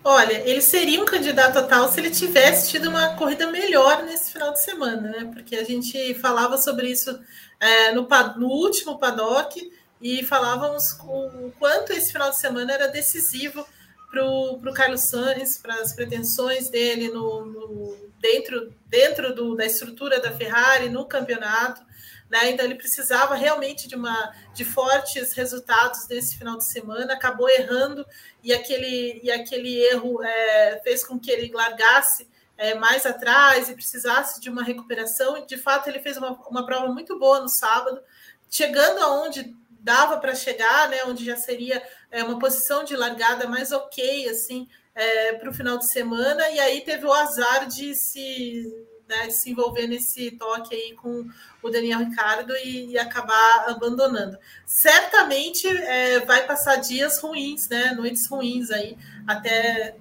Olha, 0.04 0.48
ele 0.50 0.62
seria 0.62 1.02
um 1.02 1.06
candidato 1.06 1.60
a 1.60 1.64
tal 1.64 1.92
se 1.92 2.00
ele 2.00 2.10
tivesse 2.10 2.70
tido 2.72 2.90
uma 2.90 3.16
corrida 3.16 3.52
melhor 3.52 4.04
nesse 4.04 4.32
final 4.32 4.54
de 4.54 4.64
semana, 4.64 5.02
né? 5.02 5.30
Porque 5.34 5.56
a 5.58 5.64
gente 5.64 6.14
falava 6.16 6.58
sobre 6.58 6.90
isso 6.90 7.20
é, 7.60 7.92
no, 7.92 8.08
no, 8.38 8.48
último 8.48 8.98
paddock 8.98 9.72
e 10.02 10.24
falávamos 10.24 10.98
o 11.04 11.52
quanto 11.60 11.92
esse 11.92 12.14
final 12.14 12.30
de 12.30 12.40
semana 12.40 12.72
era 12.74 12.88
decisivo 12.88 13.66
para 14.10 14.26
o 14.26 14.74
Carlos 14.74 15.02
Sainz, 15.02 15.58
para 15.58 15.76
as 15.76 15.94
pretensões 15.94 16.70
dele 16.70 17.10
no, 17.10 17.46
no 17.46 18.10
dentro, 18.20 18.74
dentro 18.88 19.34
do, 19.34 19.56
da 19.56 19.66
estrutura 19.66 20.20
da 20.20 20.32
Ferrari 20.32 20.90
no 20.90 21.06
campeonato. 21.06 21.82
Né? 22.30 22.52
Então 22.52 22.66
ele 22.66 22.76
precisava 22.76 23.36
realmente 23.36 23.88
de 23.88 23.96
uma 23.96 24.34
de 24.54 24.64
fortes 24.64 25.34
resultados 25.34 26.08
nesse 26.08 26.38
final 26.38 26.58
de 26.58 26.66
semana, 26.66 27.14
acabou 27.14 27.50
errando 27.50 28.06
e 28.44 28.54
aquele, 28.54 29.20
e 29.24 29.32
aquele 29.32 29.78
erro 29.86 30.24
é, 30.24 30.80
fez 30.84 31.04
com 31.04 31.20
que 31.20 31.32
ele 31.32 31.52
largasse 31.52 32.28
é, 32.58 32.76
mais 32.76 33.06
atrás 33.06 33.70
e 33.70 33.74
precisasse 33.74 34.40
de 34.42 34.50
uma 34.50 34.64
recuperação. 34.64 35.46
De 35.46 35.58
fato, 35.58 35.88
ele 35.88 36.00
fez 36.00 36.18
uma, 36.18 36.32
uma 36.48 36.66
prova 36.66 36.88
muito 36.88 37.18
boa 37.18 37.40
no 37.40 37.48
sábado, 37.48 38.02
chegando 38.50 39.00
aonde 39.00 39.56
dava 39.80 40.18
para 40.18 40.36
chegar, 40.36 40.90
né? 40.90 41.04
Onde 41.06 41.26
já 41.26 41.38
seria 41.38 41.82
é, 42.12 42.24
uma 42.24 42.40
posição 42.40 42.84
de 42.84 42.96
largada 42.96 43.48
mais 43.48 43.72
ok 43.72 44.30
assim 44.30 44.68
é, 44.96 45.34
para 45.34 45.50
o 45.50 45.54
final 45.54 45.78
de 45.78 45.90
semana, 45.90 46.50
e 46.50 46.60
aí 46.60 46.82
teve 46.82 47.06
o 47.06 47.14
azar 47.14 47.68
de 47.68 47.96
se 47.96 48.86
né, 49.08 49.30
se 49.32 49.50
envolver 49.50 49.88
nesse 49.88 50.30
toque 50.32 50.76
aí 50.76 50.94
com 50.94 51.28
o 51.64 51.70
Daniel 51.70 52.00
Ricardo 52.00 52.56
e, 52.58 52.92
e 52.92 53.00
acabar 53.00 53.66
abandonando. 53.68 54.38
Certamente 54.68 55.68
é, 55.68 56.20
vai 56.20 56.46
passar 56.46 56.76
dias 56.76 57.18
ruins, 57.20 57.68
né, 57.68 57.92
noites 57.94 58.28
ruins 58.28 58.70
aí, 58.70 58.96
até 59.28 59.96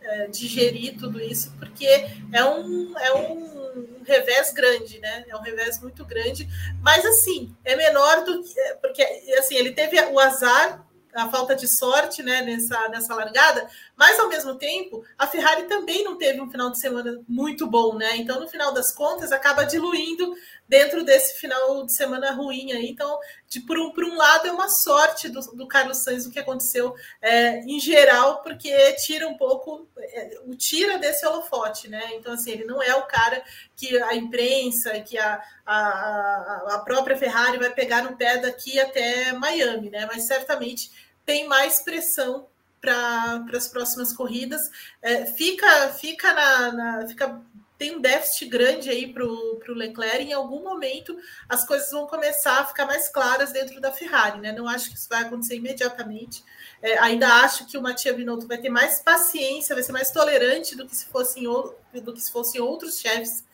é, 0.00 0.26
digerir 0.28 0.96
tudo 0.98 1.20
isso, 1.20 1.52
porque 1.58 1.86
é 2.32 2.44
um, 2.44 2.98
é 2.98 3.14
um 3.14 4.02
revés 4.04 4.52
grande, 4.52 4.98
né? 5.00 5.24
É 5.28 5.36
um 5.36 5.40
revés 5.40 5.80
muito 5.80 6.04
grande, 6.04 6.48
mas 6.80 7.04
assim, 7.04 7.54
é 7.64 7.74
menor 7.74 8.24
do 8.24 8.42
que. 8.42 8.60
Porque 8.80 9.02
assim, 9.38 9.56
ele 9.56 9.72
teve 9.72 10.00
o 10.00 10.20
azar 10.20 10.84
a 11.14 11.28
falta 11.30 11.54
de 11.54 11.68
sorte 11.68 12.22
né, 12.22 12.42
nessa, 12.42 12.88
nessa 12.88 13.14
largada, 13.14 13.68
mas 13.96 14.18
ao 14.18 14.28
mesmo 14.28 14.56
tempo 14.56 15.04
a 15.16 15.26
Ferrari 15.26 15.64
também 15.64 16.02
não 16.02 16.18
teve 16.18 16.40
um 16.40 16.50
final 16.50 16.70
de 16.70 16.78
semana 16.78 17.20
muito 17.28 17.66
bom, 17.66 17.94
né? 17.94 18.16
Então, 18.16 18.40
no 18.40 18.48
final 18.48 18.72
das 18.72 18.92
contas, 18.92 19.30
acaba 19.30 19.64
diluindo 19.64 20.34
dentro 20.68 21.04
desse 21.04 21.38
final 21.38 21.84
de 21.84 21.94
semana 21.94 22.32
ruim 22.32 22.72
aí. 22.72 22.88
Então, 22.88 23.18
de, 23.48 23.60
por, 23.60 23.78
um, 23.78 23.92
por 23.92 24.04
um 24.04 24.16
lado, 24.16 24.48
é 24.48 24.52
uma 24.52 24.68
sorte 24.68 25.28
do, 25.28 25.40
do 25.40 25.68
Carlos 25.68 25.98
Sainz 25.98 26.26
o 26.26 26.30
que 26.30 26.38
aconteceu 26.38 26.94
é, 27.20 27.60
em 27.60 27.78
geral, 27.78 28.42
porque 28.42 28.92
tira 28.94 29.28
um 29.28 29.36
pouco, 29.36 29.88
é, 29.98 30.40
o 30.44 30.54
tira 30.54 30.98
desse 30.98 31.24
holofote, 31.26 31.88
né? 31.88 32.10
Então, 32.14 32.32
assim, 32.32 32.50
ele 32.50 32.64
não 32.64 32.82
é 32.82 32.94
o 32.96 33.06
cara 33.06 33.42
que 33.76 33.96
a 34.02 34.14
imprensa, 34.14 34.98
que 35.00 35.18
a, 35.18 35.40
a, 35.64 36.74
a 36.74 36.78
própria 36.84 37.16
Ferrari 37.16 37.58
vai 37.58 37.70
pegar 37.70 38.02
no 38.02 38.16
pé 38.16 38.38
daqui 38.38 38.80
até 38.80 39.32
Miami, 39.32 39.90
né? 39.90 40.06
Mas 40.10 40.26
certamente 40.26 40.90
tem 41.24 41.48
mais 41.48 41.80
pressão 41.80 42.46
para 42.80 43.44
as 43.54 43.68
próximas 43.68 44.12
corridas. 44.12 44.70
É, 45.00 45.26
fica, 45.26 45.88
fica 45.94 46.32
na, 46.32 46.72
na, 46.72 47.06
fica 47.08 47.42
tem 47.76 47.96
um 47.96 48.00
déficit 48.00 48.46
grande 48.48 48.88
aí 48.88 49.12
para 49.12 49.24
o 49.24 49.60
Leclerc. 49.68 50.22
Em 50.22 50.32
algum 50.32 50.62
momento 50.62 51.16
as 51.48 51.66
coisas 51.66 51.90
vão 51.90 52.06
começar 52.06 52.60
a 52.60 52.64
ficar 52.64 52.86
mais 52.86 53.08
claras 53.08 53.52
dentro 53.52 53.80
da 53.80 53.90
Ferrari, 53.90 54.40
né? 54.40 54.52
Não 54.52 54.68
acho 54.68 54.90
que 54.90 54.96
isso 54.96 55.08
vai 55.08 55.22
acontecer 55.22 55.56
imediatamente. 55.56 56.44
É, 56.80 56.98
ainda 56.98 57.26
acho 57.42 57.66
que 57.66 57.76
o 57.76 57.82
Matia 57.82 58.12
Binotto 58.12 58.46
vai 58.46 58.58
ter 58.58 58.70
mais 58.70 59.00
paciência, 59.00 59.74
vai 59.74 59.82
ser 59.82 59.92
mais 59.92 60.10
tolerante 60.10 60.76
do 60.76 60.86
que 60.86 60.94
se 60.94 61.06
fossem 61.06 61.44
do 61.44 62.12
que 62.12 62.20
se 62.20 62.30
fossem 62.30 62.60
outros 62.60 63.00
chefes 63.00 63.44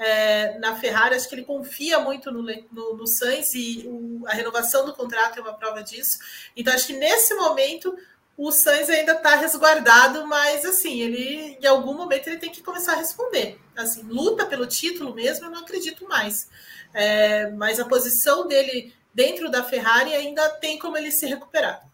é, 0.00 0.58
na 0.58 0.74
Ferrari, 0.76 1.14
acho 1.14 1.28
que 1.28 1.34
ele 1.34 1.44
confia 1.44 2.00
muito 2.00 2.32
no, 2.32 2.42
no, 2.42 2.96
no 2.96 3.06
Sainz 3.06 3.52
e 3.54 3.84
o, 3.86 4.22
a 4.26 4.32
renovação 4.32 4.86
do 4.86 4.94
contrato 4.94 5.38
é 5.38 5.42
uma 5.42 5.52
prova 5.52 5.82
disso. 5.82 6.18
Então, 6.56 6.72
acho 6.72 6.86
que 6.86 6.94
nesse 6.94 7.34
momento 7.34 7.94
o 8.34 8.50
Sainz 8.50 8.88
ainda 8.88 9.12
está 9.12 9.36
resguardado, 9.36 10.26
mas 10.26 10.64
assim, 10.64 11.02
ele 11.02 11.58
em 11.60 11.66
algum 11.66 11.92
momento 11.92 12.28
ele 12.28 12.38
tem 12.38 12.50
que 12.50 12.62
começar 12.62 12.94
a 12.94 12.96
responder. 12.96 13.60
Assim, 13.76 14.02
luta 14.04 14.46
pelo 14.46 14.66
título 14.66 15.14
mesmo, 15.14 15.44
eu 15.44 15.50
não 15.50 15.60
acredito 15.60 16.08
mais. 16.08 16.48
É, 16.94 17.50
mas 17.50 17.78
a 17.78 17.84
posição 17.84 18.48
dele 18.48 18.94
dentro 19.12 19.50
da 19.50 19.62
Ferrari 19.62 20.14
ainda 20.14 20.48
tem 20.48 20.78
como 20.78 20.96
ele 20.96 21.12
se 21.12 21.26
recuperar. 21.26 21.86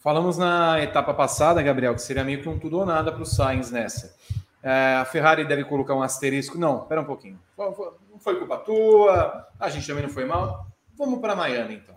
Falamos 0.00 0.38
na 0.38 0.82
etapa 0.82 1.12
passada, 1.12 1.62
Gabriel, 1.62 1.94
que 1.94 2.00
seria 2.00 2.24
meio 2.24 2.40
que 2.40 2.48
um 2.48 2.58
tudo 2.58 2.78
ou 2.78 2.86
nada 2.86 3.12
para 3.12 3.22
o 3.22 3.26
Sainz 3.26 3.70
nessa. 3.70 4.16
É, 4.62 4.94
a 4.94 5.04
Ferrari 5.04 5.44
deve 5.44 5.64
colocar 5.64 5.94
um 5.94 6.02
asterisco. 6.02 6.56
Não, 6.56 6.82
espera 6.82 7.00
um 7.00 7.04
pouquinho. 7.04 7.38
Não 7.58 8.18
foi 8.18 8.38
culpa 8.38 8.58
tua, 8.58 9.48
a 9.58 9.68
gente 9.68 9.86
também 9.86 10.04
não 10.04 10.10
foi 10.10 10.24
mal. 10.24 10.66
Vamos 10.96 11.20
para 11.20 11.34
Miami, 11.34 11.74
então. 11.74 11.96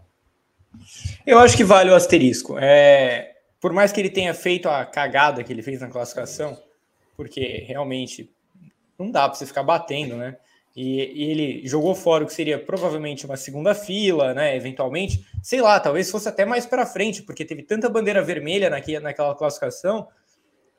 Eu 1.26 1.40
acho 1.40 1.56
que 1.56 1.64
vale 1.64 1.90
o 1.90 1.96
asterisco. 1.96 2.58
É, 2.58 3.36
por 3.60 3.72
mais 3.72 3.92
que 3.92 4.00
ele 4.00 4.10
tenha 4.10 4.34
feito 4.34 4.68
a 4.68 4.86
cagada 4.86 5.44
que 5.44 5.54
ele 5.54 5.62
fez 5.62 5.82
na 5.82 5.88
classificação, 5.88 6.58
porque 7.16 7.64
realmente 7.68 8.34
não 8.98 9.12
dá 9.12 9.28
para 9.28 9.38
você 9.38 9.46
ficar 9.46 9.64
batendo, 9.64 10.16
né? 10.16 10.38
E, 10.76 11.24
e, 11.24 11.32
ele 11.32 11.68
jogou 11.68 11.96
fora 11.96 12.26
o 12.26 12.28
que 12.28 12.34
seria 12.34 12.60
provavelmente 12.60 13.26
uma 13.26 13.38
segunda 13.38 13.74
fila, 13.74 14.34
né? 14.34 14.58
Eventualmente, 14.58 15.26
sei 15.42 15.62
lá, 15.62 15.80
talvez 15.80 16.12
fosse 16.12 16.28
até 16.28 16.44
mais 16.46 16.66
para 16.66 16.86
frente, 16.86 17.24
porque 17.24 17.46
teve 17.46 17.64
tanta 17.64 17.90
bandeira 17.90 18.22
vermelha 18.22 18.70
naquela, 18.70 19.00
naquela 19.00 19.36
classificação, 19.36 20.08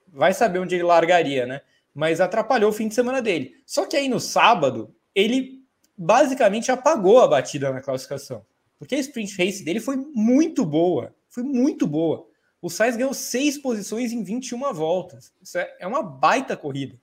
vai 0.07 0.35
saber 0.35 0.59
onde 0.59 0.75
ele 0.75 0.85
largaria, 0.85 1.47
né? 1.47 1.63
Mas 1.97 2.21
atrapalhou 2.21 2.69
o 2.69 2.75
fim 2.75 2.89
de 2.89 2.95
semana 2.95 3.23
dele. 3.23 3.55
Só 3.65 3.87
que 3.87 3.97
aí 3.97 4.07
no 4.07 4.21
sábado, 4.21 4.95
ele 5.15 5.63
basicamente 5.97 6.71
apagou 6.71 7.21
a 7.21 7.27
batida 7.27 7.73
na 7.73 7.81
classificação. 7.81 8.45
Porque 8.79 8.95
a 8.95 8.99
sprint 8.99 9.35
race 9.39 9.65
dele 9.65 9.81
foi 9.81 9.97
muito 9.97 10.63
boa. 10.67 11.17
Foi 11.31 11.43
muito 11.43 11.87
boa. 11.87 12.27
O 12.61 12.69
Sainz 12.69 12.97
ganhou 12.97 13.15
seis 13.15 13.57
posições 13.57 14.13
em 14.13 14.23
21 14.23 14.75
voltas. 14.75 15.33
Isso 15.41 15.57
é, 15.57 15.75
é 15.81 15.87
uma 15.87 16.03
baita 16.03 16.55
corrida. 16.55 17.01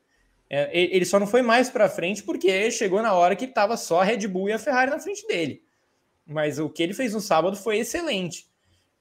É, 0.48 0.70
ele 0.72 1.06
só 1.06 1.20
não 1.20 1.26
foi 1.26 1.42
mais 1.42 1.72
para 1.72 1.90
frente 1.90 2.22
porque 2.22 2.70
chegou 2.70 3.02
na 3.02 3.14
hora 3.14 3.36
que 3.36 3.46
estava 3.46 3.76
só 3.76 4.02
a 4.02 4.04
Red 4.04 4.28
Bull 4.28 4.50
e 4.50 4.54
a 4.54 4.60
Ferrari 4.60 4.92
na 4.92 5.00
frente 5.00 5.26
dele. 5.26 5.64
Mas 6.24 6.60
o 6.60 6.70
que 6.70 6.84
ele 6.84 6.94
fez 6.94 7.16
no 7.16 7.20
sábado 7.20 7.58
foi 7.58 7.80
excelente. 7.80 8.46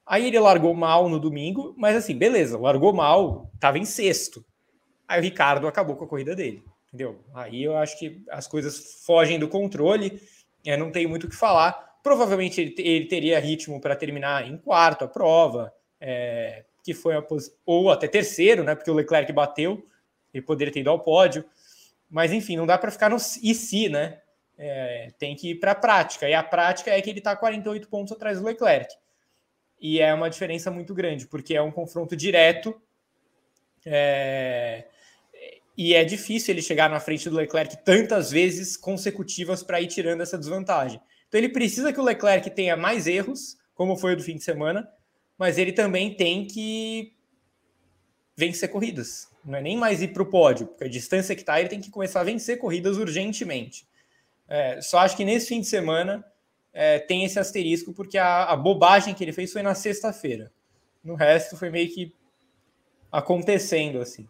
Aí 0.03 0.25
ele 0.25 0.39
largou 0.39 0.73
mal 0.73 1.07
no 1.07 1.19
domingo, 1.19 1.75
mas 1.77 1.95
assim, 1.95 2.17
beleza, 2.17 2.57
largou 2.57 2.91
mal, 2.91 3.51
estava 3.53 3.77
em 3.77 3.85
sexto. 3.85 4.43
Aí 5.13 5.19
o 5.19 5.23
Ricardo 5.23 5.67
acabou 5.67 5.95
com 5.95 6.05
a 6.05 6.07
corrida 6.07 6.35
dele, 6.35 6.63
entendeu? 6.87 7.23
Aí 7.35 7.63
eu 7.63 7.77
acho 7.77 7.99
que 7.99 8.23
as 8.31 8.47
coisas 8.47 9.03
fogem 9.05 9.37
do 9.37 9.47
controle, 9.47 10.19
é, 10.65 10.75
não 10.75 10.91
tem 10.91 11.05
muito 11.05 11.27
o 11.27 11.29
que 11.29 11.35
falar. 11.35 11.99
Provavelmente 12.01 12.59
ele, 12.59 12.73
ele 12.79 13.05
teria 13.05 13.39
ritmo 13.39 13.79
para 13.79 13.95
terminar 13.95 14.47
em 14.47 14.57
quarto 14.57 15.05
a 15.05 15.07
prova, 15.07 15.71
é, 16.01 16.65
que 16.83 16.95
foi 16.95 17.15
a, 17.15 17.23
ou 17.63 17.91
até 17.91 18.07
terceiro, 18.07 18.63
né? 18.63 18.73
Porque 18.73 18.89
o 18.89 18.93
Leclerc 18.95 19.31
bateu, 19.31 19.85
ele 20.33 20.43
poderia 20.43 20.73
ter 20.73 20.79
ido 20.79 20.89
ao 20.89 20.99
pódio. 20.99 21.45
Mas 22.09 22.33
enfim, 22.33 22.57
não 22.57 22.65
dá 22.65 22.75
para 22.75 22.89
ficar 22.89 23.11
no 23.11 23.17
e 23.17 23.53
se, 23.53 23.89
né? 23.89 24.19
É, 24.57 25.11
tem 25.19 25.35
que 25.35 25.51
ir 25.51 25.55
para 25.59 25.73
a 25.73 25.75
prática. 25.75 26.27
E 26.27 26.33
a 26.33 26.41
prática 26.41 26.89
é 26.89 26.99
que 26.99 27.09
ele 27.11 27.19
está 27.19 27.35
48 27.35 27.87
pontos 27.87 28.13
atrás 28.13 28.39
do 28.39 28.45
Leclerc. 28.47 28.91
E 29.79 29.99
é 29.99 30.11
uma 30.11 30.27
diferença 30.27 30.71
muito 30.71 30.91
grande, 30.91 31.27
porque 31.27 31.53
é 31.53 31.61
um 31.61 31.71
confronto 31.71 32.15
direto. 32.15 32.81
É, 33.85 34.87
e 35.77 35.93
é 35.93 36.03
difícil 36.03 36.53
ele 36.53 36.61
chegar 36.61 36.89
na 36.89 36.99
frente 36.99 37.29
do 37.29 37.35
Leclerc 37.35 37.83
tantas 37.83 38.29
vezes 38.31 38.77
consecutivas 38.77 39.63
para 39.63 39.81
ir 39.81 39.87
tirando 39.87 40.21
essa 40.21 40.37
desvantagem. 40.37 41.01
Então 41.27 41.39
ele 41.39 41.49
precisa 41.49 41.91
que 41.91 41.99
o 41.99 42.03
Leclerc 42.03 42.49
tenha 42.51 42.77
mais 42.77 43.07
erros, 43.07 43.57
como 43.73 43.97
foi 43.97 44.13
o 44.13 44.17
do 44.17 44.23
fim 44.23 44.37
de 44.37 44.43
semana, 44.43 44.87
mas 45.37 45.57
ele 45.57 45.71
também 45.71 46.13
tem 46.13 46.45
que 46.45 47.13
vencer 48.35 48.69
corridas. 48.69 49.27
Não 49.43 49.57
é 49.57 49.61
nem 49.61 49.75
mais 49.75 50.01
ir 50.01 50.09
para 50.09 50.23
o 50.23 50.27
pódio, 50.27 50.67
porque 50.67 50.83
a 50.83 50.89
distância 50.89 51.35
que 51.35 51.41
está, 51.41 51.59
ele 51.59 51.69
tem 51.69 51.81
que 51.81 51.89
começar 51.89 52.21
a 52.21 52.23
vencer 52.23 52.59
corridas 52.59 52.97
urgentemente. 52.97 53.87
É, 54.47 54.79
só 54.81 54.99
acho 54.99 55.17
que 55.17 55.25
nesse 55.25 55.47
fim 55.47 55.59
de 55.59 55.67
semana 55.67 56.23
é, 56.71 56.99
tem 56.99 57.23
esse 57.23 57.39
asterisco, 57.39 57.93
porque 57.93 58.17
a, 58.17 58.43
a 58.45 58.55
bobagem 58.55 59.13
que 59.13 59.23
ele 59.23 59.33
fez 59.33 59.51
foi 59.51 59.63
na 59.63 59.73
sexta-feira. 59.73 60.51
No 61.03 61.15
resto 61.15 61.57
foi 61.57 61.69
meio 61.69 61.89
que 61.89 62.13
acontecendo 63.11 63.99
assim. 63.99 64.27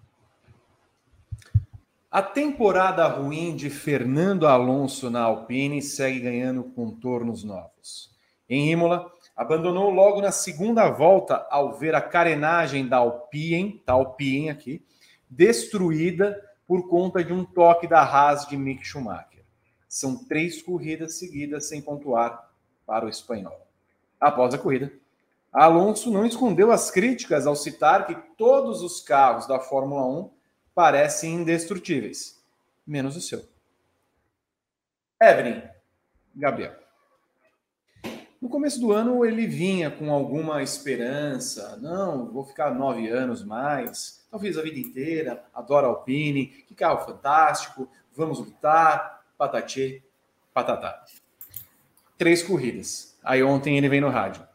A 2.14 2.22
temporada 2.22 3.07
ruim 3.07 3.56
de 3.56 3.72
Fernando 3.72 4.45
Alonso 4.45 5.10
na 5.10 5.22
Alpine 5.23 5.81
segue 5.81 6.19
ganhando 6.19 6.64
contornos 6.64 7.44
novos. 7.44 8.11
Em 8.48 8.72
Imola, 8.72 9.11
abandonou 9.35 9.90
logo 9.90 10.22
na 10.22 10.31
segunda 10.31 10.91
volta 10.91 11.48
ao 11.49 11.73
ver 11.73 11.95
a 11.95 12.02
carenagem 12.02 12.88
da 12.88 12.98
Alpine, 12.98 13.81
da 13.84 13.94
Alpine 13.94 14.52
aqui, 14.52 14.85
destruída 15.27 16.40
por 16.68 16.88
conta 16.88 17.23
de 17.23 17.34
um 17.34 17.44
toque 17.44 17.88
da 17.88 18.03
Haas 18.03 18.45
de 18.45 18.56
Mick 18.57 18.85
Schumacher. 18.85 19.44
São 19.90 20.23
três 20.23 20.61
corridas 20.61 21.18
seguidas 21.18 21.68
sem 21.68 21.81
pontuar 21.81 22.48
para 22.85 23.07
o 23.07 23.10
espanhol. 23.10 23.65
Após 24.22 24.53
a 24.53 24.60
corrida, 24.60 24.94
Alonso 25.52 26.11
não 26.11 26.27
escondeu 26.27 26.72
as 26.72 26.91
críticas 26.91 27.48
ao 27.48 27.56
citar 27.56 28.06
que 28.06 28.14
todos 28.38 28.84
os 28.84 29.02
carros 29.02 29.48
da 29.48 29.60
Fórmula 29.60 30.06
1 30.06 30.33
parecem 30.74 31.36
indestrutíveis, 31.36 32.41
menos 32.86 33.16
o 33.16 33.22
seu. 33.22 33.48
Evelyn, 35.22 35.62
Gabriel. 36.36 36.74
No 38.41 38.50
começo 38.50 38.80
do 38.82 38.91
ano 38.91 39.24
ele 39.24 39.48
vinha 39.48 39.90
com 39.90 40.12
alguma 40.12 40.62
esperança, 40.62 41.78
não, 41.78 42.30
vou 42.30 42.44
ficar 42.44 42.76
nove 42.76 43.08
anos 43.08 43.41
mais, 43.41 44.26
talvez 44.30 44.58
a 44.58 44.62
vida 44.62 44.80
inteira, 44.80 45.45
adoro 45.54 45.88
Alpine, 45.88 46.48
que 46.48 46.76
carro 46.76 47.06
fantástico, 47.06 47.88
vamos 48.14 48.40
lutar, 48.40 49.24
patatê, 49.38 50.02
patatá. 50.54 51.06
Três 52.18 52.44
corridas. 52.44 53.18
Aí 53.24 53.41
ontem 53.41 53.78
ele 53.78 53.88
vem 53.88 54.02
no 54.02 54.10
rádio. 54.10 54.45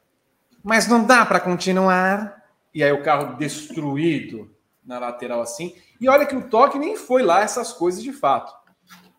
Mas 0.63 0.87
não 0.87 1.07
dá 1.07 1.25
para 1.25 1.41
continuar. 1.41 2.45
E 2.75 2.85
aí 2.85 2.93
o 2.93 3.03
carro 3.03 3.37
destruído 3.37 4.55
na 4.89 4.99
lateral 4.99 5.43
assim. 5.43 5.75
E 6.01 6.09
olha 6.09 6.27
que 6.27 6.35
o 6.35 6.49
toque 6.49 6.79
nem 6.79 6.97
foi 6.97 7.23
lá 7.23 7.43
essas 7.43 7.73
coisas 7.73 8.03
de 8.03 8.13
fato. 8.13 8.57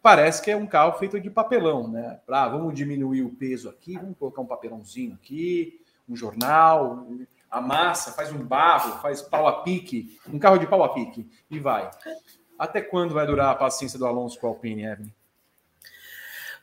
Parece 0.02 0.42
que 0.42 0.50
é 0.50 0.58
um 0.58 0.66
carro 0.66 0.98
feito 0.98 1.20
de 1.20 1.30
papelão, 1.30 1.88
né? 1.88 2.20
Ah, 2.28 2.48
vamos 2.48 2.74
diminuir 2.74 3.22
o 3.22 3.36
peso 3.36 3.70
aqui, 3.70 3.96
vamos 3.96 4.18
colocar 4.18 4.42
um 4.42 4.46
papelãozinho 4.46 5.14
aqui, 5.14 5.80
um 6.08 6.16
jornal, 6.16 7.06
amassa, 7.52 8.12
faz 8.14 8.32
um 8.32 8.44
barro, 8.44 9.00
faz 9.02 9.22
pau 9.22 9.48
a 9.48 9.62
pique, 9.62 10.18
um 10.32 10.40
carro 10.40 10.58
de 10.58 10.66
pau 10.66 10.84
a 10.84 10.90
pique 10.90 11.30
e 11.52 11.60
vai. 11.60 11.92
Até 12.58 12.82
quando 12.82 13.14
vai 13.14 13.28
durar 13.28 13.52
a 13.52 13.56
paciência 13.56 14.00
do 14.00 14.08
Alonso 14.08 14.40
com 14.40 14.48
a 14.48 14.50
Alpine, 14.50 14.86
Evelyn? 14.86 15.14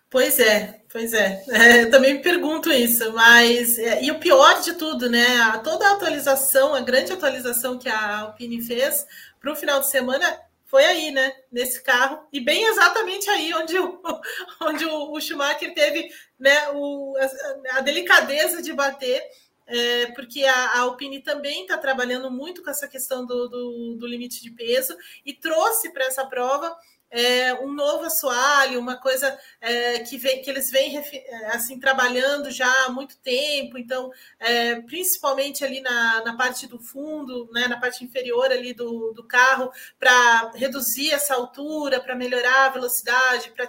Pois 0.08 0.38
é, 0.38 0.80
pois 0.90 1.12
é. 1.12 1.44
é. 1.48 1.82
Eu 1.82 1.90
também 1.90 2.14
me 2.14 2.22
pergunto 2.22 2.72
isso, 2.72 3.12
mas 3.12 3.78
é, 3.78 4.02
e 4.02 4.10
o 4.10 4.20
pior 4.20 4.60
de 4.60 4.74
tudo, 4.74 5.10
né? 5.10 5.26
Toda 5.64 5.88
a 5.88 5.92
atualização, 5.92 6.74
a 6.74 6.80
grande 6.80 7.12
atualização 7.12 7.78
que 7.78 7.88
a 7.88 8.20
Alpine 8.20 8.62
fez 8.62 9.04
para 9.40 9.52
o 9.52 9.56
final 9.56 9.80
de 9.80 9.90
semana 9.90 10.40
foi 10.66 10.84
aí, 10.84 11.10
né? 11.10 11.32
Nesse 11.50 11.82
carro, 11.82 12.26
e 12.32 12.40
bem 12.40 12.64
exatamente 12.64 13.28
aí 13.30 13.52
onde 13.54 13.78
o, 13.78 14.00
onde 14.62 14.84
o, 14.84 15.20
Schumacher 15.20 15.74
teve 15.74 16.08
né, 16.38 16.68
o, 16.72 17.14
a, 17.16 17.78
a 17.78 17.80
delicadeza 17.80 18.62
de 18.62 18.72
bater. 18.72 19.22
É, 19.68 20.06
porque 20.12 20.44
a, 20.44 20.54
a, 20.54 20.80
Alpine 20.82 21.20
também 21.20 21.62
está 21.62 21.76
trabalhando 21.76 22.30
muito 22.30 22.62
com 22.62 22.70
essa 22.70 22.86
questão 22.86 23.26
do, 23.26 23.48
do, 23.48 23.96
do 23.98 24.06
limite 24.06 24.40
de 24.40 24.52
peso 24.52 24.96
e 25.24 25.32
trouxe 25.32 25.92
para 25.92 26.04
essa 26.04 26.24
prova 26.24 26.76
é, 27.10 27.54
um 27.54 27.72
novo 27.72 28.04
assoalho, 28.04 28.80
uma 28.80 28.96
coisa 28.96 29.38
é, 29.60 30.00
que, 30.00 30.18
vem, 30.18 30.42
que 30.42 30.50
eles 30.50 30.70
vêm 30.70 30.98
é, 30.98 31.46
assim 31.48 31.78
trabalhando 31.78 32.50
já 32.50 32.68
há 32.84 32.90
muito 32.90 33.16
tempo, 33.18 33.78
então 33.78 34.10
é, 34.38 34.80
principalmente 34.82 35.64
ali 35.64 35.80
na, 35.80 36.24
na 36.24 36.36
parte 36.36 36.66
do 36.66 36.78
fundo, 36.78 37.48
né, 37.52 37.68
na 37.68 37.78
parte 37.78 38.04
inferior 38.04 38.50
ali 38.50 38.72
do, 38.72 39.12
do 39.12 39.24
carro, 39.24 39.70
para 39.98 40.50
reduzir 40.54 41.12
essa 41.12 41.34
altura, 41.34 42.00
para 42.00 42.14
melhorar 42.14 42.66
a 42.66 42.70
velocidade, 42.70 43.50
para 43.50 43.66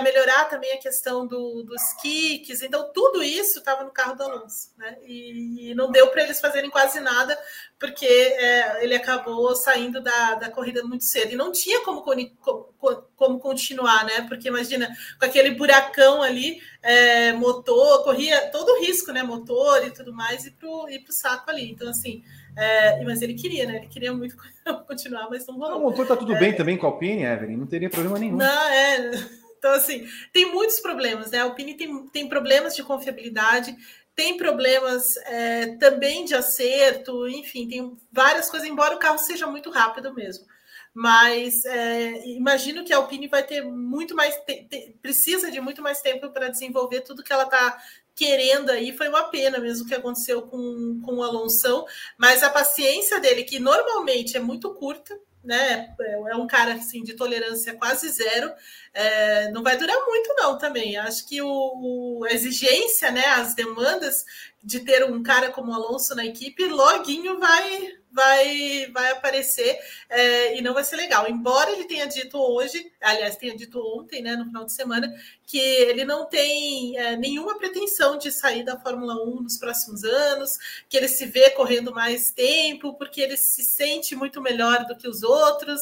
melhorar 0.00 0.44
também 0.44 0.72
a 0.72 0.78
questão 0.78 1.26
do, 1.26 1.64
dos 1.64 1.82
kicks, 2.00 2.62
então 2.62 2.92
tudo 2.92 3.22
isso 3.22 3.58
estava 3.58 3.82
no 3.82 3.90
carro 3.90 4.14
do 4.14 4.22
Alonso, 4.22 4.70
né? 4.78 4.96
E, 5.04 5.70
e 5.70 5.74
não 5.74 5.90
deu 5.90 6.06
para 6.08 6.22
eles 6.22 6.40
fazerem 6.40 6.70
quase 6.70 7.00
nada, 7.00 7.36
porque 7.78 8.06
é, 8.06 8.84
ele 8.84 8.94
acabou 8.94 9.54
saindo 9.56 10.00
da, 10.00 10.36
da 10.36 10.50
corrida 10.50 10.84
muito 10.84 11.04
cedo. 11.04 11.32
E 11.32 11.36
não 11.36 11.50
tinha 11.50 11.80
como, 11.80 12.02
como, 12.02 13.02
como 13.16 13.40
continuar, 13.40 14.04
né? 14.04 14.26
Porque 14.28 14.48
imagina, 14.48 14.94
com 15.18 15.24
aquele 15.24 15.50
buracão 15.52 16.22
ali, 16.22 16.60
é, 16.82 17.32
motor, 17.32 18.04
corria 18.04 18.48
todo 18.50 18.68
o 18.68 18.80
risco, 18.80 19.10
né? 19.12 19.22
Motor 19.24 19.84
e 19.84 19.90
tudo 19.90 20.12
mais, 20.12 20.46
e 20.46 20.50
para 20.52 20.68
o 20.68 21.12
saco 21.12 21.50
ali. 21.50 21.70
Então, 21.70 21.88
assim, 21.88 22.22
É, 22.56 23.02
mas 23.04 23.22
ele 23.22 23.34
queria, 23.34 23.64
né? 23.66 23.76
Ele 23.76 23.86
queria 23.86 24.12
muito 24.12 24.36
continuar, 24.86 25.28
mas 25.30 25.46
não 25.46 25.56
rolou. 25.56 25.78
O 25.78 25.82
motor 25.82 26.06
tá 26.06 26.16
tudo 26.16 26.34
é, 26.34 26.38
bem 26.38 26.54
também 26.54 26.76
com 26.76 26.86
a 26.86 26.90
Alpine, 26.90 27.24
Evelyn, 27.24 27.56
não 27.56 27.66
teria 27.66 27.88
problema 27.88 28.18
nenhum. 28.18 28.36
Não, 28.36 28.68
é. 28.68 29.39
Então, 29.60 29.72
assim, 29.72 30.08
tem 30.32 30.50
muitos 30.50 30.80
problemas, 30.80 31.30
né? 31.30 31.38
A 31.38 31.42
Alpine 31.42 31.76
tem, 31.76 32.06
tem 32.06 32.26
problemas 32.26 32.74
de 32.74 32.82
confiabilidade, 32.82 33.76
tem 34.16 34.38
problemas 34.38 35.18
é, 35.18 35.76
também 35.76 36.24
de 36.24 36.34
acerto, 36.34 37.28
enfim, 37.28 37.68
tem 37.68 37.96
várias 38.10 38.48
coisas, 38.48 38.66
embora 38.66 38.96
o 38.96 38.98
carro 38.98 39.18
seja 39.18 39.46
muito 39.46 39.70
rápido 39.70 40.14
mesmo. 40.14 40.46
Mas 40.94 41.62
é, 41.66 42.26
imagino 42.26 42.84
que 42.84 42.92
a 42.92 42.96
Alpine 42.96 43.28
vai 43.28 43.46
ter 43.46 43.62
muito 43.62 44.16
mais, 44.16 44.34
te, 44.46 44.64
te, 44.64 44.96
precisa 45.02 45.50
de 45.50 45.60
muito 45.60 45.82
mais 45.82 46.00
tempo 46.00 46.30
para 46.30 46.48
desenvolver 46.48 47.02
tudo 47.02 47.22
que 47.22 47.32
ela 47.32 47.44
está 47.44 47.78
querendo 48.14 48.70
aí. 48.70 48.96
Foi 48.96 49.08
uma 49.10 49.24
pena 49.24 49.58
mesmo 49.58 49.86
que 49.86 49.94
aconteceu 49.94 50.42
com, 50.42 51.02
com 51.04 51.16
o 51.16 51.22
Alonso, 51.22 51.84
mas 52.16 52.42
a 52.42 52.48
paciência 52.48 53.20
dele, 53.20 53.44
que 53.44 53.58
normalmente 53.58 54.38
é 54.38 54.40
muito 54.40 54.74
curta, 54.74 55.18
né? 55.42 55.94
É 56.30 56.36
um 56.36 56.46
cara 56.46 56.74
assim 56.74 57.02
de 57.02 57.14
tolerância 57.14 57.74
quase 57.74 58.08
zero. 58.08 58.52
É, 58.92 59.50
não 59.50 59.62
vai 59.62 59.76
durar 59.76 59.96
muito, 60.06 60.34
não, 60.34 60.58
também. 60.58 60.96
Acho 60.96 61.26
que 61.26 61.40
o, 61.40 61.48
o, 61.48 62.24
a 62.24 62.32
exigência, 62.32 63.10
né? 63.10 63.26
As 63.26 63.54
demandas 63.54 64.24
de 64.62 64.80
ter 64.80 65.04
um 65.04 65.22
cara 65.22 65.50
como 65.50 65.72
Alonso 65.72 66.14
na 66.14 66.24
equipe, 66.24 66.64
loguinho 66.66 67.38
vai 67.38 67.99
vai, 68.12 68.90
vai 68.92 69.12
aparecer 69.12 69.78
é, 70.08 70.56
e 70.56 70.62
não 70.62 70.74
vai 70.74 70.84
ser 70.84 70.96
legal. 70.96 71.28
Embora 71.28 71.70
ele 71.70 71.84
tenha 71.84 72.06
dito 72.06 72.38
hoje, 72.38 72.92
aliás, 73.00 73.36
tenha 73.36 73.56
dito 73.56 73.80
ontem, 73.80 74.22
né, 74.22 74.36
no 74.36 74.46
final 74.46 74.64
de 74.64 74.72
semana, 74.72 75.12
que 75.44 75.58
ele 75.58 76.04
não 76.04 76.26
tem 76.26 76.98
é, 76.98 77.16
nenhuma 77.16 77.58
pretensão 77.58 78.18
de 78.18 78.30
sair 78.30 78.64
da 78.64 78.78
Fórmula 78.78 79.14
1 79.24 79.42
nos 79.42 79.58
próximos 79.58 80.04
anos, 80.04 80.58
que 80.88 80.96
ele 80.96 81.08
se 81.08 81.26
vê 81.26 81.50
correndo 81.50 81.92
mais 81.92 82.30
tempo, 82.30 82.94
porque 82.94 83.20
ele 83.20 83.36
se 83.36 83.62
sente 83.62 84.14
muito 84.16 84.40
melhor 84.40 84.84
do 84.86 84.96
que 84.96 85.08
os 85.08 85.22
outros. 85.22 85.80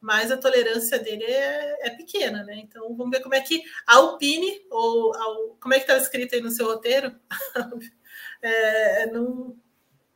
Mas 0.00 0.32
a 0.32 0.36
tolerância 0.36 0.98
dele 0.98 1.22
é, 1.22 1.86
é 1.86 1.90
pequena, 1.90 2.42
né? 2.42 2.56
Então 2.56 2.92
vamos 2.96 3.16
ver 3.16 3.22
como 3.22 3.36
é 3.36 3.40
que 3.40 3.62
a 3.86 3.96
Alpine, 3.98 4.60
ou 4.68 5.14
a, 5.14 5.56
como 5.60 5.74
é 5.74 5.78
que 5.78 5.84
está 5.84 5.96
escrito 5.96 6.34
aí 6.34 6.40
no 6.40 6.50
seu 6.50 6.66
roteiro, 6.66 7.14
é, 8.42 9.06
não, 9.06 9.56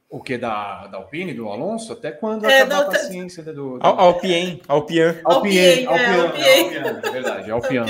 o 0.09 0.21
que 0.21 0.39
da, 0.39 0.87
da 0.87 0.99
Alpine, 0.99 1.35
do 1.35 1.49
Alonso? 1.49 1.93
Até 1.93 2.13
quando 2.13 2.45
é, 2.45 2.63
acabar 2.63 2.83
a 2.83 2.91
paciência 2.91 3.43
do, 3.43 3.53
do... 3.53 3.79
Alpien, 3.81 4.63
Alpien. 4.69 5.21
Alpien, 5.25 5.87
Alpien, 5.87 6.77
é 6.77 7.11
verdade, 7.11 7.51
Alpien. 7.51 7.85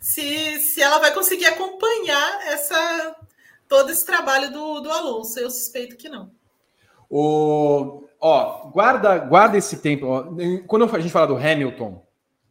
Se, 0.00 0.58
se 0.60 0.82
ela 0.82 0.98
vai 0.98 1.12
conseguir 1.12 1.46
acompanhar 1.46 2.46
essa, 2.48 3.16
todo 3.68 3.90
esse 3.90 4.04
trabalho 4.04 4.52
do, 4.52 4.80
do 4.80 4.90
Alonso, 4.90 5.38
eu 5.38 5.50
suspeito 5.50 5.96
que 5.96 6.08
não. 6.08 6.30
O, 7.08 8.04
ó, 8.20 8.68
guarda, 8.68 9.18
guarda 9.18 9.56
esse 9.56 9.78
tempo. 9.78 10.06
Ó, 10.06 10.24
quando 10.66 10.84
a 10.84 10.98
gente 10.98 11.12
fala 11.12 11.26
do 11.26 11.36
Hamilton, 11.36 12.04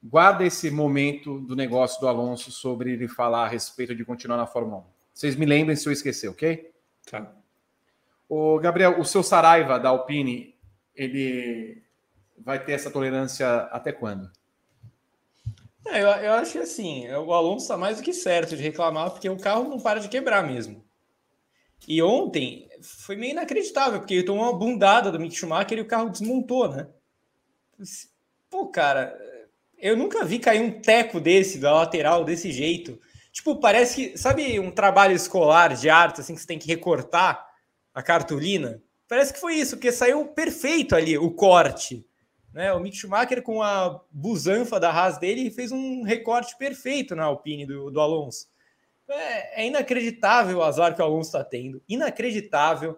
guarda 0.03 0.43
esse 0.43 0.69
momento 0.69 1.39
do 1.41 1.55
negócio 1.55 1.99
do 1.99 2.07
Alonso 2.07 2.51
sobre 2.51 2.93
ele 2.93 3.07
falar 3.07 3.45
a 3.45 3.47
respeito 3.47 3.95
de 3.95 4.05
continuar 4.05 4.37
na 4.37 4.47
Fórmula 4.47 4.77
1. 4.77 4.83
Vocês 5.13 5.35
me 5.35 5.45
lembrem 5.45 5.75
se 5.75 5.87
eu 5.87 5.93
esquecer, 5.93 6.27
ok? 6.29 6.71
Tá. 7.09 7.42
O 8.27 8.59
Gabriel, 8.59 8.99
o 8.99 9.05
seu 9.05 9.21
Saraiva 9.21 9.79
da 9.79 9.89
Alpine, 9.89 10.55
ele 10.95 11.83
vai 12.37 12.63
ter 12.63 12.73
essa 12.73 12.91
tolerância 12.91 13.47
até 13.71 13.91
quando? 13.91 14.31
É, 15.85 16.01
eu, 16.01 16.07
eu 16.07 16.33
acho 16.33 16.53
que 16.53 16.59
assim, 16.59 17.09
o 17.11 17.33
Alonso 17.33 17.65
está 17.65 17.77
mais 17.77 17.97
do 17.97 18.03
que 18.03 18.13
certo 18.13 18.55
de 18.55 18.63
reclamar, 18.63 19.11
porque 19.11 19.29
o 19.29 19.37
carro 19.37 19.67
não 19.67 19.79
para 19.79 19.99
de 19.99 20.09
quebrar 20.09 20.45
mesmo. 20.45 20.83
E 21.87 22.01
ontem 22.01 22.69
foi 22.81 23.15
meio 23.15 23.31
inacreditável, 23.31 23.99
porque 23.99 24.13
ele 24.13 24.23
tomou 24.23 24.43
uma 24.43 24.57
bundada 24.57 25.11
do 25.11 25.19
Mick 25.19 25.35
Schumacher 25.35 25.77
e 25.77 25.81
o 25.81 25.87
carro 25.87 26.09
desmontou, 26.09 26.69
né? 26.69 26.87
Pô, 28.49 28.67
cara, 28.67 29.17
eu 29.77 29.97
nunca 29.97 30.23
vi 30.23 30.39
cair 30.39 30.61
um 30.61 30.81
teco 30.81 31.19
desse 31.19 31.59
da 31.59 31.73
lateral 31.73 32.23
desse 32.23 32.51
jeito. 32.51 32.97
Tipo, 33.31 33.59
parece 33.59 34.11
que, 34.11 34.17
sabe, 34.17 34.59
um 34.59 34.71
trabalho 34.71 35.13
escolar 35.13 35.75
de 35.75 35.89
arte, 35.89 36.21
assim, 36.21 36.35
que 36.35 36.41
você 36.41 36.47
tem 36.47 36.59
que 36.59 36.67
recortar 36.67 37.45
a 37.93 38.01
cartolina. 38.01 38.81
Parece 39.07 39.33
que 39.33 39.39
foi 39.39 39.55
isso, 39.55 39.75
porque 39.75 39.91
saiu 39.91 40.25
perfeito 40.27 40.95
ali 40.95 41.17
o 41.17 41.31
corte. 41.31 42.05
Né? 42.53 42.71
O 42.73 42.79
Mick 42.79 42.95
Schumacher, 42.95 43.41
com 43.41 43.61
a 43.61 44.01
busanfa 44.11 44.79
da 44.79 44.91
Haas 44.91 45.17
dele, 45.17 45.51
fez 45.51 45.71
um 45.71 46.03
recorte 46.03 46.57
perfeito 46.57 47.15
na 47.15 47.25
Alpine 47.25 47.65
do, 47.65 47.91
do 47.91 47.99
Alonso. 47.99 48.47
É, 49.07 49.63
é, 49.63 49.67
inacreditável 49.67 50.59
o 50.59 50.63
azar 50.63 50.95
que 50.95 51.01
o 51.01 51.05
Alonso 51.05 51.29
está 51.29 51.43
tendo. 51.43 51.81
Inacreditável. 51.89 52.97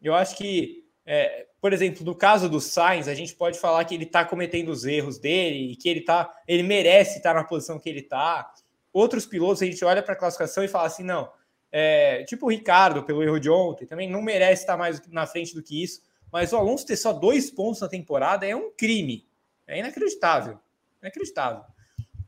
Eu 0.00 0.14
acho 0.14 0.36
que, 0.36 0.84
é, 1.06 1.46
por 1.60 1.72
exemplo, 1.72 2.04
no 2.04 2.14
caso 2.14 2.48
do 2.48 2.60
Sainz, 2.60 3.08
a 3.08 3.14
gente 3.14 3.34
pode 3.34 3.58
falar 3.58 3.84
que 3.84 3.94
ele 3.94 4.04
está 4.04 4.24
cometendo 4.24 4.68
os 4.68 4.84
erros 4.84 5.18
dele 5.18 5.72
e 5.72 5.76
que 5.76 5.88
ele 5.88 6.02
tá, 6.02 6.32
ele 6.46 6.62
merece 6.62 7.18
estar 7.18 7.34
na 7.34 7.44
posição 7.44 7.78
que 7.78 7.88
ele 7.88 8.00
está. 8.00 8.52
Outros 8.92 9.26
pilotos, 9.26 9.62
a 9.62 9.66
gente 9.66 9.84
olha 9.84 10.02
para 10.02 10.14
a 10.14 10.16
classificação 10.16 10.62
e 10.62 10.68
fala 10.68 10.86
assim: 10.86 11.02
não, 11.02 11.30
é, 11.70 12.24
tipo 12.24 12.46
o 12.46 12.50
Ricardo, 12.50 13.02
pelo 13.02 13.22
erro 13.22 13.38
de 13.38 13.50
ontem, 13.50 13.86
também 13.86 14.08
não 14.08 14.22
merece 14.22 14.62
estar 14.62 14.76
mais 14.76 15.00
na 15.08 15.26
frente 15.26 15.54
do 15.54 15.62
que 15.62 15.82
isso. 15.82 16.02
Mas 16.32 16.52
o 16.52 16.56
Alonso 16.56 16.86
ter 16.86 16.96
só 16.96 17.12
dois 17.12 17.50
pontos 17.50 17.80
na 17.80 17.88
temporada 17.88 18.46
é 18.46 18.54
um 18.54 18.70
crime. 18.70 19.26
É 19.66 19.78
inacreditável. 19.78 20.58
Inacreditável. 21.02 21.62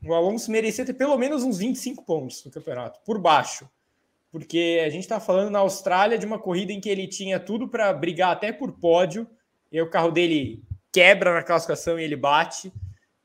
O 0.03 0.13
Alonso 0.13 0.49
merecia 0.49 0.85
ter 0.85 0.93
pelo 0.93 1.17
menos 1.17 1.43
uns 1.43 1.59
25 1.59 2.03
pontos 2.03 2.43
no 2.43 2.51
campeonato, 2.51 2.99
por 3.05 3.19
baixo. 3.19 3.69
Porque 4.31 4.81
a 4.85 4.89
gente 4.89 5.03
está 5.03 5.19
falando 5.19 5.51
na 5.51 5.59
Austrália 5.59 6.17
de 6.17 6.25
uma 6.25 6.39
corrida 6.39 6.71
em 6.71 6.79
que 6.79 6.89
ele 6.89 7.07
tinha 7.07 7.39
tudo 7.39 7.67
para 7.67 7.93
brigar 7.93 8.31
até 8.31 8.51
por 8.51 8.71
pódio, 8.71 9.27
e 9.71 9.81
o 9.81 9.89
carro 9.89 10.11
dele 10.11 10.63
quebra 10.91 11.33
na 11.33 11.43
classificação 11.43 11.99
e 11.99 12.03
ele 12.03 12.15
bate. 12.15 12.73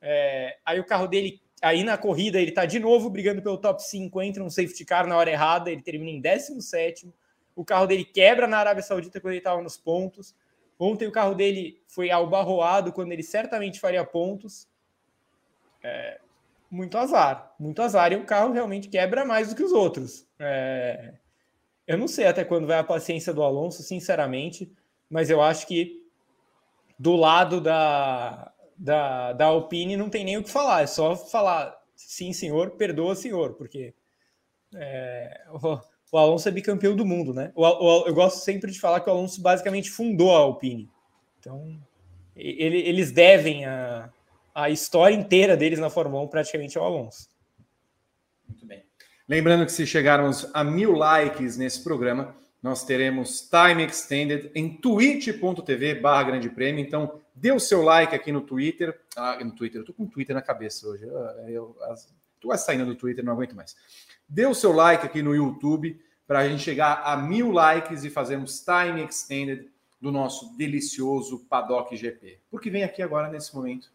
É, 0.01 0.56
aí 0.64 0.78
o 0.78 0.84
carro 0.84 1.06
dele 1.06 1.40
Aí 1.62 1.82
na 1.82 1.96
corrida 1.96 2.38
ele 2.40 2.50
está 2.50 2.66
de 2.66 2.78
novo 2.78 3.08
brigando 3.08 3.42
pelo 3.42 3.56
top 3.56 3.82
5, 3.82 4.22
entra 4.22 4.44
um 4.44 4.50
safety 4.50 4.84
car 4.84 5.06
na 5.06 5.16
hora 5.16 5.30
errada, 5.30 5.70
ele 5.70 5.82
termina 5.82 6.10
em 6.10 6.20
17. 6.20 7.12
O 7.54 7.64
carro 7.64 7.86
dele 7.86 8.04
quebra 8.04 8.46
na 8.46 8.58
Arábia 8.58 8.82
Saudita 8.82 9.20
quando 9.20 9.32
ele 9.32 9.38
estava 9.38 9.62
nos 9.62 9.76
pontos. 9.76 10.34
Ontem 10.78 11.08
o 11.08 11.12
carro 11.12 11.34
dele 11.34 11.80
foi 11.86 12.10
albarroado 12.10 12.92
quando 12.92 13.12
ele 13.12 13.22
certamente 13.22 13.80
faria 13.80 14.04
pontos. 14.04 14.68
É, 15.82 16.20
muito 16.70 16.98
azar, 16.98 17.54
muito 17.58 17.80
azar. 17.80 18.12
E 18.12 18.16
o 18.16 18.26
carro 18.26 18.52
realmente 18.52 18.88
quebra 18.88 19.24
mais 19.24 19.48
do 19.48 19.56
que 19.56 19.62
os 19.62 19.72
outros. 19.72 20.28
É, 20.38 21.14
eu 21.86 21.96
não 21.96 22.06
sei 22.06 22.26
até 22.26 22.44
quando 22.44 22.66
vai 22.66 22.78
a 22.78 22.84
paciência 22.84 23.32
do 23.32 23.42
Alonso, 23.42 23.82
sinceramente, 23.82 24.70
mas 25.08 25.30
eu 25.30 25.40
acho 25.40 25.66
que 25.66 26.04
do 26.98 27.16
lado 27.16 27.60
da, 27.60 28.52
da, 28.76 29.32
da 29.32 29.46
Alpine 29.46 29.96
não 29.96 30.10
tem 30.10 30.24
nem 30.24 30.36
o 30.36 30.42
que 30.42 30.50
falar, 30.50 30.82
é 30.82 30.86
só 30.86 31.16
falar 31.16 31.76
sim, 31.94 32.32
senhor, 32.32 32.72
perdoa, 32.72 33.14
senhor, 33.14 33.54
porque 33.54 33.94
é, 34.74 35.44
o, 35.50 35.78
o, 36.12 36.18
Alonso 36.18 36.48
é 36.48 36.52
bicampeão 36.52 36.94
do 36.94 37.06
mundo, 37.06 37.32
né? 37.32 37.52
O, 37.54 37.64
o, 37.64 38.06
eu 38.06 38.14
gosto 38.14 38.38
sempre 38.38 38.70
de 38.70 38.78
falar 38.78 39.00
que 39.00 39.08
o 39.08 39.12
Alonso 39.12 39.40
basicamente 39.40 39.90
fundou 39.90 40.34
a 40.34 40.40
Alpine. 40.40 40.90
Então, 41.40 41.80
ele, 42.34 42.78
eles 42.78 43.10
devem 43.10 43.64
a, 43.64 44.10
a 44.54 44.68
história 44.68 45.14
inteira 45.14 45.56
deles 45.56 45.78
na 45.78 45.90
Fórmula 45.90 46.22
1 46.24 46.28
praticamente 46.28 46.76
ao 46.76 46.84
Alonso. 46.84 47.28
Muito 48.46 48.66
bem. 48.66 48.84
Lembrando 49.28 49.66
que 49.66 49.72
se 49.72 49.86
chegarmos 49.86 50.48
a 50.54 50.62
mil 50.62 50.92
likes 50.92 51.56
nesse 51.56 51.82
programa, 51.82 52.36
nós 52.66 52.82
teremos 52.82 53.48
time 53.48 53.84
extended 53.84 54.51
em 54.52 54.76
twitch.tv 54.76 56.01
barra 56.01 56.24
grande 56.24 56.51
prêmio. 56.51 56.84
Então, 56.84 57.20
dê 57.32 57.52
o 57.52 57.60
seu 57.60 57.80
like 57.80 58.12
aqui 58.12 58.32
no 58.32 58.40
Twitter. 58.40 59.01
Ah, 59.16 59.38
no 59.44 59.52
Twitter, 59.52 59.80
eu 59.80 59.84
tô 59.84 59.93
com 59.93 60.02
o 60.02 60.09
Twitter 60.09 60.34
na 60.34 60.43
cabeça 60.43 60.88
hoje. 60.88 61.05
Eu, 61.05 61.16
eu, 61.48 61.76
tô 62.40 62.56
saindo 62.59 62.84
do 62.84 62.97
Twitter, 62.97 63.24
não 63.24 63.34
aguento 63.34 63.55
mais. 63.55 63.76
Dê 64.28 64.47
o 64.47 64.55
seu 64.55 64.72
like 64.72 65.06
aqui 65.06 65.22
no 65.22 65.32
YouTube 65.32 66.02
para 66.26 66.40
a 66.40 66.48
gente 66.48 66.60
chegar 66.60 67.02
a 67.05 67.16
mil 67.16 67.52
likes 67.52 68.02
e 68.02 68.10
fazermos 68.10 68.64
time 68.64 69.01
extended 69.05 69.70
do 70.01 70.10
nosso 70.10 70.56
delicioso 70.56 71.47
Paddock 71.48 71.97
GP. 71.97 72.40
Porque 72.51 72.68
vem 72.68 72.82
aqui 72.82 73.01
agora, 73.01 73.30
nesse 73.30 73.55
momento, 73.55 73.93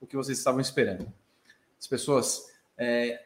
o 0.00 0.06
que 0.06 0.14
vocês 0.14 0.38
estavam 0.38 0.60
esperando. 0.60 1.12
As 1.76 1.88
pessoas 1.88 2.46
é, 2.78 3.20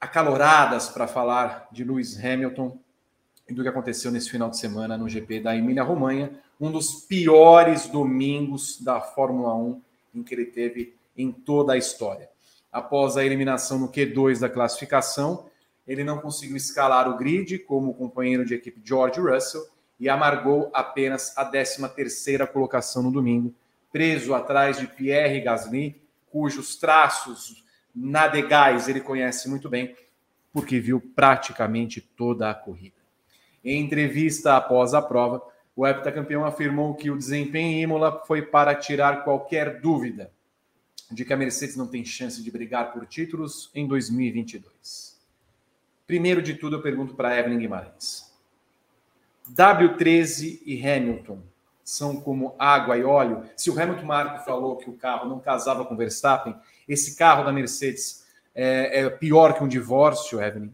acaloradas 0.00 0.88
para 0.88 1.06
falar 1.06 1.68
de 1.70 1.84
Lewis 1.84 2.18
Hamilton 2.18 2.80
e 3.48 3.54
do 3.54 3.62
que 3.62 3.68
aconteceu 3.68 4.10
nesse 4.10 4.30
final 4.30 4.48
de 4.48 4.58
semana 4.58 4.96
no 4.96 5.08
GP 5.08 5.40
da 5.40 5.56
Emília-Romanha, 5.56 6.32
um 6.60 6.70
dos 6.70 7.04
piores 7.06 7.88
domingos 7.88 8.80
da 8.80 9.00
Fórmula 9.00 9.54
1 9.54 9.82
em 10.14 10.22
que 10.22 10.34
ele 10.34 10.46
teve 10.46 10.94
em 11.16 11.32
toda 11.32 11.72
a 11.72 11.76
história. 11.76 12.28
Após 12.70 13.16
a 13.16 13.24
eliminação 13.24 13.78
no 13.78 13.90
Q2 13.90 14.38
da 14.38 14.48
classificação, 14.48 15.46
ele 15.86 16.04
não 16.04 16.18
conseguiu 16.18 16.56
escalar 16.56 17.08
o 17.08 17.16
grid 17.16 17.58
como 17.60 17.90
o 17.90 17.94
companheiro 17.94 18.44
de 18.44 18.54
equipe 18.54 18.80
George 18.84 19.20
Russell 19.20 19.66
e 19.98 20.08
amargou 20.08 20.70
apenas 20.72 21.36
a 21.36 21.50
13ª 21.50 22.46
colocação 22.46 23.02
no 23.02 23.12
domingo, 23.12 23.54
preso 23.92 24.34
atrás 24.34 24.78
de 24.78 24.86
Pierre 24.86 25.40
Gasly, 25.40 26.00
cujos 26.30 26.76
traços 26.76 27.62
nadegais 27.94 28.88
ele 28.88 29.00
conhece 29.00 29.48
muito 29.48 29.68
bem, 29.68 29.94
porque 30.52 30.80
viu 30.80 31.00
praticamente 31.14 32.00
toda 32.00 32.50
a 32.50 32.54
corrida. 32.54 33.01
Em 33.64 33.80
entrevista 33.80 34.56
após 34.56 34.94
a 34.94 35.02
prova, 35.02 35.42
O 35.74 35.86
heptacampeão 35.86 36.44
afirmou 36.44 36.94
que 36.94 37.10
o 37.10 37.16
desempenho 37.16 37.78
em 37.78 37.82
Imola 37.82 38.22
foi 38.26 38.42
para 38.42 38.74
tirar 38.74 39.24
qualquer 39.24 39.80
dúvida 39.80 40.30
de 41.10 41.24
que 41.24 41.32
a 41.32 41.36
Mercedes 41.36 41.76
não 41.76 41.86
tem 41.86 42.04
chance 42.04 42.42
de 42.42 42.50
brigar 42.50 42.92
por 42.92 43.06
títulos 43.06 43.70
em 43.74 43.86
2022. 43.86 45.18
Primeiro 46.06 46.42
de 46.42 46.54
tudo, 46.54 46.76
eu 46.76 46.82
pergunto 46.82 47.14
para 47.14 47.38
Evelyn 47.38 47.58
Guimarães. 47.58 48.30
W13 49.50 50.60
e 50.64 50.86
Hamilton 50.86 51.40
são 51.82 52.20
como 52.20 52.54
água 52.58 52.96
e 52.96 53.04
óleo? 53.04 53.44
Se 53.56 53.70
o 53.70 53.80
Hamilton 53.80 54.06
Marco 54.06 54.44
falou 54.44 54.76
que 54.76 54.88
o 54.88 54.96
carro 54.96 55.28
não 55.28 55.40
casava 55.40 55.84
com 55.84 55.96
Verstappen, 55.96 56.54
esse 56.88 57.16
carro 57.16 57.44
da 57.44 57.52
Mercedes 57.52 58.26
é, 58.54 59.00
é 59.00 59.10
pior 59.10 59.54
que 59.54 59.64
um 59.64 59.68
divórcio, 59.68 60.40
Evelyn? 60.40 60.72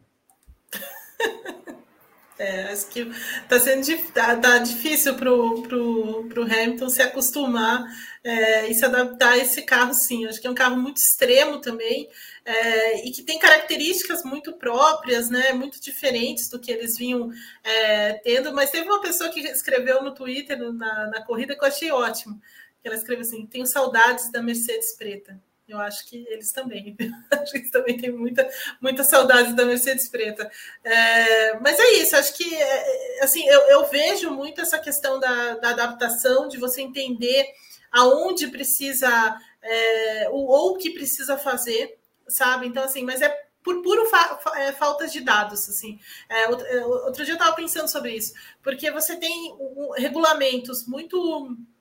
É, 2.38 2.72
acho 2.72 2.86
que 2.88 3.00
está 3.00 3.58
sendo 3.58 4.12
tá, 4.12 4.36
tá 4.36 4.58
difícil 4.58 5.16
para 5.16 5.32
o 5.32 6.42
Hamilton 6.42 6.88
se 6.88 7.02
acostumar 7.02 7.84
é, 8.22 8.70
e 8.70 8.74
se 8.74 8.84
adaptar 8.84 9.32
a 9.32 9.38
esse 9.38 9.62
carro, 9.62 9.92
sim. 9.92 10.24
Acho 10.24 10.40
que 10.40 10.46
é 10.46 10.50
um 10.50 10.54
carro 10.54 10.76
muito 10.76 10.98
extremo 10.98 11.60
também 11.60 12.08
é, 12.44 13.06
e 13.06 13.10
que 13.10 13.22
tem 13.22 13.40
características 13.40 14.22
muito 14.22 14.52
próprias, 14.52 15.28
né, 15.28 15.52
muito 15.52 15.80
diferentes 15.80 16.48
do 16.48 16.60
que 16.60 16.70
eles 16.70 16.96
vinham 16.96 17.30
é, 17.64 18.14
tendo. 18.14 18.52
Mas 18.54 18.70
teve 18.70 18.88
uma 18.88 19.00
pessoa 19.00 19.30
que 19.30 19.40
escreveu 19.40 20.02
no 20.02 20.14
Twitter, 20.14 20.56
na, 20.72 21.06
na 21.08 21.22
corrida, 21.24 21.56
que 21.56 21.64
eu 21.64 21.68
achei 21.68 21.90
ótimo. 21.90 22.40
Ela 22.84 22.94
escreveu 22.94 23.22
assim: 23.22 23.46
Tenho 23.46 23.66
saudades 23.66 24.30
da 24.30 24.40
Mercedes 24.40 24.96
preta. 24.96 25.40
Eu 25.68 25.78
acho 25.78 26.06
que 26.06 26.26
eles 26.28 26.50
também. 26.50 26.96
acho 27.30 27.52
que 27.52 27.58
eles 27.58 27.70
também 27.70 27.98
têm 27.98 28.10
muita, 28.10 28.48
muita 28.80 29.04
saudade 29.04 29.54
da 29.54 29.66
Mercedes 29.66 30.08
Preta. 30.08 30.50
É, 30.82 31.58
mas 31.60 31.78
é 31.78 31.92
isso, 31.94 32.16
acho 32.16 32.34
que 32.34 32.54
é, 32.54 33.22
assim, 33.22 33.46
eu, 33.46 33.60
eu, 33.68 33.84
vejo 33.90 34.30
muito 34.30 34.62
essa 34.62 34.78
questão 34.78 35.20
da, 35.20 35.56
da, 35.56 35.70
adaptação, 35.70 36.48
de 36.48 36.56
você 36.56 36.80
entender 36.80 37.46
aonde 37.92 38.48
precisa 38.48 39.38
é, 39.60 40.28
ou 40.30 40.72
o 40.72 40.76
que 40.78 40.90
precisa 40.90 41.36
fazer, 41.36 41.98
sabe? 42.26 42.66
Então, 42.66 42.82
assim, 42.82 43.04
mas 43.04 43.20
é 43.20 43.28
por 43.62 43.82
puro 43.82 44.06
fa 44.06 44.38
é, 44.56 44.72
falta 44.72 45.06
de 45.06 45.20
dados, 45.20 45.68
assim. 45.68 45.98
É, 46.30 46.48
outro, 46.48 46.66
é, 46.66 46.86
outro, 46.86 47.24
dia 47.24 47.34
eu 47.34 47.38
estava 47.38 47.54
pensando 47.54 47.88
sobre 47.88 48.16
isso, 48.16 48.32
porque 48.62 48.90
você 48.90 49.16
tem 49.16 49.52
um, 49.60 49.90
regulamentos 49.96 50.86
muito 50.86 51.54
é, 51.56 51.77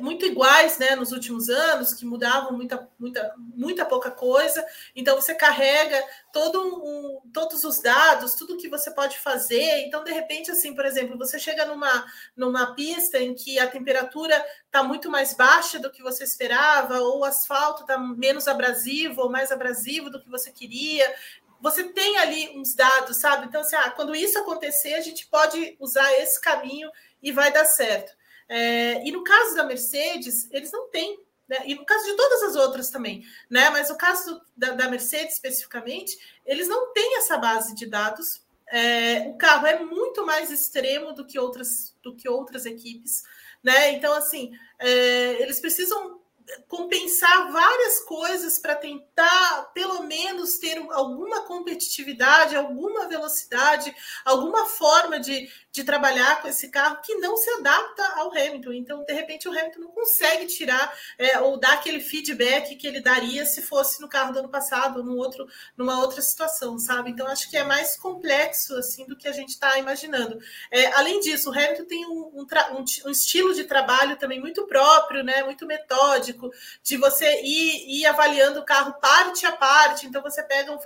muito 0.00 0.24
iguais 0.24 0.78
né, 0.78 0.94
nos 0.94 1.12
últimos 1.12 1.48
anos, 1.48 1.94
que 1.94 2.04
mudavam 2.04 2.52
muita, 2.52 2.88
muita, 2.98 3.34
muita 3.36 3.84
pouca 3.84 4.10
coisa. 4.10 4.64
Então, 4.94 5.16
você 5.16 5.34
carrega 5.34 6.02
todo 6.32 6.60
um, 6.60 7.20
todos 7.32 7.64
os 7.64 7.80
dados, 7.80 8.34
tudo 8.34 8.56
que 8.56 8.68
você 8.68 8.90
pode 8.90 9.18
fazer. 9.18 9.84
Então, 9.86 10.04
de 10.04 10.12
repente, 10.12 10.50
assim, 10.50 10.74
por 10.74 10.84
exemplo, 10.84 11.18
você 11.18 11.38
chega 11.38 11.64
numa, 11.64 12.04
numa 12.36 12.74
pista 12.74 13.18
em 13.18 13.34
que 13.34 13.58
a 13.58 13.66
temperatura 13.66 14.44
está 14.66 14.82
muito 14.82 15.10
mais 15.10 15.34
baixa 15.34 15.78
do 15.78 15.90
que 15.90 16.02
você 16.02 16.24
esperava, 16.24 17.00
ou 17.00 17.20
o 17.20 17.24
asfalto 17.24 17.82
está 17.82 17.98
menos 17.98 18.46
abrasivo 18.48 19.22
ou 19.22 19.30
mais 19.30 19.50
abrasivo 19.50 20.10
do 20.10 20.20
que 20.20 20.30
você 20.30 20.50
queria. 20.50 21.12
Você 21.60 21.84
tem 21.84 22.18
ali 22.18 22.58
uns 22.58 22.74
dados, 22.74 23.18
sabe? 23.18 23.46
Então, 23.46 23.60
assim, 23.60 23.76
ah, 23.76 23.90
quando 23.90 24.14
isso 24.14 24.38
acontecer, 24.38 24.94
a 24.94 25.00
gente 25.00 25.26
pode 25.26 25.76
usar 25.78 26.12
esse 26.14 26.40
caminho 26.40 26.90
e 27.22 27.30
vai 27.30 27.52
dar 27.52 27.64
certo. 27.64 28.12
É, 28.54 29.02
e 29.02 29.10
no 29.10 29.24
caso 29.24 29.56
da 29.56 29.64
Mercedes, 29.64 30.46
eles 30.50 30.70
não 30.70 30.90
têm. 30.90 31.18
Né? 31.48 31.62
E 31.64 31.74
no 31.74 31.86
caso 31.86 32.04
de 32.04 32.14
todas 32.14 32.42
as 32.42 32.54
outras 32.54 32.90
também, 32.90 33.24
né? 33.48 33.70
Mas 33.70 33.88
o 33.88 33.96
caso 33.96 34.42
da, 34.54 34.72
da 34.72 34.90
Mercedes 34.90 35.36
especificamente, 35.36 36.18
eles 36.44 36.68
não 36.68 36.92
têm 36.92 37.16
essa 37.16 37.38
base 37.38 37.74
de 37.74 37.86
dados. 37.86 38.42
É, 38.70 39.26
o 39.28 39.38
carro 39.38 39.66
é 39.66 39.82
muito 39.82 40.26
mais 40.26 40.50
extremo 40.50 41.14
do 41.14 41.26
que 41.26 41.38
outras, 41.38 41.96
do 42.02 42.14
que 42.14 42.28
outras 42.28 42.66
equipes, 42.66 43.22
né? 43.62 43.92
Então, 43.92 44.12
assim, 44.12 44.52
é, 44.78 45.42
eles 45.42 45.58
precisam 45.58 46.20
compensar 46.68 47.50
várias 47.52 48.00
coisas 48.00 48.58
para 48.58 48.74
tentar, 48.74 49.70
pelo 49.74 50.02
menos, 50.02 50.58
ter 50.58 50.78
alguma 50.90 51.42
competitividade, 51.42 52.56
alguma 52.56 53.08
velocidade, 53.08 53.94
alguma 54.24 54.66
forma 54.66 55.18
de, 55.18 55.48
de 55.72 55.82
trabalhar 55.82 56.42
com 56.42 56.48
esse 56.48 56.68
carro 56.68 57.00
que 57.02 57.14
não 57.16 57.36
se 57.36 57.48
adapta 57.50 58.04
ao 58.16 58.30
Hamilton. 58.30 58.72
Então, 58.74 59.04
de 59.04 59.12
repente, 59.12 59.48
o 59.48 59.50
Hamilton 59.50 59.80
não 59.80 59.90
consegue 59.90 60.46
tirar 60.46 60.92
é, 61.18 61.40
ou 61.40 61.58
dar 61.58 61.74
aquele 61.74 62.00
feedback 62.00 62.76
que 62.76 62.86
ele 62.86 63.00
daria 63.00 63.46
se 63.46 63.62
fosse 63.62 64.00
no 64.00 64.08
carro 64.08 64.32
do 64.32 64.40
ano 64.40 64.48
passado 64.50 64.98
ou 65.00 65.04
outro, 65.16 65.48
numa 65.76 65.98
outra 66.00 66.20
situação, 66.20 66.78
sabe? 66.78 67.10
Então, 67.10 67.26
acho 67.26 67.48
que 67.48 67.56
é 67.56 67.64
mais 67.64 67.96
complexo 67.96 68.76
assim 68.76 69.06
do 69.06 69.16
que 69.16 69.26
a 69.26 69.32
gente 69.32 69.50
está 69.50 69.78
imaginando. 69.78 70.38
É, 70.70 70.86
além 70.92 71.20
disso, 71.20 71.50
o 71.50 71.52
Hamilton 71.52 71.84
tem 71.86 72.06
um, 72.06 72.30
um, 72.34 72.46
um, 72.76 72.84
um 73.06 73.10
estilo 73.10 73.54
de 73.54 73.64
trabalho 73.64 74.16
também 74.16 74.38
muito 74.38 74.66
próprio, 74.66 75.24
né? 75.24 75.42
Muito 75.42 75.66
metódico 75.66 76.50
de 76.82 76.98
você 76.98 77.42
ir, 77.42 78.00
ir 78.00 78.06
avaliando 78.06 78.60
o 78.60 78.64
carro 78.64 78.92
parte 79.00 79.46
a 79.46 79.52
parte. 79.52 80.06
Então 80.06 80.20
você 80.20 80.42
pega 80.42 80.70
um 80.70 80.82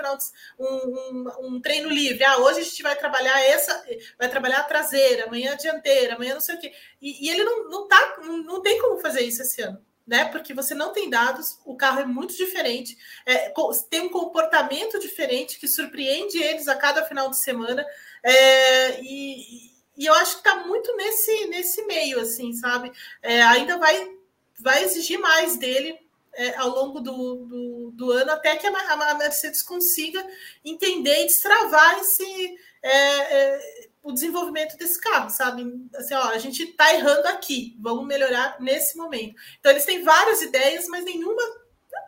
um, 0.58 0.66
um, 0.66 1.46
um, 1.46 1.60
treino 1.60 1.88
livre. 1.88 2.24
Ah, 2.24 2.38
hoje 2.38 2.60
a 2.60 2.62
gente 2.62 2.82
vai 2.82 2.94
trabalhar 2.94 3.40
essa, 3.40 3.84
vai 4.18 4.28
trabalhar 4.28 4.60
a 4.60 4.64
traseira, 4.76 5.24
amanhã 5.24 5.52
a 5.52 5.56
dianteira, 5.56 6.14
amanhã 6.14 6.34
não 6.34 6.40
sei 6.40 6.56
o 6.56 6.60
quê. 6.60 6.72
E, 7.00 7.26
e 7.26 7.30
ele 7.30 7.44
não, 7.44 7.68
não, 7.68 7.88
tá, 7.88 8.18
não, 8.22 8.38
não 8.38 8.62
tem 8.62 8.80
como 8.80 8.98
fazer 8.98 9.22
isso 9.22 9.42
esse 9.42 9.62
ano. 9.62 9.78
Né? 10.06 10.24
Porque 10.26 10.54
você 10.54 10.74
não 10.74 10.92
tem 10.92 11.10
dados, 11.10 11.58
o 11.64 11.76
carro 11.76 12.00
é 12.00 12.06
muito 12.06 12.36
diferente, 12.36 12.96
é, 13.26 13.52
tem 13.90 14.02
um 14.02 14.08
comportamento 14.08 15.00
diferente 15.00 15.58
que 15.58 15.66
surpreende 15.66 16.40
eles 16.40 16.68
a 16.68 16.76
cada 16.76 17.04
final 17.04 17.28
de 17.28 17.40
semana. 17.40 17.84
É, 18.22 19.00
e, 19.02 19.72
e 19.96 20.06
eu 20.06 20.14
acho 20.14 20.40
que 20.40 20.48
está 20.48 20.64
muito 20.64 20.94
nesse, 20.96 21.46
nesse 21.48 21.82
meio, 21.86 22.20
assim, 22.20 22.52
sabe? 22.52 22.92
É, 23.22 23.42
ainda 23.42 23.78
vai 23.78 24.14
vai 24.58 24.84
exigir 24.84 25.18
mais 25.18 25.58
dele 25.58 25.98
é, 26.36 26.56
ao 26.56 26.68
longo 26.68 27.00
do, 27.00 27.36
do, 27.36 27.90
do, 27.92 28.12
ano, 28.12 28.32
até 28.32 28.56
que 28.56 28.66
a, 28.66 29.14
Mercedes 29.14 29.62
consiga 29.62 30.24
entender 30.64 31.22
e 31.22 31.26
destravar 31.26 31.98
esse, 31.98 32.58
é, 32.82 32.90
é, 32.90 33.88
o 34.06 34.12
desenvolvimento 34.12 34.76
desse 34.76 35.00
carro, 35.00 35.28
sabe? 35.28 35.64
Assim, 35.96 36.14
ó, 36.14 36.28
a 36.28 36.38
gente 36.38 36.62
está 36.62 36.94
errando 36.94 37.26
aqui, 37.26 37.76
vamos 37.80 38.06
melhorar 38.06 38.56
nesse 38.60 38.96
momento. 38.96 39.34
Então, 39.58 39.72
eles 39.72 39.84
têm 39.84 40.04
várias 40.04 40.40
ideias, 40.42 40.86
mas 40.86 41.04
nenhuma 41.04 41.42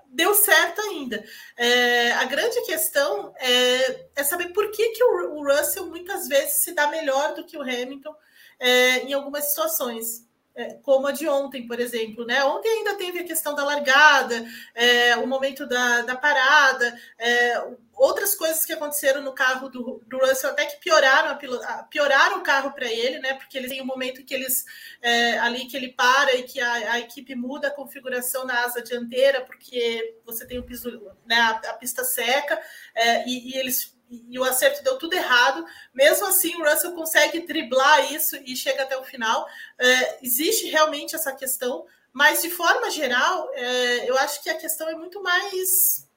deu 0.06 0.32
certo 0.32 0.80
ainda. 0.80 1.24
É, 1.56 2.12
a 2.12 2.24
grande 2.24 2.60
questão 2.62 3.34
é, 3.38 4.10
é, 4.14 4.24
saber 4.24 4.52
por 4.52 4.70
que, 4.70 4.90
que 4.90 5.02
o, 5.02 5.34
o, 5.34 5.44
Russell 5.44 5.86
muitas 5.86 6.28
vezes 6.28 6.62
se 6.62 6.72
dá 6.72 6.86
melhor 6.86 7.34
do 7.34 7.44
que 7.44 7.58
o 7.58 7.62
Hamilton 7.62 8.14
é, 8.60 8.98
em 9.00 9.12
algumas 9.12 9.48
situações. 9.48 10.27
É, 10.58 10.74
como 10.82 11.06
a 11.06 11.12
de 11.12 11.28
ontem, 11.28 11.68
por 11.68 11.78
exemplo. 11.78 12.26
Né? 12.26 12.42
Ontem 12.42 12.68
ainda 12.68 12.96
teve 12.96 13.20
a 13.20 13.24
questão 13.24 13.54
da 13.54 13.64
largada, 13.64 14.44
é, 14.74 15.16
o 15.16 15.24
momento 15.24 15.64
da, 15.64 16.02
da 16.02 16.16
parada, 16.16 17.00
é, 17.16 17.62
outras 17.94 18.34
coisas 18.34 18.64
que 18.64 18.72
aconteceram 18.72 19.22
no 19.22 19.32
carro 19.32 19.68
do, 19.68 20.02
do 20.04 20.18
Russell 20.18 20.50
até 20.50 20.66
que 20.66 20.80
pioraram, 20.80 21.38
a, 21.62 21.82
pioraram 21.84 22.38
o 22.38 22.42
carro 22.42 22.72
para 22.72 22.90
ele, 22.90 23.20
né? 23.20 23.34
Porque 23.34 23.56
ele 23.56 23.68
tem 23.68 23.80
um 23.80 23.86
momento 23.86 24.24
que 24.24 24.34
eles 24.34 24.64
é, 25.00 25.38
ali 25.38 25.66
que 25.66 25.76
ele 25.76 25.92
para 25.92 26.34
e 26.34 26.42
que 26.42 26.60
a, 26.60 26.94
a, 26.94 26.98
equipe 26.98 27.36
muda 27.36 27.68
a 27.68 27.74
configuração 27.74 28.44
na 28.44 28.64
asa 28.64 28.82
dianteira, 28.82 29.44
porque 29.44 30.16
você 30.24 30.44
tem 30.44 30.58
o 30.58 30.64
piso, 30.64 30.90
né, 31.24 31.36
a, 31.36 31.50
a 31.70 31.74
pista 31.74 32.02
seca, 32.02 32.60
é, 32.96 33.28
e, 33.28 33.52
e 33.52 33.56
eles 33.56 33.96
e 34.10 34.38
o 34.38 34.44
acerto 34.44 34.82
deu 34.82 34.96
tudo 34.98 35.14
errado. 35.14 35.64
Mesmo 35.92 36.26
assim, 36.26 36.54
o 36.56 36.64
Russell 36.64 36.94
consegue 36.94 37.46
driblar 37.46 38.12
isso 38.12 38.36
e 38.44 38.56
chega 38.56 38.82
até 38.82 38.96
o 38.96 39.04
final. 39.04 39.46
É, 39.78 40.24
existe 40.24 40.66
realmente 40.66 41.14
essa 41.14 41.32
questão, 41.32 41.86
mas 42.12 42.42
de 42.42 42.50
forma 42.50 42.90
geral, 42.90 43.50
é, 43.54 44.08
eu 44.08 44.16
acho 44.18 44.42
que 44.42 44.50
a 44.50 44.56
questão 44.56 44.88
é 44.88 44.94
muito 44.94 45.22
mais 45.22 46.08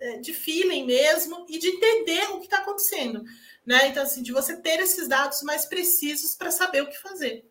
é, 0.00 0.18
de 0.18 0.32
feeling 0.32 0.86
mesmo 0.86 1.44
e 1.48 1.58
de 1.58 1.68
entender 1.68 2.30
o 2.30 2.38
que 2.38 2.46
está 2.46 2.58
acontecendo. 2.58 3.24
Né? 3.66 3.88
Então, 3.88 4.02
assim, 4.02 4.22
de 4.22 4.32
você 4.32 4.56
ter 4.56 4.80
esses 4.80 5.06
dados 5.06 5.42
mais 5.42 5.66
precisos 5.66 6.34
para 6.34 6.50
saber 6.50 6.82
o 6.82 6.88
que 6.88 6.98
fazer. 6.98 7.44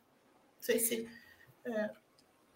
Não 0.55 0.63
sei 0.63 0.79
se. 0.79 1.07
É. 1.65 1.89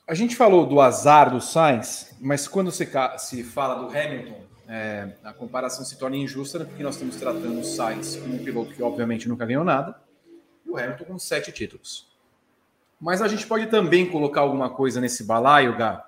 A 0.08 0.14
gente 0.16 0.36
falou 0.36 0.66
do 0.66 0.82
azar 0.82 1.32
do 1.32 1.40
Sainz, 1.40 2.16
mas 2.20 2.48
quando 2.48 2.72
se, 2.72 2.90
se 3.20 3.44
fala 3.44 3.76
do 3.76 3.88
Hamilton, 3.88 4.51
é, 4.72 5.10
a 5.22 5.34
comparação 5.34 5.84
se 5.84 5.98
torna 5.98 6.16
injusta, 6.16 6.60
né, 6.60 6.64
porque 6.64 6.82
nós 6.82 6.96
estamos 6.96 7.18
tratando 7.18 7.60
o 7.60 7.64
Sainz 7.64 8.16
como 8.16 8.36
um 8.36 8.44
piloto 8.44 8.74
que 8.74 8.82
obviamente 8.82 9.28
nunca 9.28 9.46
ganhou 9.46 9.66
nada, 9.66 10.00
e 10.66 10.70
o 10.70 10.78
Hamilton 10.78 11.04
com 11.04 11.20
sete 11.20 11.52
títulos. 11.52 12.10
Mas 12.98 13.22
a 13.22 13.28
gente 13.28 13.46
pode 13.46 13.68
também 13.68 14.10
colocar 14.10 14.40
alguma 14.40 14.70
coisa 14.70 15.02
nesse 15.02 15.26
balaio, 15.26 15.78
Gá, 15.78 16.02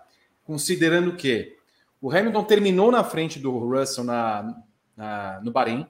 considerando 0.45 1.13
que 1.17 1.57
o 2.01 2.09
Hamilton 2.09 2.43
terminou 2.45 2.89
na 2.89 3.03
frente 3.03 3.37
do 3.37 3.51
Russell 3.51 4.05
na, 4.05 4.55
na, 4.95 5.41
no 5.41 5.51
Bahrein. 5.51 5.85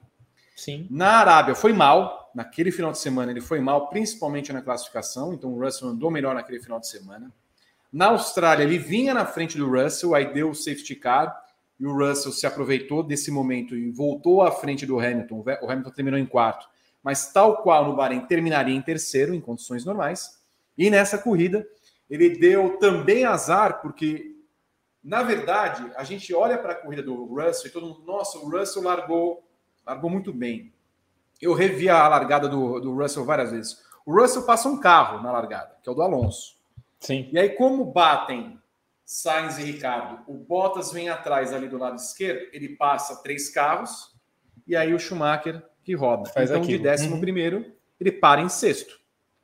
Sim. 0.56 0.88
Na 0.90 1.20
Arábia 1.20 1.54
foi 1.54 1.74
mal, 1.74 2.32
naquele 2.34 2.72
final 2.72 2.92
de 2.92 2.98
semana 2.98 3.32
ele 3.32 3.42
foi 3.42 3.60
mal, 3.60 3.88
principalmente 3.90 4.52
na 4.52 4.64
classificação, 4.64 5.32
então 5.32 5.54
o 5.54 5.64
Russell 5.64 5.90
andou 5.90 6.10
melhor 6.10 6.34
naquele 6.34 6.60
final 6.60 6.80
de 6.80 6.88
semana. 6.88 7.32
Na 7.92 8.08
Austrália 8.08 8.64
ele 8.64 8.80
vinha 8.80 9.14
na 9.14 9.28
frente 9.28 9.60
do 9.60 9.70
Russell, 9.70 10.16
aí 10.16 10.34
deu 10.34 10.50
o 10.50 10.56
safety 10.56 10.96
car, 10.96 11.43
e 11.80 11.86
o 11.86 11.94
Russell 11.94 12.32
se 12.32 12.46
aproveitou 12.46 13.04
desse 13.04 13.32
momento 13.32 13.76
e 13.76 13.92
voltou 13.92 14.42
à 14.42 14.52
frente 14.52 14.86
do 14.86 15.00
Hamilton. 15.00 15.44
O 15.62 15.72
Hamilton 15.72 15.92
terminou 15.92 16.20
em 16.20 16.26
quarto, 16.26 16.68
mas 17.04 17.32
tal 17.32 17.62
qual 17.62 17.86
no 17.86 17.96
Bahrein 17.96 18.22
terminaria 18.22 18.76
em 18.76 18.82
terceiro 18.82 19.34
em 19.34 19.42
condições 19.42 19.84
normais. 19.84 20.42
E 20.78 20.90
nessa 20.90 21.18
corrida, 21.18 21.68
ele 22.10 22.30
deu 22.30 22.78
também 22.78 23.26
azar, 23.26 23.82
porque, 23.82 24.36
na 25.04 25.24
verdade, 25.24 25.92
a 25.96 26.04
gente 26.04 26.34
olha 26.34 26.58
para 26.58 26.74
a 26.74 26.76
corrida 26.76 27.04
do 27.04 27.26
Russell 27.26 27.68
e 27.68 27.72
todo 27.72 27.88
mundo, 27.88 28.04
nossa, 28.06 28.38
o 28.38 28.50
Russell 28.50 28.84
largou, 28.84 29.44
largou 29.86 30.10
muito 30.10 30.32
bem. 30.32 30.72
Eu 31.42 31.54
revi 31.54 31.90
a 31.90 32.08
largada 32.08 32.48
do, 32.48 32.80
do 32.80 32.96
Russell 32.96 33.26
várias 33.26 33.52
vezes. 33.52 33.84
O 34.06 34.14
Russell 34.14 34.44
passa 34.44 34.70
um 34.70 34.80
carro 34.80 35.22
na 35.22 35.32
largada, 35.32 35.76
que 35.82 35.90
é 35.90 35.92
o 35.92 35.96
do 35.96 36.02
Alonso. 36.02 36.56
Sim. 37.00 37.30
E 37.32 37.40
aí, 37.40 37.50
como 37.50 37.84
batem 37.84 38.60
Sainz 39.06 39.58
e 39.58 39.64
Ricardo, 39.64 40.24
o 40.28 40.34
Bottas 40.34 40.92
vem 40.92 41.10
atrás 41.10 41.54
ali 41.54 41.68
do 41.68 41.78
lado 41.78 41.98
esquerdo, 41.98 42.50
ele 42.54 42.70
passa 42.76 43.22
três 43.22 43.50
carros, 43.50 44.14
e 44.66 44.76
aí 44.76 44.94
o 44.94 45.00
Schumacher 45.00 45.62
que 45.84 45.94
roda. 45.94 46.30
Faz 46.30 46.50
então, 46.50 46.62
aquilo. 46.62 46.78
de 46.78 46.84
décimo 46.84 47.16
Uhum. 47.16 47.22
primeiro, 47.22 47.74
ele 48.00 48.12
para 48.12 48.42
em 48.42 48.50
sexto. 48.50 49.00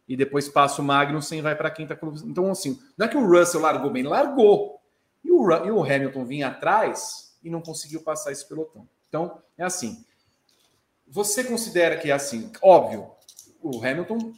E 0.08 0.16
depois 0.16 0.50
passa 0.50 0.82
o 0.82 0.86
Magnussen 0.86 1.40
e 1.40 1.42
vai 1.42 1.56
para 1.56 1.68
a 1.68 1.72
quinta 1.72 1.96
colocação. 1.96 2.28
Então, 2.28 2.50
assim, 2.50 2.80
não 2.98 3.06
é 3.06 3.10
que 3.10 3.18
o 3.18 3.28
Russell 3.28 3.62
largou 3.62 3.92
bem, 3.92 4.04
largou. 4.04 4.82
E 5.24 5.32
o, 5.32 5.52
e 5.66 5.72
o 5.72 5.84
Hamilton 5.84 6.26
vinha 6.26 6.48
atrás 6.48 7.38
e 7.44 7.50
não 7.50 7.62
conseguiu 7.62 8.02
passar 8.02 8.32
esse 8.32 8.48
pelotão. 8.48 8.88
Então, 9.08 9.42
é 9.58 9.64
assim. 9.64 10.04
Você 11.08 11.44
considera 11.44 11.98
que 11.98 12.10
é 12.10 12.14
assim? 12.14 12.52
Óbvio, 12.62 13.12
o 13.62 13.86
Hamilton 13.86 14.34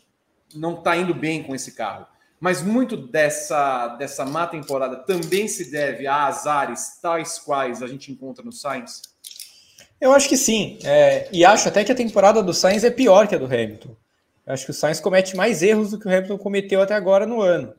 não 0.56 0.80
está 0.80 0.98
indo 0.98 1.14
bem 1.14 1.44
com 1.44 1.56
esse 1.56 1.74
carro. 1.74 2.06
Mas 2.42 2.64
muito 2.64 2.98
dessa, 2.98 3.90
dessa 4.00 4.26
má 4.26 4.48
temporada 4.48 4.96
também 4.98 5.48
se 5.48 5.70
deve 5.70 6.08
a 6.08 6.26
azares 6.26 7.00
tais 7.00 7.38
quais 7.38 7.84
a 7.84 7.88
gente 7.88 8.12
encontra 8.12 8.44
no 8.44 8.52
Sainz? 8.52 9.04
Eu 10.02 10.12
acho 10.12 10.28
que 10.28 10.36
sim. 10.36 10.80
É, 10.84 11.30
e 11.32 11.46
acho 11.46 11.70
até 11.70 11.84
que 11.84 11.92
a 11.92 11.96
temporada 11.96 12.42
do 12.42 12.52
Sainz 12.52 12.84
é 12.84 12.90
pior 12.90 13.28
que 13.28 13.36
a 13.36 13.38
do 13.38 13.46
Hamilton. 13.46 13.96
Eu 14.48 14.54
acho 14.54 14.66
que 14.66 14.72
o 14.72 14.74
Sainz 14.74 15.00
comete 15.00 15.38
mais 15.38 15.62
erros 15.62 15.92
do 15.92 16.00
que 16.00 16.08
o 16.08 16.10
Hamilton 16.10 16.40
cometeu 16.40 16.82
até 16.82 16.96
agora 16.96 17.28
no 17.28 17.44
ano. 17.44 17.76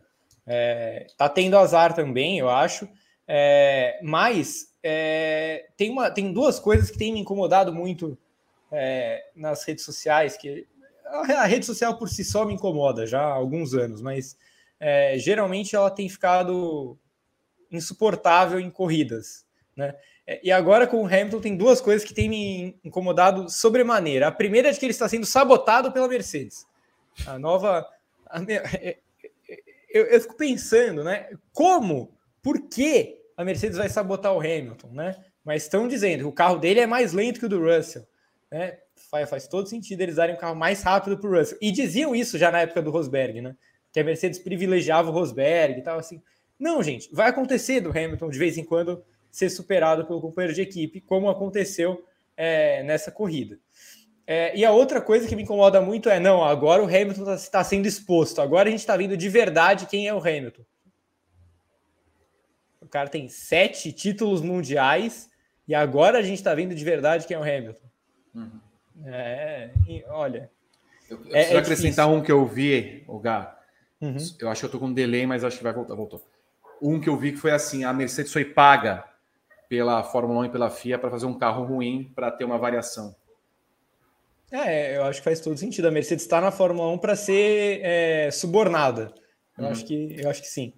É, 0.46 1.08
tá 1.18 1.28
tendo 1.28 1.58
azar 1.58 1.92
também, 1.92 2.38
eu 2.38 2.48
acho. 2.48 2.88
É, 3.26 3.98
mas 4.00 4.68
é, 4.80 5.66
tem, 5.76 5.90
uma, 5.90 6.08
tem 6.08 6.32
duas 6.32 6.60
coisas 6.60 6.88
que 6.88 6.98
têm 6.98 7.12
me 7.12 7.18
incomodado 7.18 7.74
muito 7.74 8.16
é, 8.70 9.24
nas 9.34 9.64
redes 9.64 9.84
sociais, 9.84 10.36
que 10.36 10.68
a, 11.04 11.46
rede 11.46 11.66
social 11.66 11.98
por 11.98 12.08
si 12.08 12.24
só 12.24 12.44
me 12.44 12.54
incomoda 12.54 13.08
já 13.08 13.20
há 13.20 13.32
alguns 13.32 13.74
anos, 13.74 14.00
mas 14.00 14.36
é, 14.84 15.16
geralmente 15.16 15.76
ela 15.76 15.90
tem 15.90 16.08
ficado 16.08 16.98
insuportável 17.70 18.58
em 18.60 18.70
corridas, 18.70 19.46
né? 19.76 19.94
É, 20.26 20.40
E 20.44 20.52
agora 20.52 20.86
com 20.86 21.02
o 21.02 21.06
Hamilton 21.06 21.40
tem 21.40 21.56
duas 21.56 21.80
coisas 21.80 22.06
que 22.06 22.12
têm 22.14 22.28
me 22.28 22.78
incomodado 22.84 23.48
sobremaneira. 23.48 24.26
A 24.28 24.32
primeira 24.32 24.68
é 24.68 24.74
que 24.74 24.84
ele 24.84 24.90
está 24.92 25.08
sendo 25.08 25.24
sabotado 25.26 25.90
pela 25.92 26.08
Mercedes. 26.08 26.66
A 27.26 27.38
nova. 27.38 27.86
a 28.26 28.40
me- 28.40 28.54
é, 28.54 28.98
eu, 29.88 30.06
eu 30.06 30.20
fico 30.20 30.36
pensando, 30.36 31.04
né? 31.04 31.28
Como? 31.52 32.12
Por 32.42 32.68
que 32.68 33.20
a 33.36 33.44
Mercedes 33.44 33.76
vai 33.78 33.88
sabotar 33.88 34.32
o 34.34 34.40
Hamilton, 34.40 34.88
né? 34.88 35.16
Mas 35.44 35.62
estão 35.64 35.88
dizendo 35.88 36.20
que 36.20 36.26
o 36.28 36.32
carro 36.32 36.58
dele 36.58 36.80
é 36.80 36.86
mais 36.86 37.12
lento 37.12 37.40
que 37.40 37.46
o 37.46 37.48
do 37.48 37.60
Russell. 37.64 38.06
Né? 38.50 38.78
Faz, 39.10 39.28
faz 39.28 39.48
todo 39.48 39.68
sentido 39.68 40.00
eles 40.00 40.16
darem 40.16 40.34
um 40.34 40.38
carro 40.38 40.54
mais 40.54 40.82
rápido 40.82 41.18
para 41.18 41.28
o 41.30 41.38
Russell. 41.38 41.58
E 41.60 41.72
diziam 41.72 42.14
isso 42.14 42.38
já 42.38 42.50
na 42.50 42.60
época 42.60 42.80
do 42.82 42.90
Rosberg, 42.90 43.40
né? 43.40 43.56
Que 43.92 44.00
a 44.00 44.04
Mercedes 44.04 44.38
privilegiava 44.38 45.10
o 45.10 45.12
Rosberg 45.12 45.78
e 45.78 45.82
tal, 45.82 45.98
assim. 45.98 46.22
Não, 46.58 46.82
gente, 46.82 47.08
vai 47.12 47.28
acontecer 47.28 47.80
do 47.80 47.90
Hamilton 47.90 48.30
de 48.30 48.38
vez 48.38 48.56
em 48.56 48.64
quando 48.64 49.04
ser 49.30 49.50
superado 49.50 50.06
pelo 50.06 50.20
companheiro 50.20 50.54
de 50.54 50.62
equipe, 50.62 51.00
como 51.00 51.28
aconteceu 51.28 52.04
é, 52.36 52.82
nessa 52.82 53.10
corrida. 53.10 53.58
É, 54.26 54.56
e 54.56 54.64
a 54.64 54.70
outra 54.70 55.00
coisa 55.00 55.26
que 55.26 55.34
me 55.34 55.42
incomoda 55.42 55.80
muito 55.80 56.08
é: 56.08 56.20
não, 56.20 56.44
agora 56.44 56.82
o 56.82 56.86
Hamilton 56.86 57.34
está 57.34 57.62
sendo 57.64 57.86
exposto, 57.86 58.40
agora 58.40 58.68
a 58.68 58.70
gente 58.70 58.80
está 58.80 58.96
vendo 58.96 59.16
de 59.16 59.28
verdade 59.28 59.86
quem 59.86 60.06
é 60.06 60.14
o 60.14 60.18
Hamilton. 60.18 60.62
O 62.80 62.86
cara 62.86 63.08
tem 63.08 63.28
sete 63.28 63.90
títulos 63.92 64.40
mundiais 64.42 65.28
e 65.66 65.74
agora 65.74 66.18
a 66.18 66.22
gente 66.22 66.38
está 66.38 66.54
vendo 66.54 66.74
de 66.74 66.84
verdade 66.84 67.26
quem 67.26 67.34
é 67.36 67.40
o 67.40 67.42
Hamilton. 67.42 67.86
Uhum. 68.34 68.60
É, 69.06 69.70
e 69.88 70.04
olha. 70.08 70.50
Eu, 71.08 71.18
eu 71.18 71.26
É- 71.26 71.30
preciso 71.30 71.54
é 71.54 71.58
acrescentar 71.58 72.08
um 72.08 72.22
que 72.22 72.30
eu 72.30 72.46
vi, 72.46 73.04
o 73.08 73.18
Gá. 73.18 73.58
Uhum. 74.02 74.16
Eu 74.40 74.48
acho 74.50 74.60
que 74.60 74.66
eu 74.66 74.70
tô 74.70 74.78
com 74.78 74.86
um 74.86 74.92
delay, 74.92 75.26
mas 75.26 75.44
acho 75.44 75.56
que 75.56 75.62
vai 75.64 75.72
voltar. 75.72 75.94
Voltou. 75.94 76.22
Um 76.80 77.00
que 77.00 77.08
eu 77.08 77.16
vi 77.16 77.32
que 77.32 77.38
foi 77.38 77.52
assim: 77.52 77.84
a 77.84 77.92
Mercedes 77.92 78.32
foi 78.32 78.44
paga 78.44 79.04
pela 79.68 80.02
Fórmula 80.02 80.40
1 80.40 80.44
e 80.46 80.48
pela 80.50 80.68
FIA 80.68 80.98
para 80.98 81.10
fazer 81.10 81.24
um 81.26 81.38
carro 81.38 81.64
ruim 81.64 82.12
para 82.14 82.30
ter 82.30 82.44
uma 82.44 82.58
variação. 82.58 83.14
É, 84.50 84.96
eu 84.98 85.04
acho 85.04 85.20
que 85.20 85.24
faz 85.24 85.40
todo 85.40 85.56
sentido. 85.56 85.88
A 85.88 85.90
Mercedes 85.90 86.24
está 86.24 86.40
na 86.40 86.50
Fórmula 86.50 86.90
1 86.92 86.98
para 86.98 87.16
ser 87.16 87.80
é, 87.82 88.30
subornada. 88.30 89.14
Eu, 89.56 89.64
Uhum. 89.64 89.70
acho 89.70 89.84
que, 89.86 90.16
eu 90.18 90.28
acho 90.28 90.42
que 90.42 90.48
sim. 90.48 90.74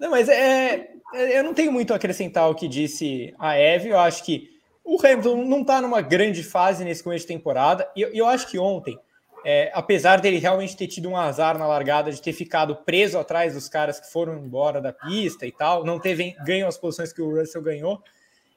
Não, 0.00 0.10
mas 0.10 0.28
é, 0.28 0.88
é- 1.14 1.38
eu 1.38 1.44
não 1.44 1.54
tenho 1.54 1.70
muito 1.72 1.92
a 1.92 1.96
acrescentar 1.96 2.44
ao 2.44 2.54
que 2.54 2.66
disse 2.66 3.32
a 3.38 3.56
Eve. 3.56 3.90
Eu 3.90 3.98
acho 3.98 4.24
que 4.24 4.50
o 4.84 4.96
Hamilton 5.04 5.44
não 5.44 5.60
está 5.60 5.80
numa 5.80 6.00
grande 6.00 6.42
fase 6.42 6.84
nesse 6.84 7.02
começo 7.02 7.26
de 7.26 7.32
temporada. 7.32 7.88
E 7.96 8.02
eu, 8.02 8.08
eu 8.12 8.26
acho 8.26 8.48
que 8.48 8.58
ontem, 8.58 8.98
é, 9.48 9.70
apesar 9.72 10.20
dele 10.20 10.38
realmente 10.38 10.76
ter 10.76 10.88
tido 10.88 11.08
um 11.08 11.16
azar 11.16 11.56
na 11.56 11.68
largada, 11.68 12.10
de 12.10 12.20
ter 12.20 12.32
ficado 12.32 12.74
preso 12.74 13.16
atrás 13.16 13.54
dos 13.54 13.68
caras 13.68 14.00
que 14.00 14.10
foram 14.10 14.36
embora 14.36 14.80
da 14.80 14.92
pista 14.92 15.46
e 15.46 15.52
tal, 15.52 15.84
não 15.84 16.00
ter 16.00 16.16
ven- 16.16 16.34
ganho 16.44 16.66
as 16.66 16.76
posições 16.76 17.12
que 17.12 17.22
o 17.22 17.38
Russell 17.38 17.62
ganhou, 17.62 18.02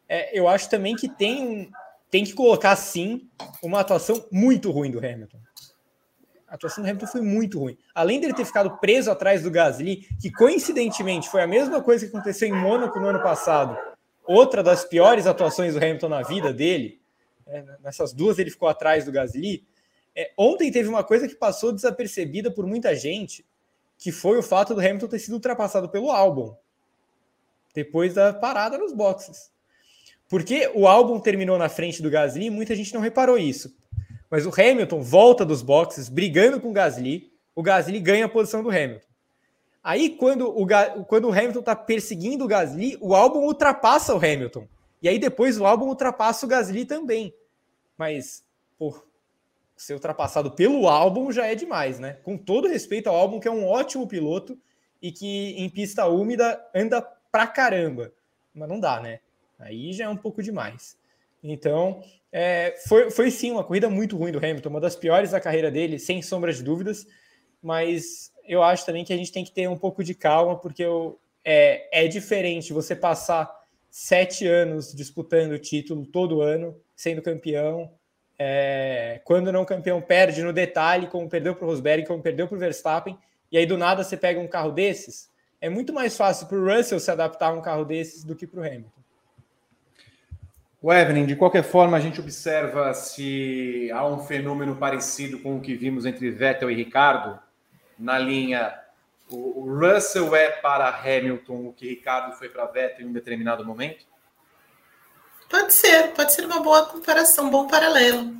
é, 0.07 0.35
eu 0.35 0.47
acho 0.47 0.67
também 0.67 0.95
que 0.95 1.07
tem, 1.07 1.69
tem 2.09 2.23
que 2.23 2.33
colocar 2.33 2.75
sim 2.75 3.29
uma 3.61 3.81
atuação 3.81 4.25
muito 4.31 4.71
ruim 4.71 4.89
do 4.89 4.97
Hamilton. 4.97 5.37
A 6.47 6.55
atuação 6.55 6.83
do 6.83 6.89
Hamilton 6.89 7.05
foi 7.05 7.21
muito 7.21 7.59
ruim. 7.59 7.77
Além 7.93 8.19
dele 8.19 8.33
ter 8.33 8.45
ficado 8.45 8.79
preso 8.79 9.11
atrás 9.11 9.43
do 9.43 9.51
Gasly, 9.51 10.07
que 10.19 10.31
coincidentemente 10.31 11.29
foi 11.29 11.43
a 11.43 11.47
mesma 11.47 11.83
coisa 11.83 12.03
que 12.03 12.09
aconteceu 12.11 12.47
em 12.47 12.51
Mônaco 12.51 12.99
no 12.99 13.05
ano 13.05 13.21
passado, 13.21 13.77
outra 14.25 14.63
das 14.63 14.83
piores 14.83 15.27
atuações 15.27 15.75
do 15.75 15.77
Hamilton 15.77 16.09
na 16.09 16.23
vida 16.23 16.51
dele, 16.51 16.99
é, 17.45 17.63
nessas 17.83 18.11
duas 18.11 18.39
ele 18.39 18.49
ficou 18.49 18.67
atrás 18.67 19.05
do 19.05 19.11
Gasly. 19.11 19.63
É, 20.15 20.31
ontem 20.37 20.71
teve 20.71 20.89
uma 20.89 21.03
coisa 21.03 21.27
que 21.27 21.35
passou 21.35 21.71
desapercebida 21.71 22.51
por 22.51 22.65
muita 22.65 22.95
gente, 22.95 23.45
que 23.97 24.11
foi 24.11 24.37
o 24.37 24.43
fato 24.43 24.73
do 24.73 24.81
Hamilton 24.81 25.07
ter 25.07 25.19
sido 25.19 25.33
ultrapassado 25.33 25.89
pelo 25.89 26.11
Albon 26.11 26.57
depois 27.73 28.13
da 28.13 28.33
parada 28.33 28.77
nos 28.77 28.93
boxes. 28.93 29.51
Porque 30.27 30.69
o 30.75 30.87
álbum 30.87 31.19
terminou 31.19 31.57
na 31.57 31.69
frente 31.69 32.01
do 32.01 32.09
Gasly 32.09 32.45
e 32.45 32.49
muita 32.49 32.75
gente 32.75 32.93
não 32.93 33.01
reparou 33.01 33.37
isso. 33.37 33.75
Mas 34.29 34.45
o 34.45 34.49
Hamilton 34.49 35.01
volta 35.01 35.45
dos 35.45 35.61
boxes 35.61 36.07
brigando 36.07 36.59
com 36.59 36.69
o 36.69 36.73
Gasly, 36.73 37.31
o 37.55 37.63
Gasly 37.63 37.99
ganha 37.99 38.25
a 38.25 38.29
posição 38.29 38.61
do 38.61 38.69
Hamilton. 38.69 39.07
Aí, 39.83 40.09
quando 40.09 40.47
o, 40.47 40.67
quando 41.05 41.29
o 41.29 41.31
Hamilton 41.31 41.59
está 41.59 41.75
perseguindo 41.75 42.45
o 42.45 42.47
Gasly, 42.47 42.97
o 43.01 43.15
álbum 43.15 43.39
ultrapassa 43.39 44.13
o 44.13 44.17
Hamilton. 44.17 44.67
E 45.01 45.09
aí, 45.09 45.17
depois, 45.17 45.57
o 45.57 45.65
álbum 45.65 45.87
ultrapassa 45.87 46.45
o 46.45 46.49
Gasly 46.49 46.85
também. 46.85 47.33
Mas, 47.97 48.43
pô, 48.77 49.01
ser 49.79 49.93
ultrapassado 49.93 50.51
pelo 50.51 50.89
álbum 50.89 51.31
já 51.31 51.47
é 51.47 51.55
demais, 51.55 51.99
né? 51.99 52.17
Com 52.21 52.37
todo 52.37 52.67
respeito 52.67 53.07
ao 53.07 53.15
álbum, 53.15 53.39
que 53.39 53.47
é 53.47 53.51
um 53.51 53.65
ótimo 53.65 54.05
piloto 54.05 54.59
e 55.01 55.09
que 55.09 55.55
em 55.57 55.69
pista 55.69 56.05
úmida 56.05 56.61
anda 56.75 57.01
pra 57.31 57.47
caramba. 57.47 58.11
Mas 58.53 58.67
não 58.67 58.77
dá, 58.77 58.99
né? 58.99 59.21
Aí 59.57 59.93
já 59.93 60.03
é 60.03 60.09
um 60.09 60.17
pouco 60.17 60.43
demais. 60.43 60.97
Então, 61.41 62.03
é, 62.29 62.75
foi, 62.89 63.09
foi 63.09 63.31
sim 63.31 63.51
uma 63.51 63.63
corrida 63.63 63.89
muito 63.89 64.17
ruim 64.17 64.33
do 64.33 64.37
Hamilton, 64.37 64.67
uma 64.67 64.81
das 64.81 64.97
piores 64.97 65.31
da 65.31 65.39
carreira 65.39 65.71
dele, 65.71 65.97
sem 65.97 66.21
sombra 66.21 66.51
de 66.51 66.61
dúvidas. 66.61 67.07
Mas 67.63 68.33
eu 68.45 68.61
acho 68.61 68.85
também 68.85 69.05
que 69.05 69.13
a 69.13 69.17
gente 69.17 69.31
tem 69.31 69.45
que 69.45 69.51
ter 69.51 69.69
um 69.69 69.77
pouco 69.77 70.03
de 70.03 70.13
calma, 70.13 70.57
porque 70.57 70.83
eu, 70.83 71.17
é, 71.45 72.03
é 72.03 72.07
diferente 72.09 72.73
você 72.73 72.97
passar 72.97 73.49
sete 73.89 74.45
anos 74.45 74.93
disputando 74.93 75.53
o 75.53 75.59
título 75.59 76.05
todo 76.05 76.41
ano, 76.41 76.75
sendo 76.97 77.21
campeão. 77.21 77.89
É, 78.41 79.19
quando 79.25 79.51
não 79.51 79.65
campeão, 79.65 80.01
perde 80.01 80.41
no 80.41 80.53
detalhe, 80.53 81.07
como 81.07 81.27
perdeu 81.27 81.53
para 81.53 81.65
o 81.65 81.67
Rosberg, 81.67 82.07
como 82.07 82.23
perdeu 82.23 82.47
para 82.47 82.55
o 82.55 82.59
Verstappen, 82.59 83.19
e 83.51 83.57
aí 83.57 83.65
do 83.65 83.77
nada 83.77 84.01
você 84.01 84.15
pega 84.15 84.39
um 84.39 84.47
carro 84.47 84.71
desses. 84.71 85.29
É 85.59 85.69
muito 85.69 85.91
mais 85.91 86.15
fácil 86.15 86.47
para 86.47 86.57
o 86.57 86.65
Russell 86.65 87.01
se 87.01 87.11
adaptar 87.11 87.47
a 87.47 87.53
um 87.53 87.61
carro 87.61 87.83
desses 87.83 88.23
do 88.23 88.35
que 88.35 88.47
para 88.47 88.61
o 88.61 88.63
Hamilton. 88.63 88.99
O 90.81 90.93
Evelyn, 90.93 91.25
de 91.25 91.35
qualquer 91.35 91.63
forma, 91.63 91.97
a 91.97 91.99
gente 91.99 92.21
observa 92.21 92.93
se 92.93 93.91
há 93.91 94.07
um 94.07 94.19
fenômeno 94.19 94.77
parecido 94.77 95.39
com 95.39 95.57
o 95.57 95.61
que 95.61 95.75
vimos 95.75 96.05
entre 96.05 96.31
Vettel 96.31 96.71
e 96.71 96.75
Ricardo, 96.75 97.37
na 97.97 98.17
linha 98.17 98.73
o 99.31 99.77
Russell 99.77 100.35
é 100.35 100.49
para 100.49 100.89
Hamilton 100.89 101.67
o 101.67 101.73
que 101.73 101.87
Ricardo 101.87 102.35
foi 102.35 102.49
para 102.49 102.65
Vettel 102.65 103.05
em 103.05 103.09
um 103.09 103.13
determinado 103.13 103.63
momento? 103.63 104.05
Pode 105.49 105.73
ser, 105.73 106.13
pode 106.13 106.31
ser 106.31 106.45
uma 106.45 106.59
boa 106.59 106.85
comparação, 106.85 107.47
um 107.47 107.49
bom 107.49 107.67
paralelo. 107.67 108.37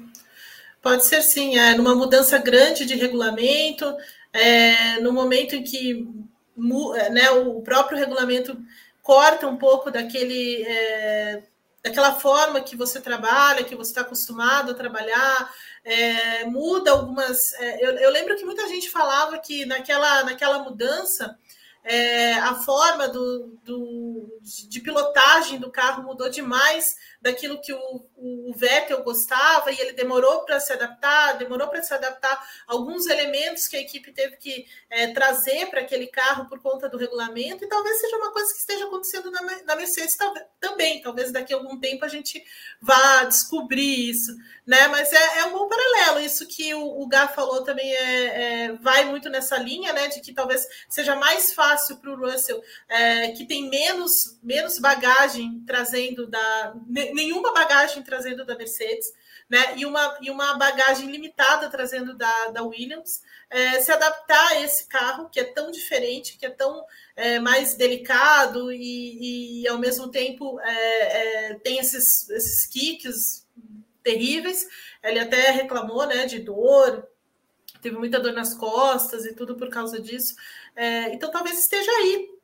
Pode 0.82 1.06
ser 1.06 1.24
sim, 1.24 1.58
é, 1.58 1.74
numa 1.76 1.96
mudança 1.96 2.38
grande 2.38 2.86
de 2.86 2.96
regulamento, 2.96 3.98
é, 4.32 5.00
no 5.02 5.12
momento 5.12 5.56
em 5.56 5.64
que 5.64 6.08
é, 6.96 7.10
né, 7.10 7.32
o 7.32 7.62
próprio 7.62 7.98
regulamento 7.98 8.58
corta 9.02 9.48
um 9.48 9.58
pouco 9.58 9.90
daquele, 9.90 10.64
é, 10.64 11.44
daquela 11.84 12.14
forma 12.14 12.62
que 12.62 12.76
você 12.76 13.02
trabalha, 13.02 13.64
que 13.64 13.76
você 13.76 13.90
está 13.90 14.02
acostumado 14.02 14.72
a 14.72 14.76
trabalhar, 14.76 15.52
é, 15.84 16.46
muda 16.46 16.92
algumas. 16.92 17.54
É, 17.54 17.86
eu, 17.86 17.92
eu, 17.98 18.12
lembro 18.12 18.36
que 18.36 18.46
muita 18.46 18.68
gente 18.68 18.90
falava 18.90 19.40
que 19.40 19.66
naquela, 19.66 20.24
naquela 20.24 20.60
mudança 20.60 21.38
é, 21.84 22.34
a 22.34 22.56
forma 22.56 23.08
do, 23.08 23.58
do, 23.64 24.40
de 24.42 24.80
pilotagem 24.80 25.60
do 25.60 25.72
carro 25.72 26.04
mudou 26.04 26.30
demais 26.30 26.96
daquilo 27.22 27.62
que 27.62 27.74
o, 27.74 28.06
o 28.16 28.54
Vettel 28.56 29.04
gostava 29.04 29.72
e 29.72 29.80
ele 29.80 29.94
demorou 29.94 30.42
para 30.46 30.60
se 30.60 30.72
adaptar, 30.72 31.38
demorou 31.38 31.68
para 31.68 31.84
se 31.84 31.94
adaptar 31.94 32.42
alguns 32.68 33.08
elementos 33.08 33.68
que 33.68 33.76
a 33.76 33.82
equipe 33.82 34.12
teve 34.12 34.38
que 34.38 34.66
é, 34.90 35.08
trazer 35.08 35.68
para 35.68 35.82
aquele 35.82 36.08
carro 36.08 36.48
por 36.48 36.62
conta 36.62 36.88
do 36.88 36.98
regulamento, 36.98 37.64
e 37.64 37.68
talvez 37.68 38.00
seja 38.00 38.18
uma 38.18 38.32
coisa 38.32 38.54
que 38.54 38.60
esteja 38.60 38.86
acontecendo 38.86 39.32
na, 39.32 39.42
na 39.64 39.76
Mercedes 39.76 40.16
também. 40.60 41.02
Talvez 41.02 41.32
daqui 41.32 41.54
a 41.54 41.58
algum 41.58 41.80
tempo 41.80 42.06
a 42.06 42.08
gente 42.08 42.44
vá 42.82 43.24
descobrir 43.24 44.10
isso, 44.10 44.32
né? 44.66 44.88
Mas 44.88 45.12
é, 45.12 45.40
é 45.40 45.46
um 45.46 45.52
bom 45.52 45.68
paralelo. 45.68 46.20
Isso 46.20 46.48
que 46.48 46.74
o, 46.74 47.02
o 47.02 47.08
Gá 47.08 47.28
falou 47.28 47.64
também 47.64 47.92
é, 47.94 48.66
é, 48.66 48.74
vai 48.74 49.06
muito 49.06 49.30
nessa 49.30 49.58
linha, 49.58 49.94
né? 49.94 50.08
De 50.08 50.22
que 50.22 50.34
talvez 50.34 50.66
seja 50.88 51.16
mais 51.16 51.54
fácil 51.54 51.98
para 51.98 52.12
o 52.12 52.16
Russell, 52.16 52.62
é, 52.88 53.32
que 53.32 53.46
tem 53.46 53.70
menos, 53.70 54.12
menos 54.42 54.80
bagagem 54.80 55.64
trazendo 55.66 56.28
da 56.28 56.74
nenhuma 57.14 57.54
bagagem 57.54 58.04
trazendo 58.04 58.46
da 58.46 58.56
Mercedes, 58.56 59.14
né? 59.50 59.76
E 59.78 59.86
uma, 59.86 60.18
e 60.22 60.30
uma 60.30 60.58
bagagem 60.58 61.10
limitada 61.10 61.70
trazendo 61.70 62.14
da, 62.16 62.48
da 62.48 62.64
Williams, 62.64 63.22
é, 63.50 63.82
se 63.82 63.92
adaptar 63.92 64.52
a 64.52 64.62
esse 64.62 64.88
carro 64.88 65.30
que 65.30 65.40
é 65.40 65.44
tão 65.44 65.72
diferente, 65.72 66.38
que 66.38 66.46
é 66.46 66.50
tão 66.50 66.86
é, 67.16 67.40
mais 67.40 67.76
delicado 67.76 68.72
e, 68.72 69.64
e, 69.64 69.68
ao 69.68 69.78
mesmo 69.78 70.10
tempo 70.10 70.60
é, 70.60 71.50
é 71.50 71.54
tem 71.56 71.80
esses, 71.80 72.30
esses 72.30 72.66
kicks 72.68 73.48
terríveis. 74.04 74.68
Ele 75.04 75.20
até 75.20 75.52
reclamou 75.52 76.06
né, 76.06 76.26
de 76.26 76.40
dor, 76.40 77.08
teve 77.82 77.98
muita 77.98 78.20
dor 78.20 78.34
nas 78.34 78.54
costas 78.54 79.26
e 79.26 79.34
tudo 79.34 79.56
por 79.56 79.70
causa 79.70 80.00
disso. 80.00 80.36
É, 80.76 81.14
então 81.14 81.32
talvez 81.32 81.60
esteja 81.60 81.92
aí 81.92 82.39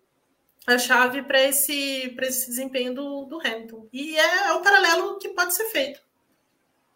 a 0.68 0.78
chave 0.78 1.22
para 1.24 1.42
esse, 1.42 2.16
esse 2.22 2.50
desempenho 2.50 2.94
do, 2.94 3.26
do 3.26 3.40
Hamilton. 3.40 3.88
E 3.94 4.18
é, 4.18 4.48
é 4.48 4.54
o 4.54 4.62
paralelo 4.62 5.18
que 5.20 5.30
pode 5.30 5.54
ser 5.54 5.66
feito. 5.66 6.02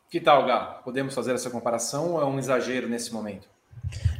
Que 0.09 0.19
tal, 0.19 0.45
Gá? 0.45 0.81
Podemos 0.83 1.13
fazer 1.13 1.35
essa 1.35 1.51
comparação 1.51 2.13
ou 2.13 2.21
é 2.21 2.25
um 2.25 2.39
exagero 2.39 2.89
nesse 2.89 3.13
momento? 3.13 3.47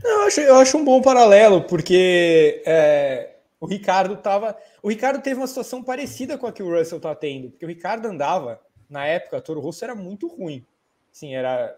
Eu 0.03 0.21
acho, 0.21 0.41
eu 0.41 0.55
acho 0.55 0.77
um 0.77 0.85
bom 0.85 1.01
paralelo, 1.01 1.63
porque 1.63 2.61
é, 2.65 3.35
o 3.59 3.65
Ricardo 3.65 4.15
tava. 4.17 4.55
O 4.81 4.89
Ricardo 4.89 5.21
teve 5.21 5.39
uma 5.39 5.47
situação 5.47 5.84
parecida 5.84 6.38
com 6.38 6.47
a 6.47 6.51
que 6.51 6.63
o 6.63 6.77
Russell 6.77 6.97
está 6.97 7.13
tendo, 7.15 7.49
porque 7.49 7.65
o 7.65 7.67
Ricardo 7.67 8.05
andava, 8.05 8.61
na 8.89 9.05
época, 9.05 9.38
a 9.38 9.41
Toro 9.41 9.59
Rosso 9.59 9.84
era 9.84 9.95
muito 9.95 10.27
ruim. 10.27 10.65
Sim, 11.11 11.35
era 11.35 11.76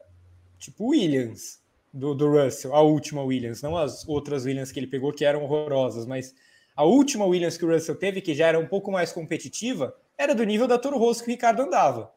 tipo 0.59 0.89
Williams 0.89 1.61
do, 1.91 2.13
do 2.13 2.29
Russell, 2.29 2.75
a 2.75 2.81
última 2.81 3.23
Williams, 3.23 3.61
não 3.61 3.77
as 3.77 4.07
outras 4.07 4.45
Williams 4.45 4.71
que 4.71 4.79
ele 4.79 4.87
pegou 4.87 5.11
que 5.11 5.25
eram 5.25 5.43
horrorosas, 5.43 6.05
mas 6.05 6.35
a 6.81 6.83
última 6.83 7.25
Williams 7.25 7.57
que 7.57 7.63
o 7.65 7.71
Russell 7.71 7.95
teve, 7.95 8.21
que 8.21 8.33
já 8.33 8.47
era 8.47 8.59
um 8.59 8.65
pouco 8.65 8.91
mais 8.91 9.11
competitiva, 9.11 9.95
era 10.17 10.33
do 10.33 10.43
nível 10.43 10.67
da 10.67 10.79
Toro 10.79 10.97
Rosso 10.97 11.23
que 11.23 11.29
o 11.29 11.31
Ricardo 11.31 11.61
andava, 11.61 12.11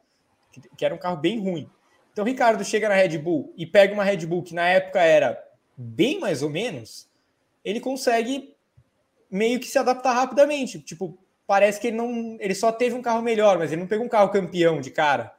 que, 0.75 0.83
era 0.83 0.95
um 0.95 0.97
carro 0.97 1.17
bem 1.17 1.39
ruim. 1.39 1.69
Então 2.11 2.25
o 2.25 2.27
Ricardo 2.27 2.63
chega 2.65 2.89
na 2.89 2.95
Red 2.95 3.19
Bull 3.19 3.53
e 3.55 3.63
pega 3.63 3.93
uma 3.93 4.03
Red 4.03 4.25
Bull 4.25 4.41
que 4.41 4.55
na 4.55 4.67
época 4.67 5.01
era 5.01 5.39
bem 5.77 6.19
mais 6.19 6.41
ou 6.41 6.49
menos, 6.49 7.07
ele 7.63 7.79
consegue 7.79 8.55
meio 9.29 9.59
que 9.59 9.67
se 9.67 9.77
adaptar 9.77 10.13
rapidamente. 10.13 10.79
Tipo, 10.79 11.15
parece 11.45 11.79
que 11.79 11.87
ele 11.87 11.97
não. 11.97 12.35
Ele 12.39 12.55
só 12.55 12.71
teve 12.71 12.95
um 12.95 13.03
carro 13.03 13.21
melhor, 13.21 13.59
mas 13.59 13.71
ele 13.71 13.81
não 13.81 13.87
pegou 13.87 14.03
um 14.03 14.09
carro 14.09 14.31
campeão 14.31 14.81
de 14.81 14.89
cara. 14.89 15.31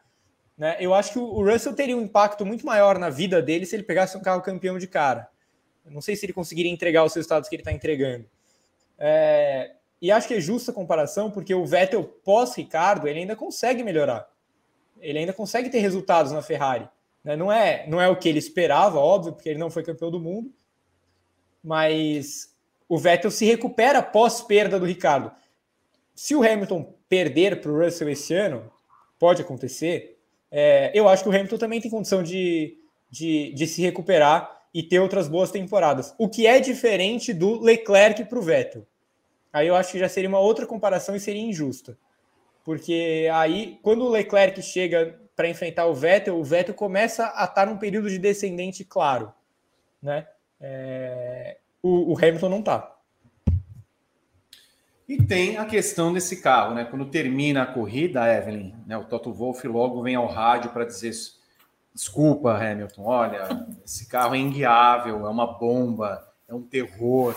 Né? 0.56 0.76
Eu 0.78 0.94
acho 0.94 1.14
que 1.14 1.18
o 1.18 1.44
Russell 1.44 1.74
teria 1.74 1.96
um 1.96 2.02
impacto 2.02 2.46
muito 2.46 2.64
maior 2.64 2.96
na 2.96 3.10
vida 3.10 3.42
dele 3.42 3.66
se 3.66 3.74
ele 3.74 3.82
pegasse 3.82 4.16
um 4.16 4.22
carro 4.22 4.40
campeão 4.40 4.78
de 4.78 4.86
cara. 4.86 5.28
Eu 5.84 5.90
não 5.90 6.00
sei 6.00 6.14
se 6.14 6.24
ele 6.24 6.32
conseguiria 6.32 6.70
entregar 6.70 7.02
os 7.02 7.12
resultados 7.12 7.48
que 7.48 7.56
ele 7.56 7.62
está 7.62 7.72
entregando. 7.72 8.24
É, 8.98 9.72
e 10.00 10.10
acho 10.10 10.28
que 10.28 10.34
é 10.34 10.40
justa 10.40 10.70
a 10.70 10.74
comparação, 10.74 11.30
porque 11.30 11.54
o 11.54 11.64
Vettel 11.64 12.04
pós-Ricardo 12.04 13.08
ele 13.08 13.20
ainda 13.20 13.36
consegue 13.36 13.82
melhorar. 13.82 14.28
Ele 15.00 15.18
ainda 15.18 15.32
consegue 15.32 15.68
ter 15.68 15.78
resultados 15.78 16.32
na 16.32 16.42
Ferrari. 16.42 16.88
Né? 17.22 17.36
Não, 17.36 17.50
é, 17.50 17.86
não 17.88 18.00
é 18.00 18.08
o 18.08 18.16
que 18.16 18.28
ele 18.28 18.38
esperava, 18.38 18.98
óbvio, 18.98 19.32
porque 19.32 19.48
ele 19.48 19.58
não 19.58 19.70
foi 19.70 19.82
campeão 19.82 20.10
do 20.10 20.20
mundo. 20.20 20.52
Mas 21.62 22.54
o 22.88 22.98
Vettel 22.98 23.30
se 23.30 23.44
recupera 23.44 24.02
pós-perda 24.02 24.78
do 24.78 24.86
Ricardo. 24.86 25.32
Se 26.14 26.34
o 26.34 26.42
Hamilton 26.42 26.94
perder 27.08 27.60
para 27.60 27.70
o 27.70 27.84
Russell 27.84 28.08
esse 28.08 28.32
ano, 28.32 28.70
pode 29.18 29.42
acontecer. 29.42 30.18
É, 30.50 30.90
eu 30.94 31.08
acho 31.08 31.22
que 31.22 31.28
o 31.28 31.32
Hamilton 31.32 31.58
também 31.58 31.80
tem 31.80 31.90
condição 31.90 32.22
de, 32.22 32.78
de, 33.10 33.52
de 33.52 33.66
se 33.66 33.82
recuperar 33.82 34.55
e 34.76 34.82
ter 34.82 34.98
outras 34.98 35.26
boas 35.26 35.50
temporadas. 35.50 36.14
O 36.18 36.28
que 36.28 36.46
é 36.46 36.60
diferente 36.60 37.32
do 37.32 37.58
Leclerc 37.62 38.22
para 38.26 38.38
o 38.38 38.42
Vettel. 38.42 38.86
Aí 39.50 39.68
eu 39.68 39.74
acho 39.74 39.92
que 39.92 39.98
já 39.98 40.06
seria 40.06 40.28
uma 40.28 40.38
outra 40.38 40.66
comparação 40.66 41.16
e 41.16 41.20
seria 41.20 41.40
injusta. 41.40 41.96
Porque 42.62 43.26
aí, 43.32 43.78
quando 43.82 44.04
o 44.04 44.10
Leclerc 44.10 44.60
chega 44.60 45.18
para 45.34 45.48
enfrentar 45.48 45.86
o 45.86 45.94
Vettel, 45.94 46.36
o 46.36 46.44
Vettel 46.44 46.74
começa 46.74 47.32
a 47.34 47.44
estar 47.44 47.64
num 47.64 47.78
período 47.78 48.10
de 48.10 48.18
descendente 48.18 48.84
claro. 48.84 49.32
Né? 50.02 50.26
É... 50.60 51.56
O, 51.82 52.12
o 52.12 52.18
Hamilton 52.18 52.50
não 52.50 52.58
está. 52.58 52.98
E 55.08 55.22
tem 55.22 55.56
a 55.56 55.64
questão 55.64 56.12
desse 56.12 56.42
carro, 56.42 56.74
né? 56.74 56.84
Quando 56.84 57.06
termina 57.06 57.62
a 57.62 57.66
corrida, 57.66 58.30
Evelyn, 58.30 58.74
né? 58.86 58.98
O 58.98 59.04
Toto 59.04 59.32
Wolff 59.32 59.66
logo 59.66 60.02
vem 60.02 60.16
ao 60.16 60.26
rádio 60.26 60.70
para 60.70 60.84
dizer 60.84 61.14
Desculpa, 61.96 62.52
Hamilton, 62.52 63.04
olha, 63.04 63.66
esse 63.82 64.06
carro 64.06 64.34
é 64.34 64.38
inguiável, 64.38 65.26
é 65.26 65.30
uma 65.30 65.46
bomba, 65.46 66.30
é 66.46 66.54
um 66.54 66.60
terror, 66.60 67.34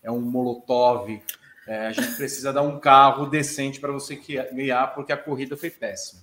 é 0.00 0.08
um 0.08 0.20
molotov. 0.20 1.20
É, 1.66 1.88
a 1.88 1.92
gente 1.92 2.14
precisa 2.14 2.52
dar 2.52 2.62
um 2.62 2.78
carro 2.78 3.26
decente 3.26 3.80
para 3.80 3.90
você 3.90 4.14
guiar, 4.14 4.94
porque 4.94 5.12
a 5.12 5.16
corrida 5.16 5.56
foi 5.56 5.70
péssima. 5.70 6.22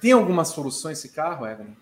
Tem 0.00 0.12
alguma 0.12 0.44
solução 0.44 0.88
esse 0.88 1.08
carro, 1.08 1.44
Evelyn? 1.44 1.74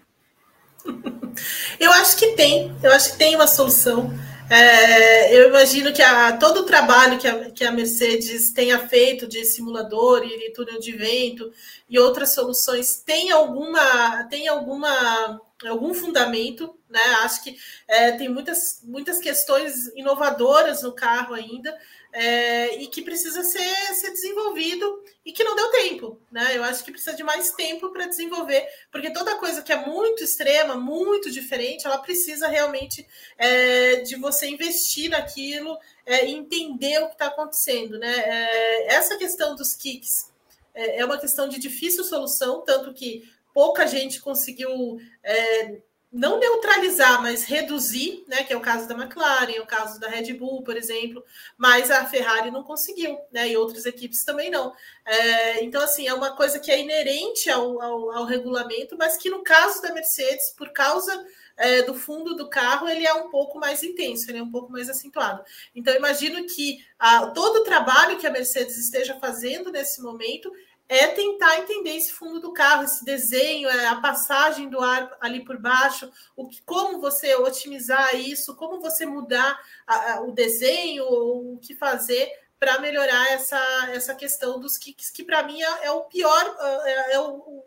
Eu 1.78 1.92
acho 1.92 2.16
que 2.16 2.28
tem, 2.28 2.74
eu 2.82 2.92
acho 2.92 3.12
que 3.12 3.18
tem 3.18 3.34
uma 3.34 3.46
solução. 3.46 4.10
É, 4.50 5.34
eu 5.34 5.48
imagino 5.48 5.92
que 5.92 6.02
a, 6.02 6.36
todo 6.36 6.60
o 6.60 6.66
trabalho 6.66 7.18
que 7.18 7.26
a, 7.26 7.50
que 7.50 7.64
a 7.64 7.72
Mercedes 7.72 8.52
tenha 8.52 8.78
feito 8.88 9.26
de 9.26 9.42
simulador 9.44 10.22
e, 10.22 10.52
túnel 10.52 10.78
de 10.78 10.92
vento 10.92 11.50
e 11.88 11.98
outras 11.98 12.34
soluções 12.34 12.96
tem 12.96 13.30
alguma 13.30 14.24
tem 14.24 14.46
alguma 14.46 15.40
algum 15.66 15.94
fundamento, 15.94 16.78
né? 16.90 17.00
Acho 17.22 17.42
que 17.42 17.56
é, 17.88 18.12
tem 18.12 18.28
muitas 18.28 18.82
muitas 18.84 19.18
questões 19.18 19.86
inovadoras 19.96 20.82
no 20.82 20.92
carro 20.92 21.34
ainda 21.34 21.74
é, 22.16 22.76
e 22.76 22.86
que 22.86 23.02
precisa 23.02 23.42
ser, 23.42 23.94
ser 23.94 24.12
desenvolvido 24.12 25.02
e 25.26 25.32
que 25.32 25.42
não 25.42 25.56
deu 25.56 25.68
tempo, 25.72 26.20
né? 26.30 26.56
Eu 26.56 26.62
acho 26.62 26.84
que 26.84 26.92
precisa 26.92 27.16
de 27.16 27.24
mais 27.24 27.50
tempo 27.50 27.90
para 27.90 28.06
desenvolver, 28.06 28.64
porque 28.92 29.12
toda 29.12 29.34
coisa 29.34 29.62
que 29.62 29.72
é 29.72 29.84
muito 29.84 30.22
extrema, 30.22 30.76
muito 30.76 31.28
diferente, 31.28 31.86
ela 31.86 31.98
precisa 31.98 32.46
realmente 32.46 33.04
é, 33.36 33.96
de 33.96 34.14
você 34.14 34.46
investir 34.46 35.10
naquilo 35.10 35.76
é, 36.06 36.24
e 36.24 36.34
entender 36.34 37.02
o 37.02 37.08
que 37.08 37.14
está 37.14 37.26
acontecendo, 37.26 37.98
né? 37.98 38.16
É, 38.16 38.94
essa 38.94 39.16
questão 39.16 39.56
dos 39.56 39.74
kicks 39.74 40.32
é, 40.72 41.00
é, 41.00 41.04
uma 41.04 41.18
questão 41.18 41.48
de 41.48 41.58
difícil 41.58 42.04
solução, 42.04 42.62
tanto 42.62 42.94
que 42.94 43.28
pouca 43.52 43.88
gente 43.88 44.20
conseguiu 44.20 45.00
é, 45.20 45.78
não 46.14 46.38
neutralizar, 46.38 47.20
mas 47.20 47.42
reduzir, 47.42 48.24
né, 48.28 48.44
que 48.44 48.52
é 48.52 48.56
o 48.56 48.60
caso 48.60 48.86
da 48.86 48.94
McLaren, 48.94 49.60
o 49.60 49.66
caso 49.66 49.98
da 49.98 50.08
Red 50.08 50.32
Bull, 50.34 50.62
por 50.62 50.76
exemplo, 50.76 51.24
mas 51.58 51.90
a 51.90 52.06
Ferrari 52.06 52.52
não 52.52 52.62
conseguiu, 52.62 53.18
né, 53.32 53.48
e 53.48 53.56
outras 53.56 53.84
equipes 53.84 54.22
também 54.22 54.48
não. 54.48 54.72
É, 55.04 55.64
então, 55.64 55.82
assim, 55.82 56.06
é 56.06 56.14
uma 56.14 56.36
coisa 56.36 56.60
que 56.60 56.70
é 56.70 56.80
inerente 56.80 57.50
ao, 57.50 57.82
ao, 57.82 58.12
ao, 58.12 58.24
regulamento, 58.26 58.96
mas 58.96 59.16
que 59.16 59.28
no 59.28 59.42
caso 59.42 59.82
da 59.82 59.92
Mercedes, 59.92 60.54
por 60.56 60.70
causa 60.70 61.26
é, 61.56 61.82
do 61.82 61.94
fundo 61.94 62.36
do 62.36 62.48
carro, 62.48 62.88
ele 62.88 63.04
é 63.04 63.12
um 63.12 63.28
pouco 63.28 63.58
mais 63.58 63.82
intenso, 63.82 64.30
ele 64.30 64.38
é 64.38 64.42
um 64.42 64.50
pouco 64.52 64.70
mais 64.70 64.88
acentuado. 64.88 65.44
Então, 65.74 65.92
imagino 65.96 66.46
que 66.46 66.78
a, 66.96 67.26
todo 67.26 67.56
o 67.56 67.64
trabalho 67.64 68.18
que 68.18 68.26
a 68.26 68.30
Mercedes 68.30 68.76
esteja 68.78 69.18
fazendo 69.18 69.72
nesse 69.72 70.00
momento 70.00 70.52
é 70.88 71.08
tentar 71.08 71.58
entender 71.58 71.96
esse 71.96 72.12
fundo 72.12 72.40
do 72.40 72.52
carro, 72.52 72.84
esse 72.84 73.04
desenho, 73.04 73.68
é, 73.68 73.86
a 73.86 73.96
passagem 73.96 74.68
do 74.68 74.80
ar 74.80 75.16
ali 75.20 75.44
por 75.44 75.58
baixo, 75.58 76.10
o 76.36 76.48
que, 76.48 76.62
como 76.62 77.00
você 77.00 77.34
otimizar 77.36 78.14
isso, 78.16 78.54
como 78.54 78.80
você 78.80 79.06
mudar 79.06 79.58
a, 79.86 80.12
a, 80.12 80.20
o 80.22 80.32
desenho, 80.32 81.04
o 81.04 81.58
que 81.62 81.74
fazer 81.74 82.30
para 82.58 82.78
melhorar 82.78 83.32
essa, 83.32 83.90
essa 83.92 84.14
questão 84.14 84.60
dos 84.60 84.76
kicks, 84.78 85.10
que 85.10 85.24
para 85.24 85.42
mim 85.42 85.62
é, 85.62 85.86
é, 85.86 85.90
o 85.90 86.02
pior, 86.04 86.56
é, 86.84 87.14
é 87.14 87.20
o, 87.20 87.32
o, 87.34 87.64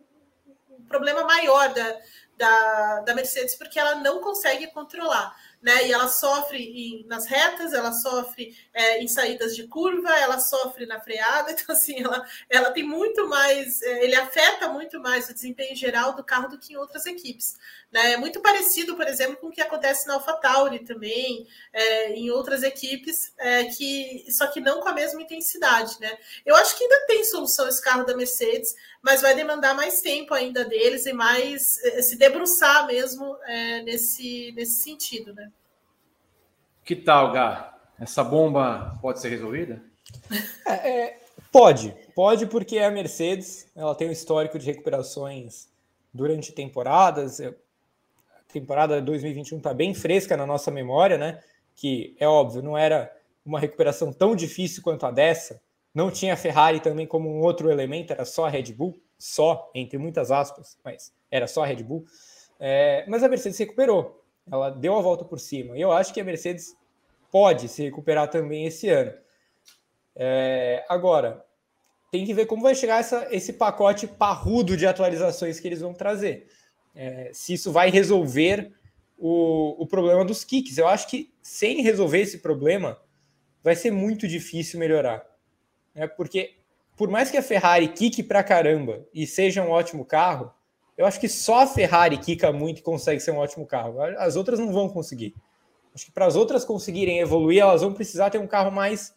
problema 0.87 1.23
maior 1.23 1.73
da, 1.73 1.97
da, 2.37 2.99
da 3.01 3.13
Mercedes, 3.13 3.55
porque 3.55 3.77
ela 3.77 3.95
não 3.95 4.21
consegue 4.21 4.67
controlar 4.67 5.35
né? 5.61 5.87
E 5.87 5.91
ela 5.91 6.07
sofre 6.07 6.63
em, 6.63 7.05
nas 7.07 7.25
retas, 7.25 7.73
ela 7.73 7.91
sofre 7.91 8.55
é, 8.73 9.01
em 9.01 9.07
saídas 9.07 9.55
de 9.55 9.67
curva, 9.67 10.09
ela 10.17 10.39
sofre 10.39 10.85
na 10.85 10.99
freada, 10.99 11.51
então 11.53 11.75
assim, 11.75 12.03
ela, 12.03 12.25
ela 12.49 12.71
tem 12.71 12.83
muito 12.83 13.27
mais, 13.27 13.81
é, 13.81 14.03
ele 14.03 14.15
afeta 14.15 14.69
muito 14.69 14.99
mais 14.99 15.29
o 15.29 15.33
desempenho 15.33 15.75
geral 15.75 16.15
do 16.15 16.23
carro 16.23 16.49
do 16.49 16.59
que 16.59 16.73
em 16.73 16.77
outras 16.77 17.05
equipes. 17.05 17.55
Né? 17.91 18.13
É 18.13 18.17
muito 18.17 18.41
parecido, 18.41 18.95
por 18.95 19.07
exemplo, 19.07 19.37
com 19.37 19.47
o 19.47 19.51
que 19.51 19.61
acontece 19.61 20.07
na 20.07 20.15
AlphaTauri 20.15 20.79
também, 20.79 21.47
é, 21.71 22.11
em 22.13 22.29
outras 22.29 22.63
equipes, 22.63 23.33
é, 23.37 23.65
que 23.65 24.25
só 24.29 24.47
que 24.47 24.59
não 24.59 24.81
com 24.81 24.89
a 24.89 24.93
mesma 24.93 25.21
intensidade. 25.21 25.99
Né? 25.99 26.17
Eu 26.45 26.55
acho 26.55 26.77
que 26.77 26.83
ainda 26.83 27.05
tem 27.07 27.23
solução 27.23 27.67
esse 27.67 27.81
carro 27.81 28.05
da 28.05 28.15
Mercedes, 28.15 28.75
mas 29.01 29.21
vai 29.21 29.35
demandar 29.35 29.73
mais 29.73 30.01
tempo 30.01 30.33
ainda 30.33 30.65
deles 30.65 31.05
e 31.05 31.13
mais 31.13 31.81
é, 31.85 32.01
se 32.01 32.17
debruçar 32.17 32.85
mesmo 32.87 33.37
é, 33.45 33.81
nesse, 33.83 34.51
nesse 34.53 34.83
sentido. 34.83 35.33
Né? 35.33 35.49
Que 36.83 36.95
tal, 36.95 37.31
Gá? 37.31 37.73
Essa 37.99 38.23
bomba 38.23 38.97
pode 39.01 39.19
ser 39.19 39.29
resolvida? 39.29 39.81
É, 40.65 40.89
é, 40.89 41.19
pode, 41.51 41.95
pode 42.13 42.45
porque 42.45 42.79
a 42.79 42.91
Mercedes 42.91 43.71
ela 43.75 43.95
tem 43.95 44.07
um 44.07 44.11
histórico 44.11 44.59
de 44.59 44.65
recuperações 44.65 45.67
durante 46.13 46.51
temporadas 46.51 47.39
temporada 48.59 49.01
2021 49.01 49.57
está 49.57 49.73
bem 49.73 49.93
fresca 49.93 50.35
na 50.35 50.45
nossa 50.45 50.71
memória, 50.71 51.17
né? 51.17 51.39
Que 51.75 52.15
é 52.19 52.27
óbvio, 52.27 52.61
não 52.61 52.77
era 52.77 53.11
uma 53.45 53.59
recuperação 53.59 54.11
tão 54.11 54.35
difícil 54.35 54.81
quanto 54.81 55.05
a 55.05 55.11
dessa. 55.11 55.61
Não 55.93 56.11
tinha 56.11 56.33
a 56.33 56.37
Ferrari 56.37 56.79
também 56.79 57.07
como 57.07 57.29
um 57.29 57.41
outro 57.41 57.71
elemento, 57.71 58.11
era 58.11 58.25
só 58.25 58.45
a 58.45 58.49
Red 58.49 58.73
Bull, 58.73 58.99
só, 59.17 59.71
entre 59.73 59.97
muitas 59.97 60.31
aspas, 60.31 60.77
mas 60.83 61.13
era 61.31 61.47
só 61.47 61.63
a 61.63 61.65
Red 61.65 61.83
Bull. 61.83 62.05
É, 62.59 63.05
mas 63.07 63.23
a 63.23 63.29
Mercedes 63.29 63.57
se 63.57 63.63
recuperou, 63.63 64.23
ela 64.51 64.69
deu 64.69 64.95
a 64.95 65.01
volta 65.01 65.23
por 65.23 65.39
cima. 65.39 65.77
E 65.77 65.81
eu 65.81 65.91
acho 65.91 66.13
que 66.13 66.21
a 66.21 66.23
Mercedes 66.23 66.75
pode 67.31 67.67
se 67.67 67.83
recuperar 67.83 68.29
também 68.29 68.65
esse 68.65 68.89
ano. 68.89 69.13
É, 70.15 70.83
agora, 70.89 71.45
tem 72.11 72.25
que 72.25 72.33
ver 72.33 72.45
como 72.45 72.63
vai 72.63 72.73
chegar 72.73 72.99
essa, 72.99 73.27
esse 73.31 73.53
pacote 73.53 74.07
parrudo 74.07 74.75
de 74.75 74.87
atualizações 74.87 75.59
que 75.59 75.67
eles 75.67 75.81
vão 75.81 75.93
trazer 75.93 76.47
é, 76.97 77.29
se 77.31 77.53
isso 77.53 77.71
vai 77.71 77.91
resolver 77.91 78.71
o, 79.15 79.83
o 79.83 79.85
problema 79.85 80.25
dos 80.25 80.43
kicks. 80.43 80.77
Eu 80.77 80.87
acho 80.87 81.07
que 81.07 81.31
sem 81.43 81.81
resolver 81.81 82.19
esse 82.19 82.39
problema, 82.39 82.99
vai 83.63 83.75
ser 83.75 83.91
muito 83.91 84.27
difícil 84.27 84.79
melhorar. 84.79 85.23
Né? 85.93 86.07
Porque, 86.07 86.55
por 86.95 87.07
mais 87.07 87.29
que 87.29 87.37
a 87.37 87.43
Ferrari 87.43 87.87
kick 87.87 88.23
pra 88.23 88.43
caramba 88.43 89.05
e 89.13 89.27
seja 89.27 89.61
um 89.61 89.69
ótimo 89.69 90.03
carro, 90.03 90.51
eu 90.97 91.05
acho 91.05 91.19
que 91.19 91.29
só 91.29 91.59
a 91.61 91.67
Ferrari 91.67 92.17
kicka 92.17 92.51
muito 92.51 92.79
e 92.79 92.81
consegue 92.81 93.19
ser 93.19 93.31
um 93.31 93.37
ótimo 93.37 93.67
carro. 93.67 94.01
As 94.17 94.35
outras 94.35 94.59
não 94.59 94.73
vão 94.73 94.89
conseguir. 94.89 95.35
Acho 95.93 96.05
que 96.05 96.11
para 96.11 96.25
as 96.25 96.35
outras 96.35 96.65
conseguirem 96.65 97.19
evoluir, 97.19 97.61
elas 97.61 97.81
vão 97.81 97.93
precisar 97.93 98.31
ter 98.31 98.39
um 98.39 98.47
carro 98.47 98.71
mais 98.71 99.13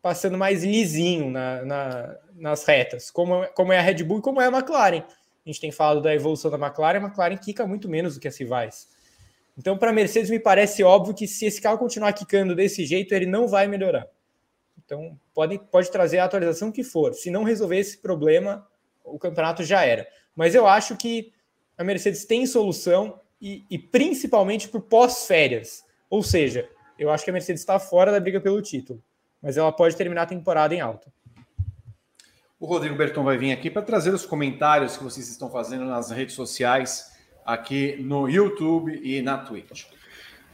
passando 0.00 0.38
mais 0.38 0.64
lisinho 0.64 1.30
na, 1.30 1.62
na, 1.62 2.16
nas 2.34 2.64
retas, 2.64 3.10
como, 3.10 3.46
como 3.48 3.70
é 3.70 3.78
a 3.78 3.82
Red 3.82 4.02
Bull 4.02 4.20
e 4.20 4.22
como 4.22 4.40
é 4.40 4.46
a 4.46 4.50
McLaren 4.50 5.04
a 5.50 5.52
gente 5.52 5.60
tem 5.60 5.72
falado 5.72 6.00
da 6.00 6.14
evolução 6.14 6.50
da 6.50 6.56
McLaren, 6.56 6.98
a 6.98 7.02
McLaren 7.02 7.36
quica 7.36 7.66
muito 7.66 7.88
menos 7.88 8.14
do 8.14 8.20
que 8.20 8.28
as 8.28 8.36
rivais. 8.38 8.88
Então, 9.58 9.76
para 9.76 9.90
a 9.90 9.92
Mercedes, 9.92 10.30
me 10.30 10.38
parece 10.38 10.82
óbvio 10.82 11.12
que 11.12 11.26
se 11.26 11.44
esse 11.44 11.60
carro 11.60 11.76
continuar 11.76 12.12
quicando 12.12 12.54
desse 12.54 12.86
jeito, 12.86 13.12
ele 13.12 13.26
não 13.26 13.48
vai 13.48 13.66
melhorar. 13.66 14.06
Então, 14.84 15.18
pode, 15.34 15.58
pode 15.70 15.90
trazer 15.90 16.18
a 16.18 16.24
atualização 16.24 16.72
que 16.72 16.82
for. 16.82 17.14
Se 17.14 17.30
não 17.30 17.42
resolver 17.42 17.78
esse 17.78 17.98
problema, 17.98 18.66
o 19.04 19.18
campeonato 19.18 19.62
já 19.64 19.84
era. 19.84 20.06
Mas 20.34 20.54
eu 20.54 20.66
acho 20.66 20.96
que 20.96 21.32
a 21.76 21.84
Mercedes 21.84 22.24
tem 22.24 22.46
solução 22.46 23.20
e, 23.40 23.64
e 23.68 23.78
principalmente 23.78 24.68
por 24.68 24.82
pós-férias. 24.82 25.84
Ou 26.08 26.22
seja, 26.22 26.68
eu 26.98 27.10
acho 27.10 27.24
que 27.24 27.30
a 27.30 27.32
Mercedes 27.32 27.60
está 27.60 27.78
fora 27.78 28.12
da 28.12 28.20
briga 28.20 28.40
pelo 28.40 28.62
título, 28.62 29.02
mas 29.42 29.56
ela 29.56 29.72
pode 29.72 29.96
terminar 29.96 30.22
a 30.22 30.26
temporada 30.26 30.74
em 30.74 30.80
alta. 30.80 31.12
O 32.60 32.66
Rodrigo 32.66 32.94
Berton 32.94 33.24
vai 33.24 33.38
vir 33.38 33.52
aqui 33.52 33.70
para 33.70 33.80
trazer 33.80 34.12
os 34.12 34.26
comentários 34.26 34.94
que 34.94 35.02
vocês 35.02 35.30
estão 35.30 35.50
fazendo 35.50 35.86
nas 35.86 36.10
redes 36.10 36.34
sociais, 36.34 37.10
aqui 37.42 37.96
no 37.98 38.28
YouTube 38.28 39.00
e 39.02 39.22
na 39.22 39.38
Twitch. 39.38 39.84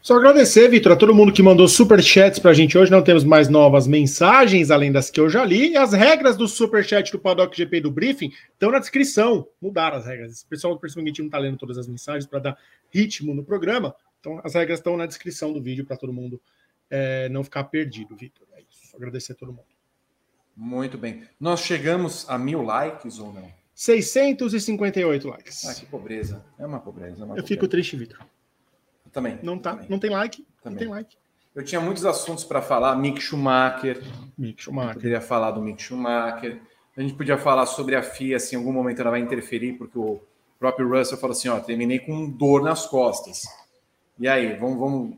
Só 0.01 0.15
agradecer, 0.15 0.69
Vitor, 0.69 0.93
a 0.93 0.97
todo 0.97 1.13
mundo 1.13 1.33
que 1.33 1.43
mandou 1.43 1.67
super 1.67 2.01
chats 2.01 2.39
para 2.39 2.53
a 2.53 2.55
gente 2.55 2.79
hoje. 2.79 2.93
Não 2.93 3.03
temos 3.03 3.25
mais 3.25 3.49
novas 3.49 3.89
mensagens, 3.89 4.71
além 4.71 4.93
das 4.93 5.11
que 5.11 5.19
eu 5.19 5.29
já 5.29 5.45
li. 5.45 5.73
E 5.73 5.77
as 5.77 5.93
regras 5.93 6.37
do 6.37 6.47
super 6.47 6.85
chat 6.85 7.11
do 7.11 7.19
Paddock 7.19 7.57
GP 7.57 7.81
do 7.81 7.91
briefing 7.91 8.31
estão 8.53 8.71
na 8.71 8.79
descrição. 8.79 9.49
Mudaram 9.61 9.97
as 9.97 10.07
regras. 10.07 10.43
O 10.43 10.47
pessoal 10.47 10.75
do 10.75 10.81
Perseguinte 10.81 11.21
não 11.21 11.27
está 11.27 11.39
lendo 11.39 11.57
todas 11.59 11.77
as 11.77 11.89
mensagens 11.89 12.25
para 12.25 12.39
dar 12.39 12.59
ritmo 12.89 13.35
no 13.35 13.43
programa. 13.43 13.97
Então, 14.21 14.41
as 14.45 14.55
regras 14.55 14.79
estão 14.79 14.97
na 14.97 15.07
descrição 15.07 15.53
do 15.53 15.61
vídeo 15.61 15.85
para 15.85 15.97
todo 15.97 16.13
mundo 16.13 16.41
é, 16.89 17.29
não 17.31 17.43
ficar 17.43 17.65
perdido, 17.65 18.15
Vitor. 18.15 18.47
É 18.55 18.61
isso. 18.61 18.95
Agradecer 18.95 19.33
a 19.33 19.35
todo 19.35 19.49
mundo. 19.49 19.76
Muito 20.57 20.97
bem. 20.97 21.25
Nós 21.39 21.61
chegamos 21.61 22.25
a 22.29 22.39
mil 22.39 22.63
likes 22.63 23.19
ou 23.19 23.33
não? 23.33 23.51
658 23.75 25.29
likes. 25.29 25.67
Ah, 25.67 25.75
que 25.75 25.85
pobreza. 25.87 26.43
É 26.59 26.65
uma 26.65 26.81
pobreza. 26.81 27.13
É 27.23 27.25
uma 27.25 27.25
eu 27.25 27.29
pobreza. 27.29 27.47
fico 27.47 27.69
triste, 27.69 27.97
Vitor. 27.97 28.19
Também. 29.13 29.39
Não 29.43 29.59
tá, 29.59 29.73
também. 29.73 29.87
não 29.91 29.99
tem 29.99 30.11
like. 30.11 30.47
Também. 30.63 30.73
Não 30.73 30.79
tem 30.79 30.89
like. 30.89 31.17
Eu 31.55 31.65
tinha 31.65 31.81
muitos 31.81 32.05
assuntos 32.07 32.45
para 32.45 32.63
falar. 32.63 32.97
Mick 32.97 33.21
Schumacher. 33.21 34.03
Mick 34.37 34.59
Eu 34.59 34.65
Schumacher. 34.65 35.01
queria 35.01 35.21
falar 35.21 35.51
do 35.51 35.61
Mick 35.63 35.83
Schumacher. 35.83 36.61
A 36.97 37.03
gente 37.03 37.15
podia 37.15 37.37
falar 37.37 37.67
sobre 37.67 37.95
a 37.95 38.03
FIA, 38.03 38.39
se 38.41 38.55
em 38.55 38.59
algum 38.59 38.73
momento 38.73 39.01
ela 39.01 39.11
vai 39.11 39.21
interferir, 39.21 39.75
porque 39.75 39.99
o 39.99 40.21
próprio 40.59 40.89
Russell 40.89 41.19
falou 41.19 41.33
assim: 41.37 41.49
ó, 41.49 41.61
terminei 41.61 41.99
com 41.99 42.31
dor 42.31 42.63
nas 42.63 42.87
costas. 42.87 43.43
E 44.19 44.27
aí, 44.27 44.55
vamos, 44.57 44.79
vamos, 44.79 45.17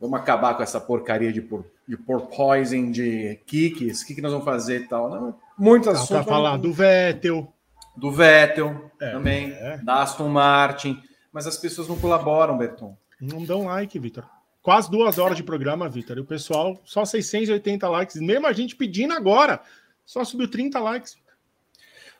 vamos 0.00 0.18
acabar 0.18 0.54
com 0.54 0.62
essa 0.62 0.80
porcaria 0.80 1.30
de 1.30 1.42
por, 1.42 1.66
de 1.88 1.96
porpoising, 1.96 2.90
de 2.92 3.40
kicks, 3.46 4.02
o 4.02 4.06
que, 4.06 4.14
que 4.16 4.20
nós 4.20 4.30
vamos 4.30 4.44
fazer 4.44 4.82
e 4.82 4.86
tal. 4.88 5.08
Não, 5.08 5.34
muitos 5.58 5.86
Dá 5.86 5.92
assuntos. 5.94 6.24
para 6.24 6.24
falar 6.24 6.58
do 6.58 6.72
Vettel. 6.72 7.50
do 7.96 8.10
Vettel 8.12 8.90
É, 9.00 9.10
também, 9.12 9.52
é. 9.52 9.78
da 9.78 10.02
Aston 10.02 10.28
Martin, 10.28 11.02
mas 11.32 11.46
as 11.46 11.56
pessoas 11.56 11.88
não 11.88 11.98
colaboram, 11.98 12.58
Berton. 12.58 12.96
Não 13.20 13.42
dão 13.44 13.64
like, 13.64 13.98
Vitor. 13.98 14.24
Quase 14.62 14.90
duas 14.90 15.18
horas 15.18 15.36
de 15.36 15.42
programa, 15.42 15.88
Vitor. 15.88 16.18
E 16.18 16.20
o 16.20 16.24
pessoal, 16.26 16.78
só 16.84 17.04
680 17.04 17.88
likes. 17.88 18.16
Mesmo 18.20 18.46
a 18.46 18.52
gente 18.52 18.76
pedindo 18.76 19.14
agora, 19.14 19.60
só 20.04 20.22
subiu 20.24 20.48
30 20.48 20.78
likes. 20.78 21.16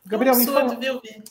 Gabriel, 0.06 0.34
um 0.34 0.38
me 0.38 0.42
absurdo, 0.44 0.68
fala- 0.70 0.80
viu, 0.80 1.00
Vi? 1.00 1.22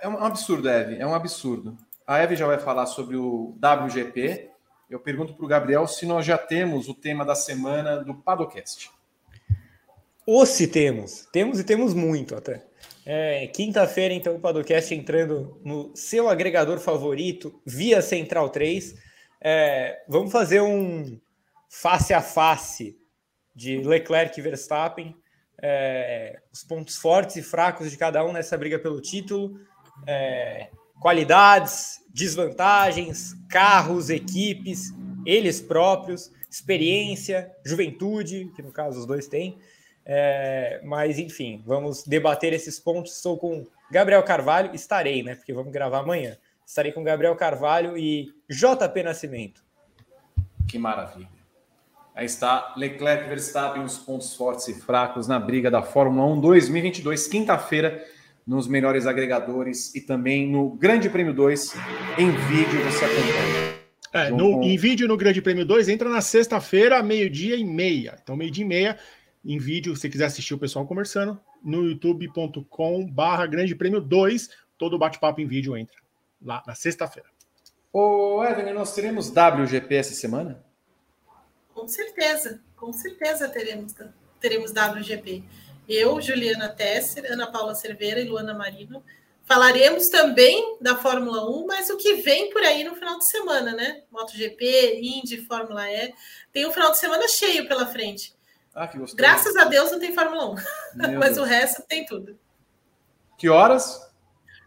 É 0.00 0.08
um 0.08 0.24
absurdo, 0.24 0.68
Eve, 0.70 0.96
é 0.96 1.06
um 1.06 1.14
absurdo. 1.14 1.76
A 2.06 2.18
Eve 2.20 2.34
já 2.36 2.46
vai 2.46 2.58
falar 2.58 2.86
sobre 2.86 3.16
o 3.16 3.54
WGP. 3.60 4.48
Eu 4.92 5.00
pergunto 5.00 5.32
para 5.32 5.44
o 5.46 5.48
Gabriel 5.48 5.86
se 5.86 6.04
nós 6.04 6.26
já 6.26 6.36
temos 6.36 6.86
o 6.86 6.92
tema 6.92 7.24
da 7.24 7.34
semana 7.34 7.96
do 8.04 8.14
Padocast. 8.14 8.90
Ou 10.26 10.44
se 10.44 10.66
temos. 10.66 11.26
Temos 11.32 11.58
e 11.58 11.64
temos 11.64 11.94
muito 11.94 12.34
até. 12.34 12.62
É, 13.06 13.46
Quinta-feira, 13.46 14.12
então, 14.12 14.36
o 14.36 14.38
Padocast 14.38 14.94
entrando 14.94 15.58
no 15.64 15.96
seu 15.96 16.28
agregador 16.28 16.78
favorito, 16.78 17.58
via 17.64 18.02
Central 18.02 18.50
3. 18.50 18.94
É, 19.40 20.02
vamos 20.06 20.30
fazer 20.30 20.60
um 20.60 21.18
face 21.70 22.12
a 22.12 22.20
face 22.20 23.00
de 23.56 23.78
Leclerc 23.78 24.38
e 24.38 24.42
Verstappen. 24.42 25.16
É, 25.62 26.38
os 26.52 26.62
pontos 26.64 26.96
fortes 26.96 27.36
e 27.36 27.42
fracos 27.42 27.90
de 27.90 27.96
cada 27.96 28.22
um 28.26 28.30
nessa 28.30 28.58
briga 28.58 28.78
pelo 28.78 29.00
título. 29.00 29.58
É, 30.06 30.68
qualidades, 31.00 32.01
desvantagens, 32.12 33.34
carros, 33.48 34.10
equipes, 34.10 34.92
eles 35.24 35.60
próprios, 35.60 36.30
experiência, 36.50 37.50
juventude, 37.64 38.50
que 38.54 38.62
no 38.62 38.70
caso 38.70 39.00
os 39.00 39.06
dois 39.06 39.26
têm. 39.26 39.58
É, 40.04 40.80
mas 40.84 41.18
enfim, 41.18 41.62
vamos 41.64 42.04
debater 42.04 42.52
esses 42.52 42.78
pontos. 42.78 43.16
Estou 43.16 43.38
com 43.38 43.66
Gabriel 43.90 44.22
Carvalho, 44.22 44.74
estarei, 44.74 45.22
né? 45.22 45.34
Porque 45.34 45.52
vamos 45.52 45.72
gravar 45.72 46.00
amanhã. 46.00 46.36
Estarei 46.66 46.92
com 46.92 47.02
Gabriel 47.02 47.36
Carvalho 47.36 47.96
e 47.96 48.32
JP 48.48 49.02
Nascimento. 49.02 49.62
Que 50.68 50.78
maravilha. 50.78 51.28
Aí 52.14 52.26
está 52.26 52.74
Leclerc 52.76 53.26
Verstappen, 53.28 53.82
os 53.82 53.96
pontos 53.96 54.34
fortes 54.34 54.68
e 54.68 54.74
fracos 54.74 55.26
na 55.26 55.38
briga 55.38 55.70
da 55.70 55.82
Fórmula 55.82 56.26
1 56.34 56.40
2022, 56.40 57.26
quinta-feira, 57.26 58.04
nos 58.46 58.66
melhores 58.66 59.06
agregadores 59.06 59.94
e 59.94 60.00
também 60.00 60.48
no 60.50 60.70
Grande 60.70 61.08
Prêmio 61.08 61.32
2, 61.32 61.74
em 62.18 62.30
vídeo 62.30 62.82
você 62.84 63.04
acompanha. 63.04 63.82
É, 64.12 64.30
no, 64.30 64.54
com- 64.54 64.62
em 64.62 64.76
vídeo 64.76 65.08
no 65.08 65.16
Grande 65.16 65.40
Prêmio 65.40 65.64
2, 65.64 65.88
entra 65.88 66.08
na 66.08 66.20
sexta-feira, 66.20 67.02
meio-dia 67.02 67.56
e 67.56 67.64
meia. 67.64 68.18
Então, 68.22 68.36
meio-dia 68.36 68.64
e 68.64 68.68
meia, 68.68 68.98
em 69.44 69.58
vídeo, 69.58 69.94
se 69.94 70.02
você 70.02 70.08
quiser 70.10 70.26
assistir 70.26 70.54
o 70.54 70.58
pessoal 70.58 70.86
conversando, 70.86 71.40
no 71.64 71.86
youtube.com 71.88 73.06
barra 73.06 73.46
Grande 73.46 73.74
Prêmio 73.74 74.00
2, 74.00 74.50
todo 74.76 74.94
o 74.94 74.98
bate-papo 74.98 75.40
em 75.40 75.46
vídeo 75.46 75.76
entra 75.76 75.96
lá 76.44 76.62
na 76.66 76.74
sexta-feira. 76.74 77.28
Ô, 77.92 78.42
Evelyn, 78.44 78.72
nós 78.74 78.94
teremos 78.94 79.30
WGP 79.30 79.94
essa 79.94 80.14
semana? 80.14 80.62
Com 81.74 81.86
certeza, 81.88 82.60
com 82.76 82.92
certeza 82.92 83.48
teremos, 83.48 83.94
teremos 84.40 84.72
WGP. 84.72 85.42
Eu, 85.88 86.20
Juliana 86.20 86.68
Tesser, 86.68 87.30
Ana 87.30 87.50
Paula 87.50 87.74
Cerveira 87.74 88.20
e 88.20 88.28
Luana 88.28 88.54
Marino 88.54 89.02
Falaremos 89.44 90.08
também 90.08 90.78
da 90.80 90.96
Fórmula 90.96 91.48
1, 91.50 91.66
mas 91.66 91.90
o 91.90 91.96
que 91.96 92.14
vem 92.14 92.50
por 92.50 92.62
aí 92.62 92.84
no 92.84 92.94
final 92.94 93.18
de 93.18 93.26
semana, 93.26 93.72
né? 93.72 94.02
MotoGP, 94.10 95.00
Indy, 95.02 95.44
Fórmula 95.44 95.90
E. 95.90 96.14
Tem 96.52 96.66
um 96.66 96.70
final 96.70 96.90
de 96.90 96.98
semana 96.98 97.26
cheio 97.28 97.66
pela 97.66 97.86
frente. 97.86 98.34
Ah, 98.74 98.86
que 98.86 98.96
gostoso. 98.96 99.16
Graças 99.16 99.56
a 99.56 99.64
Deus 99.64 99.90
não 99.90 99.98
tem 99.98 100.14
Fórmula 100.14 100.52
1. 100.52 100.54
mas 101.18 101.36
o 101.36 101.44
resto 101.44 101.82
tem 101.86 102.06
tudo. 102.06 102.38
Que 103.36 103.48
horas? 103.48 104.00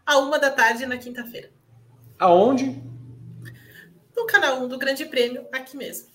A 0.04 0.18
uma 0.18 0.38
da 0.38 0.50
tarde 0.50 0.86
na 0.86 0.98
quinta-feira. 0.98 1.50
Aonde? 2.18 2.80
No 4.14 4.26
canal 4.26 4.62
1 4.62 4.68
do 4.68 4.78
Grande 4.78 5.04
Prêmio, 5.06 5.46
aqui 5.52 5.76
mesmo. 5.76 6.08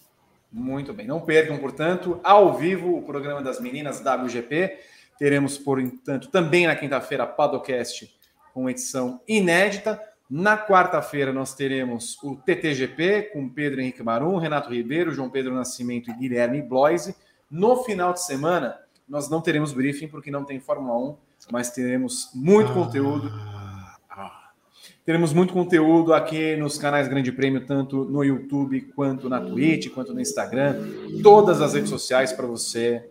Muito 0.51 0.93
bem. 0.93 1.07
Não 1.07 1.19
percam, 1.19 1.57
portanto, 1.57 2.19
ao 2.23 2.57
vivo 2.57 2.97
o 2.97 3.03
programa 3.03 3.41
das 3.41 3.59
meninas 3.59 3.99
WGP. 3.99 4.79
Teremos, 5.21 5.55
portanto, 5.55 6.29
também 6.29 6.65
na 6.65 6.75
quinta-feira, 6.75 7.27
Padocast 7.27 8.11
com 8.55 8.67
edição 8.67 9.21
inédita. 9.27 10.01
Na 10.27 10.57
quarta-feira 10.57 11.31
nós 11.31 11.53
teremos 11.53 12.17
o 12.23 12.37
TTGP 12.37 13.29
com 13.31 13.47
Pedro 13.47 13.81
Henrique 13.81 14.01
Marum, 14.01 14.37
Renato 14.37 14.71
Ribeiro, 14.71 15.11
João 15.11 15.29
Pedro 15.29 15.53
Nascimento 15.53 16.09
e 16.09 16.13
Guilherme 16.15 16.59
Bloise. 16.63 17.15
No 17.51 17.83
final 17.83 18.13
de 18.13 18.25
semana 18.25 18.79
nós 19.07 19.29
não 19.29 19.41
teremos 19.41 19.73
briefing 19.73 20.07
porque 20.07 20.31
não 20.31 20.43
tem 20.43 20.59
Fórmula 20.59 20.97
1, 20.97 21.15
mas 21.51 21.69
teremos 21.69 22.31
muito 22.33 22.71
ah. 22.71 22.73
conteúdo. 22.73 23.31
Teremos 25.05 25.33
muito 25.33 25.53
conteúdo 25.53 26.15
aqui 26.15 26.55
nos 26.55 26.79
canais 26.79 27.07
Grande 27.07 27.31
Prêmio, 27.31 27.63
tanto 27.63 28.05
no 28.05 28.23
YouTube 28.23 28.81
quanto 28.95 29.29
na 29.29 29.39
Twitch, 29.39 29.91
quanto 29.91 30.15
no 30.15 30.19
Instagram, 30.19 30.77
todas 31.21 31.61
as 31.61 31.75
redes 31.75 31.91
sociais 31.91 32.33
para 32.33 32.47
você 32.47 33.07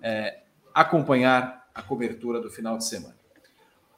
é, 0.00 0.38
acompanhar 0.74 1.68
a 1.74 1.82
cobertura 1.82 2.40
do 2.40 2.50
final 2.50 2.78
de 2.78 2.86
semana. 2.86 3.16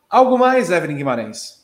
Algo 0.08 0.36
mais, 0.38 0.70
Evelyn 0.70 0.96
Guimarães? 0.96 1.60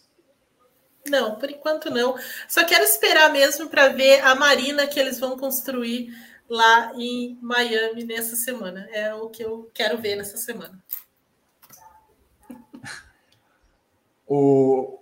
Não, 1.08 1.36
por 1.36 1.50
enquanto 1.50 1.90
não. 1.90 2.16
Só 2.48 2.64
quero 2.64 2.84
esperar 2.84 3.32
mesmo 3.32 3.68
para 3.68 3.88
ver 3.88 4.20
a 4.20 4.34
marina 4.34 4.86
que 4.86 4.98
eles 4.98 5.18
vão 5.18 5.36
construir 5.36 6.10
lá 6.48 6.92
em 6.94 7.38
Miami 7.40 8.04
nessa 8.04 8.36
semana. 8.36 8.88
É 8.92 9.14
o 9.14 9.28
que 9.28 9.42
eu 9.42 9.70
quero 9.74 9.98
ver 9.98 10.16
nessa 10.16 10.36
semana. 10.36 10.82
O 14.28 14.98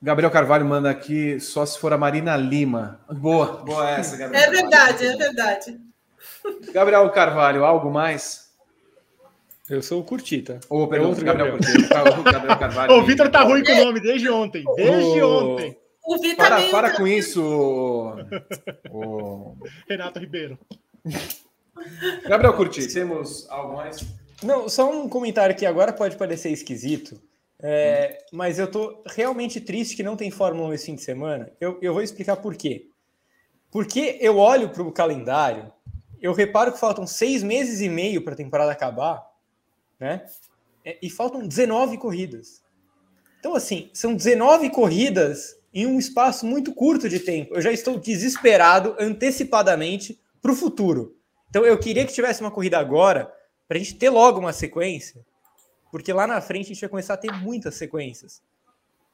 Gabriel 0.00 0.30
Carvalho 0.30 0.64
manda 0.64 0.88
aqui 0.88 1.38
só 1.38 1.66
se 1.66 1.78
for 1.78 1.92
a 1.92 1.98
Marina 1.98 2.34
Lima. 2.36 2.98
Boa, 3.08 3.58
boa 3.58 3.90
essa, 3.90 4.16
Gabriel. 4.16 4.42
É 4.42 4.50
verdade, 4.50 5.06
é 5.06 5.16
verdade. 5.16 5.80
Gabriel 6.72 7.10
Carvalho, 7.10 7.66
algo 7.66 7.90
mais? 7.90 8.41
Eu 9.72 9.80
sou 9.80 10.02
o 10.02 10.04
Curtita. 10.04 10.60
Ô, 10.68 10.86
perdão, 10.86 11.06
é 11.06 11.08
outro 11.08 11.24
Gabriel, 11.24 11.58
Gabriel. 11.58 12.20
o 12.20 12.22
Gabriel 12.22 12.58
Carvalho. 12.60 12.92
o 12.92 13.06
Vitor 13.06 13.30
tá 13.30 13.42
ruim 13.42 13.64
com 13.64 13.72
o 13.72 13.84
nome 13.86 14.00
desde 14.00 14.28
ontem. 14.28 14.62
Desde 14.76 15.22
ontem. 15.22 15.78
O 16.04 16.18
Vitor 16.18 16.46
para, 16.46 16.68
para 16.68 16.94
com 16.94 17.06
isso. 17.06 17.42
O... 18.90 19.56
Renato 19.88 20.18
Ribeiro. 20.18 20.58
Gabriel 22.28 22.52
Curti, 22.52 22.86
temos 22.92 23.48
algo 23.48 23.76
mais? 23.76 24.04
Não, 24.42 24.68
só 24.68 24.90
um 24.92 25.08
comentário 25.08 25.56
que 25.56 25.64
agora 25.64 25.90
pode 25.90 26.16
parecer 26.16 26.50
esquisito, 26.50 27.18
é, 27.58 28.18
hum. 28.24 28.36
mas 28.36 28.58
eu 28.58 28.70
tô 28.70 29.02
realmente 29.06 29.58
triste 29.58 29.96
que 29.96 30.02
não 30.02 30.16
tem 30.16 30.30
Fórmula 30.30 30.68
1 30.68 30.74
esse 30.74 30.84
fim 30.84 30.96
de 30.96 31.02
semana. 31.02 31.50
Eu, 31.58 31.78
eu 31.80 31.94
vou 31.94 32.02
explicar 32.02 32.36
por 32.36 32.54
quê. 32.56 32.88
Porque 33.70 34.18
eu 34.20 34.36
olho 34.36 34.68
para 34.68 34.82
o 34.82 34.92
calendário, 34.92 35.72
eu 36.20 36.34
reparo 36.34 36.72
que 36.72 36.78
faltam 36.78 37.06
seis 37.06 37.42
meses 37.42 37.80
e 37.80 37.88
meio 37.88 38.22
para 38.22 38.34
a 38.34 38.36
temporada 38.36 38.70
acabar, 38.70 39.31
né? 40.02 40.26
É, 40.84 40.98
e 41.00 41.08
faltam 41.08 41.46
19 41.46 41.96
corridas. 41.96 42.60
Então, 43.38 43.54
assim, 43.54 43.88
são 43.94 44.14
19 44.14 44.68
corridas 44.70 45.56
em 45.72 45.86
um 45.86 45.96
espaço 45.96 46.44
muito 46.44 46.74
curto 46.74 47.08
de 47.08 47.20
tempo. 47.20 47.54
Eu 47.54 47.62
já 47.62 47.70
estou 47.70 47.98
desesperado 47.98 48.96
antecipadamente 48.98 50.20
para 50.40 50.50
o 50.50 50.56
futuro. 50.56 51.16
Então, 51.48 51.64
eu 51.64 51.78
queria 51.78 52.04
que 52.04 52.12
tivesse 52.12 52.40
uma 52.40 52.50
corrida 52.50 52.78
agora, 52.78 53.32
para 53.68 53.76
a 53.76 53.78
gente 53.78 53.94
ter 53.94 54.10
logo 54.10 54.40
uma 54.40 54.52
sequência, 54.52 55.24
porque 55.90 56.12
lá 56.12 56.26
na 56.26 56.40
frente 56.40 56.66
a 56.66 56.68
gente 56.74 56.80
vai 56.80 56.90
começar 56.90 57.14
a 57.14 57.18
ter 57.18 57.30
muitas 57.30 57.76
sequências. 57.76 58.42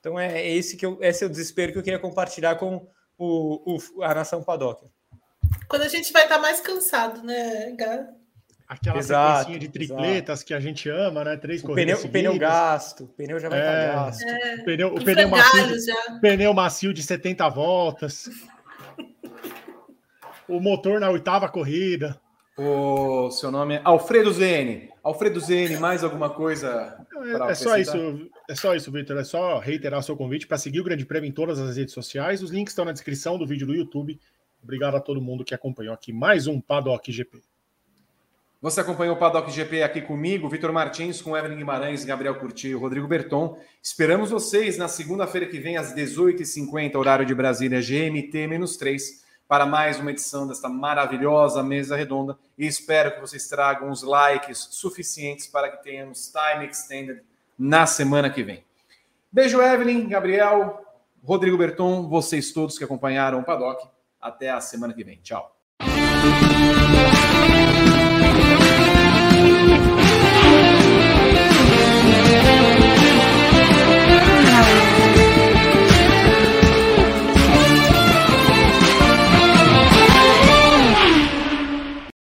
Então, 0.00 0.18
é, 0.18 0.40
é 0.40 0.56
esse, 0.56 0.76
que 0.76 0.86
eu, 0.86 0.98
esse 1.02 1.22
é 1.22 1.26
o 1.26 1.30
desespero 1.30 1.72
que 1.72 1.78
eu 1.78 1.82
queria 1.82 1.98
compartilhar 1.98 2.56
com 2.56 2.86
o, 3.18 3.76
o 3.76 4.02
a 4.02 4.14
nação 4.14 4.42
Paddock. 4.42 4.86
Quando 5.68 5.82
a 5.82 5.88
gente 5.88 6.12
vai 6.12 6.22
estar 6.22 6.38
mais 6.38 6.60
cansado, 6.60 7.22
né, 7.22 7.72
Gá? 7.72 8.08
Aquela 8.68 8.98
exato, 8.98 9.38
sequência 9.38 9.60
de 9.60 9.68
tripletas 9.68 10.38
exato. 10.40 10.46
que 10.46 10.54
a 10.54 10.60
gente 10.60 10.88
ama, 10.90 11.24
né? 11.24 11.36
Três 11.36 11.62
o 11.62 11.66
corridas. 11.66 12.00
Pneu, 12.00 12.08
o 12.08 12.12
pneu 12.12 12.38
gasto, 12.38 13.04
o 13.04 13.08
pneu 13.08 13.40
já 13.40 13.48
vai 13.48 13.58
é, 13.58 13.62
estar 13.62 13.94
gasto. 13.94 14.22
É, 14.22 14.54
o 14.54 14.64
pneu, 14.64 14.94
o 14.94 15.04
pneu 15.04 15.28
macio, 15.28 15.86
já. 15.86 16.18
pneu 16.20 16.54
macio 16.54 16.92
de 16.92 17.02
70 17.02 17.48
voltas. 17.48 18.28
o 20.46 20.60
motor 20.60 21.00
na 21.00 21.08
oitava 21.08 21.48
corrida. 21.48 22.20
O 22.58 23.30
seu 23.30 23.50
nome 23.52 23.76
é 23.76 23.80
Alfredo 23.84 24.32
Zene. 24.32 24.90
Alfredo 25.02 25.38
Zene, 25.40 25.76
mais 25.76 26.02
alguma 26.02 26.28
coisa? 26.28 26.98
É, 27.46 27.52
é 27.52 27.54
só 27.54 27.78
isso, 27.78 28.28
é 28.48 28.54
só 28.54 28.74
isso, 28.74 28.90
Victor. 28.90 29.16
É 29.16 29.24
só 29.24 29.60
reiterar 29.60 30.00
o 30.00 30.02
seu 30.02 30.16
convite 30.16 30.46
para 30.46 30.58
seguir 30.58 30.80
o 30.80 30.84
Grande 30.84 31.06
Prêmio 31.06 31.28
em 31.28 31.32
todas 31.32 31.60
as 31.60 31.76
redes 31.76 31.94
sociais. 31.94 32.42
Os 32.42 32.50
links 32.50 32.72
estão 32.72 32.84
na 32.84 32.92
descrição 32.92 33.38
do 33.38 33.46
vídeo 33.46 33.66
do 33.66 33.74
YouTube. 33.74 34.18
Obrigado 34.60 34.96
a 34.96 35.00
todo 35.00 35.20
mundo 35.22 35.44
que 35.44 35.54
acompanhou 35.54 35.94
aqui 35.94 36.12
mais 36.12 36.48
um 36.48 36.60
Paddock 36.60 37.12
GP. 37.12 37.40
Você 38.60 38.80
acompanhou 38.80 39.14
o 39.14 39.18
Paddock 39.18 39.52
GP 39.52 39.84
aqui 39.84 40.00
comigo, 40.02 40.48
Vitor 40.48 40.72
Martins, 40.72 41.22
com 41.22 41.36
Evelyn 41.36 41.58
Guimarães, 41.58 42.04
Gabriel 42.04 42.34
Curti 42.34 42.66
e 42.66 42.74
Rodrigo 42.74 43.06
Berton. 43.06 43.56
Esperamos 43.80 44.30
vocês 44.30 44.76
na 44.76 44.88
segunda-feira 44.88 45.46
que 45.46 45.60
vem, 45.60 45.76
às 45.76 45.94
18h50, 45.94 46.96
horário 46.96 47.24
de 47.24 47.32
Brasília, 47.36 47.78
GMT-3, 47.78 49.00
para 49.46 49.64
mais 49.64 50.00
uma 50.00 50.10
edição 50.10 50.44
desta 50.44 50.68
maravilhosa 50.68 51.62
mesa 51.62 51.96
redonda. 51.96 52.36
E 52.58 52.66
espero 52.66 53.14
que 53.14 53.20
vocês 53.20 53.46
tragam 53.46 53.90
os 53.90 54.02
likes 54.02 54.58
suficientes 54.72 55.46
para 55.46 55.70
que 55.70 55.80
tenhamos 55.80 56.32
time 56.32 56.66
extended 56.66 57.22
na 57.56 57.86
semana 57.86 58.28
que 58.28 58.42
vem. 58.42 58.64
Beijo, 59.30 59.62
Evelyn, 59.62 60.08
Gabriel, 60.08 60.84
Rodrigo 61.22 61.56
Berton, 61.56 62.08
vocês 62.08 62.50
todos 62.50 62.76
que 62.76 62.82
acompanharam 62.82 63.38
o 63.38 63.44
Paddock. 63.44 63.86
Até 64.20 64.50
a 64.50 64.60
semana 64.60 64.92
que 64.92 65.04
vem. 65.04 65.20
Tchau. 65.22 65.56